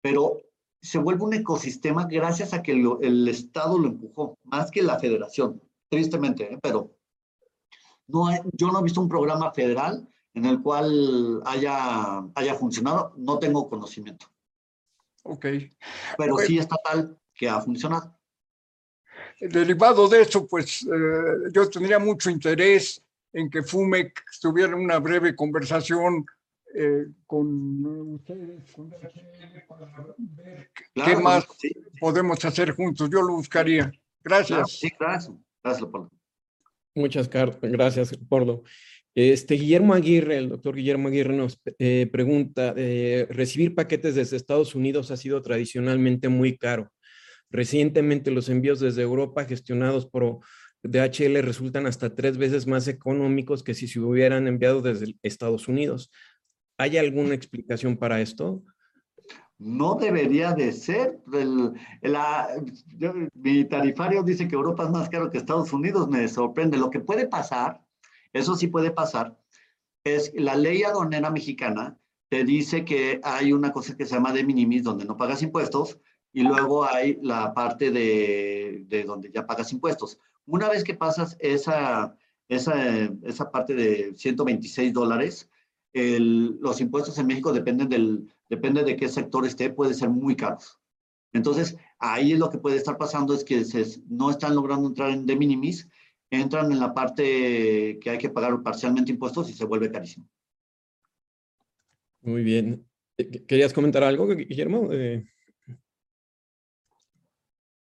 pero 0.00 0.38
se 0.82 0.98
vuelve 0.98 1.22
un 1.22 1.34
ecosistema 1.34 2.06
gracias 2.10 2.52
a 2.52 2.62
que 2.62 2.72
el 2.72 3.28
Estado 3.28 3.78
lo 3.78 3.86
empujó, 3.86 4.36
más 4.42 4.72
que 4.72 4.82
la 4.82 4.98
federación, 4.98 5.62
tristemente, 5.88 6.52
¿eh? 6.52 6.58
pero 6.60 6.90
no 8.08 8.28
yo 8.52 8.72
no 8.72 8.80
he 8.80 8.82
visto 8.82 9.00
un 9.00 9.08
programa 9.08 9.52
federal 9.52 10.08
en 10.34 10.44
el 10.44 10.62
cual 10.62 11.42
haya, 11.44 12.24
haya 12.34 12.54
funcionado, 12.54 13.14
no 13.16 13.38
tengo 13.38 13.68
conocimiento. 13.68 14.26
Ok. 15.24 15.46
Pero 16.16 16.34
bueno. 16.34 16.46
sí 16.46 16.58
estatal 16.58 17.18
que 17.34 17.48
ha 17.48 17.60
funcionado 17.60 18.18
derivado 19.40 20.08
de 20.08 20.22
eso, 20.22 20.46
pues 20.46 20.82
eh, 20.82 21.50
yo 21.52 21.68
tendría 21.70 21.98
mucho 21.98 22.30
interés 22.30 23.02
en 23.32 23.50
que 23.50 23.62
FUMEC 23.62 24.24
tuviera 24.40 24.74
una 24.74 24.98
breve 24.98 25.36
conversación 25.36 26.24
eh, 26.74 27.06
con 27.26 28.14
ustedes, 28.14 28.70
con 28.72 28.90
para 28.90 29.86
ver 30.18 30.70
claro, 30.92 31.10
qué 31.10 31.22
más 31.22 31.46
sí. 31.58 31.70
podemos 32.00 32.44
hacer 32.44 32.72
juntos. 32.72 33.08
Yo 33.10 33.22
lo 33.22 33.34
buscaría. 33.34 33.90
Gracias. 34.22 34.48
Claro, 34.48 34.66
sí, 34.66 34.92
gracias. 34.98 35.36
Gracias, 35.62 35.90
Pablo. 35.90 36.10
Muchas 36.94 37.28
gracias, 37.30 38.16
Pordo. 38.28 38.64
Este, 39.14 39.54
Guillermo 39.54 39.94
Aguirre, 39.94 40.38
el 40.38 40.48
doctor 40.48 40.76
Guillermo 40.76 41.08
Aguirre 41.08 41.36
nos 41.36 41.60
eh, 41.78 42.08
pregunta, 42.12 42.74
eh, 42.76 43.26
recibir 43.30 43.74
paquetes 43.74 44.14
desde 44.14 44.36
Estados 44.36 44.74
Unidos 44.74 45.10
ha 45.10 45.16
sido 45.16 45.42
tradicionalmente 45.42 46.28
muy 46.28 46.56
caro. 46.56 46.90
Recientemente 47.50 48.30
los 48.30 48.48
envíos 48.48 48.80
desde 48.80 49.02
Europa 49.02 49.44
gestionados 49.44 50.06
por 50.06 50.40
DHL 50.82 51.42
resultan 51.42 51.86
hasta 51.86 52.14
tres 52.14 52.38
veces 52.38 52.66
más 52.66 52.86
económicos 52.86 53.62
que 53.62 53.74
si 53.74 53.88
se 53.88 54.00
hubieran 54.00 54.46
enviado 54.46 54.82
desde 54.82 55.16
Estados 55.22 55.66
Unidos. 55.66 56.10
¿Hay 56.78 56.96
alguna 56.96 57.34
explicación 57.34 57.96
para 57.96 58.20
esto? 58.20 58.62
No 59.58 59.96
debería 59.96 60.52
de 60.52 60.70
ser. 60.72 61.18
Yo, 62.96 63.12
mi 63.34 63.64
tarifario 63.64 64.22
dice 64.22 64.46
que 64.46 64.54
Europa 64.54 64.84
es 64.84 64.90
más 64.90 65.08
caro 65.08 65.30
que 65.30 65.38
Estados 65.38 65.72
Unidos. 65.72 66.08
Me 66.08 66.28
sorprende. 66.28 66.78
Lo 66.78 66.90
que 66.90 67.00
puede 67.00 67.26
pasar, 67.26 67.80
eso 68.32 68.54
sí 68.56 68.68
puede 68.68 68.90
pasar, 68.90 69.38
es 70.04 70.32
la 70.34 70.56
ley 70.56 70.82
aduanera 70.82 71.30
mexicana 71.30 71.98
te 72.28 72.44
dice 72.44 72.84
que 72.84 73.20
hay 73.22 73.52
una 73.52 73.72
cosa 73.72 73.96
que 73.96 74.04
se 74.04 74.14
llama 74.14 74.32
de 74.32 74.44
minimis, 74.44 74.82
donde 74.82 75.04
no 75.04 75.16
pagas 75.16 75.42
impuestos, 75.42 75.98
y 76.32 76.42
luego 76.42 76.84
hay 76.84 77.18
la 77.22 77.54
parte 77.54 77.90
de, 77.90 78.84
de, 78.86 79.04
donde 79.04 79.30
ya 79.30 79.46
pagas 79.46 79.72
impuestos. 79.72 80.18
Una 80.46 80.68
vez 80.68 80.84
que 80.84 80.94
pasas 80.94 81.36
esa, 81.40 82.14
esa, 82.48 83.10
esa 83.22 83.50
parte 83.50 83.74
de 83.74 84.14
126 84.14 84.92
dólares, 84.92 85.48
los 85.94 86.80
impuestos 86.80 87.18
en 87.18 87.26
México 87.26 87.52
dependen 87.52 87.88
del, 87.88 88.32
depende 88.48 88.84
de 88.84 88.96
qué 88.96 89.08
sector 89.08 89.46
esté, 89.46 89.70
puede 89.70 89.94
ser 89.94 90.10
muy 90.10 90.36
caros. 90.36 90.78
Entonces, 91.32 91.76
ahí 91.98 92.34
lo 92.36 92.50
que 92.50 92.58
puede 92.58 92.76
estar 92.76 92.96
pasando 92.98 93.34
es 93.34 93.44
que 93.44 93.64
no 94.08 94.30
están 94.30 94.54
logrando 94.54 94.88
entrar 94.88 95.10
en 95.10 95.26
de 95.26 95.36
minimis, 95.36 95.88
entran 96.30 96.70
en 96.72 96.80
la 96.80 96.92
parte 96.94 97.98
que 98.00 98.10
hay 98.10 98.18
que 98.18 98.30
pagar 98.30 98.62
parcialmente 98.62 99.12
impuestos 99.12 99.48
y 99.50 99.54
se 99.54 99.64
vuelve 99.64 99.90
carísimo. 99.90 100.26
Muy 102.20 102.42
bien. 102.42 102.86
¿Querías 103.46 103.72
comentar 103.72 104.04
algo, 104.04 104.26
Guillermo? 104.28 104.88
Eh... 104.92 105.26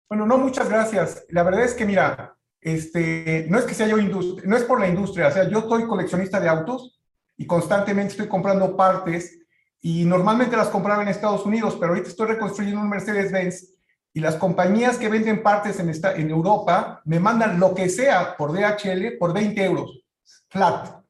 Bueno, 0.08 0.26
no, 0.26 0.38
muchas 0.38 0.68
gracias. 0.68 1.24
La 1.28 1.42
verdad 1.42 1.64
es 1.64 1.74
que, 1.74 1.84
mira, 1.84 2.36
este, 2.60 3.46
no 3.48 3.58
es 3.58 3.64
que 3.64 3.74
sea 3.74 3.86
yo 3.86 3.98
industria, 3.98 4.48
no 4.48 4.56
es 4.56 4.64
por 4.64 4.80
la 4.80 4.88
industria, 4.88 5.28
o 5.28 5.30
sea, 5.30 5.48
yo 5.48 5.62
soy 5.68 5.86
coleccionista 5.86 6.38
de 6.40 6.48
autos 6.48 7.00
y 7.36 7.46
constantemente 7.46 8.12
estoy 8.12 8.28
comprando 8.28 8.76
partes 8.76 9.38
y 9.80 10.04
normalmente 10.04 10.56
las 10.56 10.68
compraba 10.68 11.02
en 11.02 11.08
Estados 11.08 11.46
Unidos, 11.46 11.76
pero 11.80 11.92
ahorita 11.92 12.08
estoy 12.08 12.26
reconstruyendo 12.26 12.80
un 12.80 12.90
Mercedes-Benz 12.90 13.74
y 14.12 14.20
las 14.20 14.36
compañías 14.36 14.98
que 14.98 15.08
venden 15.08 15.42
partes 15.42 15.78
en, 15.78 15.88
esta, 15.88 16.14
en 16.14 16.30
Europa 16.30 17.00
me 17.04 17.20
mandan 17.20 17.60
lo 17.60 17.74
que 17.74 17.88
sea 17.88 18.36
por 18.36 18.52
DHL 18.52 19.18
por 19.18 19.32
20 19.32 19.64
euros, 19.64 20.04
flat. 20.48 21.00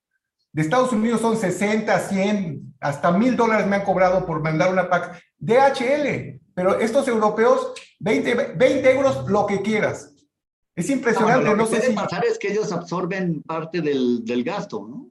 De 0.53 0.63
Estados 0.63 0.93
Unidos 0.93 1.21
son 1.21 1.37
60, 1.37 1.99
100, 1.99 2.75
hasta 2.81 3.13
mil 3.13 3.37
dólares 3.37 3.67
me 3.67 3.77
han 3.77 3.85
cobrado 3.85 4.27
por 4.27 4.43
mandar 4.43 4.73
una 4.73 4.91
pack. 4.91 5.23
DHL, 5.39 6.41
pero 6.55 6.79
estos 6.79 7.07
europeos, 7.09 7.73
20, 8.01 8.55
20 8.57 8.91
euros 8.93 9.29
lo 9.29 9.47
que 9.47 9.63
quieras. 9.63 10.13
Es 10.75 10.91
impresionante. 10.91 11.45
No, 11.45 11.53
lo 11.53 11.57
no 11.57 11.65
que 11.65 11.71
sé 11.71 11.77
puede 11.77 11.91
si... 11.91 11.97
pasar 11.97 12.25
es 12.25 12.39
que 12.39 12.49
ellos 12.53 12.73
absorben 12.73 13.43
parte 13.43 13.81
del, 13.81 14.25
del 14.25 14.45
gasto, 14.45 14.87
¿no? 14.89 15.09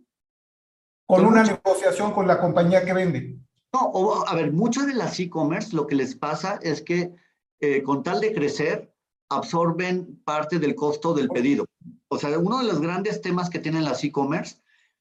Con 1.05 1.25
una 1.25 1.43
negociación 1.43 2.11
con 2.11 2.27
la 2.27 2.39
compañía 2.39 2.85
que 2.85 2.93
vende. 2.93 3.35
No, 3.73 3.79
o, 3.81 4.27
a 4.27 4.35
ver, 4.35 4.51
muchas 4.51 4.85
de 4.87 4.93
las 4.93 5.19
e-commerce 5.19 5.75
lo 5.75 5.87
que 5.87 5.95
les 5.95 6.15
pasa 6.15 6.59
es 6.61 6.81
que 6.81 7.13
eh, 7.59 7.83
con 7.83 8.03
tal 8.03 8.21
de 8.21 8.33
crecer, 8.33 8.93
absorben 9.29 10.21
parte 10.23 10.59
del 10.59 10.75
costo 10.75 11.13
del 11.13 11.29
pedido. 11.29 11.65
O 12.07 12.17
sea, 12.17 12.37
uno 12.39 12.59
de 12.59 12.65
los 12.65 12.81
grandes 12.81 13.21
temas 13.21 13.49
que 13.49 13.59
tienen 13.59 13.83
las 13.83 14.03
e-commerce, 14.03 14.57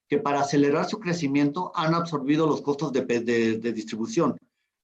que 0.09 0.19
para 0.19 0.41
acelerar 0.41 0.87
su 0.89 0.99
crecimiento 1.01 1.73
han 1.75 1.95
absorbido 1.95 2.47
los 2.47 2.63
costos 2.63 2.93
de, 2.93 3.03
de, 3.03 3.59
de 3.59 3.73
distribución. 3.73 4.39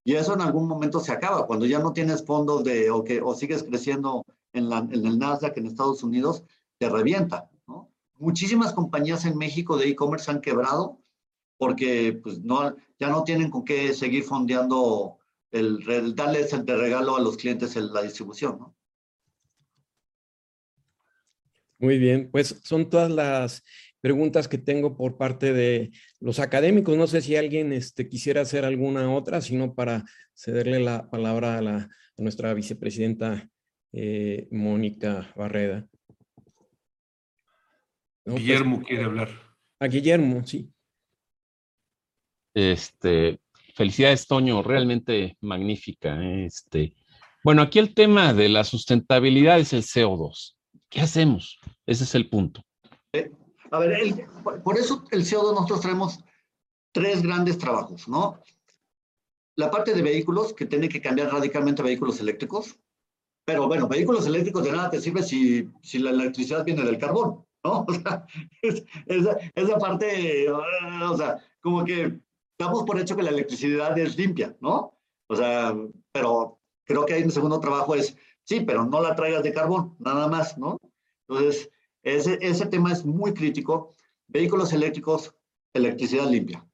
Y 0.05 0.15
eso 0.15 0.35
en 0.35 0.43
algún 0.43 0.69
momento 0.69 1.01
se 1.01 1.13
acaba, 1.13 1.47
cuando 1.47 1.65
ya 1.65 1.79
no 1.79 1.93
tienes 1.93 2.25
fondos 2.25 2.63
de, 2.63 2.91
o, 2.91 3.03
que, 3.03 3.23
o 3.23 3.35
sigues 3.35 3.63
creciendo 3.63 4.25
en, 4.53 4.69
la, 4.69 4.79
en 4.79 5.07
el 5.07 5.19
Nasdaq 5.19 5.57
en 5.57 5.67
Estados 5.67 6.03
Unidos, 6.03 6.45
te 6.79 6.91
revienta. 6.91 7.51
¿no? 7.67 7.91
Muchísimas 8.19 8.75
compañías 8.75 9.25
en 9.25 9.39
México 9.39 9.79
de 9.79 9.89
e-commerce 9.89 10.31
han 10.31 10.43
quebrado 10.43 10.99
porque 11.57 12.21
pues, 12.23 12.41
no, 12.41 12.75
ya 12.99 13.09
no 13.09 13.25
tienen 13.25 13.51
con 13.51 13.65
qué 13.65 13.95
seguir 13.95 14.25
fondeando, 14.25 15.19
el, 15.55 15.79
el 15.89 16.15
darles 16.15 16.53
el 16.53 16.65
de 16.65 16.77
regalo 16.77 17.17
a 17.17 17.21
los 17.21 17.37
clientes 17.37 17.77
en 17.77 17.93
la 17.93 18.03
distribución. 18.03 18.59
¿no? 18.59 18.77
Muy 21.79 21.99
bien, 21.99 22.31
pues 22.31 22.61
son 22.65 22.91
todas 22.91 23.11
las 23.11 23.65
preguntas 24.01 24.49
que 24.49 24.59
tengo 24.59 24.97
por 24.97 25.17
parte 25.17 25.53
de 25.53 25.93
los 26.21 26.39
académicos. 26.39 26.97
No 26.97 27.07
sé 27.07 27.21
si 27.21 27.37
alguien 27.37 27.73
este, 27.73 28.09
quisiera 28.09 28.43
hacer 28.43 28.65
alguna 28.65 29.13
otra, 29.13 29.41
sino 29.41 29.75
para 29.75 30.05
cederle 30.35 30.81
la 30.81 31.09
palabra 31.09 31.59
a, 31.59 31.63
la, 31.63 31.77
a 31.77 32.23
nuestra 32.23 32.53
vicepresidenta 32.53 33.49
eh, 33.93 34.49
Mónica 34.51 35.33
Barreda. 35.37 35.87
No, 38.25 38.37
Guillermo 38.37 38.77
pues, 38.77 38.89
quiere 38.89 39.05
hablar. 39.05 39.29
A 39.79 39.87
Guillermo, 39.87 40.45
sí. 40.47 40.71
Este, 42.55 43.39
felicidades, 43.75 44.27
Toño, 44.27 44.63
realmente 44.63 45.37
magnífica. 45.41 46.19
Este, 46.23 46.95
bueno, 47.43 47.63
aquí 47.63 47.79
el 47.79 47.95
tema 47.95 48.33
de 48.33 48.49
la 48.49 48.65
sustentabilidad 48.65 49.59
es 49.59 49.73
el 49.73 49.83
CO2. 49.83 50.57
¿Qué 50.89 51.01
hacemos? 51.01 51.59
Ese 51.87 52.05
es 52.05 52.15
el 52.15 52.29
punto. 52.31 52.63
Eh, 53.13 53.31
a 53.71 53.79
ver, 53.79 54.27
por 54.63 54.79
eso 54.79 55.05
el 55.11 55.25
CO2 55.25 55.55
nosotros 55.55 55.81
traemos 55.81 56.21
tres 56.93 57.23
grandes 57.23 57.59
trabajos, 57.59 58.09
¿no? 58.09 58.41
La 59.57 59.71
parte 59.71 59.93
de 59.93 60.03
vehículos, 60.03 60.53
que 60.53 60.67
tiene 60.67 60.89
que 60.89 61.01
cambiar 61.01 61.33
radicalmente 61.33 61.83
vehículos 61.83 62.21
eléctricos, 62.21 62.79
pero 63.45 63.67
bueno, 63.67 63.89
vehículos 63.89 64.27
eléctricos 64.27 64.65
de 64.65 64.73
nada 64.73 64.91
te 64.91 65.01
sirve 65.01 65.23
si, 65.23 65.69
si 65.83 65.99
la 65.99 66.11
electricidad 66.11 66.65
viene 66.65 66.83
del 66.83 66.99
carbón, 66.99 67.45
¿no? 67.63 67.87
Es, 68.63 68.85
esa, 69.07 69.37
esa 69.55 69.79
parte, 69.79 70.49
o 70.51 71.17
sea, 71.17 71.39
como 71.61 71.85
que 71.85 72.21
damos 72.59 72.85
por 72.85 72.99
hecho 72.99 73.17
que 73.17 73.23
la 73.23 73.31
electricidad 73.31 73.97
es 73.99 74.17
limpia, 74.17 74.57
¿no? 74.61 74.97
O 75.29 75.37
sea, 75.37 75.75
pero 76.13 76.59
creo 76.85 77.05
que 77.07 77.15
ahí 77.15 77.23
el 77.23 77.33
segundo 77.33 77.61
trabajo 77.61 77.95
es, 77.95 78.17
sí, 78.45 78.61
pero 78.61 78.85
no 78.85 79.01
la 79.01 79.15
traigas 79.15 79.43
de 79.43 79.53
carbón, 79.53 79.97
nada 79.99 80.29
más, 80.29 80.59
¿no? 80.59 80.79
Entonces, 81.29 81.71
ese, 82.03 82.39
ese 82.41 82.67
tema 82.67 82.93
es 82.93 83.05
muy 83.05 83.33
crítico. 83.33 83.95
Vehículos 84.29 84.73
eléctricos, 84.73 85.35
electricidad 85.73 86.29
limpia. 86.29 86.67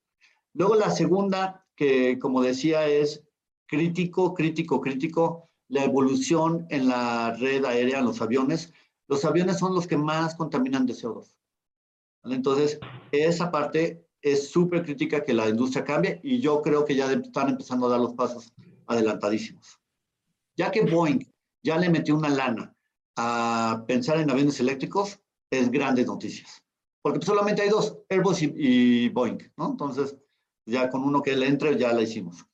Luego 0.54 0.74
la 0.74 0.90
segunda, 0.90 1.66
que 1.76 2.18
como 2.18 2.42
decía, 2.42 2.86
es 2.86 3.22
crítico, 3.66 4.34
crítico, 4.34 4.80
crítico, 4.80 5.48
la 5.68 5.84
evolución 5.84 6.66
en 6.70 6.88
la 6.88 7.36
red 7.38 7.64
aérea, 7.64 8.00
en 8.00 8.04
los 8.04 8.20
aviones. 8.20 8.72
Los 9.06 9.24
aviones 9.24 9.58
son 9.58 9.74
los 9.74 9.86
que 9.86 9.96
más 9.96 10.34
contaminan 10.34 10.86
de 10.86 10.94
CO2. 10.94 11.36
Entonces, 12.24 12.80
esa 13.12 13.50
parte 13.50 14.04
es 14.22 14.50
súper 14.50 14.84
crítica 14.84 15.24
que 15.24 15.34
la 15.34 15.48
industria 15.48 15.84
cambie 15.84 16.20
y 16.22 16.40
yo 16.40 16.60
creo 16.62 16.84
que 16.84 16.94
ya 16.94 17.10
están 17.12 17.50
empezando 17.50 17.86
a 17.86 17.90
dar 17.90 18.00
los 18.00 18.14
pasos 18.14 18.52
adelantadísimos. 18.86 19.80
Ya 20.56 20.70
que 20.70 20.82
Boeing 20.82 21.24
ya 21.62 21.78
le 21.78 21.88
metió 21.88 22.16
una 22.16 22.28
lana 22.28 22.74
a 23.16 23.84
pensar 23.86 24.18
en 24.18 24.30
aviones 24.30 24.60
eléctricos, 24.60 25.20
es 25.50 25.70
grandes 25.70 26.06
noticias. 26.06 26.62
Porque 27.02 27.24
solamente 27.24 27.62
hay 27.62 27.68
dos, 27.70 27.98
Airbus 28.08 28.42
y, 28.42 29.08
Boeing, 29.08 29.38
¿no? 29.56 29.70
Entonces, 29.70 30.16
ya 30.66 30.90
con 30.90 31.02
uno 31.02 31.22
que 31.22 31.34
le 31.34 31.46
entre, 31.46 31.78
ya 31.78 31.92
la 31.92 32.02
hicimos. 32.02 32.44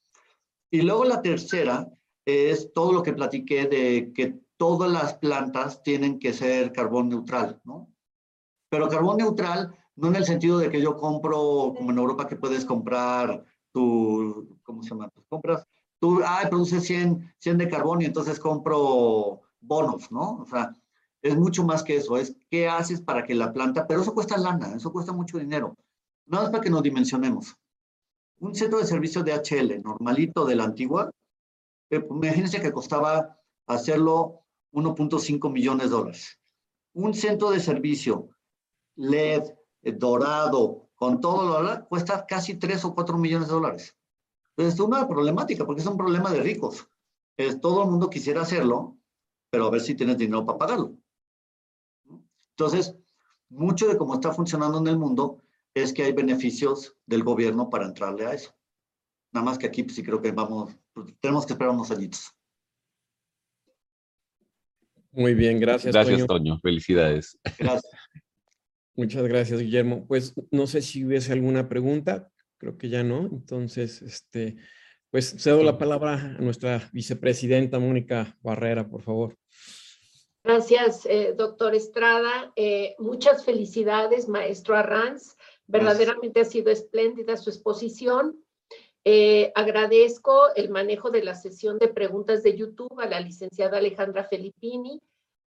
Y 0.70 0.82
luego 0.82 1.04
la 1.04 1.20
tercera 1.20 1.88
es 2.24 2.72
todo 2.72 2.92
lo 2.92 3.02
que 3.02 3.12
platiqué 3.12 3.66
de 3.66 4.12
que 4.14 4.40
todas 4.56 4.90
las 4.90 5.14
plantas 5.14 5.82
tienen 5.82 6.18
que 6.18 6.32
ser 6.32 6.72
carbón 6.72 7.08
neutral, 7.08 7.60
¿no? 7.64 7.92
Pero 8.70 8.88
carbón 8.88 9.18
neutral 9.18 9.76
no 9.96 10.08
en 10.08 10.16
el 10.16 10.24
sentido 10.24 10.58
de 10.58 10.70
que 10.70 10.80
yo 10.80 10.96
compro, 10.96 11.74
como 11.76 11.90
en 11.90 11.98
Europa 11.98 12.28
que 12.28 12.36
puedes 12.36 12.64
comprar 12.64 13.44
tu, 13.72 14.58
¿cómo 14.62 14.82
se 14.82 14.90
llama? 14.90 15.08
Pues 15.08 15.26
compras, 15.28 15.66
tú, 15.98 16.20
ah, 16.24 16.46
produce 16.48 16.80
100, 16.80 17.34
100 17.38 17.58
de 17.58 17.68
carbón 17.68 18.02
y 18.02 18.04
entonces 18.04 18.38
compro 18.38 19.42
bonos, 19.60 20.12
¿no? 20.12 20.36
O 20.36 20.46
sea, 20.46 20.72
es 21.22 21.36
mucho 21.36 21.64
más 21.64 21.82
que 21.82 21.96
eso, 21.96 22.16
es 22.16 22.36
qué 22.50 22.68
haces 22.68 23.00
para 23.00 23.24
que 23.24 23.34
la 23.34 23.52
planta, 23.52 23.86
pero 23.86 24.02
eso 24.02 24.14
cuesta 24.14 24.36
lana, 24.36 24.74
eso 24.76 24.92
cuesta 24.92 25.12
mucho 25.12 25.38
dinero. 25.38 25.74
Nada 26.26 26.44
más 26.44 26.52
para 26.52 26.62
que 26.62 26.70
nos 26.70 26.82
dimensionemos. 26.82 27.56
Un 28.38 28.54
centro 28.54 28.78
de 28.78 28.84
servicio 28.84 29.22
de 29.22 29.32
HL 29.32 29.82
normalito 29.82 30.44
de 30.44 30.56
la 30.56 30.64
antigua, 30.64 31.10
eh, 31.90 32.00
pues, 32.00 32.22
imagínense 32.22 32.60
que 32.60 32.72
costaba 32.72 33.38
hacerlo 33.66 34.42
1.5 34.72 35.50
millones 35.50 35.86
de 35.86 35.96
dólares. 35.96 36.38
Un 36.92 37.14
centro 37.14 37.50
de 37.50 37.60
servicio 37.60 38.28
LED, 38.96 39.44
dorado, 39.92 40.88
con 40.94 41.20
todo 41.20 41.46
lo 41.46 41.58
demás, 41.58 41.84
cuesta 41.88 42.26
casi 42.26 42.54
3 42.54 42.84
o 42.84 42.94
4 42.94 43.18
millones 43.18 43.48
de 43.48 43.54
dólares. 43.54 43.96
Entonces, 44.50 44.74
es 44.74 44.80
una 44.80 45.06
problemática, 45.06 45.66
porque 45.66 45.82
es 45.82 45.86
un 45.86 45.98
problema 45.98 46.32
de 46.32 46.40
ricos. 46.40 46.88
Es, 47.36 47.60
todo 47.60 47.84
el 47.84 47.90
mundo 47.90 48.08
quisiera 48.08 48.42
hacerlo, 48.42 48.96
pero 49.50 49.66
a 49.66 49.70
ver 49.70 49.82
si 49.82 49.94
tienes 49.94 50.16
dinero 50.16 50.46
para 50.46 50.58
pagarlo. 50.58 50.96
Entonces, 52.50 52.96
mucho 53.50 53.86
de 53.86 53.98
cómo 53.98 54.14
está 54.14 54.32
funcionando 54.32 54.78
en 54.78 54.86
el 54.86 54.98
mundo 54.98 55.42
es 55.74 55.92
que 55.92 56.04
hay 56.04 56.12
beneficios 56.12 56.96
del 57.04 57.22
gobierno 57.22 57.68
para 57.68 57.84
entrarle 57.84 58.26
a 58.26 58.32
eso. 58.32 58.54
Nada 59.32 59.44
más 59.44 59.58
que 59.58 59.66
aquí 59.66 59.82
pues, 59.82 59.96
sí 59.96 60.02
creo 60.02 60.22
que 60.22 60.32
vamos, 60.32 60.74
pues, 60.94 61.14
tenemos 61.20 61.44
que 61.44 61.52
esperar 61.52 61.74
unos 61.74 61.90
añitos. 61.90 62.32
Muy 65.12 65.34
bien, 65.34 65.60
gracias. 65.60 65.94
Gracias, 65.94 66.26
Toño. 66.26 66.58
Felicidades. 66.60 67.38
Gracias. 67.58 67.92
Muchas 68.96 69.28
gracias, 69.28 69.60
Guillermo. 69.60 70.06
Pues 70.06 70.34
no 70.50 70.66
sé 70.66 70.80
si 70.80 71.04
hubiese 71.04 71.32
alguna 71.32 71.68
pregunta, 71.68 72.30
creo 72.56 72.78
que 72.78 72.88
ya 72.88 73.04
no. 73.04 73.28
Entonces, 73.30 74.00
este, 74.00 74.56
pues 75.10 75.36
cedo 75.38 75.62
la 75.62 75.76
palabra 75.76 76.14
a 76.14 76.40
nuestra 76.40 76.88
vicepresidenta 76.92 77.78
Mónica 77.78 78.38
Barrera, 78.42 78.88
por 78.88 79.02
favor. 79.02 79.36
Gracias, 80.42 81.04
eh, 81.06 81.34
doctor 81.36 81.74
Estrada. 81.74 82.52
Eh, 82.56 82.94
muchas 82.98 83.44
felicidades, 83.44 84.28
maestro 84.28 84.76
Arranz. 84.76 85.36
Verdaderamente 85.66 86.40
ha 86.40 86.44
sido 86.44 86.70
espléndida 86.70 87.36
su 87.36 87.50
exposición. 87.50 88.42
Eh, 89.04 89.52
agradezco 89.54 90.54
el 90.54 90.70
manejo 90.70 91.10
de 91.10 91.22
la 91.22 91.34
sesión 91.34 91.78
de 91.78 91.88
preguntas 91.88 92.42
de 92.42 92.56
YouTube 92.56 92.98
a 93.00 93.06
la 93.06 93.20
licenciada 93.20 93.78
Alejandra 93.78 94.24
Felippini 94.24 95.02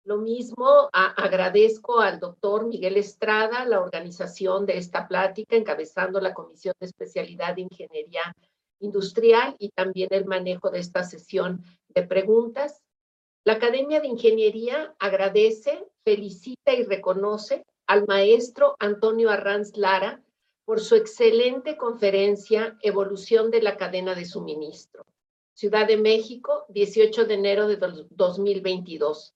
lo 0.09 0.17
mismo, 0.17 0.89
agradezco 0.91 1.99
al 1.99 2.19
doctor 2.19 2.65
Miguel 2.65 2.97
Estrada 2.97 3.63
la 3.65 3.79
organización 3.79 4.65
de 4.65 4.79
esta 4.79 5.07
plática, 5.07 5.55
encabezando 5.55 6.19
la 6.19 6.33
Comisión 6.33 6.73
de 6.79 6.87
Especialidad 6.87 7.53
de 7.53 7.61
Ingeniería 7.61 8.35
Industrial 8.79 9.55
y 9.59 9.69
también 9.69 10.09
el 10.11 10.25
manejo 10.25 10.71
de 10.71 10.79
esta 10.79 11.03
sesión 11.03 11.63
de 11.89 12.07
preguntas. 12.07 12.81
La 13.43 13.53
Academia 13.53 14.01
de 14.01 14.07
Ingeniería 14.07 14.95
agradece, 14.97 15.85
felicita 16.03 16.73
y 16.73 16.85
reconoce 16.85 17.63
al 17.85 18.07
maestro 18.07 18.75
Antonio 18.79 19.29
Arranz 19.29 19.77
Lara 19.77 20.23
por 20.65 20.79
su 20.79 20.95
excelente 20.95 21.77
conferencia 21.77 22.79
Evolución 22.81 23.51
de 23.51 23.61
la 23.61 23.77
cadena 23.77 24.15
de 24.15 24.25
suministro. 24.25 25.05
Ciudad 25.53 25.85
de 25.85 25.97
México, 25.97 26.65
18 26.69 27.25
de 27.25 27.33
enero 27.35 27.67
de 27.67 27.77
2022. 28.09 29.35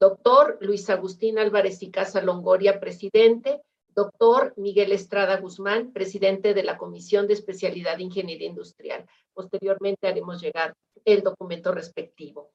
Doctor 0.00 0.58
Luis 0.60 0.88
Agustín 0.90 1.38
Álvarez 1.38 1.82
y 1.82 1.90
Casa 1.90 2.22
Longoria, 2.22 2.78
presidente. 2.78 3.62
Doctor 3.94 4.54
Miguel 4.56 4.92
Estrada 4.92 5.38
Guzmán, 5.38 5.92
presidente 5.92 6.54
de 6.54 6.62
la 6.62 6.78
Comisión 6.78 7.26
de 7.26 7.34
Especialidad 7.34 7.96
de 7.96 8.04
Ingeniería 8.04 8.46
Industrial. 8.46 9.04
Posteriormente 9.34 10.06
haremos 10.06 10.40
llegar 10.40 10.72
el 11.04 11.22
documento 11.22 11.72
respectivo. 11.72 12.52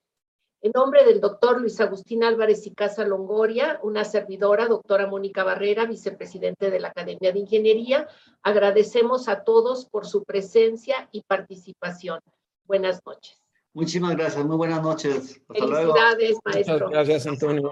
En 0.62 0.72
nombre 0.74 1.04
del 1.04 1.20
doctor 1.20 1.60
Luis 1.60 1.82
Agustín 1.82 2.24
Álvarez 2.24 2.66
y 2.66 2.74
Casa 2.74 3.04
Longoria, 3.04 3.82
una 3.84 4.06
servidora, 4.06 4.68
doctora 4.68 5.08
Mónica 5.08 5.44
Barrera, 5.44 5.86
vicepresidente 5.86 6.72
de 6.72 6.80
la 6.80 6.88
Academia 6.88 7.34
de 7.34 7.40
Ingeniería, 7.40 8.08
agradecemos 8.42 9.28
a 9.28 9.44
todos 9.44 9.86
por 9.86 10.08
su 10.08 10.24
presencia 10.24 11.10
y 11.12 11.24
participación. 11.24 12.22
Buenas 12.66 13.02
noches. 13.06 13.43
Muchísimas 13.74 14.16
gracias, 14.16 14.46
muy 14.46 14.56
buenas 14.56 14.84
noches. 14.84 15.42
Hasta 15.50 15.66
felicidades, 15.66 16.38
maestro. 16.46 16.74
Muchas 16.74 16.92
gracias, 16.92 17.28
Antonio. 17.28 17.72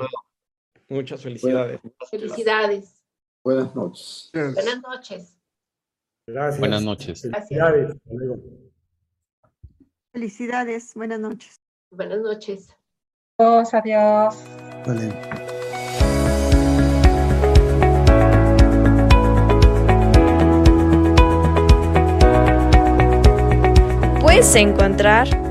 Muchas 0.90 1.22
felicidades. 1.22 1.80
Felicidades. 2.10 3.04
Buenas 3.44 3.76
noches. 3.76 4.30
Buenas 4.34 4.82
noches. 4.82 5.38
Gracias. 6.26 6.60
Buenas 6.60 6.84
noches. 6.84 7.22
Felicidades. 7.22 7.96
Felicidades. 10.12 10.94
Buenas 10.96 11.20
noches. 11.20 11.62
Buenas 11.92 12.20
noches. 12.20 12.76
Adiós, 13.38 13.74
adiós. 13.74 14.36
Vale. 14.86 15.12
Puedes 24.20 24.56
encontrar 24.56 25.51